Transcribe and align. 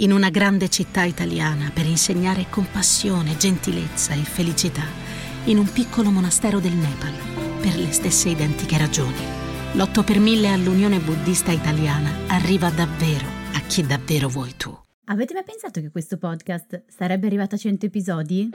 in 0.00 0.12
una 0.12 0.30
grande 0.30 0.68
città 0.68 1.02
italiana 1.02 1.70
per 1.72 1.86
insegnare 1.86 2.46
compassione, 2.48 3.36
gentilezza 3.36 4.12
e 4.14 4.22
felicità, 4.22 4.84
in 5.44 5.58
un 5.58 5.70
piccolo 5.72 6.10
monastero 6.10 6.60
del 6.60 6.72
Nepal, 6.72 7.12
per 7.60 7.76
le 7.76 7.90
stesse 7.92 8.28
identiche 8.28 8.78
ragioni. 8.78 9.18
L'8 9.72 10.04
per 10.04 10.18
1000 10.20 10.52
all'Unione 10.52 10.98
Buddista 10.98 11.50
Italiana 11.50 12.10
arriva 12.28 12.70
davvero 12.70 13.26
a 13.54 13.60
chi 13.60 13.84
davvero 13.84 14.28
vuoi 14.28 14.54
tu. 14.56 14.76
Avete 15.06 15.34
mai 15.34 15.44
pensato 15.44 15.80
che 15.80 15.90
questo 15.90 16.16
podcast 16.16 16.84
sarebbe 16.86 17.26
arrivato 17.26 17.56
a 17.56 17.58
100 17.58 17.86
episodi? 17.86 18.50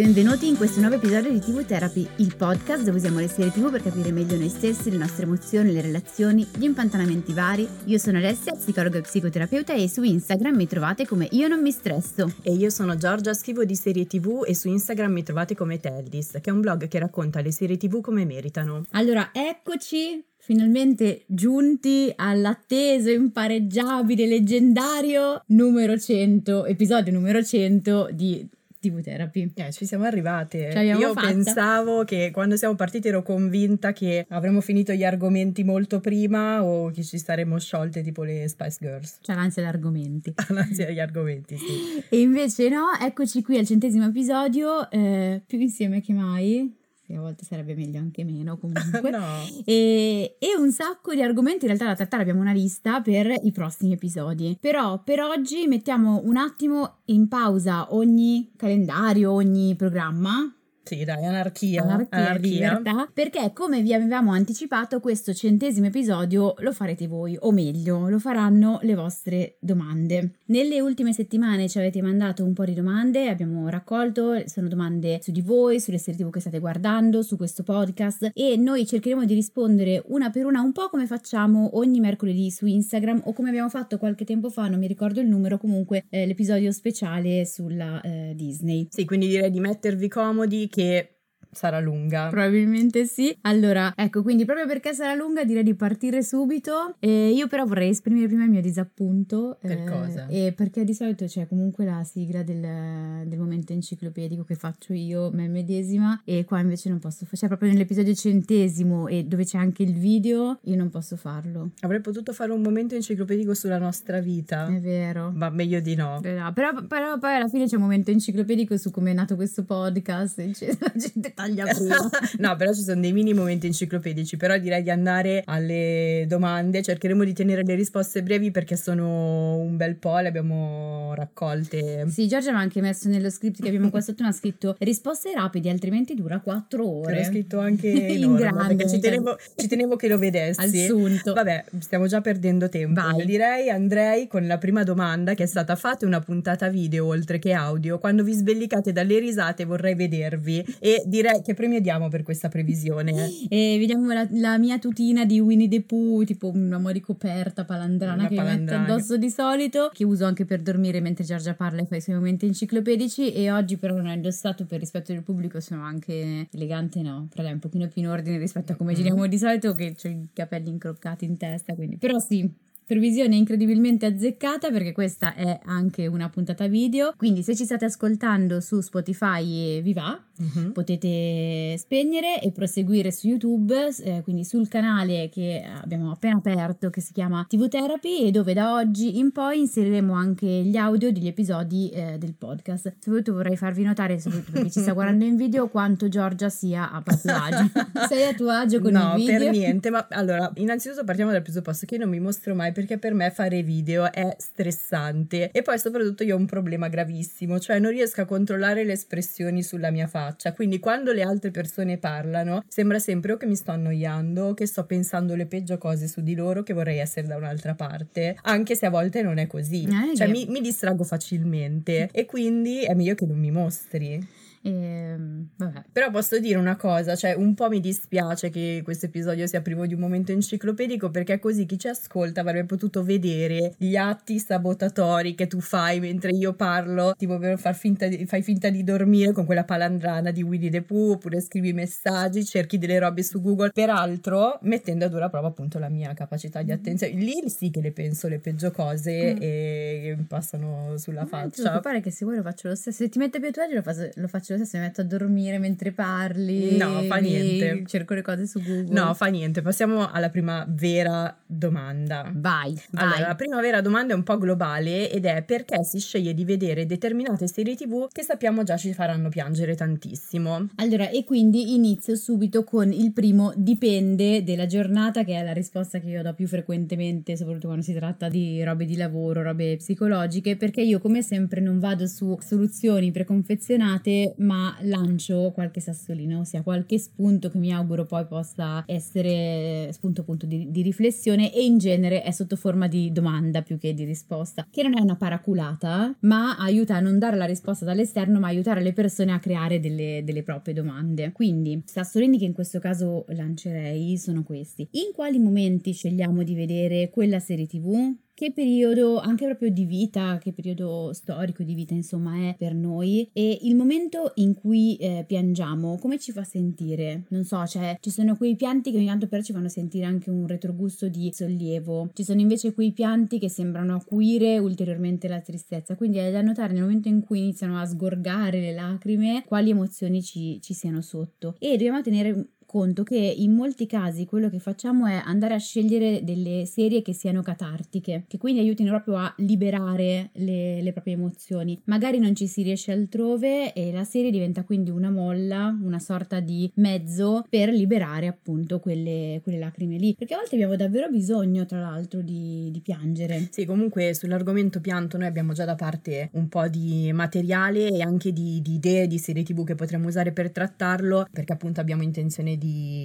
Benvenuti 0.00 0.48
in 0.48 0.56
questo 0.56 0.80
nuovo 0.80 0.94
episodio 0.94 1.30
di 1.30 1.40
TV 1.40 1.62
Therapy, 1.62 2.08
il 2.16 2.34
podcast 2.34 2.84
dove 2.84 2.96
usiamo 2.96 3.18
le 3.18 3.28
serie 3.28 3.50
TV 3.50 3.70
per 3.70 3.82
capire 3.82 4.10
meglio 4.12 4.34
noi 4.34 4.48
stessi, 4.48 4.90
le 4.90 4.96
nostre 4.96 5.24
emozioni, 5.24 5.74
le 5.74 5.82
relazioni, 5.82 6.48
gli 6.56 6.64
impantanamenti 6.64 7.34
vari. 7.34 7.68
Io 7.84 7.98
sono 7.98 8.16
Alessia, 8.16 8.54
psicologa 8.54 8.96
e 8.96 9.02
psicoterapeuta 9.02 9.74
e 9.74 9.90
su 9.90 10.02
Instagram 10.02 10.56
mi 10.56 10.66
trovate 10.66 11.06
come 11.06 11.28
Io 11.32 11.48
non 11.48 11.60
mi 11.60 11.70
stresso. 11.70 12.32
E 12.40 12.54
io 12.54 12.70
sono 12.70 12.96
Giorgia, 12.96 13.34
scrivo 13.34 13.66
di 13.66 13.74
serie 13.74 14.06
TV 14.06 14.42
e 14.46 14.54
su 14.54 14.68
Instagram 14.68 15.12
mi 15.12 15.22
trovate 15.22 15.54
come 15.54 15.78
Teldis, 15.78 16.38
che 16.40 16.48
è 16.48 16.50
un 16.50 16.62
blog 16.62 16.88
che 16.88 16.98
racconta 16.98 17.42
le 17.42 17.52
serie 17.52 17.76
TV 17.76 18.00
come 18.00 18.24
meritano. 18.24 18.86
Allora, 18.92 19.32
eccoci 19.34 20.24
finalmente 20.38 21.24
giunti 21.26 22.10
all'atteso, 22.16 23.10
impareggiabile, 23.10 24.26
leggendario 24.26 25.42
numero 25.48 25.98
100, 25.98 26.64
episodio 26.64 27.12
numero 27.12 27.44
100 27.44 28.08
di 28.12 28.48
TV 28.80 29.00
Therapy. 29.02 29.52
Eh, 29.54 29.72
ci 29.72 29.86
siamo 29.86 30.04
arrivate. 30.04 30.58
Io 30.58 31.12
fatta. 31.12 31.26
pensavo 31.26 32.04
che 32.04 32.30
quando 32.32 32.56
siamo 32.56 32.74
partiti 32.74 33.08
ero 33.08 33.22
convinta 33.22 33.92
che 33.92 34.26
avremmo 34.30 34.60
finito 34.60 34.92
gli 34.92 35.04
argomenti 35.04 35.62
molto 35.62 36.00
prima 36.00 36.64
o 36.64 36.90
che 36.90 37.04
ci 37.04 37.18
saremmo 37.18 37.58
sciolte 37.58 38.02
tipo 38.02 38.22
le 38.22 38.48
Spice 38.48 38.78
Girls. 38.80 39.18
C'è 39.20 39.34
l'ansia 39.34 39.62
degli 39.62 39.70
argomenti. 39.70 40.34
l'ansia 40.48 40.86
degli 40.86 41.00
argomenti, 41.00 41.56
sì. 41.56 42.02
E 42.08 42.20
invece 42.20 42.68
no, 42.68 42.86
eccoci 43.00 43.42
qui 43.42 43.58
al 43.58 43.66
centesimo 43.66 44.06
episodio, 44.06 44.90
eh, 44.90 45.42
più 45.46 45.60
insieme 45.60 46.00
che 46.00 46.12
mai 46.12 46.78
a 47.16 47.20
volte 47.20 47.44
sarebbe 47.44 47.74
meglio 47.74 47.98
anche 47.98 48.24
meno 48.24 48.56
comunque. 48.58 49.10
no. 49.10 49.24
e, 49.64 50.36
e, 50.38 50.56
un 50.58 50.70
sacco 50.72 51.14
di 51.14 51.22
argomenti 51.22 51.66
in 51.66 51.68
realtà 51.68 51.86
da 51.86 51.94
trattare, 51.94 52.22
abbiamo 52.22 52.40
una 52.40 52.52
lista 52.52 53.00
per 53.00 53.32
i 53.42 53.52
prossimi 53.52 53.92
episodi. 53.92 54.56
Però 54.60 55.02
per 55.02 55.20
oggi 55.20 55.66
mettiamo 55.66 56.20
un 56.24 56.36
attimo 56.36 56.98
in 57.06 57.28
pausa 57.28 57.94
ogni 57.94 58.52
calendario, 58.56 59.32
ogni 59.32 59.74
programma 59.76 60.54
sì, 60.90 61.04
dai, 61.04 61.24
anarchia. 61.24 61.82
Anarchia, 61.82 62.18
anarchia. 62.18 62.50
libertà. 62.50 63.08
Perché, 63.14 63.52
come 63.54 63.80
vi 63.80 63.94
avevamo 63.94 64.32
anticipato, 64.32 64.98
questo 64.98 65.32
centesimo 65.32 65.86
episodio 65.86 66.54
lo 66.58 66.72
farete 66.72 67.06
voi, 67.06 67.36
o 67.38 67.52
meglio, 67.52 68.08
lo 68.08 68.18
faranno 68.18 68.80
le 68.82 68.96
vostre 68.96 69.56
domande. 69.60 70.38
Nelle 70.46 70.80
ultime 70.80 71.12
settimane 71.12 71.68
ci 71.68 71.78
avete 71.78 72.02
mandato 72.02 72.44
un 72.44 72.54
po' 72.54 72.64
di 72.64 72.74
domande, 72.74 73.28
abbiamo 73.28 73.68
raccolto, 73.68 74.42
sono 74.48 74.66
domande 74.66 75.20
su 75.22 75.30
di 75.30 75.42
voi, 75.42 75.78
sulle 75.78 75.98
serie 75.98 76.24
TV 76.24 76.30
che 76.30 76.40
state 76.40 76.58
guardando, 76.58 77.22
su 77.22 77.36
questo 77.36 77.62
podcast 77.62 78.32
e 78.34 78.56
noi 78.56 78.84
cercheremo 78.84 79.24
di 79.24 79.34
rispondere 79.34 80.02
una 80.06 80.30
per 80.30 80.44
una, 80.44 80.60
un 80.60 80.72
po' 80.72 80.88
come 80.88 81.06
facciamo 81.06 81.76
ogni 81.78 82.00
mercoledì 82.00 82.50
su 82.50 82.66
Instagram 82.66 83.22
o 83.26 83.32
come 83.32 83.50
abbiamo 83.50 83.68
fatto 83.68 83.96
qualche 83.96 84.24
tempo 84.24 84.50
fa, 84.50 84.66
non 84.66 84.80
mi 84.80 84.88
ricordo 84.88 85.20
il 85.20 85.28
numero, 85.28 85.56
comunque 85.56 86.04
eh, 86.10 86.26
l'episodio 86.26 86.72
speciale 86.72 87.46
sulla 87.46 88.00
eh, 88.00 88.32
Disney. 88.34 88.88
Sì, 88.90 89.04
quindi 89.04 89.28
direi 89.28 89.52
di 89.52 89.60
mettervi 89.60 90.08
comodi 90.08 90.68
che 90.80 90.88
che 90.88 91.19
sarà 91.50 91.80
lunga. 91.80 92.28
Probabilmente 92.28 93.04
sì. 93.06 93.36
Allora, 93.42 93.92
ecco, 93.96 94.22
quindi 94.22 94.44
proprio 94.44 94.66
perché 94.66 94.94
sarà 94.94 95.14
lunga 95.14 95.44
direi 95.44 95.62
di 95.62 95.74
partire 95.74 96.22
subito. 96.22 96.94
E 96.98 97.30
io 97.30 97.46
però 97.48 97.64
vorrei 97.64 97.90
esprimere 97.90 98.26
prima 98.26 98.44
il 98.44 98.50
mio 98.50 98.60
disappunto. 98.60 99.58
Per 99.60 99.70
eh, 99.70 99.84
cosa? 99.84 100.26
E 100.28 100.52
perché 100.56 100.84
di 100.84 100.94
solito 100.94 101.24
c'è 101.26 101.46
comunque 101.46 101.84
la 101.84 102.02
sigla 102.04 102.42
del, 102.42 103.26
del, 103.26 103.38
momento 103.38 103.72
enciclopedico 103.72 104.44
che 104.44 104.54
faccio 104.54 104.92
io, 104.92 105.30
me 105.32 105.48
medesima, 105.48 106.22
e 106.24 106.44
qua 106.44 106.60
invece 106.60 106.88
non 106.88 106.98
posso 106.98 107.24
fare. 107.24 107.36
Cioè, 107.36 107.48
proprio 107.48 107.70
nell'episodio 107.70 108.14
centesimo 108.14 109.08
e 109.08 109.24
dove 109.24 109.44
c'è 109.44 109.58
anche 109.58 109.82
il 109.82 109.94
video, 109.94 110.58
io 110.64 110.76
non 110.76 110.90
posso 110.90 111.16
farlo. 111.16 111.70
Avrei 111.80 112.00
potuto 112.00 112.32
fare 112.32 112.52
un 112.52 112.60
momento 112.60 112.94
enciclopedico 112.94 113.54
sulla 113.54 113.78
nostra 113.78 114.20
vita. 114.20 114.66
È 114.66 114.80
vero. 114.80 115.32
Ma 115.34 115.48
meglio 115.50 115.80
di 115.80 115.94
no. 115.94 116.18
Però, 116.20 116.52
però, 116.52 116.84
però 116.86 117.18
poi 117.18 117.34
alla 117.34 117.48
fine 117.48 117.66
c'è 117.66 117.76
un 117.76 117.82
momento 117.82 118.10
enciclopedico 118.10 118.76
su 118.76 118.90
come 118.90 119.10
è 119.10 119.14
nato 119.14 119.36
questo 119.36 119.64
podcast, 119.64 120.38
eccetera. 120.38 120.92
La 120.92 121.00
gente 121.00 121.32
taglia 121.40 121.64
prima. 121.74 122.10
no, 122.38 122.56
però 122.56 122.72
ci 122.72 122.82
sono 122.82 123.00
dei 123.00 123.12
mini 123.12 123.34
momenti 123.34 123.66
enciclopedici, 123.66 124.36
però 124.36 124.56
direi 124.58 124.82
di 124.82 124.90
andare 124.90 125.42
alle 125.46 126.24
domande, 126.26 126.82
cercheremo 126.82 127.24
di 127.24 127.32
tenere 127.32 127.62
le 127.64 127.74
risposte 127.74 128.22
brevi 128.22 128.50
perché 128.50 128.76
sono 128.76 129.58
un 129.58 129.76
bel 129.76 129.96
po', 129.96 130.18
le 130.18 130.28
abbiamo 130.28 131.14
raccolte. 131.14 132.06
Sì, 132.08 132.26
Giorgia 132.26 132.50
mi 132.50 132.58
ha 132.58 132.60
anche 132.60 132.80
messo 132.80 133.08
nello 133.08 133.30
script 133.30 133.62
che 133.62 133.68
abbiamo 133.68 133.90
qua 133.90 134.00
sotto, 134.00 134.24
ha 134.24 134.32
scritto 134.32 134.76
risposte 134.78 135.32
rapide, 135.34 135.70
altrimenti 135.70 136.14
dura 136.14 136.40
4 136.40 136.88
ore. 136.88 137.16
L'ho 137.16 137.24
scritto 137.24 137.58
anche 137.58 137.88
in, 137.88 138.22
in 138.22 138.34
grande. 138.34 138.88
Ci 138.88 138.98
tenevo, 138.98 139.36
ci 139.56 139.66
tenevo, 139.66 139.96
che 139.96 140.08
lo 140.08 140.18
vedessi. 140.18 140.84
Assunto. 140.84 141.32
Vabbè, 141.32 141.64
stiamo 141.78 142.06
già 142.06 142.20
perdendo 142.20 142.68
tempo. 142.68 143.00
Vai. 143.00 143.24
Direi 143.24 143.70
andrei 143.70 144.26
con 144.26 144.46
la 144.46 144.58
prima 144.58 144.82
domanda 144.82 145.34
che 145.34 145.44
è 145.44 145.46
stata 145.46 145.76
fate 145.76 146.04
una 146.04 146.20
puntata 146.20 146.68
video 146.68 147.06
oltre 147.06 147.38
che 147.38 147.52
audio. 147.52 147.98
Quando 147.98 148.22
vi 148.22 148.32
sbellicate 148.32 148.92
dalle 148.92 149.18
risate 149.18 149.64
vorrei 149.64 149.94
vedervi 149.94 150.64
e 150.78 151.02
direi 151.06 151.29
che 151.42 151.54
premio 151.54 151.80
diamo 151.80 152.08
per 152.08 152.22
questa 152.22 152.48
previsione? 152.48 153.30
e 153.48 153.76
vediamo 153.78 154.12
la, 154.12 154.26
la, 154.30 154.58
mia 154.58 154.78
tutina 154.78 155.24
di 155.24 155.40
Winnie 155.40 155.68
the 155.68 155.82
Pooh, 155.82 156.24
tipo 156.24 156.48
una 156.48 156.78
mo' 156.78 156.92
di 156.92 157.00
coperta 157.00 157.64
palandrana 157.64 158.14
una 158.14 158.28
che 158.28 158.34
palandrana. 158.34 158.82
metto 158.82 158.92
addosso 158.92 159.16
di 159.16 159.30
solito, 159.30 159.90
che 159.92 160.04
uso 160.04 160.24
anche 160.24 160.44
per 160.44 160.60
dormire 160.60 161.00
mentre 161.00 161.24
Giorgia 161.24 161.54
parla 161.54 161.82
e 161.82 161.86
fa 161.86 161.96
i 161.96 162.00
suoi 162.00 162.16
momenti 162.16 162.46
enciclopedici 162.46 163.32
e 163.32 163.50
oggi 163.50 163.76
però 163.76 163.94
non 163.94 164.06
ho 164.06 164.12
indossato 164.12 164.64
per 164.66 164.80
rispetto 164.80 165.12
del 165.12 165.22
pubblico, 165.22 165.60
sono 165.60 165.82
anche 165.82 166.48
elegante, 166.52 167.02
no, 167.02 167.28
però 167.34 167.48
è 167.48 167.52
un 167.52 167.58
pochino 167.58 167.88
più 167.88 168.02
in 168.02 168.08
ordine 168.08 168.38
rispetto 168.38 168.72
a 168.72 168.74
come 168.76 168.94
giriamo 168.94 169.26
di 169.26 169.38
solito 169.38 169.74
che 169.74 169.94
ho 170.02 170.08
i 170.08 170.28
capelli 170.32 170.70
incroccati 170.70 171.24
in 171.24 171.36
testa, 171.36 171.74
quindi 171.74 171.96
però 171.96 172.18
sì, 172.18 172.50
previsione 172.90 173.36
incredibilmente 173.36 174.04
azzeccata 174.04 174.68
perché 174.72 174.90
questa 174.90 175.34
è 175.36 175.60
anche 175.64 176.08
una 176.08 176.28
puntata 176.28 176.66
video. 176.66 177.14
Quindi 177.16 177.44
se 177.44 177.54
ci 177.54 177.64
state 177.64 177.84
ascoltando 177.84 178.60
su 178.60 178.80
Spotify 178.80 179.76
e 179.76 179.80
vi 179.80 179.92
va, 179.92 180.20
uh-huh. 180.36 180.72
potete 180.72 181.76
spegnere 181.78 182.42
e 182.42 182.50
proseguire 182.50 183.12
su 183.12 183.28
YouTube, 183.28 183.90
eh, 184.02 184.22
quindi 184.24 184.42
sul 184.42 184.66
canale 184.66 185.28
che 185.28 185.64
abbiamo 185.80 186.10
appena 186.10 186.38
aperto 186.38 186.90
che 186.90 187.00
si 187.00 187.12
chiama 187.12 187.46
TV 187.48 187.68
Therapy 187.68 188.24
e 188.24 188.32
dove 188.32 188.54
da 188.54 188.74
oggi 188.74 189.18
in 189.18 189.30
poi 189.30 189.60
inseriremo 189.60 190.12
anche 190.12 190.48
gli 190.48 190.76
audio 190.76 191.12
degli 191.12 191.28
episodi 191.28 191.90
eh, 191.90 192.18
del 192.18 192.34
podcast. 192.36 192.94
Soprattutto 192.98 193.34
vorrei 193.34 193.56
farvi 193.56 193.84
notare, 193.84 194.18
soprattutto 194.18 194.50
perché 194.50 194.70
ci 194.70 194.80
sta 194.80 194.94
guardando 194.94 195.24
in 195.24 195.36
video, 195.36 195.68
quanto 195.68 196.08
Giorgia 196.08 196.48
sia 196.48 196.90
a 196.90 197.00
proprio 197.02 197.36
agio. 197.36 197.70
Sei 198.08 198.24
a 198.24 198.34
tuo 198.34 198.50
agio 198.50 198.80
con 198.80 198.90
no, 198.90 199.14
il 199.14 199.20
video? 199.20 199.38
No, 199.38 199.44
per 199.44 199.52
niente, 199.52 199.90
ma 199.90 200.08
allora, 200.10 200.50
innanzitutto 200.56 201.04
partiamo 201.04 201.30
dal 201.30 201.42
presupposto 201.42 201.86
che 201.86 201.94
io 201.94 202.00
non 202.00 202.10
mi 202.10 202.18
mostro 202.18 202.52
mai 202.56 202.78
perché 202.80 202.98
per 202.98 203.12
me 203.12 203.30
fare 203.30 203.62
video 203.62 204.10
è 204.10 204.34
stressante. 204.38 205.50
E 205.50 205.62
poi 205.62 205.78
soprattutto 205.78 206.24
io 206.24 206.34
ho 206.34 206.38
un 206.38 206.46
problema 206.46 206.88
gravissimo, 206.88 207.60
cioè 207.60 207.78
non 207.78 207.90
riesco 207.90 208.22
a 208.22 208.24
controllare 208.24 208.84
le 208.84 208.92
espressioni 208.92 209.62
sulla 209.62 209.90
mia 209.90 210.06
faccia, 210.06 210.54
quindi 210.54 210.78
quando 210.78 211.12
le 211.12 211.22
altre 211.22 211.50
persone 211.50 211.98
parlano 211.98 212.64
sembra 212.66 212.98
sempre 212.98 213.32
o 213.32 213.36
che 213.36 213.46
mi 213.46 213.56
sto 213.56 213.72
annoiando 213.72 214.46
o 214.46 214.54
che 214.54 214.66
sto 214.66 214.84
pensando 214.86 215.34
le 215.34 215.46
peggio 215.46 215.76
cose 215.76 216.08
su 216.08 216.22
di 216.22 216.34
loro 216.34 216.62
che 216.62 216.72
vorrei 216.72 216.98
essere 216.98 217.26
da 217.26 217.36
un'altra 217.36 217.74
parte, 217.74 218.36
anche 218.42 218.74
se 218.74 218.86
a 218.86 218.90
volte 218.90 219.22
non 219.22 219.36
è 219.36 219.46
così, 219.46 219.84
eh, 219.84 220.16
cioè 220.16 220.28
mi, 220.28 220.46
mi 220.48 220.60
distraggo 220.60 221.04
facilmente. 221.04 222.08
E 222.12 222.24
quindi 222.24 222.82
è 222.84 222.94
meglio 222.94 223.14
che 223.14 223.26
non 223.26 223.38
mi 223.38 223.50
mostri. 223.50 224.38
E, 224.62 224.70
ehm, 224.70 225.48
vabbè. 225.56 225.84
Però 225.92 226.10
posso 226.10 226.38
dire 226.38 226.58
una 226.58 226.76
cosa, 226.76 227.16
cioè 227.16 227.34
un 227.34 227.54
po' 227.54 227.68
mi 227.68 227.80
dispiace 227.80 228.50
che 228.50 228.82
questo 228.84 229.06
episodio 229.06 229.46
sia 229.46 229.62
privo 229.62 229.86
di 229.86 229.94
un 229.94 230.00
momento 230.00 230.32
enciclopedico 230.32 231.10
perché 231.10 231.38
così 231.38 231.64
chi 231.64 231.78
ci 231.78 231.88
ascolta 231.88 232.40
avrebbe 232.42 232.66
potuto 232.66 233.02
vedere 233.02 233.74
gli 233.78 233.96
atti 233.96 234.38
sabotatori 234.38 235.34
che 235.34 235.46
tu 235.46 235.60
fai 235.60 236.00
mentre 236.00 236.32
io 236.32 236.52
parlo, 236.52 237.14
tipo 237.16 237.38
far 237.56 237.74
finta 237.74 238.06
di, 238.06 238.26
fai 238.26 238.42
finta 238.42 238.68
di 238.68 238.84
dormire 238.84 239.32
con 239.32 239.46
quella 239.46 239.64
palandrana 239.64 240.30
di 240.30 240.42
Winnie 240.42 240.70
the 240.70 240.82
Pooh 240.82 241.12
oppure 241.12 241.40
scrivi 241.40 241.72
messaggi, 241.72 242.44
cerchi 242.44 242.78
delle 242.78 242.98
robe 242.98 243.22
su 243.22 243.40
Google, 243.40 243.70
peraltro 243.70 244.58
mettendo 244.62 245.06
a 245.06 245.08
dura 245.08 245.28
prova 245.28 245.48
appunto 245.48 245.78
la 245.78 245.88
mia 245.88 246.12
capacità 246.12 246.62
di 246.62 246.72
attenzione. 246.72 247.14
Lì 247.14 247.48
sì 247.48 247.70
che 247.70 247.80
le 247.80 247.92
penso 247.92 248.28
le 248.28 248.38
peggio 248.38 248.70
cose 248.70 249.34
mm. 249.34 249.38
e 249.40 250.14
mi 250.18 250.24
passano 250.24 250.96
sulla 250.98 251.24
faccia. 251.24 251.40
Non 251.40 251.50
ti 251.50 251.62
preoccupare 251.62 252.00
che 252.00 252.10
se 252.10 252.24
vuoi 252.24 252.36
lo 252.36 252.42
faccio 252.42 252.68
lo 252.68 252.74
stesso, 252.74 253.02
se 253.02 253.08
ti 253.08 253.18
mette 253.18 253.38
più 253.38 253.48
a 253.48 253.52
tuo 253.52 253.62
agio 253.62 253.74
lo, 253.82 254.10
lo 254.14 254.28
faccio 254.28 254.49
faccio 254.50 254.56
stesso, 254.56 254.76
mi 254.76 254.82
metto 254.82 255.00
a 255.00 255.04
dormire 255.04 255.58
mentre 255.58 255.92
parli. 255.92 256.76
No, 256.76 257.02
fa 257.02 257.16
niente. 257.16 257.84
Cerco 257.86 258.14
le 258.14 258.22
cose 258.22 258.46
su 258.46 258.60
Google. 258.60 258.92
No, 258.92 259.14
fa 259.14 259.26
niente. 259.26 259.62
Passiamo 259.62 260.10
alla 260.10 260.30
prima 260.30 260.66
vera 260.68 261.36
domanda. 261.46 262.30
Vai, 262.34 262.74
vai. 262.90 263.04
Allora, 263.04 263.28
la 263.28 263.34
prima 263.34 263.60
vera 263.60 263.80
domanda 263.80 264.12
è 264.12 264.16
un 264.16 264.22
po' 264.22 264.38
globale 264.38 265.10
ed 265.10 265.24
è 265.26 265.42
perché 265.42 265.84
si 265.84 265.98
sceglie 265.98 266.34
di 266.34 266.44
vedere 266.44 266.86
determinate 266.86 267.46
serie 267.46 267.76
TV 267.76 268.08
che 268.10 268.22
sappiamo 268.22 268.62
già 268.62 268.76
ci 268.76 268.92
faranno 268.92 269.28
piangere 269.28 269.74
tantissimo. 269.74 270.68
Allora, 270.76 271.08
e 271.10 271.24
quindi 271.24 271.74
inizio 271.74 272.16
subito 272.16 272.64
con 272.64 272.92
il 272.92 273.12
primo 273.12 273.52
dipende 273.56 274.42
della 274.42 274.66
giornata, 274.66 275.24
che 275.24 275.34
è 275.34 275.44
la 275.44 275.52
risposta 275.52 275.98
che 275.98 276.08
io 276.08 276.22
do 276.22 276.34
più 276.34 276.46
frequentemente, 276.46 277.36
soprattutto 277.36 277.66
quando 277.66 277.84
si 277.84 277.92
tratta 277.94 278.28
di 278.28 278.62
robe 278.62 278.84
di 278.84 278.96
lavoro, 278.96 279.42
robe 279.42 279.76
psicologiche, 279.76 280.56
perché 280.56 280.80
io 280.80 280.98
come 280.98 281.22
sempre 281.22 281.60
non 281.60 281.78
vado 281.78 282.06
su 282.06 282.36
soluzioni 282.40 283.10
preconfezionate, 283.10 284.34
ma 284.40 284.76
lancio 284.82 285.50
qualche 285.52 285.80
sassolino, 285.80 286.40
ossia 286.40 286.62
qualche 286.62 286.98
spunto 286.98 287.48
che 287.48 287.58
mi 287.58 287.72
auguro 287.72 288.04
poi 288.04 288.26
possa 288.26 288.82
essere 288.86 289.90
spunto 289.92 290.22
appunto 290.22 290.46
di, 290.46 290.70
di 290.70 290.82
riflessione 290.82 291.52
e 291.52 291.64
in 291.64 291.78
genere 291.78 292.22
è 292.22 292.30
sotto 292.30 292.56
forma 292.56 292.86
di 292.86 293.12
domanda 293.12 293.62
più 293.62 293.78
che 293.78 293.94
di 293.94 294.04
risposta, 294.04 294.66
che 294.70 294.82
non 294.82 294.96
è 294.96 295.00
una 295.00 295.16
paraculata, 295.16 296.14
ma 296.20 296.56
aiuta 296.58 296.96
a 296.96 297.00
non 297.00 297.18
dare 297.18 297.36
la 297.36 297.44
risposta 297.44 297.84
dall'esterno, 297.84 298.38
ma 298.38 298.48
aiutare 298.48 298.82
le 298.82 298.92
persone 298.92 299.32
a 299.32 299.38
creare 299.38 299.80
delle, 299.80 300.22
delle 300.24 300.42
proprie 300.42 300.74
domande. 300.74 301.32
Quindi, 301.32 301.82
sassolini 301.84 302.38
che 302.38 302.44
in 302.44 302.52
questo 302.52 302.78
caso 302.78 303.24
lancerei 303.28 304.16
sono 304.16 304.42
questi. 304.42 304.88
In 304.92 305.12
quali 305.14 305.38
momenti 305.38 305.92
scegliamo 305.92 306.42
di 306.42 306.54
vedere 306.54 307.10
quella 307.10 307.38
serie 307.38 307.66
TV? 307.66 308.14
Che 308.40 308.52
periodo 308.52 309.18
anche 309.18 309.44
proprio 309.44 309.68
di 309.68 309.84
vita, 309.84 310.38
che 310.38 310.54
periodo 310.54 311.12
storico 311.12 311.62
di 311.62 311.74
vita 311.74 311.92
insomma 311.92 312.48
è 312.48 312.54
per 312.56 312.74
noi. 312.74 313.28
E 313.34 313.58
il 313.64 313.76
momento 313.76 314.32
in 314.36 314.54
cui 314.54 314.96
eh, 314.96 315.26
piangiamo 315.26 315.98
come 315.98 316.18
ci 316.18 316.32
fa 316.32 316.42
sentire? 316.42 317.24
Non 317.28 317.44
so, 317.44 317.66
cioè 317.66 317.98
ci 318.00 318.08
sono 318.08 318.36
quei 318.36 318.56
pianti 318.56 318.92
che 318.92 318.96
ogni 318.96 319.08
tanto 319.08 319.28
però 319.28 319.42
ci 319.42 319.52
fanno 319.52 319.68
sentire 319.68 320.06
anche 320.06 320.30
un 320.30 320.46
retrogusto 320.46 321.08
di 321.08 321.30
sollievo, 321.34 322.08
ci 322.14 322.24
sono 322.24 322.40
invece 322.40 322.72
quei 322.72 322.92
pianti 322.92 323.38
che 323.38 323.50
sembrano 323.50 323.96
acuire 323.96 324.56
ulteriormente 324.56 325.28
la 325.28 325.42
tristezza, 325.42 325.94
quindi 325.94 326.16
è 326.16 326.30
da 326.30 326.40
notare 326.40 326.72
nel 326.72 326.80
momento 326.80 327.08
in 327.08 327.20
cui 327.20 327.40
iniziano 327.40 327.78
a 327.78 327.84
sgorgare 327.84 328.58
le 328.58 328.72
lacrime 328.72 329.44
quali 329.46 329.68
emozioni 329.68 330.22
ci, 330.22 330.58
ci 330.62 330.72
siano 330.72 331.02
sotto. 331.02 331.56
E 331.58 331.72
dobbiamo 331.72 332.00
tenere 332.00 332.52
conto 332.70 333.02
che 333.02 333.16
in 333.16 333.52
molti 333.52 333.84
casi 333.86 334.26
quello 334.26 334.48
che 334.48 334.60
facciamo 334.60 335.06
è 335.06 335.20
andare 335.24 335.54
a 335.54 335.58
scegliere 335.58 336.22
delle 336.22 336.66
serie 336.66 337.02
che 337.02 337.12
siano 337.12 337.42
catartiche, 337.42 338.26
che 338.28 338.38
quindi 338.38 338.60
aiutino 338.60 338.90
proprio 338.90 339.16
a 339.16 339.34
liberare 339.38 340.30
le, 340.34 340.80
le 340.80 340.92
proprie 340.92 341.14
emozioni. 341.14 341.80
Magari 341.86 342.20
non 342.20 342.32
ci 342.36 342.46
si 342.46 342.62
riesce 342.62 342.92
altrove 342.92 343.72
e 343.72 343.90
la 343.90 344.04
serie 344.04 344.30
diventa 344.30 344.62
quindi 344.62 344.90
una 344.90 345.10
molla, 345.10 345.76
una 345.82 345.98
sorta 345.98 346.38
di 346.38 346.70
mezzo 346.76 347.44
per 347.48 347.70
liberare 347.70 348.28
appunto 348.28 348.78
quelle, 348.78 349.40
quelle 349.42 349.58
lacrime 349.58 349.96
lì. 349.96 350.14
Perché 350.14 350.34
a 350.34 350.36
volte 350.36 350.54
abbiamo 350.54 350.76
davvero 350.76 351.08
bisogno, 351.08 351.66
tra 351.66 351.80
l'altro, 351.80 352.20
di, 352.20 352.70
di 352.70 352.78
piangere. 352.78 353.48
Sì, 353.50 353.64
comunque 353.64 354.14
sull'argomento 354.14 354.80
pianto 354.80 355.18
noi 355.18 355.26
abbiamo 355.26 355.54
già 355.54 355.64
da 355.64 355.74
parte 355.74 356.28
un 356.34 356.48
po' 356.48 356.68
di 356.68 357.10
materiale 357.12 357.88
e 357.88 358.00
anche 358.00 358.32
di, 358.32 358.62
di 358.62 358.74
idee 358.74 359.08
di 359.08 359.18
serie 359.18 359.42
tv 359.42 359.64
che 359.64 359.74
potremmo 359.74 360.06
usare 360.06 360.30
per 360.30 360.52
trattarlo, 360.52 361.26
perché 361.32 361.52
appunto 361.52 361.80
abbiamo 361.80 362.04
intenzione 362.04 362.58
di 362.59 362.59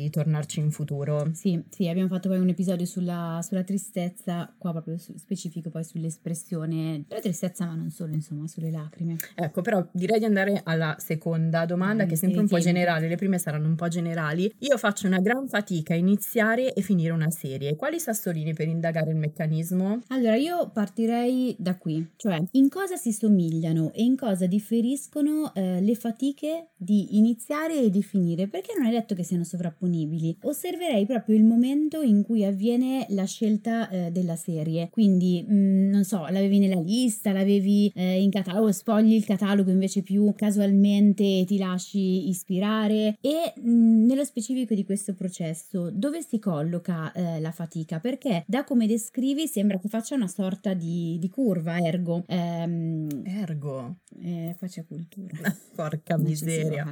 tornarci 0.10 0.60
in 0.60 0.72
futuro. 0.72 1.30
Sì, 1.34 1.64
sì, 1.70 1.88
abbiamo 1.88 2.10
fatto 2.10 2.30
poi 2.30 2.40
un 2.40 2.50
episodio 2.50 2.86
sulla, 2.86 3.40
sulla 3.42 3.64
tristezza, 3.64 4.54
qua 4.58 4.72
proprio 4.72 4.98
su, 4.98 5.14
specifico 5.18 5.70
poi 5.70 5.84
sull'espressione 5.84 7.04
della 7.08 7.22
tristezza, 7.22 7.66
ma 7.66 7.76
non 7.76 7.90
solo, 7.90 8.14
insomma, 8.14 8.48
sulle 8.48 8.72
lacrime. 8.72 9.16
Ecco, 9.36 9.62
però 9.62 9.88
direi 9.92 10.20
di 10.20 10.26
andare 10.26 10.62
alla 10.64 10.96
seconda 11.00 11.66
domanda, 11.66 12.04
mm, 12.04 12.08
che 12.08 12.14
è 12.14 12.18
sempre 12.18 12.42
un 12.42 12.48
po' 12.48 12.60
generale, 12.60 13.08
le 13.08 13.16
prime 13.16 13.38
saranno 13.38 13.68
un 13.68 13.76
po' 13.76 13.88
generali. 13.88 14.54
Io 14.60 14.78
faccio 14.78 15.08
una 15.08 15.20
gran 15.20 15.48
fatica 15.48 15.94
a 15.94 15.98
iniziare 15.98 16.74
e 16.74 16.82
finire 16.82 17.12
una 17.12 17.30
serie. 17.30 17.76
Quali 17.76 18.00
sassolini 18.00 18.54
per 18.54 18.68
indagare 18.68 19.12
il 19.12 19.18
meccanismo? 19.18 20.02
Allora, 20.08 20.36
io 20.36 20.70
partirei 20.72 21.56
da 21.58 21.78
qui, 21.78 22.06
cioè 22.18 22.42
in 22.52 22.70
cosa 22.70 22.96
si 22.96 23.12
somigliano 23.12 23.92
e 23.94 24.04
in 24.04 24.16
cosa 24.16 24.46
differiscono 24.46 25.54
eh, 25.54 25.82
le 25.82 25.96
fatiche 25.96 26.70
di 26.76 27.18
iniziare 27.18 27.82
e 27.82 27.90
di 27.90 28.04
finire, 28.04 28.48
perché 28.48 28.74
non 28.78 28.88
è 28.88 28.92
detto 28.92 29.16
che 29.16 29.24
siano 29.24 29.44
sovrapponibili. 29.46 30.38
Osserverei 30.42 31.06
proprio 31.06 31.36
il 31.36 31.44
momento 31.44 32.02
in 32.02 32.24
cui 32.24 32.44
avviene 32.44 33.06
la 33.10 33.26
scelta 33.26 33.90
eh, 33.90 34.12
della 34.12 34.36
serie. 34.36 34.90
Quindi, 34.92 35.44
mh, 35.48 35.54
mm, 35.56 35.90
non 35.90 36.04
so, 36.04 36.28
l'avevi 36.28 36.60
nella 36.60 36.80
lista, 36.80 37.32
l'avevi 37.32 37.92
eh, 37.96 38.22
in 38.22 38.30
catalogo, 38.30 38.72
spogli 38.72 39.14
il 39.14 39.26
catalogo 39.26 39.72
invece 39.72 40.02
più 40.02 40.34
casualmente 40.36 41.44
ti 41.46 41.58
lasci 41.58 42.28
ispirare. 42.28 43.18
E 43.22 43.54
mh, 43.56 43.70
mm, 43.70 44.06
nello 44.06 44.26
specifico 44.26 44.74
di 44.74 44.84
questo 44.84 45.14
processo, 45.14 45.90
dove 45.92 46.22
si 46.22 46.40
colloca 46.40 47.12
eh, 47.12 47.40
la 47.40 47.52
fatica? 47.52 48.00
Perché 48.00 48.44
da 48.48 48.64
come 48.64 48.88
descrivi 48.88 49.48
sembra 49.48 49.78
che 49.78 49.88
faccia 49.88 50.16
una 50.16 50.28
sorta 50.28 50.74
di, 50.74 51.18
di 51.20 51.30
curva, 51.30 51.78
ergo. 51.78 52.24
Ehm, 52.28 53.24
ergo? 53.26 53.98
Eh, 54.22 54.56
faccia 54.58 54.84
cultura. 54.84 55.38
Porca 55.76 56.18
miseria. 56.18 56.92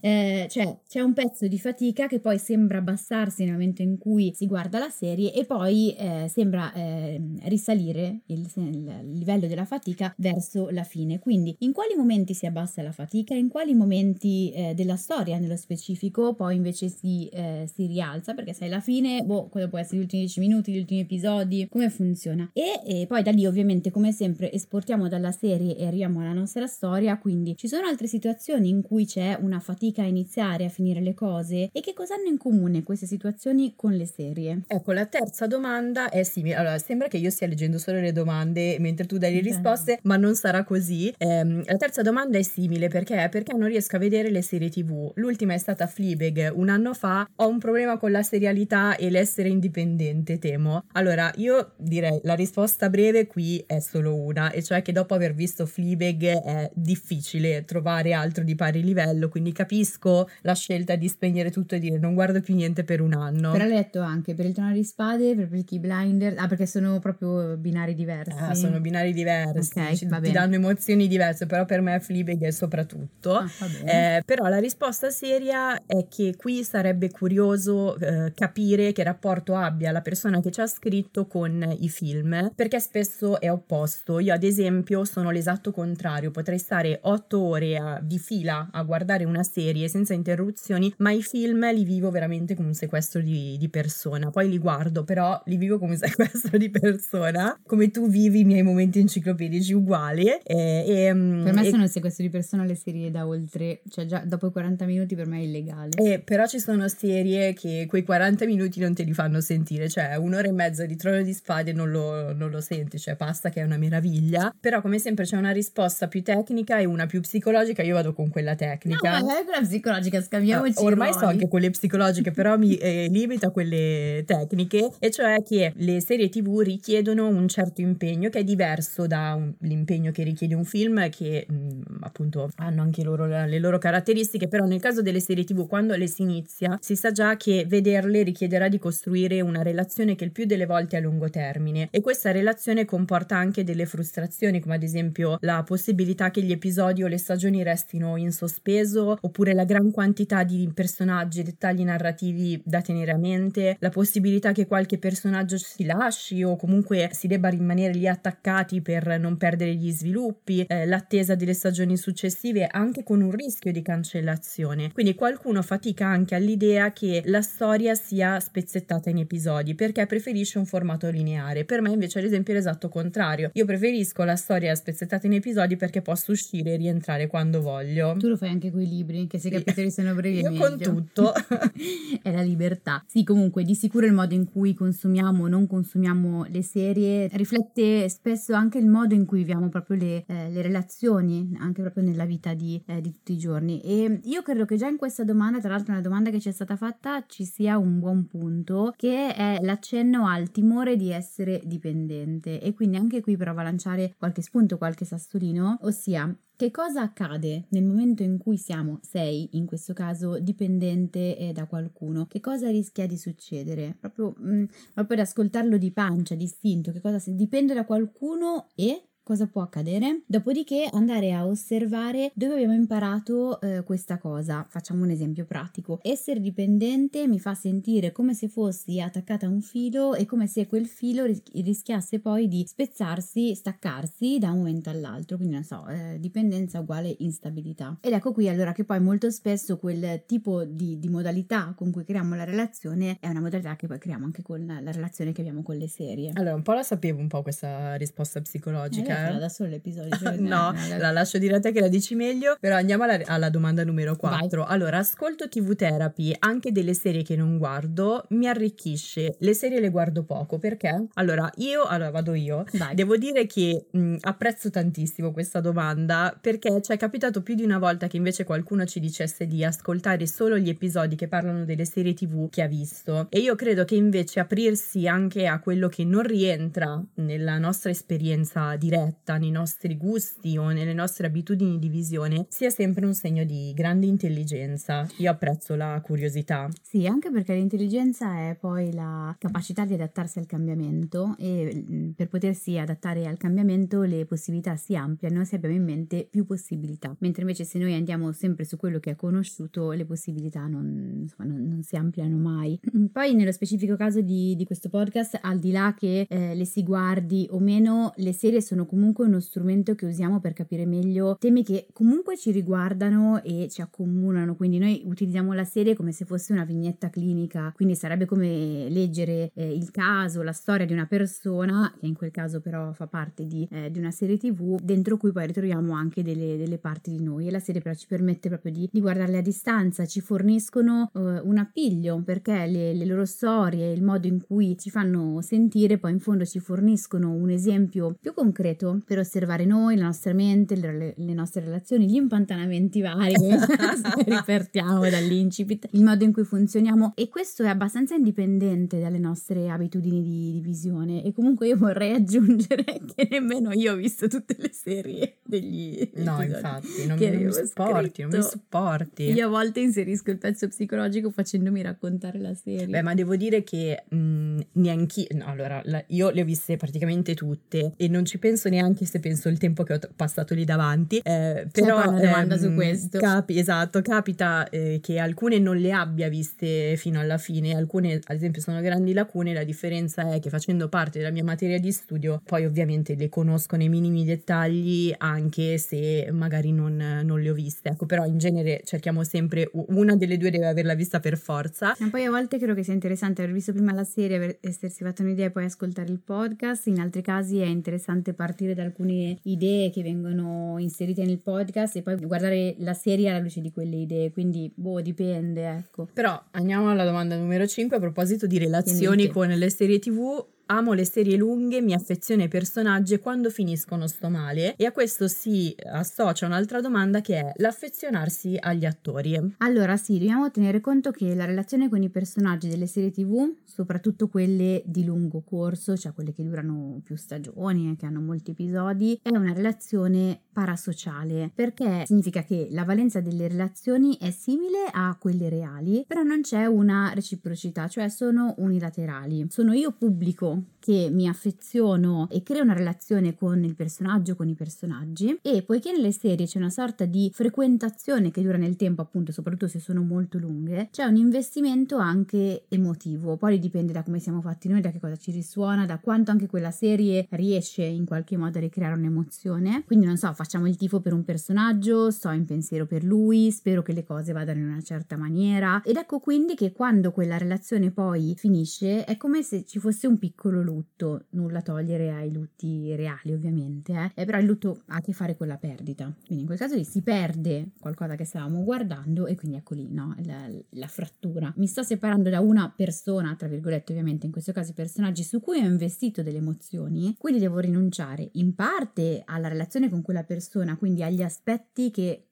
Eh, 0.00 0.46
cioè, 0.50 0.78
c'è 0.88 1.00
un 1.00 1.12
pezzo 1.12 1.46
di 1.46 1.51
fatica 1.58 2.06
che 2.06 2.20
poi 2.20 2.38
sembra 2.38 2.78
abbassarsi 2.78 3.44
nel 3.44 3.52
momento 3.52 3.82
in 3.82 3.98
cui 3.98 4.32
si 4.34 4.46
guarda 4.46 4.78
la 4.78 4.90
serie 4.90 5.32
e 5.32 5.44
poi 5.44 5.94
eh, 5.94 6.26
sembra 6.28 6.72
eh, 6.72 7.20
risalire 7.44 8.20
il, 8.26 8.48
il, 8.54 9.00
livello 9.12 9.46
della 9.46 9.64
fatica 9.64 10.12
verso 10.16 10.68
la 10.70 10.84
fine. 10.84 11.18
Quindi 11.18 11.54
in 11.60 11.72
quali 11.72 11.94
momenti 11.96 12.34
si 12.34 12.46
abbassa 12.46 12.82
la 12.82 12.92
fatica, 12.92 13.34
in 13.34 13.48
quali 13.48 13.74
momenti 13.74 14.50
eh, 14.52 14.74
della 14.74 14.96
storia 14.96 15.38
nello 15.38 15.56
specifico 15.56 16.34
poi 16.34 16.56
invece 16.56 16.88
si, 16.88 17.28
eh, 17.28 17.68
si 17.72 17.86
rialza, 17.86 18.34
perché 18.34 18.52
sai, 18.52 18.68
la 18.68 18.80
fine, 18.80 19.22
boh, 19.22 19.48
quello 19.48 19.68
può 19.68 19.78
essere 19.78 19.98
gli 19.98 20.02
ultimi 20.02 20.22
10 20.22 20.40
minuti, 20.40 20.72
gli 20.72 20.78
ultimi 20.78 21.00
episodi, 21.00 21.66
come 21.68 21.90
funziona. 21.90 22.50
E, 22.52 22.80
e 22.84 23.06
poi 23.06 23.22
da 23.22 23.30
lì 23.30 23.46
ovviamente 23.46 23.90
come 23.90 24.12
sempre 24.12 24.50
esportiamo 24.52 25.08
dalla 25.08 25.32
serie 25.32 25.76
e 25.76 25.86
arriviamo 25.86 26.20
alla 26.20 26.32
nostra 26.32 26.66
storia, 26.66 27.18
quindi 27.18 27.56
ci 27.56 27.68
sono 27.68 27.86
altre 27.86 28.06
situazioni 28.06 28.68
in 28.68 28.82
cui 28.82 29.06
c'è 29.06 29.38
una 29.40 29.60
fatica 29.60 30.02
a 30.02 30.06
iniziare, 30.06 30.64
a 30.64 30.68
finire 30.68 31.00
le 31.00 31.14
cose 31.14 31.41
e 31.50 31.80
che 31.80 31.92
cosa 31.92 32.14
hanno 32.14 32.28
in 32.28 32.38
comune 32.38 32.82
queste 32.82 33.06
situazioni 33.06 33.74
con 33.76 33.92
le 33.92 34.06
serie? 34.06 34.62
Ecco, 34.66 34.92
la 34.92 35.06
terza 35.06 35.46
domanda 35.46 36.10
è 36.10 36.22
simile. 36.22 36.56
Allora, 36.56 36.78
sembra 36.78 37.08
che 37.08 37.16
io 37.16 37.30
stia 37.30 37.46
leggendo 37.46 37.78
solo 37.78 38.00
le 38.00 38.12
domande 38.12 38.76
mentre 38.78 39.06
tu 39.06 39.18
dai 39.18 39.34
le 39.34 39.40
risposte, 39.40 39.98
ma 40.02 40.16
non 40.16 40.34
sarà 40.34 40.64
così. 40.64 41.12
Eh, 41.18 41.62
la 41.64 41.76
terza 41.76 42.02
domanda 42.02 42.38
è 42.38 42.42
simile 42.42 42.88
perché? 42.88 43.28
Perché 43.30 43.54
non 43.54 43.68
riesco 43.68 43.96
a 43.96 43.98
vedere 43.98 44.30
le 44.30 44.42
serie 44.42 44.70
TV. 44.70 45.10
L'ultima 45.14 45.54
è 45.54 45.58
stata 45.58 45.86
Fleabag 45.86 46.52
un 46.54 46.68
anno 46.68 46.94
fa. 46.94 47.28
Ho 47.36 47.48
un 47.48 47.58
problema 47.58 47.96
con 47.98 48.10
la 48.10 48.22
serialità 48.22 48.96
e 48.96 49.10
l'essere 49.10 49.48
indipendente, 49.48 50.38
temo. 50.38 50.84
Allora, 50.92 51.30
io 51.36 51.72
direi 51.76 52.20
la 52.22 52.34
risposta 52.34 52.88
breve 52.88 53.26
qui 53.26 53.62
è 53.66 53.80
solo 53.80 54.14
una, 54.14 54.50
e 54.50 54.62
cioè 54.62 54.82
che 54.82 54.92
dopo 54.92 55.14
aver 55.14 55.34
visto 55.34 55.66
Fleabag 55.66 56.22
è 56.24 56.70
difficile 56.74 57.64
trovare 57.64 58.12
altro 58.12 58.44
di 58.44 58.54
pari 58.54 58.82
livello, 58.82 59.28
quindi 59.28 59.52
capisco 59.52 60.28
la 60.42 60.54
scelta 60.54 60.96
di 60.96 61.08
spegnere 61.08 61.31
tutto 61.50 61.74
e 61.74 61.78
dire 61.78 61.98
non 61.98 62.14
guardo 62.14 62.40
più 62.40 62.54
niente 62.54 62.84
per 62.84 63.00
un 63.00 63.14
anno. 63.14 63.52
Però 63.52 63.64
hai 63.64 63.70
letto 63.70 64.00
anche 64.00 64.34
per 64.34 64.46
il 64.46 64.52
Trono 64.52 64.72
di 64.72 64.84
Spade, 64.84 65.34
per 65.34 65.48
Peaky 65.48 65.78
Blinder, 65.78 66.34
ah 66.36 66.46
perché 66.46 66.66
sono 66.66 66.98
proprio 66.98 67.56
binari 67.56 67.94
diversi. 67.94 68.36
Ah, 68.38 68.54
sono 68.54 68.80
binari 68.80 69.12
diversi, 69.12 69.78
okay, 69.78 69.96
ci, 69.96 70.06
ti 70.06 70.30
danno 70.30 70.54
emozioni 70.54 71.08
diverse, 71.08 71.46
però 71.46 71.64
per 71.64 71.80
me 71.80 71.98
Fleabag 72.00 72.42
è 72.42 72.50
soprattutto. 72.50 73.36
Ah, 73.36 73.48
eh, 73.84 74.22
però 74.24 74.48
la 74.48 74.58
risposta 74.58 75.10
seria 75.10 75.80
è 75.86 76.06
che 76.08 76.34
qui 76.36 76.64
sarebbe 76.64 77.10
curioso 77.10 77.96
eh, 77.98 78.32
capire 78.34 78.92
che 78.92 79.02
rapporto 79.02 79.54
abbia 79.54 79.92
la 79.92 80.00
persona 80.00 80.40
che 80.40 80.50
ci 80.50 80.60
ha 80.60 80.66
scritto 80.66 81.26
con 81.26 81.76
i 81.78 81.88
film, 81.88 82.52
perché 82.54 82.80
spesso 82.80 83.40
è 83.40 83.50
opposto. 83.50 84.18
Io 84.18 84.34
ad 84.34 84.42
esempio 84.42 85.04
sono 85.04 85.30
l'esatto 85.30 85.72
contrario, 85.72 86.30
potrei 86.30 86.58
stare 86.58 86.98
otto 87.02 87.40
ore 87.40 87.76
a, 87.76 88.00
di 88.02 88.18
fila 88.18 88.68
a 88.72 88.82
guardare 88.82 89.24
una 89.24 89.42
serie 89.42 89.88
senza 89.88 90.14
interruzioni, 90.14 90.92
ma 90.98 91.11
i 91.12 91.22
film 91.22 91.70
li 91.72 91.84
vivo 91.84 92.10
veramente 92.10 92.54
come 92.54 92.68
un 92.68 92.74
sequestro 92.74 93.20
di, 93.20 93.56
di 93.58 93.68
persona. 93.68 94.30
Poi 94.30 94.48
li 94.48 94.58
guardo, 94.58 95.04
però 95.04 95.40
li 95.46 95.56
vivo 95.56 95.78
come 95.78 95.92
un 95.92 95.98
sequestro 96.02 96.58
di 96.58 96.70
persona, 96.70 97.58
come 97.66 97.90
tu 97.90 98.08
vivi 98.08 98.40
i 98.40 98.44
miei 98.44 98.62
momenti 98.62 98.98
enciclopedici 98.98 99.72
uguali. 99.72 100.26
E, 100.26 100.84
e, 100.86 101.14
mm, 101.14 101.44
per 101.44 101.54
me 101.54 101.66
e, 101.66 101.70
sono 101.70 101.84
il 101.84 101.90
sequestro 101.90 102.24
di 102.24 102.30
persona 102.30 102.64
le 102.64 102.74
serie 102.74 103.10
da 103.10 103.26
oltre, 103.26 103.82
cioè 103.88 104.06
già 104.06 104.22
dopo 104.24 104.46
i 104.48 104.50
40 104.50 104.84
minuti 104.84 105.14
per 105.14 105.26
me 105.26 105.38
è 105.38 105.42
illegale. 105.42 105.90
E, 105.96 106.20
però 106.20 106.46
ci 106.46 106.58
sono 106.58 106.88
serie 106.88 107.52
che 107.52 107.86
quei 107.88 108.02
40 108.02 108.46
minuti 108.46 108.80
non 108.80 108.94
te 108.94 109.02
li 109.02 109.12
fanno 109.12 109.40
sentire, 109.40 109.88
cioè 109.88 110.16
un'ora 110.16 110.48
e 110.48 110.52
mezza 110.52 110.86
di 110.86 110.96
Trono 110.96 111.22
di 111.22 111.32
Spade 111.32 111.72
non 111.72 111.90
lo, 111.90 112.32
non 112.34 112.50
lo 112.50 112.60
senti, 112.60 112.98
cioè 112.98 113.14
basta 113.16 113.50
che 113.50 113.60
è 113.60 113.64
una 113.64 113.76
meraviglia. 113.76 114.54
Però 114.58 114.80
come 114.80 114.98
sempre 114.98 115.24
c'è 115.24 115.36
una 115.36 115.50
risposta 115.50 116.08
più 116.08 116.22
tecnica 116.22 116.78
e 116.78 116.84
una 116.84 117.06
più 117.06 117.20
psicologica, 117.20 117.82
io 117.82 117.94
vado 117.94 118.12
con 118.12 118.28
quella 118.28 118.54
tecnica. 118.54 119.18
No, 119.18 119.26
ma 119.26 119.40
è 119.40 119.44
quella 119.44 119.60
psicologica, 119.60 120.20
scambiamoci. 120.20 120.74
No, 120.76 120.86
ormai 120.86 121.01
ormai 121.02 121.12
so 121.12 121.26
anche 121.26 121.48
quelle 121.48 121.70
psicologiche, 121.70 122.30
però 122.30 122.56
mi 122.56 122.76
eh, 122.76 123.08
limito 123.10 123.46
a 123.46 123.50
quelle 123.50 124.22
tecniche, 124.26 124.90
e 124.98 125.10
cioè 125.10 125.42
che 125.42 125.72
le 125.76 126.00
serie 126.00 126.28
TV 126.28 126.60
richiedono 126.60 127.26
un 127.28 127.48
certo 127.48 127.80
impegno 127.80 128.28
che 128.28 128.40
è 128.40 128.44
diverso 128.44 129.06
dall'impegno 129.06 130.10
che 130.12 130.22
richiede 130.22 130.54
un 130.54 130.64
film, 130.64 131.08
che 131.10 131.46
mh, 131.48 131.54
mm, 131.54 131.80
appunto 132.00 132.50
hanno 132.56 132.82
anche 132.82 133.02
loro, 133.02 133.26
le 133.26 133.58
loro 133.58 133.78
caratteristiche, 133.78 134.48
però 134.48 134.64
nel 134.64 134.80
caso 134.80 135.02
delle 135.02 135.20
serie 135.20 135.44
TV, 135.44 135.66
quando 135.66 135.94
le 135.96 136.06
si 136.06 136.22
inizia, 136.22 136.78
si 136.80 136.96
sa 136.96 137.10
già 137.10 137.36
che 137.36 137.64
vederle 137.66 138.22
richiederà 138.22 138.68
di 138.68 138.78
costruire 138.78 139.40
una 139.40 139.62
relazione 139.62 140.14
che 140.14 140.24
il 140.24 140.32
più 140.32 140.44
delle 140.44 140.66
volte 140.66 140.96
è 140.96 141.00
a 141.00 141.02
lungo 141.02 141.28
termine 141.30 141.88
e 141.90 142.00
questa 142.00 142.30
relazione 142.30 142.84
comporta 142.84 143.36
anche 143.36 143.64
delle 143.64 143.86
frustrazioni, 143.86 144.60
come 144.60 144.74
ad 144.74 144.82
esempio 144.82 145.36
la 145.40 145.62
possibilità 145.64 146.30
che 146.30 146.42
gli 146.42 146.52
episodi 146.52 147.02
o 147.02 147.08
le 147.08 147.18
stagioni 147.18 147.62
restino 147.62 148.16
in 148.16 148.32
sospeso, 148.32 149.16
oppure 149.20 149.54
la 149.54 149.64
gran 149.64 149.90
quantità 149.90 150.44
di 150.44 150.62
personaggi 150.92 151.42
dettagli 151.42 151.84
narrativi 151.84 152.60
da 152.62 152.82
tenere 152.82 153.12
a 153.12 153.16
mente, 153.16 153.76
la 153.80 153.88
possibilità 153.88 154.52
che 154.52 154.66
qualche 154.66 154.98
personaggio 154.98 155.56
si 155.56 155.84
lasci 155.86 156.42
o 156.42 156.56
comunque 156.56 157.08
si 157.12 157.26
debba 157.26 157.48
rimanere 157.48 157.94
lì 157.94 158.06
attaccati 158.06 158.82
per 158.82 159.18
non 159.18 159.38
perdere 159.38 159.74
gli 159.74 159.90
sviluppi, 159.90 160.66
eh, 160.68 160.84
l'attesa 160.84 161.34
delle 161.34 161.54
stagioni 161.54 161.96
successive 161.96 162.66
anche 162.66 163.02
con 163.02 163.22
un 163.22 163.30
rischio 163.30 163.72
di 163.72 163.80
cancellazione. 163.80 164.92
Quindi 164.92 165.14
qualcuno 165.14 165.62
fatica 165.62 166.06
anche 166.06 166.34
all'idea 166.34 166.92
che 166.92 167.22
la 167.24 167.40
storia 167.40 167.94
sia 167.94 168.38
spezzettata 168.38 169.08
in 169.08 169.18
episodi 169.18 169.74
perché 169.74 170.04
preferisce 170.04 170.58
un 170.58 170.66
formato 170.66 171.08
lineare. 171.08 171.64
Per 171.64 171.80
me 171.80 171.90
invece 171.90 172.18
ad 172.18 172.26
esempio 172.26 172.52
è 172.52 172.56
l'esatto 172.56 172.90
contrario. 172.90 173.50
Io 173.54 173.64
preferisco 173.64 174.24
la 174.24 174.36
storia 174.36 174.74
spezzettata 174.74 175.26
in 175.26 175.32
episodi 175.32 175.76
perché 175.76 176.02
posso 176.02 176.32
uscire 176.32 176.74
e 176.74 176.76
rientrare 176.76 177.28
quando 177.28 177.62
voglio. 177.62 178.14
Tu 178.18 178.28
lo 178.28 178.36
fai 178.36 178.50
anche 178.50 178.70
con 178.70 178.82
i 178.82 178.88
libri, 178.88 179.26
che 179.26 179.38
se 179.38 179.48
i 179.48 179.50
capitoli 179.50 179.90
sono 179.90 180.14
brevi 180.14 180.40
Io 180.52 180.52
tutto. 180.82 181.32
è 182.22 182.32
la 182.32 182.42
libertà. 182.42 183.02
Sì, 183.06 183.24
comunque 183.24 183.64
di 183.64 183.74
sicuro 183.74 184.06
il 184.06 184.12
modo 184.12 184.34
in 184.34 184.50
cui 184.50 184.74
consumiamo 184.74 185.44
o 185.44 185.48
non 185.48 185.66
consumiamo 185.66 186.46
le 186.48 186.62
serie 186.62 187.28
riflette 187.32 188.08
spesso 188.08 188.54
anche 188.54 188.78
il 188.78 188.86
modo 188.86 189.14
in 189.14 189.24
cui 189.24 189.38
viviamo 189.38 189.68
proprio 189.68 189.96
le, 189.96 190.24
eh, 190.26 190.50
le 190.50 190.62
relazioni, 190.62 191.56
anche 191.58 191.82
proprio 191.82 192.04
nella 192.04 192.24
vita 192.24 192.54
di, 192.54 192.82
eh, 192.86 193.00
di 193.00 193.12
tutti 193.12 193.32
i 193.32 193.38
giorni. 193.38 193.80
E 193.80 194.20
io 194.24 194.42
credo 194.42 194.64
che 194.64 194.76
già 194.76 194.88
in 194.88 194.96
questa 194.96 195.24
domanda, 195.24 195.60
tra 195.60 195.70
l'altro 195.70 195.92
una 195.92 196.02
domanda 196.02 196.30
che 196.30 196.40
ci 196.40 196.48
è 196.48 196.52
stata 196.52 196.76
fatta, 196.76 197.24
ci 197.26 197.44
sia 197.44 197.78
un 197.78 197.98
buon 197.98 198.26
punto, 198.26 198.92
che 198.96 199.34
è 199.34 199.58
l'accenno 199.62 200.26
al 200.26 200.50
timore 200.50 200.96
di 200.96 201.10
essere 201.10 201.60
dipendente. 201.64 202.60
E 202.60 202.74
quindi 202.74 202.96
anche 202.96 203.20
qui 203.20 203.36
provo 203.36 203.60
a 203.60 203.64
lanciare 203.64 204.14
qualche 204.18 204.42
spunto, 204.42 204.78
qualche 204.78 205.04
sassolino, 205.04 205.78
ossia 205.82 206.34
che 206.56 206.70
cosa 206.70 207.02
accade 207.02 207.66
nel 207.70 207.84
momento 207.84 208.22
in 208.22 208.38
cui 208.38 208.56
siamo, 208.56 209.00
sei 209.02 209.48
in 209.52 209.66
questo 209.66 209.92
caso, 209.92 210.38
dipendente 210.38 211.36
eh, 211.36 211.52
da 211.52 211.66
qualcuno? 211.66 212.26
Che 212.26 212.40
cosa 212.40 212.70
rischia 212.70 213.06
di 213.06 213.16
succedere? 213.16 213.96
Proprio, 213.98 214.34
mh, 214.36 214.54
mm, 214.54 214.64
proprio 214.94 215.18
ad 215.18 215.26
ascoltarlo 215.26 215.76
di 215.76 215.92
pancia, 215.92 216.34
distinto, 216.34 216.92
che 216.92 217.00
cosa 217.00 217.18
si 217.18 217.34
dipende 217.34 217.74
da 217.74 217.84
qualcuno 217.84 218.68
e 218.74 219.08
cosa 219.22 219.46
può 219.46 219.62
accadere? 219.62 220.22
Dopodiché 220.26 220.88
andare 220.92 221.32
a 221.32 221.46
osservare 221.46 222.32
dove 222.34 222.54
abbiamo 222.54 222.74
imparato 222.74 223.60
eh, 223.60 223.82
questa 223.84 224.18
cosa. 224.18 224.66
Facciamo 224.68 225.04
un 225.04 225.10
esempio 225.10 225.44
pratico. 225.44 225.98
Essere 226.02 226.40
dipendente 226.40 227.26
mi 227.28 227.38
fa 227.38 227.54
sentire 227.54 228.12
come 228.12 228.34
se 228.34 228.48
fossi 228.48 229.00
attaccata 229.00 229.46
a 229.46 229.48
un 229.48 229.60
filo 229.60 230.14
e 230.14 230.26
come 230.26 230.46
se 230.46 230.66
quel 230.66 230.86
filo 230.86 231.24
ris- 231.24 231.42
rischiasse 231.52 232.18
poi 232.20 232.48
di 232.48 232.64
spezzarsi, 232.66 233.54
staccarsi 233.54 234.38
da 234.38 234.50
un 234.50 234.58
momento 234.58 234.90
all'altro. 234.90 235.36
Quindi 235.36 235.54
non 235.54 235.64
so, 235.64 235.86
eh, 235.86 236.18
dipendenza 236.18 236.80
uguale 236.80 237.14
instabilità. 237.20 237.98
Ed 238.00 238.12
ecco 238.12 238.32
qui 238.32 238.48
allora 238.48 238.72
che 238.72 238.84
poi 238.84 239.00
molto 239.00 239.30
spesso 239.30 239.78
quel 239.78 240.24
tipo 240.26 240.64
di, 240.64 240.98
di, 240.98 241.08
modalità 241.08 241.74
con 241.76 241.90
cui 241.90 242.04
creiamo 242.04 242.34
la 242.34 242.44
relazione 242.44 243.18
è 243.20 243.28
una 243.28 243.40
modalità 243.40 243.76
che 243.76 243.86
poi 243.86 243.98
creiamo 243.98 244.24
anche 244.24 244.42
con 244.42 244.64
la, 244.64 244.80
la 244.80 244.90
relazione 244.90 245.32
che 245.32 245.42
abbiamo 245.42 245.62
con 245.62 245.76
le 245.76 245.88
serie. 245.88 246.32
Allora, 246.34 246.54
un 246.54 246.62
po' 246.62 246.72
la 246.72 246.82
sapevo 246.82 247.20
un 247.20 247.28
po' 247.28 247.42
questa 247.42 247.94
risposta 247.94 248.40
psicologica. 248.40 249.10
Eh, 249.10 249.11
farà 249.14 249.38
da 249.38 249.48
solo 249.48 249.70
l'episodio. 249.70 250.16
Cioè 250.16 250.36
no, 250.40 250.72
la... 250.88 250.98
la 250.98 251.10
lascio 251.10 251.38
dire 251.38 251.56
a 251.56 251.60
te 251.60 251.72
che 251.72 251.80
la 251.80 251.88
dici 251.88 252.14
meglio, 252.14 252.56
però 252.60 252.76
andiamo 252.76 253.04
alla, 253.04 253.20
alla 253.26 253.50
domanda 253.50 253.84
numero 253.84 254.16
4. 254.16 254.62
Vai. 254.62 254.72
Allora, 254.72 254.98
ascolto 254.98 255.48
TV 255.48 255.74
Therapy, 255.74 256.34
anche 256.38 256.72
delle 256.72 256.94
serie 256.94 257.22
che 257.22 257.36
non 257.36 257.58
guardo, 257.58 258.24
mi 258.30 258.46
arricchisce. 258.46 259.36
Le 259.38 259.54
serie 259.54 259.80
le 259.80 259.90
guardo 259.90 260.22
poco, 260.24 260.58
perché? 260.58 261.06
Allora, 261.14 261.50
io, 261.56 261.84
allora 261.84 262.10
vado 262.10 262.34
io, 262.34 262.64
Vai. 262.72 262.94
devo 262.94 263.16
dire 263.16 263.46
che 263.46 263.86
mh, 263.90 264.16
apprezzo 264.20 264.70
tantissimo 264.70 265.32
questa 265.32 265.60
domanda, 265.60 266.36
perché 266.40 266.80
ci 266.82 266.92
è 266.92 266.96
capitato 266.96 267.42
più 267.42 267.54
di 267.54 267.64
una 267.64 267.78
volta 267.78 268.06
che 268.06 268.16
invece 268.16 268.44
qualcuno 268.44 268.84
ci 268.84 269.00
dicesse 269.00 269.46
di 269.46 269.64
ascoltare 269.64 270.26
solo 270.26 270.58
gli 270.58 270.68
episodi 270.68 271.16
che 271.16 271.28
parlano 271.28 271.64
delle 271.64 271.84
serie 271.84 272.14
TV 272.14 272.48
che 272.48 272.62
ha 272.62 272.66
visto. 272.66 273.26
E 273.30 273.38
io 273.38 273.54
credo 273.54 273.84
che 273.84 273.94
invece 273.94 274.40
aprirsi 274.40 275.06
anche 275.06 275.46
a 275.46 275.60
quello 275.60 275.88
che 275.88 276.04
non 276.04 276.22
rientra 276.22 277.02
nella 277.14 277.58
nostra 277.58 277.90
esperienza 277.90 278.76
diretta, 278.76 279.01
diretta 279.02 279.36
nei 279.36 279.50
nostri 279.50 279.96
gusti 279.96 280.56
o 280.56 280.70
nelle 280.70 280.94
nostre 280.94 281.26
abitudini 281.26 281.78
di 281.78 281.88
visione 281.88 282.46
sia 282.48 282.70
sempre 282.70 283.06
un 283.06 283.14
segno 283.14 283.44
di 283.44 283.72
grande 283.74 284.06
intelligenza. 284.06 285.06
Io 285.18 285.30
apprezzo 285.30 285.74
la 285.74 286.00
curiosità. 286.02 286.68
Sì, 286.80 287.06
anche 287.06 287.30
perché 287.30 287.54
l'intelligenza 287.54 288.48
è 288.48 288.56
poi 288.58 288.92
la 288.92 289.34
capacità 289.38 289.84
di 289.84 289.94
adattarsi 289.94 290.38
al 290.38 290.46
cambiamento 290.46 291.34
e 291.38 291.84
mm, 291.88 292.10
per 292.10 292.28
potersi 292.28 292.78
adattare 292.78 293.26
al 293.26 293.36
cambiamento 293.36 294.02
le 294.02 294.24
possibilità 294.26 294.76
si 294.76 294.96
ampliano 294.96 295.44
se 295.44 295.56
abbiamo 295.56 295.74
in 295.74 295.84
mente 295.84 296.26
più 296.30 296.44
possibilità, 296.44 297.14
mentre 297.20 297.42
invece 297.42 297.64
se 297.64 297.78
noi 297.78 297.94
andiamo 297.94 298.32
sempre 298.32 298.64
su 298.64 298.76
quello 298.76 298.98
che 298.98 299.10
è 299.10 299.16
conosciuto 299.16 299.92
le 299.92 300.04
possibilità 300.04 300.66
non, 300.66 301.20
insomma, 301.22 301.48
non, 301.48 301.66
non 301.66 301.82
si 301.82 301.96
ampliano 301.96 302.36
mai. 302.36 302.78
Poi 303.12 303.34
nello 303.34 303.52
specifico 303.52 303.96
caso 303.96 304.20
di, 304.20 304.54
di 304.56 304.64
questo 304.64 304.88
podcast, 304.88 305.38
al 305.40 305.58
di 305.58 305.70
là 305.70 305.94
che 305.96 306.26
eh, 306.28 306.54
le 306.54 306.64
si 306.64 306.82
guardi 306.82 307.46
o 307.50 307.58
meno, 307.58 308.12
le 308.16 308.32
serie 308.32 308.60
sono 308.60 308.86
comunque 308.92 309.24
uno 309.24 309.40
strumento 309.40 309.94
che 309.94 310.04
usiamo 310.04 310.38
per 310.38 310.52
capire 310.52 310.84
meglio 310.84 311.38
temi 311.40 311.64
che 311.64 311.86
comunque 311.94 312.36
ci 312.36 312.50
riguardano 312.50 313.42
e 313.42 313.68
ci 313.70 313.80
accomunano, 313.80 314.54
quindi 314.54 314.76
noi 314.76 315.02
utilizziamo 315.06 315.54
la 315.54 315.64
serie 315.64 315.96
come 315.96 316.12
se 316.12 316.26
fosse 316.26 316.52
una 316.52 316.64
vignetta 316.64 317.08
clinica, 317.08 317.72
quindi 317.74 317.94
sarebbe 317.94 318.26
come 318.26 318.90
leggere 318.90 319.50
eh, 319.54 319.74
il 319.74 319.90
caso, 319.90 320.42
la 320.42 320.52
storia 320.52 320.84
di 320.84 320.92
una 320.92 321.06
persona, 321.06 321.90
che 321.98 322.04
in 322.04 322.14
quel 322.14 322.30
caso 322.30 322.60
però 322.60 322.92
fa 322.92 323.06
parte 323.06 323.46
di, 323.46 323.66
eh, 323.70 323.90
di 323.90 323.98
una 323.98 324.10
serie 324.10 324.36
tv, 324.36 324.78
dentro 324.82 325.16
cui 325.16 325.32
poi 325.32 325.46
ritroviamo 325.46 325.94
anche 325.94 326.22
delle, 326.22 326.58
delle, 326.58 326.76
parti 326.76 327.12
di 327.12 327.22
noi. 327.22 327.48
E 327.48 327.50
la 327.50 327.60
serie 327.60 327.80
però 327.80 327.94
ci 327.94 328.06
permette 328.06 328.50
proprio 328.50 328.72
di, 328.72 328.90
di 328.92 329.00
guardarle 329.00 329.38
a 329.38 329.42
distanza, 329.42 330.04
ci 330.04 330.20
forniscono 330.20 331.10
eh, 331.14 331.18
un 331.18 331.56
appiglio 331.56 332.20
perché 332.22 332.66
le, 332.66 332.92
le 332.92 333.04
loro 333.06 333.24
storie, 333.24 333.90
il 333.90 334.02
modo 334.02 334.26
in 334.26 334.42
cui 334.44 334.76
ci 334.76 334.90
fanno 334.90 335.40
sentire, 335.40 335.96
poi 335.96 336.12
in 336.12 336.20
fondo 336.20 336.44
ci 336.44 336.60
forniscono 336.60 337.32
un 337.32 337.48
esempio 337.48 338.14
più 338.20 338.34
concreto 338.34 338.81
per 339.04 339.18
osservare 339.18 339.64
noi, 339.64 339.96
la 339.96 340.06
nostra 340.06 340.32
mente, 340.32 340.74
le, 340.76 341.14
le 341.16 341.34
nostre 341.34 341.62
relazioni, 341.62 342.06
gli 342.06 342.16
impantanamenti 342.16 343.00
vari 343.00 343.34
che 343.34 343.58
ripertiamo 344.26 345.08
dall'incipit, 345.08 345.88
il 345.92 346.02
modo 346.02 346.24
in 346.24 346.32
cui 346.32 346.44
funzioniamo 346.44 347.12
e 347.14 347.28
questo 347.28 347.62
è 347.62 347.68
abbastanza 347.68 348.14
indipendente 348.14 349.00
dalle 349.00 349.18
nostre 349.18 349.70
abitudini 349.70 350.22
di, 350.22 350.52
di 350.52 350.60
visione 350.60 351.24
e 351.24 351.32
comunque 351.32 351.68
io 351.68 351.76
vorrei 351.76 352.12
aggiungere 352.16 352.84
che 353.14 353.28
nemmeno 353.30 353.72
io 353.72 353.92
ho 353.92 353.96
visto 353.96 354.28
tutte 354.28 354.56
le 354.58 354.70
serie 354.72 355.36
degli 355.42 356.10
No, 356.16 356.42
infatti, 356.42 357.06
non, 357.06 357.18
non 357.18 357.44
mi 357.44 357.52
supporti, 357.52 358.22
non 358.22 358.30
mi 358.30 358.42
supporti. 358.42 359.22
Io 359.24 359.46
a 359.46 359.48
volte 359.48 359.80
inserisco 359.80 360.30
il 360.30 360.38
pezzo 360.38 360.68
psicologico 360.68 361.30
facendomi 361.30 361.82
raccontare 361.82 362.38
la 362.38 362.54
serie. 362.54 362.86
Beh, 362.86 363.02
ma 363.02 363.14
devo 363.14 363.36
dire 363.36 363.62
che 363.62 364.04
mh, 364.08 364.60
neanche 364.72 365.26
no, 365.32 365.46
allora, 365.46 365.80
la, 365.84 366.02
io 366.08 366.30
le 366.30 366.42
ho 366.42 366.44
viste 366.44 366.76
praticamente 366.76 367.34
tutte 367.34 367.94
e 367.96 368.08
non 368.08 368.24
ci 368.24 368.38
penso 368.38 368.68
neanche 368.72 369.04
se 369.04 369.20
penso 369.20 369.48
il 369.48 369.58
tempo 369.58 369.82
che 369.82 369.94
ho 369.94 369.98
passato 370.16 370.54
lì 370.54 370.64
davanti. 370.64 371.18
Eh, 371.18 371.68
però 371.70 372.08
una 372.08 372.20
domanda 372.20 372.54
ehm, 372.54 372.60
su 372.60 372.74
questo. 372.74 373.18
Capi, 373.18 373.58
esatto, 373.58 374.00
capita 374.00 374.68
eh, 374.68 374.98
che 375.02 375.18
alcune 375.18 375.58
non 375.58 375.76
le 375.76 375.92
abbia 375.92 376.28
viste 376.28 376.96
fino 376.96 377.20
alla 377.20 377.38
fine, 377.38 377.74
alcune 377.74 378.14
ad 378.14 378.36
esempio 378.36 378.62
sono 378.62 378.80
grandi 378.80 379.12
lacune, 379.12 379.52
la 379.52 379.64
differenza 379.64 380.32
è 380.32 380.40
che 380.40 380.48
facendo 380.48 380.88
parte 380.88 381.18
della 381.18 381.30
mia 381.30 381.44
materia 381.44 381.78
di 381.78 381.92
studio, 381.92 382.40
poi 382.44 382.64
ovviamente 382.64 383.14
le 383.14 383.28
conosco 383.28 383.76
nei 383.76 383.88
minimi 383.88 384.24
dettagli 384.24 385.14
anche 385.18 385.78
se 385.78 386.28
magari 386.32 386.72
non, 386.72 387.22
non 387.24 387.40
le 387.40 387.50
ho 387.50 387.54
viste. 387.54 387.90
Ecco, 387.90 388.06
però 388.06 388.24
in 388.24 388.38
genere 388.38 388.80
cerchiamo 388.84 389.24
sempre 389.24 389.70
una 389.72 390.16
delle 390.16 390.38
due 390.38 390.50
deve 390.50 390.66
averla 390.66 390.94
vista 390.94 391.20
per 391.20 391.36
forza. 391.36 391.94
Ma 391.98 392.08
poi 392.08 392.24
a 392.24 392.30
volte 392.30 392.58
credo 392.58 392.74
che 392.74 392.82
sia 392.82 392.94
interessante 392.94 393.42
aver 393.42 393.54
visto 393.54 393.72
prima 393.72 393.92
la 393.92 394.04
serie, 394.04 394.36
aver, 394.36 394.58
essersi 394.60 395.04
fatto 395.04 395.22
un'idea 395.22 395.46
e 395.46 395.50
poi 395.50 395.64
ascoltare 395.64 396.10
il 396.10 396.20
podcast, 396.20 396.86
in 396.86 397.00
altri 397.00 397.22
casi 397.22 397.58
è 397.58 397.66
interessante 397.66 398.32
partire 398.32 398.61
partire 398.62 398.74
da 398.74 398.82
alcune 398.82 399.38
idee 399.42 399.90
che 399.90 400.02
vengono 400.02 400.76
inserite 400.78 401.24
nel 401.24 401.38
podcast 401.38 401.96
e 401.96 402.02
poi 402.02 402.16
guardare 402.16 402.74
la 402.78 402.94
serie 402.94 403.28
alla 403.28 403.40
luce 403.40 403.60
di 403.60 403.72
quelle 403.72 403.96
idee, 403.96 404.30
quindi 404.30 404.70
boh, 404.74 405.00
dipende, 405.00 405.68
ecco. 405.68 406.08
Però 406.12 406.40
andiamo 406.52 406.90
alla 406.90 407.04
domanda 407.04 407.36
numero 407.36 407.66
5 407.66 407.96
a 407.96 408.00
proposito 408.00 408.46
di 408.46 408.58
relazioni 408.58 409.26
con 409.28 409.48
le 409.48 409.70
serie 409.70 409.98
TV 409.98 410.44
amo 410.66 410.92
le 410.92 411.04
serie 411.04 411.36
lunghe, 411.36 411.80
mi 411.80 411.94
affeziono 411.94 412.42
ai 412.42 412.48
personaggi 412.48 413.14
e 413.14 413.18
quando 413.18 413.50
finiscono 413.50 414.06
sto 414.06 414.28
male. 414.28 414.74
E 414.76 414.86
a 414.86 414.92
questo 414.92 415.28
si 415.28 415.74
associa 415.92 416.46
un'altra 416.46 416.80
domanda 416.80 417.20
che 417.20 417.38
è 417.38 417.52
l'affezionarsi 417.56 418.56
agli 418.58 418.84
attori. 418.84 419.38
Allora 419.58 419.96
sì, 419.96 420.18
dobbiamo 420.18 420.50
tenere 420.50 420.80
conto 420.80 421.10
che 421.10 421.34
la 421.34 421.44
relazione 421.44 421.88
con 421.88 422.02
i 422.02 422.08
personaggi 422.08 422.68
delle 422.68 422.86
serie 422.86 423.10
tv, 423.10 423.54
soprattutto 423.64 424.28
quelle 424.28 424.82
di 424.86 425.04
lungo 425.04 425.42
corso, 425.42 425.96
cioè 425.96 426.12
quelle 426.12 426.32
che 426.32 426.42
durano 426.42 427.00
più 427.02 427.16
stagioni 427.16 427.90
e 427.90 427.96
che 427.96 428.06
hanno 428.06 428.20
molti 428.20 428.52
episodi, 428.52 429.18
è 429.22 429.30
una 429.30 429.52
relazione 429.52 430.40
parasociale 430.52 431.50
perché 431.54 432.04
significa 432.06 432.42
che 432.42 432.68
la 432.70 432.84
valenza 432.84 433.20
delle 433.20 433.48
relazioni 433.48 434.16
è 434.18 434.30
simile 434.30 434.84
a 434.90 435.16
quelle 435.18 435.48
reali, 435.48 436.04
però 436.06 436.22
non 436.22 436.42
c'è 436.42 436.66
una 436.66 437.12
reciprocità, 437.14 437.88
cioè 437.88 438.08
sono 438.08 438.54
unilaterali. 438.58 439.46
Sono 439.48 439.72
io 439.72 439.92
pubblico 439.92 440.51
cool. 440.52 440.64
Che 440.82 441.10
mi 441.12 441.28
affeziono 441.28 442.26
e 442.28 442.42
creo 442.42 442.62
una 442.62 442.72
relazione 442.72 443.36
con 443.36 443.62
il 443.62 443.76
personaggio, 443.76 444.34
con 444.34 444.48
i 444.48 444.54
personaggi. 444.54 445.38
E 445.40 445.62
poiché 445.62 445.92
nelle 445.92 446.10
serie 446.10 446.46
c'è 446.46 446.58
una 446.58 446.70
sorta 446.70 447.04
di 447.04 447.30
frequentazione 447.32 448.32
che 448.32 448.42
dura 448.42 448.56
nel 448.56 448.74
tempo, 448.74 449.00
appunto, 449.00 449.30
soprattutto 449.30 449.68
se 449.68 449.78
sono 449.78 450.02
molto 450.02 450.38
lunghe, 450.38 450.88
c'è 450.90 451.04
un 451.04 451.14
investimento 451.16 451.96
anche 451.98 452.64
emotivo, 452.68 453.36
poi 453.36 453.60
dipende 453.60 453.92
da 453.92 454.02
come 454.02 454.18
siamo 454.18 454.40
fatti 454.40 454.66
noi, 454.66 454.80
da 454.80 454.90
che 454.90 454.98
cosa 454.98 455.16
ci 455.16 455.30
risuona, 455.30 455.86
da 455.86 456.00
quanto 456.00 456.32
anche 456.32 456.48
quella 456.48 456.72
serie 456.72 457.26
riesce 457.30 457.84
in 457.84 458.04
qualche 458.04 458.36
modo 458.36 458.58
a 458.58 458.60
ricreare 458.60 458.94
un'emozione. 458.94 459.84
Quindi 459.86 460.06
non 460.06 460.16
so, 460.16 460.32
facciamo 460.34 460.66
il 460.66 460.76
tifo 460.76 461.00
per 461.00 461.12
un 461.12 461.22
personaggio, 461.22 462.10
sto 462.10 462.30
in 462.30 462.44
pensiero 462.44 462.86
per 462.86 463.04
lui, 463.04 463.52
spero 463.52 463.82
che 463.82 463.92
le 463.92 464.02
cose 464.02 464.32
vadano 464.32 464.58
in 464.58 464.66
una 464.66 464.82
certa 464.82 465.16
maniera. 465.16 465.80
Ed 465.84 465.96
ecco 465.96 466.18
quindi 466.18 466.56
che 466.56 466.72
quando 466.72 467.12
quella 467.12 467.38
relazione 467.38 467.92
poi 467.92 468.34
finisce 468.36 469.04
è 469.04 469.16
come 469.16 469.42
se 469.42 469.64
ci 469.64 469.78
fosse 469.78 470.08
un 470.08 470.18
piccolo 470.18 470.30
piccolo 470.32 470.62
lutto, 470.72 471.26
nulla 471.30 471.60
togliere 471.60 472.10
ai 472.10 472.32
lutti 472.32 472.94
reali 472.96 473.32
ovviamente, 473.32 473.92
eh? 473.92 474.22
eh? 474.22 474.24
però 474.24 474.38
il 474.38 474.46
lutto 474.46 474.82
ha 474.86 474.96
a 474.96 475.00
che 475.00 475.12
fare 475.12 475.36
con 475.36 475.46
la 475.46 475.56
perdita, 475.56 476.04
quindi 476.26 476.40
in 476.40 476.46
quel 476.46 476.58
caso 476.58 476.74
lì 476.74 476.84
si 476.84 477.02
perde 477.02 477.70
qualcosa 477.78 478.14
che 478.16 478.24
stavamo 478.24 478.64
guardando 478.64 479.26
e 479.26 479.34
quindi 479.34 479.56
ecco 479.58 479.74
lì 479.74 479.88
no? 479.90 480.14
la, 480.24 480.48
la 480.70 480.86
frattura. 480.86 481.52
Mi 481.56 481.66
sto 481.66 481.82
separando 481.82 482.30
da 482.30 482.40
una 482.40 482.72
persona, 482.74 483.34
tra 483.36 483.48
virgolette 483.48 483.92
ovviamente 483.92 484.26
in 484.26 484.32
questo 484.32 484.52
caso 484.52 484.70
i 484.70 484.74
personaggi 484.74 485.22
su 485.22 485.40
cui 485.40 485.58
ho 485.58 485.66
investito 485.66 486.22
delle 486.22 486.38
emozioni, 486.38 487.14
quindi 487.18 487.40
devo 487.40 487.58
rinunciare 487.58 488.28
in 488.32 488.54
parte 488.54 489.22
alla 489.24 489.48
relazione 489.48 489.90
con 489.90 490.02
quella 490.02 490.24
persona, 490.24 490.76
quindi 490.76 491.02
agli 491.02 491.22
aspetti 491.22 491.90
che 491.90 492.28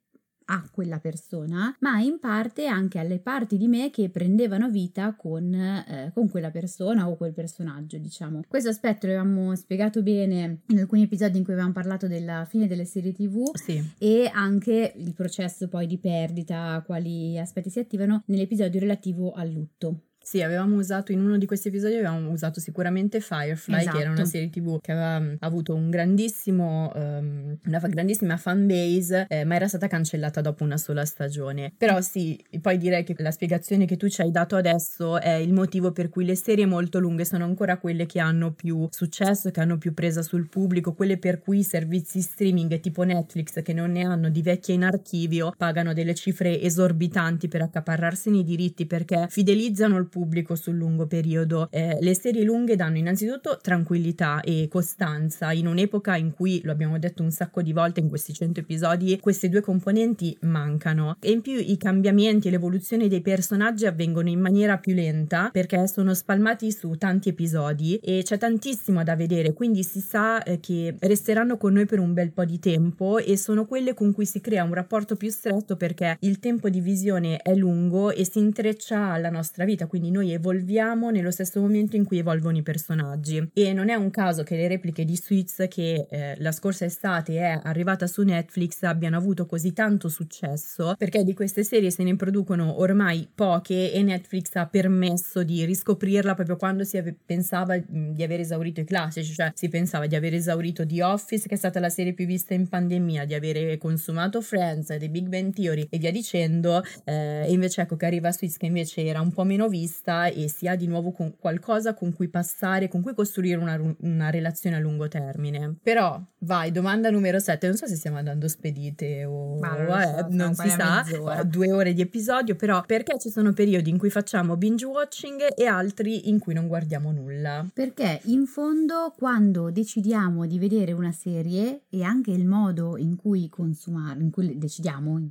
a 0.50 0.68
quella 0.70 0.98
persona, 0.98 1.74
ma 1.80 2.00
in 2.00 2.18
parte 2.18 2.66
anche 2.66 2.98
alle 2.98 3.20
parti 3.20 3.56
di 3.56 3.68
me 3.68 3.90
che 3.90 4.10
prendevano 4.10 4.68
vita 4.68 5.14
con, 5.14 5.54
eh, 5.54 6.10
con 6.12 6.28
quella 6.28 6.50
persona 6.50 7.08
o 7.08 7.16
quel 7.16 7.32
personaggio, 7.32 7.98
diciamo. 7.98 8.42
Questo 8.48 8.68
aspetto 8.68 9.06
l'avevamo 9.06 9.54
spiegato 9.54 10.02
bene 10.02 10.62
in 10.66 10.78
alcuni 10.78 11.02
episodi 11.02 11.38
in 11.38 11.44
cui 11.44 11.52
avevamo 11.52 11.74
parlato 11.74 12.08
della 12.08 12.44
fine 12.44 12.66
delle 12.66 12.84
serie 12.84 13.12
TV 13.12 13.54
sì. 13.54 13.82
e 13.98 14.28
anche 14.32 14.92
il 14.96 15.14
processo 15.14 15.68
poi 15.68 15.86
di 15.86 15.98
perdita, 15.98 16.82
quali 16.84 17.38
aspetti 17.38 17.70
si 17.70 17.78
attivano 17.78 18.22
nell'episodio 18.26 18.80
relativo 18.80 19.32
al 19.32 19.50
lutto. 19.50 20.02
Sì, 20.30 20.42
avevamo 20.42 20.76
usato 20.76 21.10
in 21.10 21.18
uno 21.18 21.38
di 21.38 21.46
questi 21.46 21.66
episodi 21.66 21.94
avevamo 21.94 22.30
usato 22.30 22.60
sicuramente 22.60 23.18
Firefly, 23.18 23.78
esatto. 23.78 23.96
che 23.96 24.00
era 24.00 24.12
una 24.12 24.22
esatto. 24.22 24.30
serie 24.30 24.48
TV 24.48 24.80
che 24.80 24.92
aveva 24.92 25.18
mm, 25.18 25.34
avuto 25.40 25.74
un 25.74 25.90
grandissimo, 25.90 26.92
um, 26.94 27.58
una 27.64 27.78
grandissima 27.80 28.36
fan 28.36 28.64
base, 28.64 29.26
eh, 29.28 29.42
ma 29.42 29.56
era 29.56 29.66
stata 29.66 29.88
cancellata 29.88 30.40
dopo 30.40 30.62
una 30.62 30.76
sola 30.76 31.04
stagione. 31.04 31.72
Però 31.76 32.00
sì, 32.00 32.40
poi 32.60 32.78
direi 32.78 33.02
che 33.02 33.16
la 33.18 33.32
spiegazione 33.32 33.86
che 33.86 33.96
tu 33.96 34.08
ci 34.08 34.20
hai 34.20 34.30
dato 34.30 34.54
adesso 34.54 35.20
è 35.20 35.32
il 35.32 35.52
motivo 35.52 35.90
per 35.90 36.08
cui 36.08 36.24
le 36.24 36.36
serie 36.36 36.64
molto 36.64 37.00
lunghe 37.00 37.24
sono 37.24 37.42
ancora 37.42 37.78
quelle 37.78 38.06
che 38.06 38.20
hanno 38.20 38.52
più 38.52 38.86
successo, 38.88 39.50
che 39.50 39.58
hanno 39.58 39.78
più 39.78 39.94
presa 39.94 40.22
sul 40.22 40.46
pubblico, 40.48 40.92
quelle 40.92 41.18
per 41.18 41.40
cui 41.40 41.58
i 41.58 41.64
servizi 41.64 42.20
streaming 42.20 42.78
tipo 42.78 43.02
Netflix 43.02 43.60
che 43.64 43.72
non 43.72 43.90
ne 43.90 44.04
hanno 44.04 44.28
di 44.28 44.42
vecchie 44.42 44.74
in 44.74 44.84
archivio 44.84 45.52
pagano 45.56 45.92
delle 45.92 46.14
cifre 46.14 46.60
esorbitanti 46.60 47.48
per 47.48 47.62
accaparrarsene 47.62 48.38
i 48.38 48.44
diritti 48.44 48.86
perché 48.86 49.26
fidelizzano 49.28 49.96
il 49.96 50.04
pubblico 50.04 50.18
sul 50.54 50.76
lungo 50.76 51.06
periodo. 51.06 51.68
Eh, 51.70 51.98
le 52.00 52.14
serie 52.14 52.42
lunghe 52.42 52.76
danno 52.76 52.98
innanzitutto 52.98 53.58
tranquillità 53.60 54.40
e 54.40 54.68
costanza. 54.70 55.52
In 55.52 55.66
un'epoca 55.66 56.16
in 56.16 56.32
cui, 56.32 56.60
lo 56.64 56.72
abbiamo 56.72 56.98
detto 56.98 57.22
un 57.22 57.30
sacco 57.30 57.62
di 57.62 57.72
volte 57.72 58.00
in 58.00 58.08
questi 58.08 58.32
100 58.32 58.60
episodi, 58.60 59.18
queste 59.20 59.48
due 59.48 59.60
componenti 59.60 60.36
mancano. 60.42 61.16
E 61.20 61.30
in 61.30 61.40
più 61.40 61.54
i 61.54 61.76
cambiamenti 61.76 62.48
e 62.48 62.50
l'evoluzione 62.50 63.08
dei 63.08 63.20
personaggi 63.20 63.86
avvengono 63.86 64.28
in 64.28 64.40
maniera 64.40 64.78
più 64.78 64.94
lenta 64.94 65.50
perché 65.52 65.86
sono 65.86 66.14
spalmati 66.14 66.70
su 66.72 66.94
tanti 66.96 67.28
episodi 67.30 67.96
e 67.96 68.22
c'è 68.22 68.38
tantissimo 68.38 69.02
da 69.02 69.16
vedere, 69.16 69.52
quindi 69.52 69.82
si 69.82 70.00
sa 70.00 70.42
eh, 70.42 70.60
che 70.60 70.94
resteranno 70.98 71.56
con 71.56 71.72
noi 71.72 71.86
per 71.86 71.98
un 71.98 72.12
bel 72.12 72.32
po' 72.32 72.44
di 72.44 72.58
tempo 72.58 73.18
e 73.18 73.36
sono 73.36 73.66
quelle 73.66 73.94
con 73.94 74.12
cui 74.12 74.26
si 74.26 74.40
crea 74.40 74.64
un 74.64 74.74
rapporto 74.74 75.16
più 75.16 75.30
stretto 75.30 75.76
perché 75.76 76.16
il 76.20 76.38
tempo 76.38 76.68
di 76.68 76.80
visione 76.80 77.38
è 77.38 77.54
lungo 77.54 78.10
e 78.10 78.24
si 78.24 78.38
intreccia 78.38 79.12
alla 79.12 79.30
nostra 79.30 79.64
vita, 79.64 79.86
quindi 79.86 80.09
noi 80.10 80.32
evolviamo 80.32 81.10
nello 81.10 81.30
stesso 81.30 81.60
momento 81.60 81.96
in 81.96 82.04
cui 82.04 82.18
evolvono 82.18 82.56
i 82.56 82.62
personaggi. 82.62 83.50
E 83.54 83.72
non 83.72 83.88
è 83.88 83.94
un 83.94 84.10
caso 84.10 84.42
che 84.42 84.56
le 84.56 84.68
repliche 84.68 85.04
di 85.04 85.16
Suits 85.16 85.66
che 85.68 86.06
eh, 86.08 86.34
la 86.38 86.52
scorsa 86.52 86.84
estate 86.84 87.38
è 87.38 87.60
arrivata 87.62 88.06
su 88.06 88.22
Netflix 88.22 88.82
abbiano 88.82 89.16
avuto 89.16 89.46
così 89.46 89.72
tanto 89.72 90.08
successo, 90.08 90.94
perché 90.98 91.24
di 91.24 91.34
queste 91.34 91.64
serie 91.64 91.90
se 91.90 92.02
ne 92.02 92.16
producono 92.16 92.80
ormai 92.80 93.28
poche 93.32 93.92
e 93.92 94.02
Netflix 94.02 94.54
ha 94.54 94.66
permesso 94.66 95.42
di 95.42 95.64
riscoprirla 95.64 96.34
proprio 96.34 96.56
quando 96.56 96.84
si 96.84 96.96
ave- 96.96 97.16
pensava 97.24 97.76
di 97.76 98.22
aver 98.22 98.40
esaurito 98.40 98.80
i 98.80 98.84
classici, 98.84 99.32
cioè 99.32 99.52
si 99.54 99.68
pensava 99.68 100.06
di 100.06 100.16
aver 100.16 100.34
esaurito 100.34 100.84
The 100.86 101.02
Office, 101.02 101.46
che 101.46 101.54
è 101.54 101.58
stata 101.58 101.80
la 101.80 101.90
serie 101.90 102.12
più 102.12 102.26
vista 102.26 102.54
in 102.54 102.68
pandemia, 102.68 103.24
di 103.24 103.34
aver 103.34 103.78
consumato 103.78 104.40
Friends, 104.40 104.86
The 104.86 105.08
Big 105.08 105.28
Bang 105.28 105.52
Theory 105.52 105.86
e 105.88 105.98
via 105.98 106.10
dicendo, 106.10 106.82
eh, 107.04 107.44
e 107.46 107.52
invece 107.52 107.82
ecco 107.82 107.96
che 107.96 108.06
arriva 108.06 108.32
Suits 108.32 108.56
che 108.56 108.66
invece 108.66 109.04
era 109.04 109.20
un 109.20 109.32
po' 109.32 109.44
meno 109.44 109.68
vista 109.68 109.89
vista 109.90 110.26
e 110.26 110.48
si 110.48 110.68
ha 110.68 110.76
di 110.76 110.86
nuovo 110.86 111.10
con 111.10 111.36
qualcosa 111.36 111.94
con 111.94 112.14
cui 112.14 112.28
passare, 112.28 112.88
con 112.88 113.02
cui 113.02 113.12
costruire 113.12 113.60
una, 113.60 113.78
una 114.00 114.30
relazione 114.30 114.76
a 114.76 114.78
lungo 114.78 115.08
termine. 115.08 115.74
Però, 115.82 116.20
vai, 116.38 116.70
domanda 116.70 117.10
numero 117.10 117.40
7, 117.40 117.66
non 117.66 117.76
so 117.76 117.86
se 117.86 117.96
stiamo 117.96 118.18
andando 118.18 118.46
spedite 118.46 119.24
o 119.24 119.58
vabbè, 119.58 120.18
so, 120.20 120.26
non 120.30 120.54
si 120.54 120.68
sa, 120.68 121.04
due 121.44 121.72
ore 121.72 121.92
di 121.92 122.00
episodio, 122.00 122.54
però 122.54 122.82
perché 122.86 123.18
ci 123.18 123.30
sono 123.30 123.52
periodi 123.52 123.90
in 123.90 123.98
cui 123.98 124.10
facciamo 124.10 124.56
binge 124.56 124.86
watching 124.86 125.54
e 125.56 125.66
altri 125.66 126.28
in 126.28 126.38
cui 126.38 126.54
non 126.54 126.68
guardiamo 126.68 127.10
nulla? 127.10 127.66
Perché 127.72 128.20
in 128.24 128.46
fondo 128.46 129.12
quando 129.16 129.70
decidiamo 129.70 130.46
di 130.46 130.58
vedere 130.58 130.92
una 130.92 131.12
serie 131.12 131.82
e 131.90 132.04
anche 132.04 132.30
il 132.30 132.46
modo 132.46 132.96
in 132.96 133.16
cui 133.16 133.48
consumare, 133.48 134.20
in 134.20 134.30
cui 134.30 134.56
decidiamo 134.56 135.30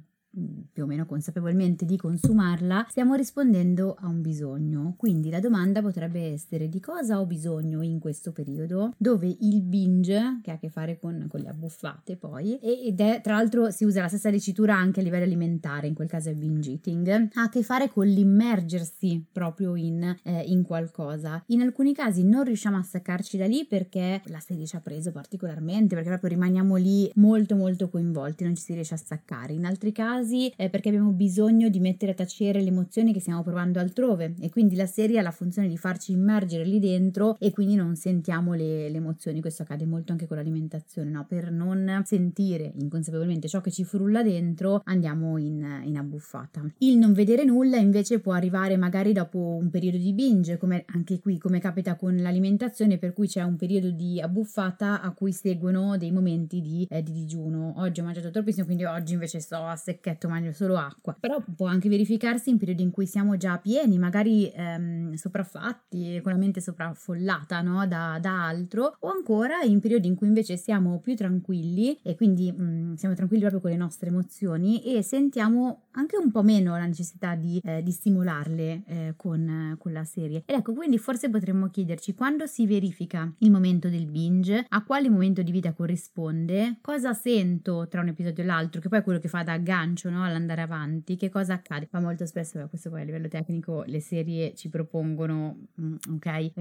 più 0.71 0.83
o 0.83 0.85
meno 0.85 1.05
consapevolmente 1.05 1.85
di 1.85 1.97
consumarla, 1.97 2.87
stiamo 2.89 3.15
rispondendo 3.15 3.95
a 3.99 4.07
un 4.07 4.21
bisogno. 4.21 4.95
Quindi 4.97 5.29
la 5.29 5.39
domanda 5.39 5.81
potrebbe 5.81 6.31
essere 6.31 6.69
di 6.69 6.79
cosa 6.79 7.19
ho 7.19 7.25
bisogno 7.25 7.81
in 7.81 7.99
questo 7.99 8.31
periodo, 8.31 8.93
dove 8.97 9.35
il 9.39 9.61
binge, 9.61 10.39
che 10.41 10.51
ha 10.51 10.55
a 10.55 10.57
che 10.57 10.69
fare 10.69 10.99
con, 10.99 11.27
con 11.29 11.39
le 11.39 11.49
abbuffate 11.49 12.15
poi, 12.15 12.57
ed 12.59 12.99
è 12.99 13.21
tra 13.21 13.35
l'altro 13.35 13.71
si 13.71 13.85
usa 13.85 14.01
la 14.01 14.07
stessa 14.07 14.29
dicitura 14.29 14.75
anche 14.75 14.99
a 14.99 15.03
livello 15.03 15.25
alimentare, 15.25 15.87
in 15.87 15.93
quel 15.93 16.07
caso 16.07 16.29
è 16.29 16.33
binge 16.33 16.71
eating, 16.71 17.29
ha 17.33 17.43
a 17.43 17.49
che 17.49 17.63
fare 17.63 17.89
con 17.89 18.07
l'immergersi 18.07 19.25
proprio 19.31 19.75
in, 19.75 20.15
eh, 20.23 20.43
in 20.47 20.63
qualcosa. 20.63 21.43
In 21.47 21.61
alcuni 21.61 21.93
casi 21.93 22.23
non 22.23 22.43
riusciamo 22.43 22.77
a 22.77 22.83
staccarci 22.83 23.37
da 23.37 23.45
lì 23.45 23.65
perché 23.65 24.21
la 24.25 24.39
serie 24.39 24.65
ci 24.65 24.75
ha 24.75 24.79
preso 24.79 25.11
particolarmente, 25.11 25.95
perché 25.95 26.09
proprio 26.09 26.29
rimaniamo 26.29 26.75
lì 26.75 27.09
molto 27.15 27.55
molto 27.55 27.89
coinvolti, 27.89 28.43
non 28.43 28.55
ci 28.55 28.63
si 28.63 28.73
riesce 28.73 28.93
a 28.93 28.97
staccare. 28.97 29.53
In 29.53 29.65
altri 29.65 29.91
casi 29.91 30.28
casi 30.29 30.53
è 30.55 30.69
perché 30.69 30.89
abbiamo 30.89 31.11
bisogno 31.11 31.69
di 31.69 31.79
mettere 31.79 32.11
a 32.11 32.15
tacere 32.15 32.61
le 32.61 32.67
emozioni 32.67 33.11
che 33.13 33.19
stiamo 33.19 33.41
provando 33.41 33.79
altrove 33.79 34.35
e 34.39 34.49
quindi 34.49 34.75
la 34.75 34.85
serie 34.85 35.17
ha 35.17 35.21
la 35.23 35.31
funzione 35.31 35.67
di 35.67 35.77
farci 35.77 36.11
immergere 36.11 36.63
lì 36.63 36.79
dentro 36.79 37.35
e 37.39 37.51
quindi 37.51 37.75
non 37.75 37.95
sentiamo 37.95 38.53
le, 38.53 38.89
le 38.89 38.97
emozioni. 38.97 39.41
Questo 39.41 39.63
accade 39.63 39.85
molto 39.85 40.11
anche 40.11 40.27
con 40.27 40.37
l'alimentazione, 40.37 41.09
no? 41.09 41.25
Per 41.27 41.51
non 41.51 42.01
sentire 42.05 42.71
inconsapevolmente 42.75 43.47
ciò 43.47 43.61
che 43.61 43.71
ci 43.71 43.83
frulla 43.83 44.21
dentro 44.21 44.81
andiamo 44.85 45.37
in, 45.37 45.81
in 45.83 45.97
abbuffata. 45.97 46.63
Il 46.79 46.97
non 46.97 47.13
vedere 47.13 47.43
nulla 47.43 47.77
invece 47.77 48.19
può 48.19 48.33
arrivare 48.33 48.77
magari 48.77 49.13
dopo 49.13 49.39
un 49.39 49.69
periodo 49.69 49.97
di 49.97 50.13
binge, 50.13 50.57
come 50.57 50.83
anche 50.87 51.19
qui, 51.19 51.37
come 51.37 51.59
capita 51.59 51.95
con 51.95 52.15
l'alimentazione, 52.15 52.97
per 52.97 53.13
cui 53.13 53.27
c'è 53.27 53.41
un 53.41 53.55
periodo 53.55 53.89
di 53.89 54.21
abbuffata 54.21 55.01
a 55.01 55.11
cui 55.11 55.31
seguono 55.31 55.97
dei 55.97 56.11
momenti 56.11 56.61
di, 56.61 56.85
eh, 56.89 57.01
di 57.01 57.13
digiuno. 57.13 57.73
Oggi 57.77 58.01
ho 58.01 58.03
mangiato 58.03 58.29
troppissimo, 58.29 58.65
quindi 58.65 58.83
oggi 58.83 59.13
invece 59.13 59.39
sto 59.39 59.57
a 59.57 59.75
seccare 59.75 60.08
dischetto, 60.09 60.27
mangio 60.27 60.51
solo 60.51 60.77
acqua. 60.77 61.15
Però 61.19 61.41
può 61.55 61.67
anche 61.67 61.89
verificarsi 61.89 62.49
in 62.49 62.57
periodi 62.57 62.81
in 62.83 62.91
cui 62.91 63.05
siamo 63.05 63.37
già 63.37 63.57
pieni, 63.57 63.97
magari 63.97 64.51
ehm, 64.53 65.13
sopraffatti, 65.13 66.19
con 66.21 66.31
la 66.31 66.37
mente 66.37 66.61
sopraffollata 66.61 67.61
no? 67.61 67.85
da, 67.87 68.17
da, 68.19 68.47
altro, 68.47 68.97
o 68.99 69.09
ancora 69.09 69.61
in 69.61 69.79
periodi 69.79 70.07
in 70.07 70.15
cui 70.15 70.27
invece 70.27 70.57
siamo 70.57 70.99
più 70.99 71.15
tranquilli 71.15 71.97
e 72.01 72.15
quindi 72.15 72.51
mh, 72.51 72.63
mm, 72.63 72.93
siamo 72.95 73.15
tranquilli 73.15 73.41
proprio 73.41 73.61
con 73.61 73.71
le 73.71 73.77
nostre 73.77 74.09
emozioni 74.09 74.83
e 74.83 75.01
sentiamo 75.01 75.83
anche 75.91 76.17
un 76.17 76.31
po' 76.31 76.43
meno 76.43 76.71
la 76.77 76.85
necessità 76.85 77.35
di, 77.35 77.61
eh, 77.63 77.83
di 77.83 77.91
stimolarle 77.91 78.83
eh, 78.85 79.13
con, 79.15 79.75
con 79.77 79.91
la 79.91 80.03
serie. 80.03 80.43
Ed 80.45 80.57
ecco, 80.57 80.73
quindi 80.73 80.97
forse 80.97 81.29
potremmo 81.29 81.69
chiederci 81.69 82.13
quando 82.13 82.45
si 82.45 82.65
verifica 82.65 83.31
il 83.39 83.51
momento 83.51 83.89
del 83.89 84.05
binge, 84.05 84.65
a 84.69 84.83
quale 84.83 85.09
momento 85.09 85.41
di 85.41 85.51
vita 85.51 85.73
corrisponde, 85.73 86.77
cosa 86.81 87.13
sento 87.13 87.87
tra 87.89 88.01
un 88.01 88.09
episodio 88.09 88.43
e 88.43 88.45
l'altro, 88.45 88.79
che 88.79 88.89
poi 88.89 88.99
è 88.99 89.03
quello 89.03 89.19
che 89.19 89.27
fa 89.27 89.43
da 89.43 89.53
aggancio 89.53 89.98
no, 90.07 90.23
all'andare 90.23 90.61
avanti, 90.61 91.17
che 91.17 91.29
cosa 91.29 91.55
accade. 91.55 91.89
Ma 91.91 91.99
molto 91.99 92.25
spesso, 92.25 92.65
questo 92.69 92.89
poi 92.89 93.01
a 93.01 93.03
livello 93.03 93.27
tecnico, 93.27 93.83
le 93.85 93.99
serie 93.99 94.53
ci 94.55 94.69
propongono, 94.69 95.67
mm, 95.81 95.95
ok? 96.13 96.51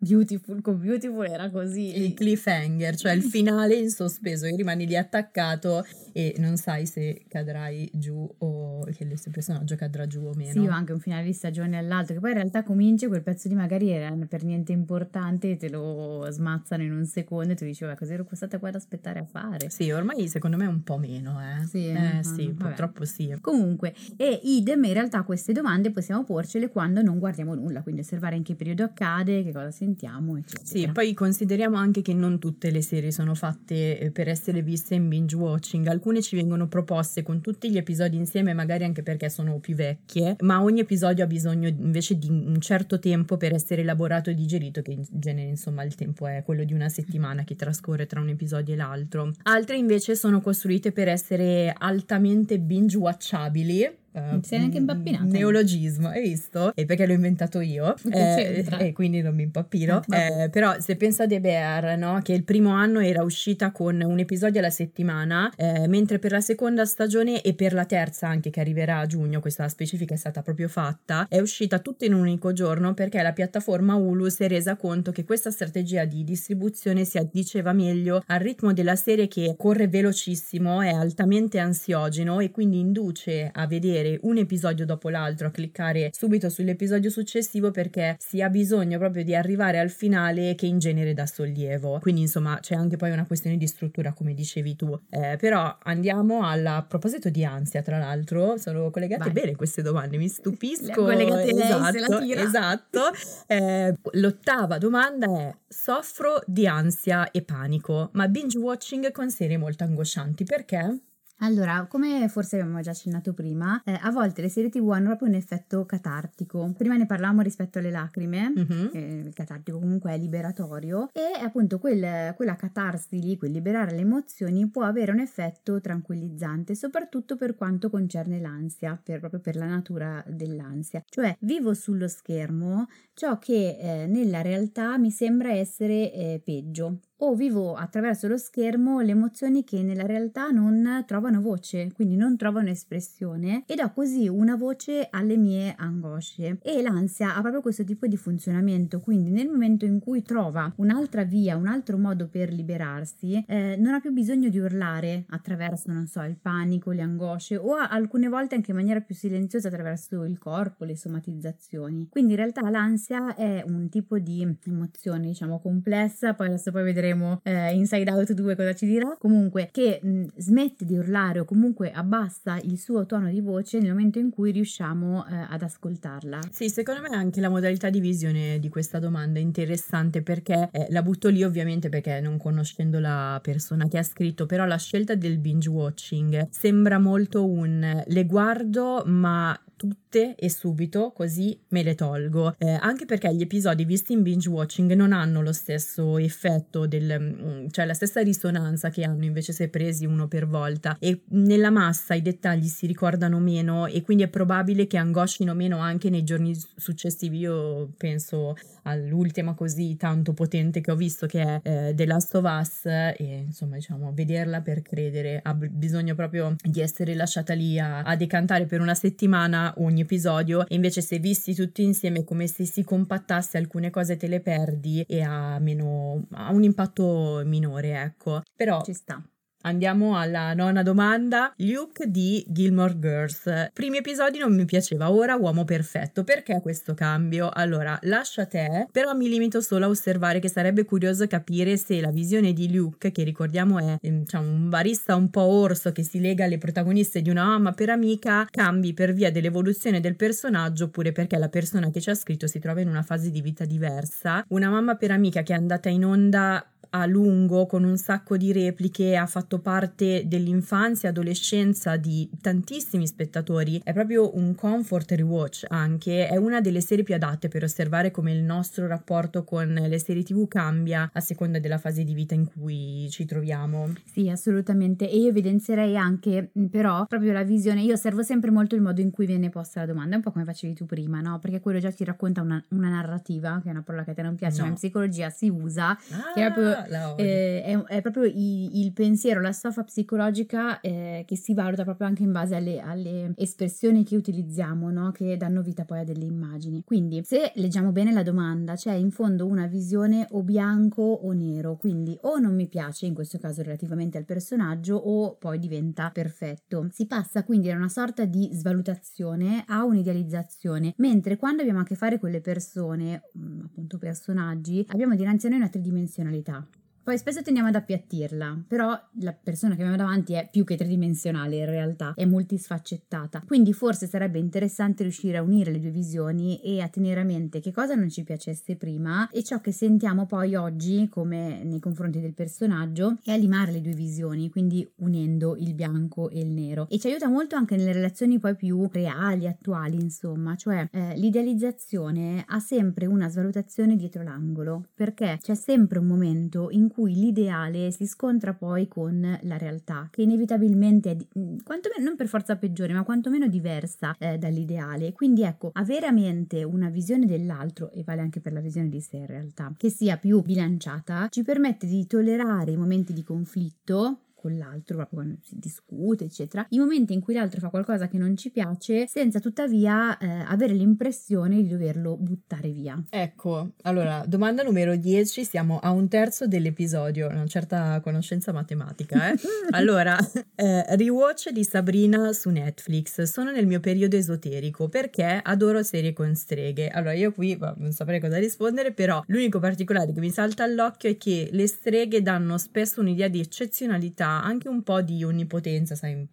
Beautiful 0.00 0.60
con 0.62 0.78
Beautiful 0.78 1.26
era 1.26 1.50
così. 1.50 2.04
Il 2.04 2.14
cliffhanger, 2.14 2.94
cioè 2.94 3.12
il 3.12 3.22
finale 3.22 3.74
in 3.74 3.90
sospeso, 3.90 4.46
che 4.46 4.54
rimani 4.54 4.86
lì 4.86 4.96
attaccato 4.96 5.84
e 6.12 6.36
non 6.38 6.56
sai 6.56 6.86
se 6.86 7.24
cadrai 7.26 7.90
giù 7.92 8.28
o 8.38 8.84
che 8.84 9.02
il 9.02 9.20
personaggio 9.32 9.74
cadrà 9.74 10.06
giù 10.06 10.20
o 10.20 10.32
meno. 10.34 10.52
Sì, 10.52 10.66
o 10.68 10.70
anche 10.70 10.92
un 10.92 11.00
finale 11.00 11.24
di 11.24 11.32
stagione 11.32 11.76
all'altro, 11.78 12.14
che 12.14 12.20
poi 12.20 12.30
in 12.30 12.36
realtà 12.36 12.62
comincia 12.62 13.08
quel 13.08 13.22
pezzo 13.22 13.48
di 13.48 13.54
magari 13.54 13.90
era 13.90 14.16
per 14.28 14.44
niente 14.44 14.70
importante, 14.70 15.56
te 15.56 15.68
lo 15.68 16.24
smazzano 16.30 16.84
in 16.84 16.92
un 16.92 17.04
secondo 17.04 17.52
e 17.52 17.56
tu 17.56 17.64
dici, 17.64 17.84
vabbè, 17.84 17.96
cosa 17.96 18.12
ero 18.12 18.26
stata 18.30 18.58
qua 18.60 18.68
ad 18.68 18.76
aspettare 18.76 19.18
a 19.18 19.24
fare? 19.24 19.68
Sì, 19.68 19.90
ormai 19.90 20.28
secondo 20.28 20.56
me 20.56 20.66
un 20.66 20.84
po' 20.84 20.98
meno, 20.98 21.40
eh. 21.40 21.66
Sì, 21.66 21.88
eh, 21.88 22.22
sì 22.22 22.54
purtroppo 22.56 23.04
sì. 23.04 23.36
Comunque, 23.40 23.94
e 24.16 24.40
idem, 24.44 24.84
in 24.84 24.92
realtà 24.92 25.22
queste 25.22 25.52
domande 25.52 25.90
possiamo 25.90 26.22
porcele 26.22 26.68
quando 26.68 27.02
non 27.02 27.18
guardiamo 27.18 27.54
nulla, 27.56 27.82
quindi 27.82 28.02
osservare 28.02 28.36
in 28.36 28.44
che 28.44 28.54
periodo 28.54 28.84
accade, 28.84 29.42
che 29.42 29.52
cosa 29.52 29.72
si 29.72 29.86
sentiamo, 29.88 30.36
eccetera. 30.36 30.64
Sì, 30.64 30.88
poi 30.92 31.14
consideriamo 31.14 31.76
anche 31.76 32.02
che 32.02 32.12
non 32.12 32.38
tutte 32.38 32.70
le 32.70 32.82
serie 32.82 33.10
sono 33.10 33.34
fatte 33.34 33.98
eh, 33.98 34.10
per 34.10 34.28
essere 34.28 34.62
viste 34.62 34.94
in 34.94 35.08
binge 35.08 35.34
watching, 35.36 35.86
alcune 35.86 36.20
ci 36.20 36.36
vengono 36.36 36.68
proposte 36.68 37.22
con 37.22 37.40
tutti 37.40 37.70
gli 37.70 37.76
episodi 37.76 38.16
insieme, 38.16 38.52
magari 38.52 38.84
anche 38.84 39.02
perché 39.02 39.30
sono 39.30 39.58
più 39.58 39.74
vecchie, 39.74 40.36
ma 40.40 40.62
ogni 40.62 40.80
episodio 40.80 41.24
ha 41.24 41.26
bisogno 41.26 41.68
invece 41.68 42.18
di 42.18 42.28
un 42.28 42.60
certo 42.60 42.98
tempo 42.98 43.36
per 43.36 43.54
essere 43.54 43.82
elaborato 43.82 44.30
e 44.30 44.34
digerito, 44.34 44.82
che 44.82 44.92
in 44.92 45.04
genere 45.08 45.48
insomma 45.48 45.82
il 45.84 45.94
tempo 45.94 46.26
è 46.26 46.42
quello 46.44 46.64
di 46.64 46.74
una 46.74 46.88
settimana 46.88 47.44
che 47.44 47.56
trascorre 47.56 48.06
tra 48.06 48.20
un 48.20 48.28
episodio 48.28 48.74
e 48.74 48.76
l'altro. 48.76 49.32
Altre 49.44 49.76
invece 49.76 50.14
sono 50.14 50.40
costruite 50.40 50.92
per 50.92 51.08
essere 51.08 51.72
altamente 51.76 52.58
binge 52.58 52.96
watchabili 52.96 54.06
Uh, 54.18 54.40
Sei 54.42 54.58
anche 54.58 54.78
impappinato. 54.78 55.26
Neologismo, 55.26 56.08
hai 56.08 56.22
visto? 56.22 56.72
E 56.74 56.84
perché 56.84 57.06
l'ho 57.06 57.12
inventato 57.12 57.60
io. 57.60 57.94
Eh, 58.10 58.64
e 58.78 58.92
quindi 58.92 59.20
non 59.20 59.34
mi 59.34 59.42
impappino. 59.44 60.02
Ah, 60.08 60.42
eh, 60.42 60.48
però 60.50 60.78
se 60.80 60.96
penso 60.96 61.22
a 61.22 61.26
The 61.26 61.40
Bear, 61.40 61.96
no? 61.98 62.20
Che 62.22 62.32
il 62.32 62.44
primo 62.44 62.70
anno 62.70 63.00
era 63.00 63.22
uscita 63.22 63.70
con 63.70 64.00
un 64.00 64.18
episodio 64.18 64.60
alla 64.60 64.70
settimana, 64.70 65.52
eh, 65.56 65.86
mentre 65.86 66.18
per 66.18 66.32
la 66.32 66.40
seconda 66.40 66.84
stagione 66.84 67.42
e 67.42 67.54
per 67.54 67.72
la 67.72 67.84
terza 67.84 68.28
anche 68.28 68.50
che 68.50 68.60
arriverà 68.60 68.98
a 68.98 69.06
giugno, 69.06 69.40
questa 69.40 69.68
specifica 69.68 70.14
è 70.14 70.16
stata 70.16 70.42
proprio 70.42 70.68
fatta, 70.68 71.26
è 71.28 71.38
uscita 71.40 71.78
tutta 71.78 72.04
in 72.04 72.14
un 72.14 72.20
unico 72.20 72.52
giorno 72.52 72.94
perché 72.94 73.22
la 73.22 73.32
piattaforma 73.32 73.94
Hulu 73.94 74.28
si 74.28 74.44
è 74.44 74.48
resa 74.48 74.76
conto 74.76 75.12
che 75.12 75.24
questa 75.24 75.50
strategia 75.50 76.04
di 76.04 76.24
distribuzione 76.24 77.04
si 77.04 77.18
addiceva 77.18 77.72
meglio 77.72 78.22
al 78.26 78.40
ritmo 78.40 78.72
della 78.72 78.96
serie 78.96 79.28
che 79.28 79.54
corre 79.56 79.88
velocissimo, 79.88 80.82
è 80.82 80.90
altamente 80.90 81.58
ansiogeno 81.58 82.40
e 82.40 82.50
quindi 82.50 82.78
induce 82.78 83.50
a 83.52 83.66
vedere 83.66 84.07
vedere 84.08 84.18
un 84.22 84.38
episodio 84.38 84.86
dopo 84.86 85.10
l'altro, 85.10 85.48
a 85.48 85.50
cliccare 85.50 86.10
subito 86.12 86.48
sull'episodio 86.48 87.10
successivo 87.10 87.70
perché 87.70 88.16
si 88.18 88.40
ha 88.40 88.48
bisogno 88.48 88.98
proprio 88.98 89.24
di 89.24 89.34
arrivare 89.34 89.78
al 89.78 89.90
finale 89.90 90.54
che 90.54 90.66
in 90.66 90.78
genere 90.78 91.12
dà 91.14 91.26
sollievo. 91.26 91.98
Quindi 92.00 92.22
insomma 92.22 92.58
c'è 92.60 92.74
anche 92.74 92.96
poi 92.96 93.10
una 93.10 93.26
questione 93.26 93.56
di 93.56 93.66
struttura 93.66 94.12
come 94.12 94.34
dicevi 94.34 94.76
tu. 94.76 94.98
Eh, 95.10 95.36
però 95.38 95.76
andiamo 95.82 96.46
alla 96.46 96.76
a 96.78 96.82
proposito 96.82 97.28
di 97.28 97.44
ansia, 97.44 97.82
tra 97.82 97.98
l'altro, 97.98 98.56
sono 98.56 98.90
collegate 98.90 99.24
Vai. 99.24 99.32
bene 99.32 99.56
queste 99.56 99.82
domande, 99.82 100.16
mi 100.16 100.28
stupisco. 100.28 100.92
Collegate 100.92 101.50
esatto, 101.50 102.18
lei, 102.18 102.32
esatto. 102.32 103.00
Eh, 103.46 103.94
l'ottava 104.12 104.78
domanda 104.78 105.26
è 105.26 105.56
soffro 105.66 106.40
di 106.46 106.66
ansia 106.66 107.30
e 107.30 107.42
panico, 107.42 108.10
ma 108.12 108.28
binge 108.28 108.58
watching 108.58 109.10
con 109.10 109.30
serie 109.30 109.56
molto 109.56 109.84
angoscianti, 109.84 110.44
perché? 110.44 111.00
Allora, 111.40 111.86
come 111.88 112.28
forse 112.28 112.58
abbiamo 112.58 112.80
già 112.80 112.90
accennato 112.90 113.32
prima, 113.32 113.80
eh, 113.84 113.96
a 114.00 114.10
volte 114.10 114.42
le 114.42 114.48
serie 114.48 114.70
TV 114.70 114.90
hanno 114.90 115.06
proprio 115.06 115.28
un 115.28 115.34
effetto 115.34 115.84
catartico. 115.86 116.72
Prima 116.76 116.96
ne 116.96 117.06
parlavamo 117.06 117.42
rispetto 117.42 117.78
alle 117.78 117.90
lacrime, 117.90 118.50
mm-hmm. 118.50 118.88
eh, 118.92 119.22
il 119.26 119.34
catartico 119.34 119.78
comunque 119.78 120.12
è 120.12 120.18
liberatorio, 120.18 121.10
e 121.12 121.40
appunto 121.40 121.78
quel, 121.78 122.34
quella 122.34 122.56
catarsi 122.56 123.20
lì, 123.20 123.36
quel 123.36 123.52
liberare 123.52 123.94
le 123.94 124.00
emozioni, 124.00 124.68
può 124.68 124.82
avere 124.82 125.12
un 125.12 125.20
effetto 125.20 125.80
tranquillizzante, 125.80 126.74
soprattutto 126.74 127.36
per 127.36 127.54
quanto 127.54 127.88
concerne 127.88 128.40
l'ansia, 128.40 129.00
per, 129.00 129.20
proprio 129.20 129.40
per 129.40 129.54
la 129.54 129.66
natura 129.66 130.24
dell'ansia. 130.26 131.04
Cioè, 131.08 131.36
vivo 131.40 131.72
sullo 131.72 132.08
schermo 132.08 132.88
ciò 133.14 133.38
che 133.38 133.76
eh, 133.78 134.06
nella 134.06 134.42
realtà 134.42 134.98
mi 134.98 135.12
sembra 135.12 135.52
essere 135.52 136.12
eh, 136.12 136.40
peggio 136.44 136.98
o 137.18 137.34
vivo 137.34 137.74
attraverso 137.74 138.28
lo 138.28 138.36
schermo 138.36 139.00
le 139.00 139.12
emozioni 139.12 139.64
che 139.64 139.82
nella 139.82 140.06
realtà 140.06 140.50
non 140.50 141.04
trovano 141.06 141.40
voce, 141.40 141.90
quindi 141.92 142.16
non 142.16 142.36
trovano 142.36 142.68
espressione 142.68 143.64
e 143.66 143.74
do 143.74 143.90
così 143.92 144.28
una 144.28 144.56
voce 144.56 145.08
alle 145.10 145.36
mie 145.36 145.74
angosce. 145.76 146.58
E 146.62 146.82
l'ansia 146.82 147.34
ha 147.34 147.40
proprio 147.40 147.60
questo 147.62 147.84
tipo 147.84 148.06
di 148.06 148.16
funzionamento, 148.16 149.00
quindi 149.00 149.30
nel 149.30 149.48
momento 149.48 149.84
in 149.84 149.98
cui 149.98 150.22
trova 150.22 150.72
un'altra 150.76 151.24
via, 151.24 151.56
un 151.56 151.66
altro 151.66 151.98
modo 151.98 152.28
per 152.28 152.52
liberarsi, 152.52 153.44
eh, 153.46 153.76
non 153.78 153.94
ha 153.94 154.00
più 154.00 154.12
bisogno 154.12 154.48
di 154.48 154.58
urlare 154.58 155.24
attraverso, 155.30 155.90
non 155.90 156.06
so, 156.06 156.22
il 156.22 156.36
panico, 156.40 156.92
le 156.92 157.02
angosce 157.02 157.56
o 157.56 157.74
alcune 157.74 158.28
volte 158.28 158.54
anche 158.54 158.70
in 158.70 158.76
maniera 158.76 159.00
più 159.00 159.14
silenziosa 159.14 159.68
attraverso 159.68 160.22
il 160.24 160.38
corpo, 160.38 160.84
le 160.84 160.96
somatizzazioni. 160.96 162.08
Quindi 162.08 162.32
in 162.32 162.38
realtà 162.38 162.68
l'ansia 162.70 163.34
è 163.34 163.64
un 163.66 163.88
tipo 163.88 164.18
di 164.18 164.56
emozione, 164.64 165.26
diciamo, 165.26 165.60
complessa, 165.60 166.34
poi 166.34 166.46
adesso 166.46 166.70
poi 166.70 166.84
vedremo 166.84 167.07
vedremo 167.08 167.40
eh, 167.44 167.74
Inside 167.74 168.10
Out 168.10 168.32
2 168.32 168.56
cosa 168.56 168.74
ci 168.74 168.86
dirà. 168.86 169.16
Comunque, 169.18 169.68
che 169.72 170.00
mh, 170.02 170.24
smette 170.36 170.84
di 170.84 170.96
urlare 170.96 171.40
o 171.40 171.44
comunque 171.44 171.90
abbassa 171.90 172.58
il 172.62 172.78
suo 172.78 173.06
tono 173.06 173.30
di 173.30 173.40
voce 173.40 173.78
nel 173.78 173.90
momento 173.90 174.18
in 174.18 174.30
cui 174.30 174.52
riusciamo 174.52 175.26
eh, 175.26 175.46
ad 175.48 175.62
ascoltarla. 175.62 176.40
Sì, 176.50 176.68
secondo 176.68 177.00
me 177.02 177.08
anche 177.08 177.40
la 177.40 177.48
modalità 177.48 177.90
di 177.90 178.00
visione 178.00 178.58
di 178.58 178.68
questa 178.68 178.98
domanda 178.98 179.38
è 179.38 179.42
interessante 179.42 180.22
perché 180.22 180.68
eh, 180.72 180.86
la 180.90 181.02
butto 181.02 181.28
lì 181.28 181.42
ovviamente 181.42 181.88
perché 181.88 182.20
non 182.20 182.36
conoscendo 182.36 182.98
la 182.98 183.38
persona 183.42 183.88
che 183.88 183.98
ha 183.98 184.02
scritto, 184.02 184.46
però 184.46 184.64
la 184.64 184.76
scelta 184.76 185.14
del 185.14 185.38
binge 185.38 185.68
watching 185.68 186.48
sembra 186.50 186.98
molto 186.98 187.46
un 187.46 188.02
le 188.04 188.26
guardo 188.26 189.02
ma 189.06 189.58
tutte 189.78 190.34
e 190.34 190.50
subito, 190.50 191.12
così 191.14 191.58
me 191.68 191.82
le 191.82 191.94
tolgo. 191.94 192.56
Eh, 192.58 192.76
anche 192.80 193.04
perché 193.06 193.32
gli 193.32 193.42
episodi 193.42 193.84
visti 193.84 194.12
in 194.12 194.22
binge 194.22 194.48
watching 194.48 194.92
non 194.94 195.12
hanno 195.12 195.40
lo 195.40 195.52
stesso 195.52 196.18
effetto, 196.18 196.86
del, 196.86 197.18
mm, 197.20 197.68
cioè 197.70 197.86
la 197.86 197.94
stessa 197.94 198.20
risonanza 198.20 198.90
che 198.90 199.04
hanno 199.04 199.24
invece 199.24 199.52
se 199.52 199.68
presi 199.68 200.04
uno 200.04 200.26
per 200.26 200.48
volta. 200.48 200.96
E 200.98 201.22
nella 201.28 201.70
massa 201.70 202.14
i 202.14 202.22
dettagli 202.22 202.66
si 202.66 202.86
ricordano 202.86 203.38
meno 203.38 203.86
e 203.86 204.02
quindi 204.02 204.24
è 204.24 204.28
probabile 204.28 204.88
che 204.88 204.96
angoscino 204.96 205.54
meno 205.54 205.78
anche 205.78 206.10
nei 206.10 206.24
giorni 206.24 206.58
successivi. 206.76 207.38
Io 207.38 207.92
penso 207.96 208.56
all'ultima 208.82 209.54
così 209.54 209.96
tanto 209.96 210.32
potente 210.32 210.80
che 210.80 210.90
ho 210.90 210.96
visto 210.96 211.26
che 211.26 211.42
è 211.42 211.60
eh, 211.62 211.94
The 211.94 212.06
Last 212.06 212.34
of 212.34 212.44
Us 212.44 212.86
e 212.86 213.44
insomma 213.46 213.76
diciamo 213.76 214.12
vederla 214.12 214.60
per 214.60 214.82
credere 214.82 215.40
ha 215.42 215.54
bisogno 215.54 216.14
proprio 216.14 216.56
di 216.62 216.80
essere 216.80 217.14
lasciata 217.14 217.52
lì 217.52 217.78
a, 217.78 218.02
a 218.02 218.16
decantare 218.16 218.64
per 218.64 218.80
una 218.80 218.94
settimana 218.94 219.67
ogni 219.78 220.02
episodio. 220.02 220.66
E 220.66 220.74
invece 220.74 221.00
se 221.00 221.18
visti 221.18 221.54
tutti 221.54 221.82
insieme 221.82 222.24
come 222.24 222.46
se 222.46 222.64
si 222.64 222.84
compattasse 222.84 223.58
alcune 223.58 223.90
cose 223.90 224.16
te 224.16 224.26
le 224.26 224.40
perdi 224.40 225.04
e 225.06 225.22
ha 225.22 225.58
meno 225.58 226.26
ha 226.32 226.50
un 226.50 226.62
impatto 226.62 227.42
minore 227.44 228.00
ecco. 228.00 228.42
Però 228.54 228.82
ci 228.82 228.92
sta 228.92 229.22
Andiamo 229.62 230.16
alla 230.16 230.54
nona 230.54 230.84
domanda. 230.84 231.52
Luke 231.56 232.08
di 232.08 232.44
Gilmore 232.48 232.96
Girls. 232.98 233.70
Primi 233.72 233.98
episodi 233.98 234.38
non 234.38 234.54
mi 234.54 234.64
piaceva, 234.64 235.10
ora 235.10 235.34
uomo 235.34 235.64
perfetto. 235.64 236.22
Perché 236.22 236.60
questo 236.62 236.94
cambio? 236.94 237.50
Allora, 237.52 237.98
lascia 238.02 238.46
te, 238.46 238.86
però 238.92 239.14
mi 239.14 239.28
limito 239.28 239.60
solo 239.60 239.86
a 239.86 239.88
osservare 239.88 240.38
che 240.38 240.48
sarebbe 240.48 240.84
curioso 240.84 241.26
capire 241.26 241.76
se 241.76 242.00
la 242.00 242.12
visione 242.12 242.52
di 242.52 242.72
Luke, 242.72 243.10
che 243.10 243.24
ricordiamo 243.24 243.78
è 243.78 243.98
diciamo, 244.00 244.48
un 244.48 244.68
barista 244.68 245.16
un 245.16 245.28
po' 245.28 245.42
orso 245.42 245.90
che 245.90 246.04
si 246.04 246.20
lega 246.20 246.44
alle 246.44 246.58
protagoniste 246.58 247.20
di 247.20 247.28
una 247.28 247.44
mamma 247.44 247.72
per 247.72 247.90
amica, 247.90 248.46
cambi 248.48 248.94
per 248.94 249.12
via 249.12 249.32
dell'evoluzione 249.32 249.98
del 249.98 250.14
personaggio 250.14 250.84
oppure 250.84 251.10
perché 251.10 251.36
la 251.36 251.48
persona 251.48 251.90
che 251.90 252.00
ci 252.00 252.10
ha 252.10 252.14
scritto 252.14 252.46
si 252.46 252.60
trova 252.60 252.80
in 252.80 252.88
una 252.88 253.02
fase 253.02 253.30
di 253.30 253.42
vita 253.42 253.64
diversa. 253.64 254.44
Una 254.50 254.70
mamma 254.70 254.94
per 254.94 255.10
amica 255.10 255.42
che 255.42 255.52
è 255.52 255.56
andata 255.56 255.88
in 255.88 256.04
onda 256.04 256.64
a 256.90 257.06
lungo 257.06 257.66
con 257.66 257.84
un 257.84 257.96
sacco 257.96 258.36
di 258.36 258.52
repliche, 258.52 259.16
ha 259.16 259.26
fatto 259.26 259.58
parte 259.58 260.22
dell'infanzia 260.26 261.08
e 261.08 261.12
adolescenza 261.12 261.96
di 261.96 262.28
tantissimi 262.40 263.06
spettatori. 263.06 263.80
È 263.82 263.92
proprio 263.92 264.36
un 264.36 264.54
comfort 264.54 265.10
rewatch 265.12 265.66
anche, 265.68 266.28
è 266.28 266.36
una 266.36 266.60
delle 266.60 266.80
serie 266.80 267.04
più 267.04 267.14
adatte 267.14 267.48
per 267.48 267.62
osservare 267.62 268.10
come 268.10 268.32
il 268.32 268.42
nostro 268.42 268.86
rapporto 268.86 269.44
con 269.44 269.72
le 269.72 269.98
serie 269.98 270.22
TV 270.22 270.46
cambia 270.48 271.10
a 271.12 271.20
seconda 271.20 271.58
della 271.58 271.78
fase 271.78 272.04
di 272.04 272.14
vita 272.14 272.34
in 272.34 272.46
cui 272.46 273.08
ci 273.10 273.24
troviamo. 273.24 273.92
Sì, 274.04 274.28
assolutamente. 274.28 275.08
E 275.10 275.18
io 275.18 275.28
evidenzierei 275.28 275.96
anche 275.96 276.50
però 276.70 277.06
proprio 277.06 277.32
la 277.32 277.44
visione, 277.44 277.82
io 277.82 277.94
osservo 277.94 278.22
sempre 278.22 278.50
molto 278.50 278.74
il 278.74 278.82
modo 278.82 279.00
in 279.00 279.10
cui 279.10 279.26
viene 279.26 279.50
posta 279.50 279.80
la 279.80 279.86
domanda, 279.86 280.16
un 280.16 280.22
po' 280.22 280.32
come 280.32 280.44
facevi 280.44 280.74
tu 280.74 280.86
prima, 280.86 281.20
no? 281.20 281.38
Perché 281.38 281.60
quello 281.60 281.78
già 281.78 281.90
ti 281.90 282.04
racconta 282.04 282.40
una, 282.40 282.62
una 282.70 282.88
narrativa, 282.88 283.60
che 283.62 283.68
è 283.68 283.70
una 283.70 283.82
parola 283.82 284.04
che 284.04 284.10
a 284.12 284.14
te 284.14 284.22
non 284.22 284.34
piace, 284.34 284.58
no. 284.58 284.64
ma 284.64 284.68
in 284.70 284.74
psicologia 284.74 285.30
si 285.30 285.48
usa, 285.48 285.90
ah, 285.90 286.32
che 286.34 286.46
è 286.46 286.52
proprio, 286.52 286.77
eh, 287.16 287.62
è, 287.62 287.78
è 287.84 288.00
proprio 288.00 288.24
il, 288.24 288.70
il, 288.72 288.92
pensiero, 288.92 289.40
la 289.40 289.52
stoffa 289.52 289.84
psicologica 289.84 290.80
eh, 290.80 291.24
che 291.26 291.36
si 291.36 291.54
valuta 291.54 291.84
proprio 291.84 292.06
anche 292.06 292.22
in 292.22 292.32
base 292.32 292.56
alle, 292.56 292.80
alle 292.80 293.32
espressioni 293.36 294.04
che 294.04 294.16
utilizziamo, 294.16 294.90
no? 294.90 295.10
Che 295.12 295.36
danno 295.36 295.62
vita 295.62 295.84
poi 295.84 296.00
a 296.00 296.04
delle 296.04 296.24
immagini. 296.24 296.82
Quindi, 296.84 297.22
se 297.24 297.52
leggiamo 297.56 297.92
bene 297.92 298.12
la 298.12 298.22
domanda, 298.22 298.74
c'è 298.74 298.92
in 298.92 299.10
fondo 299.10 299.46
una 299.46 299.66
visione 299.66 300.26
o 300.30 300.42
bianco 300.42 301.02
o 301.02 301.32
nero, 301.32 301.76
quindi 301.76 302.16
o 302.22 302.38
non 302.38 302.54
mi 302.54 302.68
piace, 302.68 303.06
in 303.06 303.14
questo 303.14 303.38
caso 303.38 303.62
relativamente 303.62 304.18
al 304.18 304.24
personaggio, 304.24 304.96
o 304.96 305.36
poi 305.36 305.58
diventa 305.58 306.10
perfetto. 306.10 306.88
Si 306.90 307.06
passa 307.06 307.44
quindi 307.44 307.68
da 307.68 307.74
una 307.74 307.88
sorta 307.88 308.24
di 308.24 308.50
svalutazione 308.52 309.64
a 309.66 309.84
un'idealizzazione, 309.84 310.94
mentre 310.98 311.36
quando 311.36 311.62
abbiamo 311.62 311.80
a 311.80 311.84
che 311.84 311.94
fare 311.94 312.18
con 312.18 312.30
le 312.30 312.40
persone, 312.40 313.22
mm, 313.36 313.60
appunto 313.64 313.98
personaggi, 313.98 314.84
abbiamo 314.88 315.14
dinanzi 315.14 315.46
a 315.46 315.50
noi 315.50 315.58
una 315.58 315.68
tridimensionalità. 315.68 316.66
Poi 317.08 317.16
spesso 317.16 317.40
tendiamo 317.40 317.68
ad 317.68 317.74
appiattirla, 317.74 318.64
però 318.68 318.90
la 319.20 319.32
persona 319.32 319.74
che 319.74 319.80
abbiamo 319.80 319.96
davanti 319.96 320.34
è 320.34 320.46
più 320.50 320.64
che 320.64 320.76
tridimensionale 320.76 321.56
in 321.56 321.64
realtà, 321.64 322.12
è 322.14 322.26
multisfaccettata. 322.26 323.44
Quindi 323.46 323.72
forse 323.72 324.06
sarebbe 324.06 324.38
interessante 324.38 325.04
riuscire 325.04 325.38
a 325.38 325.42
unire 325.42 325.70
le 325.70 325.80
due 325.80 325.88
visioni 325.88 326.60
e 326.60 326.82
a 326.82 326.88
tenere 326.88 327.20
a 327.20 327.24
mente 327.24 327.60
che 327.60 327.72
cosa 327.72 327.94
non 327.94 328.10
ci 328.10 328.24
piacesse 328.24 328.76
prima 328.76 329.26
e 329.30 329.42
ciò 329.42 329.58
che 329.62 329.72
sentiamo 329.72 330.26
poi 330.26 330.54
oggi 330.54 331.08
come 331.08 331.64
nei 331.64 331.80
confronti 331.80 332.20
del 332.20 332.34
personaggio 332.34 333.16
e 333.24 333.32
a 333.32 333.36
limare 333.36 333.72
le 333.72 333.80
due 333.80 333.94
visioni, 333.94 334.50
quindi 334.50 334.86
unendo 334.96 335.56
il 335.56 335.72
bianco 335.72 336.28
e 336.28 336.40
il 336.40 336.50
nero. 336.50 336.88
E 336.90 336.98
ci 336.98 337.06
aiuta 337.06 337.28
molto 337.28 337.56
anche 337.56 337.74
nelle 337.76 337.94
relazioni 337.94 338.38
poi 338.38 338.54
più 338.54 338.86
reali, 338.92 339.46
attuali, 339.46 339.98
insomma, 339.98 340.56
cioè 340.56 340.86
eh, 340.92 341.16
l'idealizzazione 341.16 342.44
ha 342.46 342.60
sempre 342.60 343.06
una 343.06 343.30
svalutazione 343.30 343.96
dietro 343.96 344.22
l'angolo, 344.22 344.88
perché 344.94 345.38
c'è 345.40 345.54
sempre 345.54 345.98
un 346.00 346.06
momento 346.06 346.68
in 346.68 346.88
cui 346.88 346.96
cui 346.98 347.14
l'ideale 347.14 347.92
si 347.92 348.08
scontra 348.08 348.54
poi 348.54 348.88
con 348.88 349.38
la 349.42 349.56
realtà, 349.56 350.08
che 350.10 350.22
inevitabilmente 350.22 351.10
è 351.12 351.16
mm, 351.38 351.58
quantomeno 351.62 352.02
non 352.02 352.16
per 352.16 352.26
forza 352.26 352.56
peggiore, 352.56 352.92
ma 352.92 353.04
quantomeno 353.04 353.46
diversa 353.46 354.16
eh, 354.18 354.36
dall'ideale. 354.36 355.12
Quindi 355.12 355.44
ecco, 355.44 355.70
avere 355.74 356.08
a 356.08 356.10
mente 356.10 356.64
una 356.64 356.88
visione 356.88 357.26
dell'altro, 357.26 357.92
e 357.92 358.02
vale 358.02 358.20
anche 358.20 358.40
per 358.40 358.52
la 358.52 358.58
visione 358.58 358.88
di 358.88 359.00
sé 359.00 359.18
in 359.18 359.26
realtà, 359.26 359.72
che 359.76 359.90
sia 359.90 360.16
più 360.16 360.42
bilanciata, 360.42 361.28
ci 361.30 361.44
permette 361.44 361.86
di 361.86 362.04
tollerare 362.08 362.72
i 362.72 362.76
momenti 362.76 363.12
di 363.12 363.22
conflitto 363.22 364.22
con 364.40 364.56
l'altro, 364.56 364.96
proprio 364.96 365.18
quando 365.18 365.38
si 365.42 365.58
discute, 365.58 366.24
eccetera, 366.24 366.64
i 366.70 366.78
momenti 366.78 367.12
in 367.12 367.20
cui 367.20 367.34
l'altro 367.34 367.58
fa 367.58 367.70
qualcosa 367.70 368.06
che 368.06 368.18
non 368.18 368.36
ci 368.36 368.50
piace, 368.50 369.06
senza 369.08 369.40
tuttavia 369.40 370.16
eh, 370.16 370.44
avere 370.46 370.74
l'impressione 370.74 371.56
di 371.56 371.66
doverlo 371.66 372.16
buttare 372.16 372.68
via. 372.70 373.02
Ecco, 373.10 373.72
allora, 373.82 374.24
domanda 374.26 374.62
numero 374.62 374.94
10, 374.94 375.44
siamo 375.44 375.80
a 375.80 375.90
un 375.90 376.06
terzo 376.08 376.46
dell'episodio, 376.46 377.26
una 377.28 377.46
certa 377.46 378.00
conoscenza 378.00 378.52
matematica, 378.52 379.32
eh? 379.32 379.38
allora, 379.70 380.16
eh, 380.54 380.96
rewatch 380.96 381.50
di 381.50 381.64
Sabrina 381.64 382.32
su 382.32 382.50
Netflix, 382.50 383.22
sono 383.22 383.50
nel 383.50 383.66
mio 383.66 383.80
periodo 383.80 384.14
esoterico 384.14 384.88
perché 384.88 385.40
adoro 385.42 385.82
serie 385.82 386.12
con 386.12 386.36
streghe. 386.36 386.88
Allora, 386.90 387.12
io 387.12 387.32
qui 387.32 387.56
bah, 387.56 387.74
non 387.76 387.90
saprei 387.90 388.20
cosa 388.20 388.38
rispondere, 388.38 388.92
però 388.92 389.20
l'unico 389.26 389.58
particolare 389.58 390.12
che 390.12 390.20
mi 390.20 390.30
salta 390.30 390.62
all'occhio 390.62 391.10
è 391.10 391.16
che 391.16 391.48
le 391.50 391.66
streghe 391.66 392.22
danno 392.22 392.56
spesso 392.56 393.00
un'idea 393.00 393.26
di 393.26 393.40
eccezionalità 393.40 394.26
anche 394.42 394.68
un 394.68 394.82
po' 394.82 395.02
di 395.02 395.22
onnipotenza, 395.24 395.94
sai, 395.94 396.28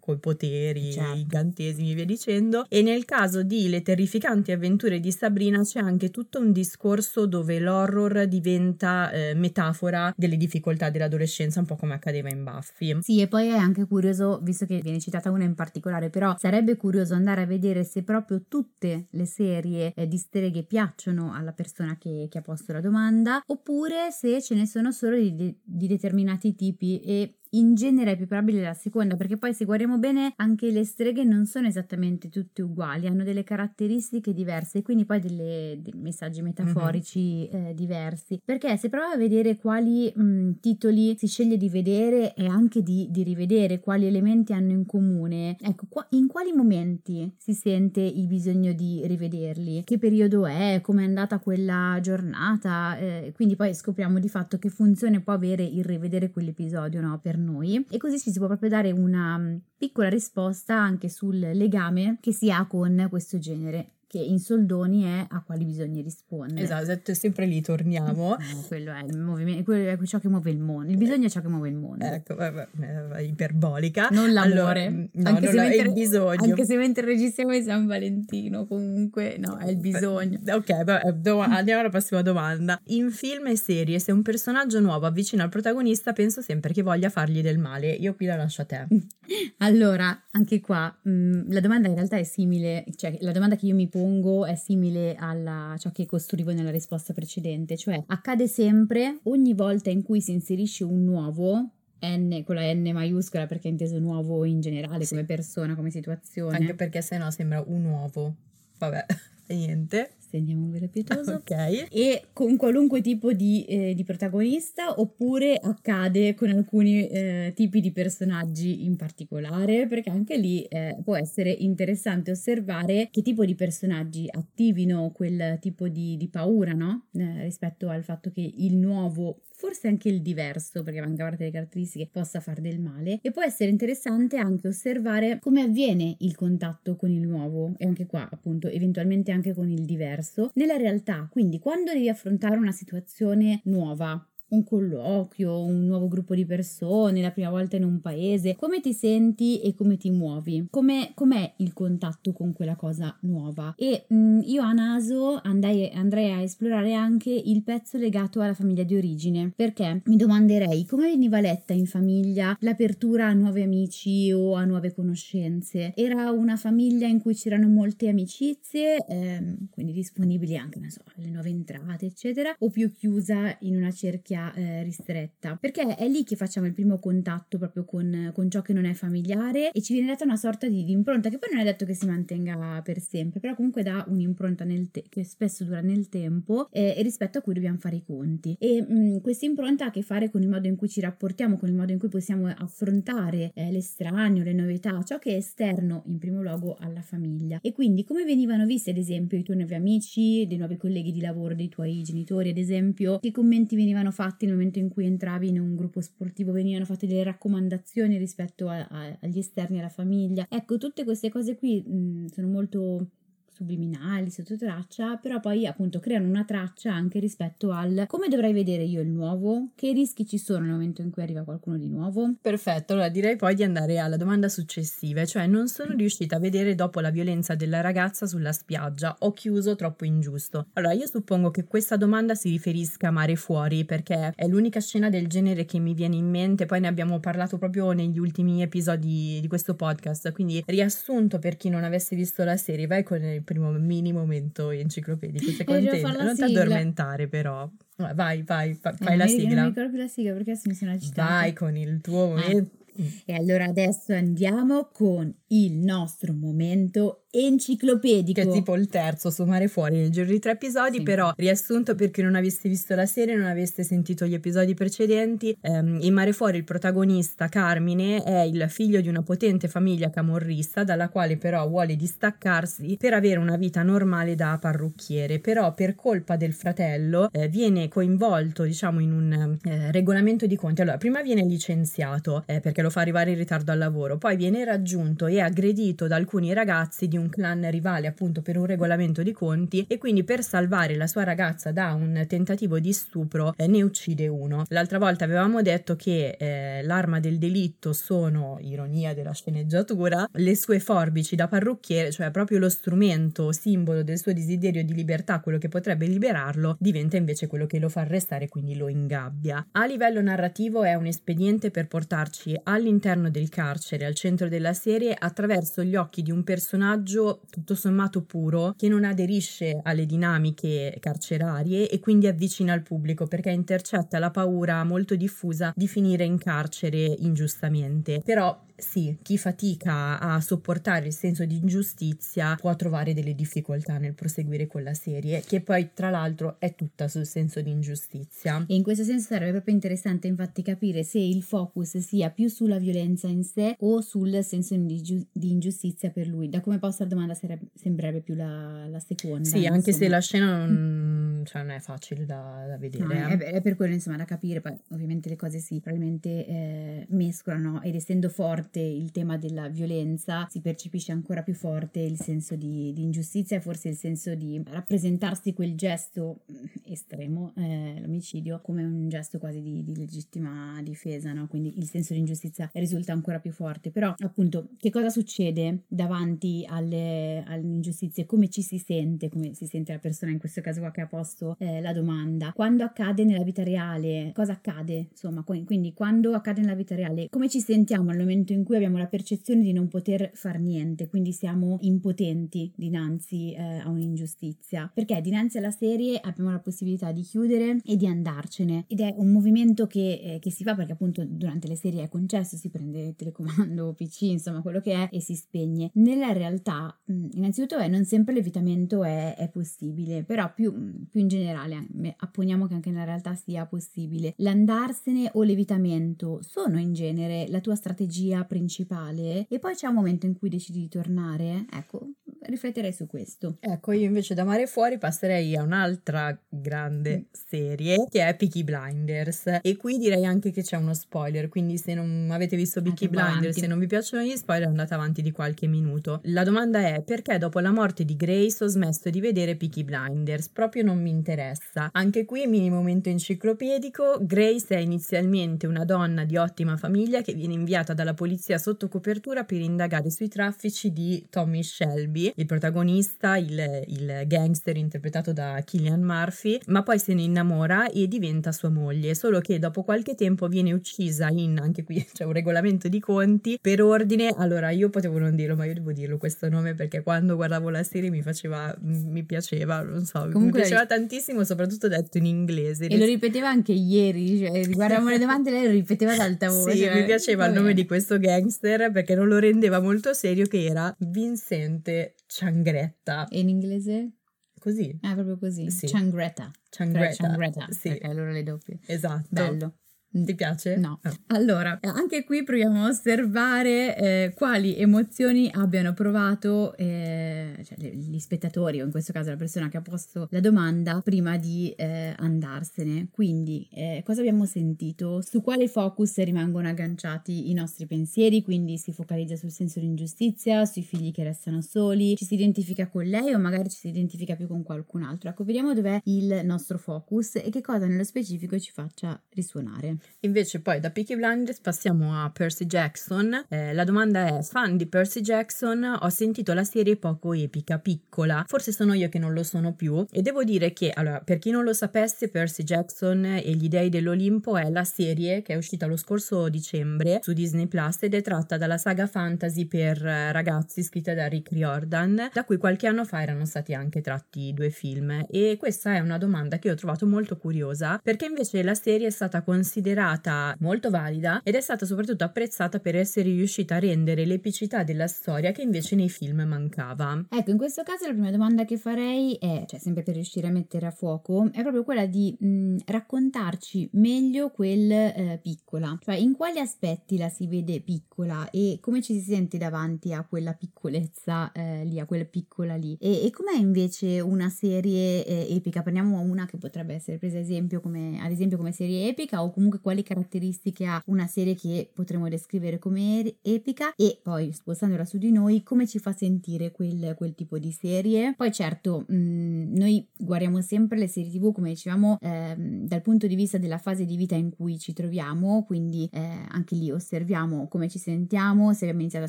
coi 0.00 0.18
poteri, 0.18 0.92
certo. 0.92 1.18
incantesimi 1.18 1.92
e 1.92 1.94
via 1.94 2.04
dicendo. 2.04 2.66
E 2.68 2.82
nel 2.82 3.04
caso 3.04 3.42
di 3.42 3.68
Le 3.68 3.82
terrificanti 3.82 4.52
avventure 4.52 5.00
di 5.00 5.10
Sabrina 5.12 5.62
c'è 5.62 5.80
anche 5.80 6.10
tutto 6.10 6.40
un 6.40 6.52
discorso 6.52 7.26
dove 7.26 7.58
l'horror 7.58 8.26
diventa 8.26 9.10
eh, 9.10 9.34
metafora 9.34 10.12
delle 10.16 10.36
difficoltà 10.36 10.90
dell'adolescenza, 10.90 11.60
un 11.60 11.66
po' 11.66 11.76
come 11.76 11.94
accadeva 11.94 12.28
in 12.28 12.44
Buffy. 12.44 12.98
Sì, 13.00 13.20
e 13.20 13.28
poi 13.28 13.48
è 13.48 13.56
anche 13.56 13.86
curioso, 13.86 14.40
visto 14.42 14.66
che 14.66 14.80
viene 14.80 15.00
citata 15.00 15.30
una 15.30 15.44
in 15.44 15.54
particolare, 15.54 16.10
però 16.10 16.34
sarebbe 16.38 16.76
curioso 16.76 17.14
andare 17.14 17.42
a 17.42 17.46
vedere 17.46 17.84
se 17.84 18.02
proprio 18.02 18.44
tutte 18.48 19.06
le 19.10 19.26
serie 19.26 19.92
eh, 19.94 20.06
di 20.06 20.16
streghe 20.16 20.64
piacciono 20.64 21.32
alla 21.32 21.52
persona 21.52 21.96
che, 21.98 22.26
che, 22.30 22.38
ha 22.38 22.42
posto 22.42 22.72
la 22.72 22.80
domanda, 22.80 23.42
oppure 23.46 24.10
se 24.10 24.40
ce 24.42 24.54
ne 24.54 24.66
sono 24.66 24.92
solo 24.92 25.16
di, 25.16 25.56
di 25.62 25.86
determinati 25.86 26.54
tipi 26.54 27.00
e 27.00 27.35
in 27.50 27.74
genere 27.74 28.12
è 28.12 28.16
più 28.16 28.26
probabile 28.26 28.62
la 28.62 28.74
seconda, 28.74 29.16
perché 29.16 29.36
poi 29.36 29.54
se 29.54 29.64
guardiamo 29.64 29.98
bene 29.98 30.32
anche 30.36 30.70
le 30.70 30.84
streghe 30.84 31.24
non 31.24 31.46
sono 31.46 31.66
esattamente 31.66 32.28
tutte 32.28 32.62
uguali, 32.62 33.06
hanno 33.06 33.24
delle 33.24 33.44
caratteristiche 33.44 34.32
diverse 34.32 34.78
e 34.78 34.82
quindi 34.82 35.04
poi 35.04 35.20
delle, 35.20 35.78
dei 35.80 35.94
messaggi 35.96 36.42
metaforici 36.42 37.48
mm-hmm. 37.52 37.66
eh, 37.66 37.74
diversi. 37.74 38.40
Perché 38.44 38.76
se 38.76 38.88
proviamo 38.88 39.14
a 39.14 39.18
vedere 39.18 39.56
quali 39.56 40.12
mh, 40.14 40.60
titoli 40.60 41.16
si 41.18 41.26
sceglie 41.26 41.56
di 41.56 41.68
vedere 41.68 42.34
e 42.34 42.46
anche 42.46 42.82
di, 42.82 43.08
di, 43.10 43.22
rivedere, 43.22 43.80
quali 43.80 44.06
elementi 44.06 44.52
hanno 44.52 44.72
in 44.72 44.86
comune, 44.86 45.56
ecco, 45.60 45.86
qua, 45.88 46.06
in 46.10 46.26
quali 46.26 46.52
momenti 46.52 47.32
si 47.36 47.52
sente 47.54 48.00
il 48.00 48.26
bisogno 48.26 48.72
di 48.72 49.02
rivederli? 49.04 49.82
Che 49.84 49.98
periodo 49.98 50.46
è? 50.46 50.80
Come 50.82 51.02
è 51.02 51.06
andata 51.06 51.38
quella 51.38 51.98
giornata? 52.02 52.98
Eh, 52.98 53.32
quindi 53.34 53.56
poi 53.56 53.74
scopriamo 53.74 54.18
di 54.18 54.28
fatto 54.28 54.58
che 54.58 54.68
funzione 54.68 55.20
può 55.20 55.32
avere 55.32 55.62
il 55.62 55.84
rivedere 55.84 56.30
quell'episodio, 56.30 57.00
no? 57.00 57.18
Per 57.22 57.35
noi. 57.36 57.86
E 57.90 57.98
così 57.98 58.18
ci 58.18 58.30
si 58.30 58.38
può 58.38 58.46
proprio 58.46 58.68
dare 58.68 58.90
una 58.90 59.38
mm, 59.38 59.56
piccola 59.76 60.08
risposta 60.08 60.74
anche 60.74 61.08
sul 61.08 61.38
legame 61.38 62.18
che 62.20 62.32
si 62.32 62.50
ha 62.50 62.66
con 62.66 63.06
questo 63.08 63.38
genere 63.38 63.95
che 64.08 64.18
in 64.18 64.38
soldoni 64.38 65.02
è 65.02 65.26
a 65.28 65.42
quali 65.42 65.64
bisogna 65.64 66.00
rispondere. 66.00 66.62
Esatto, 66.62 67.12
sempre 67.14 67.46
lì 67.46 67.60
torniamo. 67.60 68.36
No, 68.38 68.64
quello 68.68 68.92
è 68.92 69.02
il 69.02 69.18
movimento, 69.18 69.64
quello 69.64 69.90
è 69.90 70.06
ciò 70.06 70.18
che 70.18 70.28
muove 70.28 70.50
il 70.50 70.58
mondo. 70.58 70.92
Il 70.92 70.96
bisogno 70.96 71.26
è 71.26 71.28
ciò 71.28 71.40
che 71.40 71.48
muove 71.48 71.68
il 71.68 71.74
mondo. 71.74 72.04
Ecco, 72.04 72.36
vabbè, 72.36 72.68
eh, 73.16 73.24
iperbolica. 73.24 74.08
Non 74.10 74.32
l'amore. 74.32 74.86
Allora, 74.86 75.08
no, 75.12 75.28
anche, 75.28 75.48
se 75.48 75.56
mentre, 75.56 75.82
il 75.82 75.92
bisogno. 75.92 76.42
anche 76.42 76.64
se 76.64 76.76
mentre 76.76 77.04
registriamo 77.04 77.52
di 77.52 77.62
San 77.62 77.86
Valentino, 77.86 78.66
comunque, 78.66 79.36
no, 79.38 79.56
è 79.58 79.70
il 79.70 79.76
bisogno. 79.76 80.38
Ok, 80.46 80.84
vabbè, 80.84 81.12
do- 81.12 81.40
andiamo 81.40 81.80
alla 81.80 81.90
prossima 81.90 82.22
domanda. 82.22 82.80
In 82.86 83.10
film 83.10 83.48
e 83.48 83.56
serie, 83.56 83.98
se 83.98 84.12
un 84.12 84.22
personaggio 84.22 84.78
nuovo 84.80 85.06
avvicina 85.06 85.42
al 85.42 85.50
protagonista, 85.50 86.12
penso 86.12 86.40
sempre 86.42 86.72
che 86.72 86.82
voglia 86.82 87.10
fargli 87.10 87.42
del 87.42 87.58
male. 87.58 87.90
Io 87.90 88.14
qui 88.14 88.26
la 88.26 88.36
lascio 88.36 88.62
a 88.62 88.64
te. 88.66 88.86
allora, 89.58 90.26
anche 90.30 90.60
qua, 90.60 90.96
mh, 91.02 91.10
mm, 91.10 91.50
la 91.50 91.60
domanda 91.60 91.88
in 91.88 91.94
realtà 91.94 92.16
è 92.16 92.22
simile, 92.22 92.84
cioè 92.94 93.16
la 93.20 93.32
domanda 93.32 93.56
che 93.56 93.66
io 93.66 93.74
mi 93.74 93.88
pongo 93.96 94.44
è 94.44 94.56
simile 94.56 95.16
a 95.18 95.74
ciò 95.78 95.90
che 95.90 96.04
costruivo 96.04 96.52
nella 96.52 96.70
risposta 96.70 97.14
precedente, 97.14 97.78
cioè 97.78 98.02
accade 98.08 98.46
sempre 98.46 99.20
ogni 99.22 99.54
volta 99.54 99.88
in 99.88 100.02
cui 100.02 100.20
si 100.20 100.32
inserisce 100.32 100.84
un 100.84 101.02
nuovo 101.02 101.70
N 102.02 102.42
con 102.44 102.56
la 102.56 102.74
N 102.74 102.90
maiuscola 102.92 103.46
perché 103.46 103.68
è 103.68 103.70
inteso 103.70 103.98
nuovo 103.98 104.44
in 104.44 104.60
generale 104.60 105.04
sì. 105.04 105.14
come 105.14 105.24
persona, 105.24 105.74
come 105.74 105.90
situazione. 105.90 106.58
Anche 106.58 106.74
perché 106.74 107.00
se 107.00 107.16
no 107.16 107.30
sembra 107.30 107.64
un 107.66 107.86
uovo. 107.86 108.34
Vabbè, 108.76 109.06
niente 109.48 110.10
stendiamo 110.36 110.64
un 110.64 110.70
velo 110.70 110.88
pietoso. 110.88 111.34
Ok. 111.34 111.86
E 111.90 112.24
con 112.32 112.56
qualunque 112.56 113.00
tipo 113.00 113.32
di, 113.32 113.64
eh, 113.64 113.94
di 113.94 114.04
protagonista 114.04 115.00
oppure 115.00 115.56
accade 115.56 116.34
con 116.34 116.50
alcuni 116.50 117.08
eh, 117.08 117.52
tipi 117.54 117.80
di 117.80 117.90
personaggi 117.90 118.84
in 118.84 118.96
particolare, 118.96 119.86
perché 119.86 120.10
anche 120.10 120.36
lì 120.36 120.62
eh, 120.62 120.98
può 121.02 121.16
essere 121.16 121.50
interessante 121.50 122.30
osservare 122.30 123.08
che 123.10 123.22
tipo 123.22 123.44
di 123.44 123.54
personaggi 123.54 124.26
attivino 124.30 125.10
quel 125.12 125.58
tipo 125.60 125.88
di, 125.88 126.16
di 126.16 126.28
paura, 126.28 126.72
no? 126.72 127.06
Eh, 127.12 127.42
rispetto 127.44 127.88
al 127.88 128.04
fatto 128.04 128.30
che 128.30 128.40
il 128.40 128.76
nuovo 128.76 129.40
forse 129.56 129.88
anche 129.88 130.08
il 130.08 130.22
diverso, 130.22 130.82
perché 130.82 131.00
manca 131.00 131.24
parte 131.24 131.38
delle 131.38 131.50
caratteristiche, 131.50 132.08
possa 132.10 132.40
far 132.40 132.60
del 132.60 132.78
male. 132.80 133.18
E 133.22 133.30
può 133.30 133.42
essere 133.42 133.70
interessante 133.70 134.36
anche 134.36 134.68
osservare 134.68 135.38
come 135.40 135.62
avviene 135.62 136.16
il 136.20 136.34
contatto 136.36 136.96
con 136.96 137.10
il 137.10 137.26
nuovo 137.26 137.74
e 137.78 137.86
anche 137.86 138.06
qua, 138.06 138.28
appunto, 138.30 138.68
eventualmente 138.68 139.32
anche 139.32 139.54
con 139.54 139.68
il 139.70 139.84
diverso 139.84 140.50
nella 140.54 140.76
realtà. 140.76 141.26
Quindi, 141.30 141.58
quando 141.58 141.92
devi 141.92 142.08
affrontare 142.08 142.56
una 142.56 142.72
situazione 142.72 143.60
nuova, 143.64 144.24
un 144.48 144.62
colloquio, 144.64 145.64
un 145.64 145.86
nuovo 145.86 146.08
gruppo 146.08 146.34
di 146.34 146.44
persone, 146.44 147.20
la 147.20 147.30
prima 147.30 147.50
volta 147.50 147.76
in 147.76 147.84
un 147.84 148.00
paese, 148.00 148.54
come 148.56 148.80
ti 148.80 148.92
senti 148.92 149.60
e 149.60 149.74
come 149.74 149.96
ti 149.96 150.10
muovi? 150.10 150.66
Come, 150.70 151.12
com'è 151.14 151.54
il 151.58 151.72
contatto 151.72 152.32
con 152.32 152.52
quella 152.52 152.76
cosa 152.76 153.16
nuova? 153.22 153.74
E 153.76 154.04
mh, 154.08 154.14
mm, 154.16 154.40
io 154.44 154.62
a 154.62 154.72
naso 154.72 155.40
andai, 155.42 155.90
andrei 155.92 156.32
a 156.32 156.40
esplorare 156.40 156.94
anche 156.94 157.30
il 157.30 157.62
pezzo 157.62 157.98
legato 157.98 158.40
alla 158.40 158.54
famiglia 158.54 158.84
di 158.84 158.96
origine, 158.96 159.52
perché 159.54 160.02
mi 160.04 160.16
domanderei 160.16 160.84
come 160.86 161.08
veniva 161.08 161.40
letta 161.40 161.72
in 161.72 161.86
famiglia 161.86 162.56
l'apertura 162.60 163.26
a 163.26 163.32
nuovi 163.32 163.62
amici 163.62 164.32
o 164.32 164.54
a 164.54 164.64
nuove 164.64 164.92
conoscenze. 164.92 165.92
Era 165.96 166.30
una 166.30 166.56
famiglia 166.56 167.06
in 167.06 167.20
cui 167.20 167.34
c'erano 167.34 167.68
molte 167.68 168.08
amicizie, 168.08 169.04
ehm, 169.06 169.68
quindi 169.70 169.92
disponibili 169.92 170.56
anche, 170.56 170.78
non 170.78 170.90
so, 170.90 171.02
alle 171.16 171.30
nuove 171.30 171.48
entrate, 171.48 172.06
eccetera, 172.06 172.54
o 172.58 172.70
più 172.70 172.92
chiusa 172.92 173.56
in 173.60 173.76
una 173.76 173.90
cerchia 173.90 174.35
cerchia 174.36 174.52
eh, 174.54 174.82
ristretta, 174.82 175.56
perché 175.56 175.96
è 175.96 176.08
lì 176.08 176.24
che 176.24 176.36
facciamo 176.36 176.66
il 176.66 176.72
primo 176.72 176.98
contatto 176.98 177.58
proprio 177.58 177.84
con, 177.84 178.30
con, 178.34 178.50
ciò 178.50 178.62
che 178.62 178.72
non 178.72 178.84
è 178.84 178.92
familiare 178.92 179.70
e 179.70 179.80
ci 179.80 179.94
viene 179.94 180.08
data 180.08 180.24
una 180.24 180.36
sorta 180.36 180.68
di, 180.68 180.84
di, 180.84 180.92
impronta 180.92 181.30
che 181.30 181.38
poi 181.38 181.50
non 181.52 181.60
è 181.60 181.64
detto 181.64 181.84
che 181.84 181.94
si 181.94 182.06
mantenga 182.06 182.80
per 182.84 183.00
sempre, 183.00 183.40
però 183.40 183.54
comunque 183.54 183.82
dà 183.82 184.04
un'impronta 184.06 184.64
te- 184.90 185.04
che 185.08 185.24
spesso 185.24 185.64
dura 185.64 185.80
nel 185.80 186.08
tempo 186.08 186.68
eh, 186.70 186.94
e 186.96 187.02
rispetto 187.02 187.38
a 187.38 187.40
cui 187.40 187.54
dobbiamo 187.54 187.78
fare 187.78 187.96
i 187.96 188.02
conti. 188.04 188.56
E 188.58 188.84
mm, 188.88 189.18
questa 189.18 189.46
impronta 189.46 189.84
ha 189.84 189.88
a 189.88 189.90
che 189.90 190.02
fare 190.02 190.30
con 190.30 190.42
il 190.42 190.48
modo 190.48 190.68
in 190.68 190.76
cui 190.76 190.88
ci 190.88 191.00
rapportiamo, 191.00 191.56
con 191.56 191.68
il 191.68 191.74
modo 191.74 191.92
in 191.92 191.98
cui 191.98 192.08
possiamo 192.08 192.46
affrontare 192.46 193.52
eh, 193.54 193.70
l'estraneo, 193.70 194.44
le 194.44 194.52
novità, 194.52 195.02
ciò 195.02 195.18
che 195.18 195.32
è 195.32 195.36
esterno 195.36 196.02
in 196.06 196.18
primo 196.18 196.42
luogo 196.42 196.76
alla 196.78 197.02
famiglia. 197.02 197.58
E 197.62 197.72
quindi 197.72 198.04
come 198.04 198.24
venivano 198.24 198.66
visti 198.66 198.90
ad 198.90 198.96
esempio 198.96 199.38
i 199.38 199.42
tuoi 199.42 199.56
nuovi 199.56 199.74
amici, 199.74 200.46
dei 200.46 200.58
nuovi 200.58 200.76
colleghi 200.76 201.12
di 201.12 201.20
lavoro, 201.20 201.54
dei 201.54 201.68
tuoi 201.68 202.02
genitori 202.02 202.50
ad 202.50 202.58
esempio, 202.58 203.18
che 203.18 203.30
commenti 203.30 203.76
venivano 203.76 204.10
fatti 204.10 204.25
fatti 204.28 204.46
nel 204.46 204.54
momento 204.54 204.78
in 204.78 204.88
cui 204.88 205.06
entravi 205.06 205.48
in 205.48 205.60
un 205.60 205.76
gruppo 205.76 206.00
sportivo, 206.00 206.52
venivano 206.52 206.84
fatte 206.84 207.06
delle 207.06 207.22
raccomandazioni 207.22 208.18
rispetto 208.18 208.68
a, 208.68 208.86
a, 208.88 209.18
agli 209.20 209.38
esterni, 209.38 209.78
alla 209.78 209.88
famiglia. 209.88 210.46
Ecco, 210.48 210.78
tutte 210.78 211.04
queste 211.04 211.30
cose 211.30 211.56
qui 211.56 211.80
mh, 211.80 212.26
sono 212.26 212.48
molto 212.48 213.10
subliminali, 213.56 214.30
sotto 214.30 214.56
traccia, 214.56 215.16
però 215.16 215.40
poi 215.40 215.66
appunto 215.66 215.98
creano 215.98 216.28
una 216.28 216.44
traccia 216.44 216.92
anche 216.92 217.18
rispetto 217.18 217.70
al 217.70 218.04
come 218.06 218.28
dovrei 218.28 218.52
vedere 218.52 218.82
io 218.82 219.00
il 219.00 219.08
nuovo, 219.08 219.70
che 219.74 219.92
rischi 219.92 220.26
ci 220.26 220.36
sono 220.36 220.60
nel 220.60 220.72
momento 220.72 221.00
in 221.00 221.10
cui 221.10 221.22
arriva 221.22 221.42
qualcuno 221.42 221.78
di 221.78 221.88
nuovo. 221.88 222.34
Perfetto, 222.40 222.92
allora 222.92 223.08
direi 223.08 223.36
poi 223.36 223.54
di 223.54 223.62
andare 223.62 223.98
alla 223.98 224.18
domanda 224.18 224.48
successiva, 224.48 225.24
cioè 225.24 225.46
non 225.46 225.68
sono 225.68 225.94
riuscita 225.94 226.36
a 226.36 226.38
vedere 226.38 226.74
dopo 226.74 227.00
la 227.00 227.10
violenza 227.10 227.54
della 227.54 227.80
ragazza 227.80 228.26
sulla 228.26 228.52
spiaggia, 228.52 229.16
ho 229.20 229.32
chiuso 229.32 229.74
troppo 229.74 230.04
ingiusto. 230.04 230.66
Allora 230.74 230.92
io 230.92 231.06
suppongo 231.06 231.50
che 231.50 231.64
questa 231.64 231.96
domanda 231.96 232.34
si 232.34 232.50
riferisca 232.50 233.08
a 233.08 233.12
Mare 233.12 233.36
Fuori 233.36 233.84
perché 233.84 234.32
è 234.34 234.46
l'unica 234.46 234.80
scena 234.80 235.08
del 235.08 235.28
genere 235.28 235.64
che 235.64 235.78
mi 235.78 235.94
viene 235.94 236.16
in 236.16 236.28
mente, 236.28 236.66
poi 236.66 236.80
ne 236.80 236.88
abbiamo 236.88 237.20
parlato 237.20 237.56
proprio 237.56 237.92
negli 237.92 238.18
ultimi 238.18 238.60
episodi 238.60 239.38
di 239.40 239.48
questo 239.48 239.74
podcast, 239.74 240.32
quindi 240.32 240.62
riassunto 240.66 241.38
per 241.38 241.56
chi 241.56 241.70
non 241.70 241.84
avesse 241.84 242.14
visto 242.16 242.44
la 242.44 242.56
serie, 242.56 242.86
vai 242.86 243.02
con 243.02 243.22
il 243.22 243.42
primo 243.46 243.70
mini 243.70 244.12
momento 244.12 244.68
enciclopedico. 244.68 245.50
Sei 245.50 245.64
contenta? 245.64 246.22
Non 246.22 246.34
ti 246.34 246.42
addormentare 246.42 247.28
però. 247.28 247.66
Vai, 247.96 248.42
vai, 248.42 248.74
fa, 248.74 248.92
fai 248.92 249.14
eh, 249.14 249.16
la 249.16 249.26
sigla. 249.26 249.54
Non 249.54 249.62
mi 249.62 249.68
ricordo 249.68 249.88
più 249.88 249.98
la 249.98 250.08
sigla 250.08 250.32
perché 250.32 250.60
mi 250.64 250.74
sono 250.74 250.90
agitata. 250.90 251.32
Vai 251.32 251.52
con 251.54 251.74
il 251.76 252.00
tuo 252.02 252.26
momento. 252.26 252.70
Ah. 252.74 252.84
E 253.24 253.34
allora 253.34 253.64
adesso 253.64 254.12
andiamo 254.12 254.88
con 254.92 255.32
il 255.48 255.74
nostro 255.74 256.32
momento 256.32 257.22
enciclopedico. 257.36 258.40
Che 258.40 258.48
è 258.48 258.50
tipo 258.50 258.74
il 258.74 258.88
terzo 258.88 259.30
su 259.30 259.44
Mare 259.44 259.68
Fuori 259.68 259.96
nel 259.96 260.10
giro 260.10 260.26
di 260.26 260.38
tre 260.38 260.52
episodi, 260.52 260.98
sì. 260.98 261.02
però 261.02 261.32
riassunto 261.36 261.94
per 261.94 262.10
chi 262.10 262.22
non 262.22 262.34
avesse 262.34 262.68
visto 262.68 262.94
la 262.94 263.06
serie, 263.06 263.36
non 263.36 263.46
avesse 263.46 263.82
sentito 263.82 264.26
gli 264.26 264.34
episodi 264.34 264.74
precedenti, 264.74 265.56
ehm, 265.60 265.98
in 266.00 266.14
Mare 266.14 266.32
Fuori 266.32 266.56
il 266.58 266.64
protagonista 266.64 267.48
Carmine 267.48 268.22
è 268.22 268.40
il 268.40 268.66
figlio 268.68 269.00
di 269.00 269.08
una 269.08 269.22
potente 269.22 269.68
famiglia 269.68 270.10
camorrista 270.10 270.84
dalla 270.84 271.08
quale 271.08 271.36
però 271.36 271.68
vuole 271.68 271.96
distaccarsi 271.96 272.96
per 272.98 273.12
avere 273.12 273.38
una 273.38 273.56
vita 273.56 273.82
normale 273.82 274.34
da 274.34 274.58
parrucchiere, 274.60 275.38
però 275.38 275.74
per 275.74 275.94
colpa 275.94 276.36
del 276.36 276.54
fratello 276.54 277.28
eh, 277.30 277.48
viene 277.48 277.88
coinvolto 277.88 278.62
diciamo 278.62 279.00
in 279.00 279.12
un 279.12 279.58
eh, 279.62 279.90
regolamento 279.92 280.46
di 280.46 280.56
conti. 280.56 280.80
Allora, 280.80 280.96
prima 280.96 281.20
viene 281.22 281.42
licenziato 281.42 282.44
eh, 282.46 282.60
perché 282.60 282.82
lo 282.82 282.90
fa 282.90 283.00
arrivare 283.00 283.32
in 283.32 283.36
ritardo 283.36 283.72
al 283.72 283.78
lavoro, 283.78 284.16
poi 284.16 284.36
viene 284.36 284.64
raggiunto 284.64 285.26
e 285.26 285.35
aggredito 285.40 286.06
da 286.06 286.16
alcuni 286.16 286.52
ragazzi 286.52 287.08
di 287.08 287.16
un 287.16 287.28
clan 287.28 287.70
rivale 287.70 288.06
appunto 288.06 288.42
per 288.42 288.56
un 288.56 288.66
regolamento 288.66 289.22
di 289.22 289.32
conti 289.32 289.84
e 289.88 289.98
quindi 289.98 290.24
per 290.24 290.42
salvare 290.42 290.96
la 290.96 291.06
sua 291.06 291.24
ragazza 291.24 291.72
da 291.72 291.92
un 291.92 292.24
tentativo 292.28 292.78
di 292.78 292.92
stupro 292.92 293.54
eh, 293.56 293.66
ne 293.66 293.82
uccide 293.82 294.28
uno. 294.28 294.64
L'altra 294.68 294.98
volta 294.98 295.24
avevamo 295.24 295.62
detto 295.62 295.96
che 295.96 296.36
eh, 296.38 296.82
l'arma 296.82 297.20
del 297.20 297.38
delitto 297.38 297.92
sono, 297.92 298.58
ironia 298.60 299.14
della 299.14 299.32
sceneggiatura, 299.32 300.28
le 300.32 300.56
sue 300.56 300.80
forbici 300.80 301.36
da 301.36 301.48
parrucchiere, 301.48 302.10
cioè 302.10 302.30
proprio 302.30 302.58
lo 302.58 302.68
strumento 302.68 303.52
simbolo 303.52 304.02
del 304.02 304.18
suo 304.18 304.32
desiderio 304.32 304.84
di 304.84 304.94
libertà, 304.94 305.40
quello 305.40 305.58
che 305.58 305.68
potrebbe 305.68 306.06
liberarlo, 306.06 306.76
diventa 306.78 307.16
invece 307.16 307.46
quello 307.46 307.66
che 307.66 307.78
lo 307.78 307.88
fa 307.88 308.00
arrestare, 308.00 308.48
quindi 308.48 308.76
lo 308.76 308.88
ingabbia. 308.88 309.66
A 309.72 309.86
livello 309.86 310.20
narrativo 310.20 310.84
è 310.84 310.94
un 310.94 311.06
espediente 311.06 311.70
per 311.70 311.86
portarci 311.86 312.58
all'interno 312.64 313.30
del 313.30 313.48
carcere, 313.48 314.04
al 314.04 314.14
centro 314.14 314.48
della 314.48 314.72
serie, 314.72 315.16
attraverso 315.26 315.82
gli 315.82 315.96
occhi 315.96 316.22
di 316.22 316.30
un 316.30 316.42
personaggio 316.42 317.42
tutto 317.50 317.74
sommato 317.74 318.22
puro 318.22 318.74
che 318.76 318.88
non 318.88 319.04
aderisce 319.04 319.80
alle 319.82 320.06
dinamiche 320.06 320.96
carcerarie 321.00 321.88
e 321.88 322.00
quindi 322.00 322.26
avvicina 322.26 322.72
il 322.74 322.82
pubblico 322.82 323.26
perché 323.26 323.50
intercetta 323.50 324.18
la 324.18 324.30
paura 324.30 324.82
molto 324.84 325.14
diffusa 325.14 325.72
di 325.74 325.86
finire 325.86 326.24
in 326.24 326.38
carcere 326.38 327.14
ingiustamente. 327.18 328.22
Però 328.24 328.64
sì, 328.76 329.16
chi 329.22 329.38
fatica 329.38 330.20
a 330.20 330.40
sopportare 330.40 331.06
il 331.06 331.12
senso 331.14 331.44
di 331.46 331.56
ingiustizia 331.56 332.56
può 332.56 332.74
trovare 332.76 333.14
delle 333.14 333.34
difficoltà 333.34 333.96
nel 333.96 334.12
proseguire 334.12 334.66
con 334.66 334.82
la 334.82 334.92
serie, 334.92 335.42
che 335.46 335.60
poi 335.60 335.90
tra 335.94 336.10
l'altro 336.10 336.56
è 336.58 336.74
tutta 336.74 337.08
sul 337.08 337.24
senso 337.24 337.62
di 337.62 337.70
ingiustizia. 337.70 338.64
E 338.68 338.74
in 338.74 338.82
questo 338.82 339.02
senso 339.02 339.28
sarebbe 339.28 339.52
proprio 339.52 339.74
interessante 339.74 340.26
infatti 340.26 340.62
capire 340.62 341.04
se 341.04 341.18
il 341.18 341.42
focus 341.42 341.96
sia 341.98 342.30
più 342.30 342.48
sulla 342.48 342.78
violenza 342.78 343.28
in 343.28 343.44
sé 343.44 343.76
o 343.80 344.00
sul 344.02 344.42
senso 344.42 344.76
di, 344.76 345.00
giu- 345.00 345.26
di 345.32 345.50
ingiustizia 345.50 346.10
per 346.10 346.26
lui. 346.26 346.50
Da 346.50 346.60
come 346.60 346.78
posta 346.78 347.04
la 347.04 347.10
domanda 347.10 347.34
sarebbe, 347.34 347.68
sembrerebbe 347.74 348.20
più 348.20 348.34
la, 348.34 348.86
la 348.88 349.00
seconda. 349.00 349.48
Sì, 349.48 349.56
insomma. 349.56 349.74
anche 349.74 349.92
se 349.92 350.08
la 350.08 350.20
scena 350.20 350.66
non, 350.66 351.42
cioè, 351.46 351.62
non 351.62 351.70
è 351.70 351.80
facile 351.80 352.26
da, 352.26 352.66
da 352.66 352.76
vedere. 352.76 353.04
No, 353.04 353.12
eh. 353.12 353.38
è, 353.38 353.52
è, 353.54 353.60
per 353.62 353.74
quello 353.74 353.94
insomma 353.94 354.18
da 354.18 354.26
capire, 354.26 354.60
poi 354.60 354.78
ovviamente 354.90 355.30
le 355.30 355.36
cose 355.36 355.58
si 355.60 355.80
probabilmente 355.80 356.46
eh, 356.46 357.06
mescolano 357.10 357.80
ed 357.80 357.94
essendo 357.94 358.28
forte 358.28 358.64
forte 358.66 358.80
il 358.80 359.12
tema 359.12 359.38
della 359.38 359.68
violenza, 359.68 360.46
si 360.50 360.60
percepisce 360.60 361.12
ancora 361.12 361.42
più 361.42 361.54
forte 361.54 362.00
il 362.00 362.18
senso 362.18 362.56
di, 362.56 362.92
di 362.92 363.02
ingiustizia 363.02 363.56
e 363.56 363.60
forse 363.60 363.88
il 363.88 363.96
senso 363.96 364.34
di 364.34 364.60
rappresentarsi 364.66 365.52
quel 365.52 365.76
gesto 365.76 366.40
mm, 366.50 366.64
estremo, 366.86 367.52
eh, 367.56 368.00
l'omicidio, 368.00 368.60
come 368.62 368.82
un 368.82 369.08
gesto 369.08 369.38
quasi 369.38 369.62
di, 369.62 369.84
di 369.84 369.96
legittima 369.96 370.80
difesa, 370.82 371.32
no? 371.32 371.46
quindi 371.46 371.78
il 371.78 371.88
senso 371.88 372.12
di 372.12 372.18
ingiustizia 372.20 372.68
risulta 372.74 373.12
ancora 373.12 373.38
più 373.38 373.52
forte. 373.52 373.90
Però 373.90 374.14
appunto 374.18 374.68
che 374.78 374.90
cosa 374.90 375.08
succede 375.08 375.82
davanti 375.86 376.64
alle, 376.68 377.44
alle 377.46 377.66
ingiustizie? 377.66 378.26
Come 378.26 378.48
ci 378.48 378.62
si 378.62 378.78
sente? 378.78 379.28
Come 379.28 379.54
si 379.54 379.66
sente 379.66 379.92
la 379.92 379.98
persona 379.98 380.32
in 380.32 380.38
questo 380.38 380.60
caso 380.60 380.80
qua 380.80 380.90
che 380.90 381.02
ha 381.02 381.06
posto 381.06 381.56
eh, 381.58 381.80
la 381.80 381.92
domanda? 381.92 382.52
Quando 382.52 382.82
accade 382.82 383.24
nella 383.24 383.44
vita 383.44 383.62
reale, 383.62 384.32
cosa 384.34 384.52
accade? 384.52 385.08
Insomma, 385.10 385.42
quindi 385.44 385.92
quando 385.92 386.32
accade 386.32 386.60
nella 386.60 386.74
vita 386.74 386.94
reale, 386.94 387.28
come 387.30 387.48
ci 387.48 387.60
sentiamo 387.60 388.10
nel 388.10 388.24
momento 388.26 388.52
in 388.52 388.55
cui 388.64 388.76
abbiamo 388.76 388.98
la 388.98 389.06
percezione 389.06 389.62
di 389.62 389.72
non 389.72 389.88
poter 389.88 390.30
far 390.34 390.58
niente, 390.58 391.08
quindi 391.08 391.32
siamo 391.32 391.78
impotenti 391.80 392.72
dinanzi 392.74 393.52
eh, 393.52 393.78
a 393.78 393.88
un'ingiustizia. 393.88 394.90
Perché 394.92 395.20
dinanzi 395.20 395.58
alla 395.58 395.70
serie 395.70 396.18
abbiamo 396.20 396.50
la 396.50 396.58
possibilità 396.58 397.12
di 397.12 397.22
chiudere 397.22 397.80
e 397.84 397.96
di 397.96 398.06
andarcene 398.06 398.84
ed 398.88 399.00
è 399.00 399.14
un 399.16 399.30
movimento 399.32 399.86
che, 399.86 400.20
eh, 400.22 400.38
che 400.38 400.50
si 400.50 400.64
fa 400.64 400.74
perché 400.74 400.92
appunto 400.92 401.24
durante 401.24 401.68
le 401.68 401.76
serie 401.76 402.02
è 402.02 402.08
concesso, 402.08 402.56
si 402.56 402.70
prende 402.70 403.14
telecomando, 403.14 403.94
PC, 403.96 404.22
insomma 404.22 404.62
quello 404.62 404.80
che 404.80 404.92
è 404.92 405.08
e 405.10 405.20
si 405.20 405.34
spegne. 405.34 405.90
Nella 405.94 406.32
realtà, 406.32 406.96
mh, 407.04 407.28
innanzitutto 407.32 407.76
è, 407.76 407.88
non 407.88 408.04
sempre 408.04 408.34
l'evitamento 408.34 409.04
è, 409.04 409.34
è 409.36 409.48
possibile, 409.48 410.22
però 410.24 410.52
più, 410.52 411.06
più 411.10 411.20
in 411.20 411.28
generale 411.28 411.86
apponiamo 412.16 412.66
che 412.66 412.74
anche 412.74 412.90
nella 412.90 413.04
realtà 413.04 413.34
sia 413.34 413.66
possibile. 413.66 414.34
L'andarsene 414.38 415.30
o 415.34 415.42
l'evitamento 415.42 416.40
sono 416.42 416.78
in 416.78 416.92
genere 416.92 417.46
la 417.48 417.60
tua 417.60 417.74
strategia 417.74 418.44
principale 418.46 419.46
e 419.48 419.58
poi 419.58 419.74
c'è 419.74 419.86
un 419.86 419.94
momento 419.94 420.26
in 420.26 420.38
cui 420.38 420.48
decidi 420.48 420.80
di 420.80 420.88
tornare, 420.88 421.66
ecco, 421.70 422.08
rifletterei 422.46 422.92
su 422.92 423.06
questo. 423.06 423.56
Ecco, 423.60 423.92
io 423.92 424.04
invece 424.04 424.34
da 424.34 424.44
mare 424.44 424.66
fuori 424.66 424.98
passerei 424.98 425.56
a 425.56 425.62
un'altra 425.62 426.36
grande 426.48 427.18
mm. 427.18 427.22
serie 427.30 428.06
che 428.10 428.26
è 428.26 428.34
Peaky 428.34 428.64
Blinders 428.64 429.58
e 429.62 429.76
qui 429.76 429.98
direi 429.98 430.24
anche 430.24 430.50
che 430.50 430.62
c'è 430.62 430.76
uno 430.76 430.94
spoiler, 430.94 431.48
quindi 431.48 431.78
se 431.78 431.94
non 431.94 432.28
avete 432.30 432.56
visto 432.56 432.82
Peaky 432.82 433.08
Blinders, 433.08 433.58
se 433.58 433.66
non 433.66 433.78
vi 433.78 433.86
piacciono 433.86 434.22
gli 434.22 434.36
spoiler 434.36 434.68
andate 434.68 434.94
avanti 434.94 435.22
di 435.22 435.30
qualche 435.30 435.66
minuto. 435.66 436.20
La 436.24 436.44
domanda 436.44 436.80
è 436.80 437.02
perché 437.02 437.38
dopo 437.38 437.60
la 437.60 437.70
morte 437.70 438.04
di 438.04 438.16
Grace 438.16 438.64
ho 438.64 438.66
smesso 438.66 439.10
di 439.10 439.20
vedere 439.20 439.56
Peaky 439.56 439.84
Blinders? 439.84 440.48
Proprio 440.48 440.82
non 440.82 441.00
mi 441.00 441.10
interessa. 441.10 441.90
Anche 441.92 442.24
qui 442.24 442.46
mini 442.46 442.70
momento 442.70 443.08
enciclopedico, 443.08 444.18
Grace 444.20 444.76
è 444.76 444.78
inizialmente 444.78 445.66
una 445.66 445.84
donna 445.84 446.24
di 446.24 446.36
ottima 446.36 446.76
famiglia 446.76 447.22
che 447.22 447.34
viene 447.34 447.54
inviata 447.54 447.94
dalla 447.94 448.14
polizia 448.14 448.58
sotto 448.58 448.88
copertura 448.88 449.44
per 449.44 449.60
indagare 449.60 450.10
sui 450.10 450.28
traffici 450.28 450.92
di 450.92 451.26
Tommy 451.30 451.62
Shelby, 451.62 452.32
il 452.36 452.46
protagonista, 452.46 453.36
il, 453.36 453.84
il 453.88 454.22
gangster 454.26 454.76
interpretato 454.76 455.32
da 455.32 455.60
Killian 455.64 456.02
Murphy, 456.02 456.58
ma 456.66 456.82
poi 456.82 456.98
se 456.98 457.14
ne 457.14 457.22
innamora 457.22 457.90
e 457.90 458.06
diventa 458.08 458.52
sua 458.52 458.68
moglie, 458.68 459.14
solo 459.14 459.40
che 459.40 459.58
dopo 459.58 459.82
qualche 459.82 460.14
tempo 460.14 460.48
viene 460.48 460.72
uccisa 460.72 461.28
in, 461.28 461.58
anche 461.58 461.84
qui 461.84 462.04
c'è 462.12 462.24
un 462.24 462.32
regolamento 462.32 462.88
di 462.88 463.00
conti, 463.00 463.58
per 463.60 463.82
ordine, 463.82 464.34
allora 464.36 464.70
io 464.70 464.90
potevo 464.90 465.18
non 465.18 465.34
dirlo, 465.34 465.56
ma 465.56 465.64
io 465.64 465.74
devo 465.74 465.92
dirlo 465.92 466.18
questo 466.18 466.48
nome 466.48 466.74
perché 466.74 467.02
quando 467.02 467.36
guardavo 467.36 467.70
la 467.70 467.82
serie 467.82 468.10
mi 468.10 468.22
faceva, 468.22 468.74
mi 468.80 469.24
piaceva, 469.24 469.82
non 469.82 470.04
so, 470.04 470.28
Comunque 470.32 470.44
mi 470.44 470.50
piaceva 470.50 470.82
ri- 470.82 470.88
tantissimo, 470.88 471.44
soprattutto 471.44 471.88
detto 471.88 472.18
in 472.18 472.26
inglese. 472.26 472.86
E 472.86 472.98
lo 472.98 473.04
ripeteva 473.04 473.48
anche 473.48 473.72
ieri, 473.72 474.38
cioè 474.38 474.64
riguardavamo 474.64 475.08
le 475.08 475.18
domande 475.18 475.50
lei 475.50 475.64
lo 475.64 475.70
ripeteva 475.70 476.12
ad 476.12 476.20
alta 476.20 476.50
voce. 476.50 476.76
Sì, 476.76 476.88
mi 476.88 477.04
piaceva 477.04 477.46
il 477.46 477.54
nome 477.54 477.72
di 477.72 477.86
questo 477.86 478.18
gangster 478.18 478.90
perché 478.90 479.14
non 479.14 479.26
lo 479.28 479.38
rendeva 479.38 479.80
molto 479.80 480.12
serio 480.12 480.46
che 480.46 480.64
era 480.64 480.94
Vincente 480.98 482.14
Ciangretta. 482.36 483.28
E 483.28 483.40
in 483.40 483.48
inglese? 483.48 484.16
Così. 484.58 484.94
Ah, 485.00 485.14
proprio 485.14 485.38
così. 485.38 485.70
Sì. 485.70 485.88
Ciangretta. 485.88 486.50
Ciangretta. 486.68 487.14
Ciangretta. 487.14 487.66
Sì. 487.70 487.88
Ok, 487.88 488.04
allora 488.04 488.30
le 488.30 488.42
doppie. 488.42 488.78
Esatto. 488.84 489.26
Bello. 489.30 489.78
Ti 490.24 490.34
piace? 490.34 490.76
No. 490.76 490.98
Oh. 491.04 491.14
Allora, 491.28 491.78
anche 491.82 492.24
qui 492.24 492.42
proviamo 492.42 492.84
a 492.84 492.88
osservare 492.88 493.96
eh, 493.96 494.32
quali 494.34 494.76
emozioni 494.76 495.50
abbiano 495.52 495.92
provato 495.92 496.74
eh, 496.76 497.62
cioè, 497.62 497.76
gli 497.90 498.18
spettatori, 498.18 498.80
o 498.80 498.84
in 498.84 498.90
questo 498.90 499.12
caso 499.12 499.30
la 499.30 499.36
persona 499.36 499.68
che 499.68 499.76
ha 499.76 499.82
posto 499.82 500.28
la 500.30 500.40
domanda, 500.40 501.00
prima 501.02 501.36
di 501.36 501.70
eh, 501.76 502.14
andarsene. 502.16 503.08
Quindi, 503.10 503.68
eh, 503.72 504.02
cosa 504.04 504.20
abbiamo 504.20 504.46
sentito? 504.46 505.20
Su 505.20 505.42
quale 505.42 505.68
focus 505.68 506.16
rimangono 506.22 506.68
agganciati 506.68 507.50
i 507.50 507.52
nostri 507.52 507.86
pensieri? 507.86 508.42
Quindi 508.42 508.78
si 508.78 508.92
focalizza 508.92 509.36
sul 509.36 509.50
senso 509.50 509.80
di 509.80 509.86
ingiustizia, 509.86 510.64
sui 510.64 510.82
figli 510.82 511.12
che 511.12 511.24
restano 511.24 511.60
soli, 511.60 512.16
ci 512.16 512.24
si 512.24 512.34
identifica 512.34 512.88
con 512.88 513.04
lei 513.04 513.34
o 513.34 513.38
magari 513.38 513.68
ci 513.68 513.78
si 513.78 513.88
identifica 513.88 514.34
più 514.34 514.46
con 514.46 514.62
qualcun 514.62 515.02
altro. 515.02 515.28
Ecco, 515.28 515.44
vediamo 515.44 515.74
dov'è 515.74 516.00
il 516.04 516.40
nostro 516.44 516.78
focus 516.78 517.36
e 517.36 517.50
che 517.50 517.60
cosa 517.60 517.86
nello 517.86 518.04
specifico 518.04 518.58
ci 518.58 518.72
faccia 518.72 519.20
risuonare. 519.30 519.98
Invece 520.20 520.60
poi 520.60 520.80
da 520.80 520.90
Peaky 520.90 521.14
Blinders 521.14 521.60
passiamo 521.60 522.22
a 522.22 522.30
Percy 522.30 522.66
Jackson. 522.66 523.44
Eh, 523.48 523.72
la 523.72 523.84
domanda 523.84 524.38
è, 524.38 524.42
fan 524.42 524.76
di 524.76 524.86
Percy 524.86 525.20
Jackson, 525.20 525.98
ho 526.00 526.08
sentito 526.08 526.52
la 526.52 526.64
serie 526.64 526.96
poco 526.96 527.32
epica, 527.32 527.78
piccola, 527.78 528.44
forse 528.46 528.72
sono 528.72 528.94
io 528.94 529.08
che 529.08 529.18
non 529.18 529.32
lo 529.32 529.42
sono 529.42 529.74
più. 529.74 530.04
E 530.10 530.22
devo 530.22 530.42
dire 530.42 530.72
che, 530.72 530.90
allora, 530.90 531.20
per 531.20 531.38
chi 531.38 531.50
non 531.50 531.64
lo 531.64 531.72
sapesse, 531.72 532.28
Percy 532.28 532.62
Jackson 532.64 533.24
e 533.24 533.52
gli 533.52 533.68
dei 533.68 533.88
dell'Olimpo 533.88 534.56
è 534.56 534.70
la 534.70 534.84
serie 534.84 535.42
che 535.42 535.52
è 535.52 535.56
uscita 535.56 535.86
lo 535.86 535.96
scorso 535.96 536.48
dicembre 536.48 537.20
su 537.22 537.32
Disney 537.32 537.66
Plus 537.66 538.02
ed 538.02 538.14
è 538.14 538.22
tratta 538.22 538.56
dalla 538.56 538.78
saga 538.78 539.06
fantasy 539.06 539.66
per 539.66 539.98
ragazzi 539.98 540.82
scritta 540.82 541.14
da 541.14 541.26
Rick 541.26 541.52
Riordan, 541.52 542.30
da 542.32 542.44
cui 542.44 542.56
qualche 542.56 542.86
anno 542.86 543.04
fa 543.04 543.22
erano 543.22 543.44
stati 543.44 543.74
anche 543.74 544.00
tratti 544.00 544.52
due 544.54 544.70
film. 544.70 545.24
E 545.30 545.56
questa 545.58 545.94
è 545.94 546.00
una 546.00 546.18
domanda 546.18 546.58
che 546.58 546.70
ho 546.70 546.74
trovato 546.74 547.06
molto 547.06 547.36
curiosa 547.36 548.00
perché 548.02 548.26
invece 548.26 548.62
la 548.62 548.74
serie 548.74 549.06
è 549.06 549.10
stata 549.10 549.42
considerata 549.42 549.95
considerata 549.96 550.54
molto 550.60 550.90
valida 550.90 551.40
ed 551.42 551.54
è 551.54 551.60
stata 551.60 551.86
soprattutto 551.86 552.24
apprezzata 552.24 552.78
per 552.80 552.96
essere 552.96 553.30
riuscita 553.30 553.76
a 553.76 553.78
rendere 553.78 554.26
l'epicità 554.26 554.82
della 554.82 555.06
storia 555.06 555.52
che 555.52 555.62
invece 555.62 555.96
nei 555.96 556.10
film 556.10 556.42
mancava. 556.42 557.24
Ecco, 557.30 557.50
in 557.50 557.56
questo 557.56 557.82
caso 557.82 558.06
la 558.06 558.12
prima 558.12 558.30
domanda 558.30 558.64
che 558.64 558.76
farei 558.76 559.34
è, 559.34 559.64
cioè 559.66 559.80
sempre 559.80 560.02
per 560.02 560.14
riuscire 560.14 560.48
a 560.48 560.50
mettere 560.50 560.86
a 560.86 560.90
fuoco, 560.90 561.48
è 561.52 561.62
proprio 561.62 561.82
quella 561.82 562.06
di 562.06 562.36
mh, 562.38 562.76
raccontarci 562.86 563.90
meglio 563.92 564.50
quel 564.50 564.90
eh, 564.90 565.40
piccola, 565.42 565.98
cioè 566.02 566.16
in 566.16 566.34
quali 566.34 566.58
aspetti 566.58 567.16
la 567.16 567.28
si 567.28 567.46
vede 567.46 567.80
piccola 567.80 568.50
e 568.50 568.78
come 568.80 569.00
ci 569.00 569.14
si 569.14 569.32
sente 569.32 569.56
davanti 569.56 570.12
a 570.12 570.24
quella 570.24 570.52
piccolezza 570.52 571.52
eh, 571.52 571.84
lì, 571.84 571.98
a 571.98 572.06
quella 572.06 572.24
piccola 572.24 572.74
lì. 572.74 572.96
E, 573.00 573.24
e 573.24 573.30
com'è 573.30 573.56
invece 573.56 574.20
una 574.20 574.50
serie 574.50 575.24
eh, 575.24 575.54
epica? 575.54 575.82
Prendiamo 575.82 576.20
una 576.20 576.44
che 576.46 576.58
potrebbe 576.58 576.94
essere 576.94 577.18
presa 577.18 577.38
esempio 577.38 577.80
come, 577.80 578.18
ad 578.20 578.30
esempio 578.30 578.56
come 578.56 578.72
serie 578.72 579.08
epica 579.08 579.42
o 579.42 579.50
comunque 579.50 579.75
quali 579.80 580.02
caratteristiche 580.02 580.86
ha 580.86 581.02
una 581.06 581.26
serie 581.26 581.54
che 581.54 581.90
potremmo 581.92 582.28
descrivere 582.28 582.78
come 582.78 583.36
epica 583.42 583.94
e 583.94 584.18
poi 584.22 584.52
spostandola 584.52 585.04
su 585.04 585.18
di 585.18 585.30
noi 585.30 585.62
come 585.62 585.86
ci 585.86 585.98
fa 585.98 586.12
sentire 586.12 586.70
quel, 586.70 587.14
quel 587.16 587.34
tipo 587.34 587.58
di 587.58 587.72
serie. 587.72 588.34
Poi 588.36 588.52
certo 588.52 589.04
mh, 589.06 589.14
mm, 589.14 589.74
noi 589.76 590.06
guardiamo 590.16 590.60
sempre 590.60 590.98
le 590.98 591.08
serie 591.08 591.30
tv 591.30 591.52
come 591.52 591.70
dicevamo 591.70 592.18
ehm, 592.20 592.86
dal 592.86 593.02
punto 593.02 593.26
di 593.26 593.34
vista 593.34 593.58
della 593.58 593.78
fase 593.78 594.04
di 594.04 594.16
vita 594.16 594.34
in 594.34 594.50
cui 594.50 594.78
ci 594.78 594.92
troviamo, 594.92 595.64
quindi 595.64 596.08
eh, 596.12 596.28
anche 596.48 596.74
lì 596.74 596.90
osserviamo 596.90 597.68
come 597.68 597.88
ci 597.88 597.98
sentiamo, 597.98 598.72
se 598.72 598.84
abbiamo 598.84 599.00
iniziato 599.00 599.26
a 599.26 599.28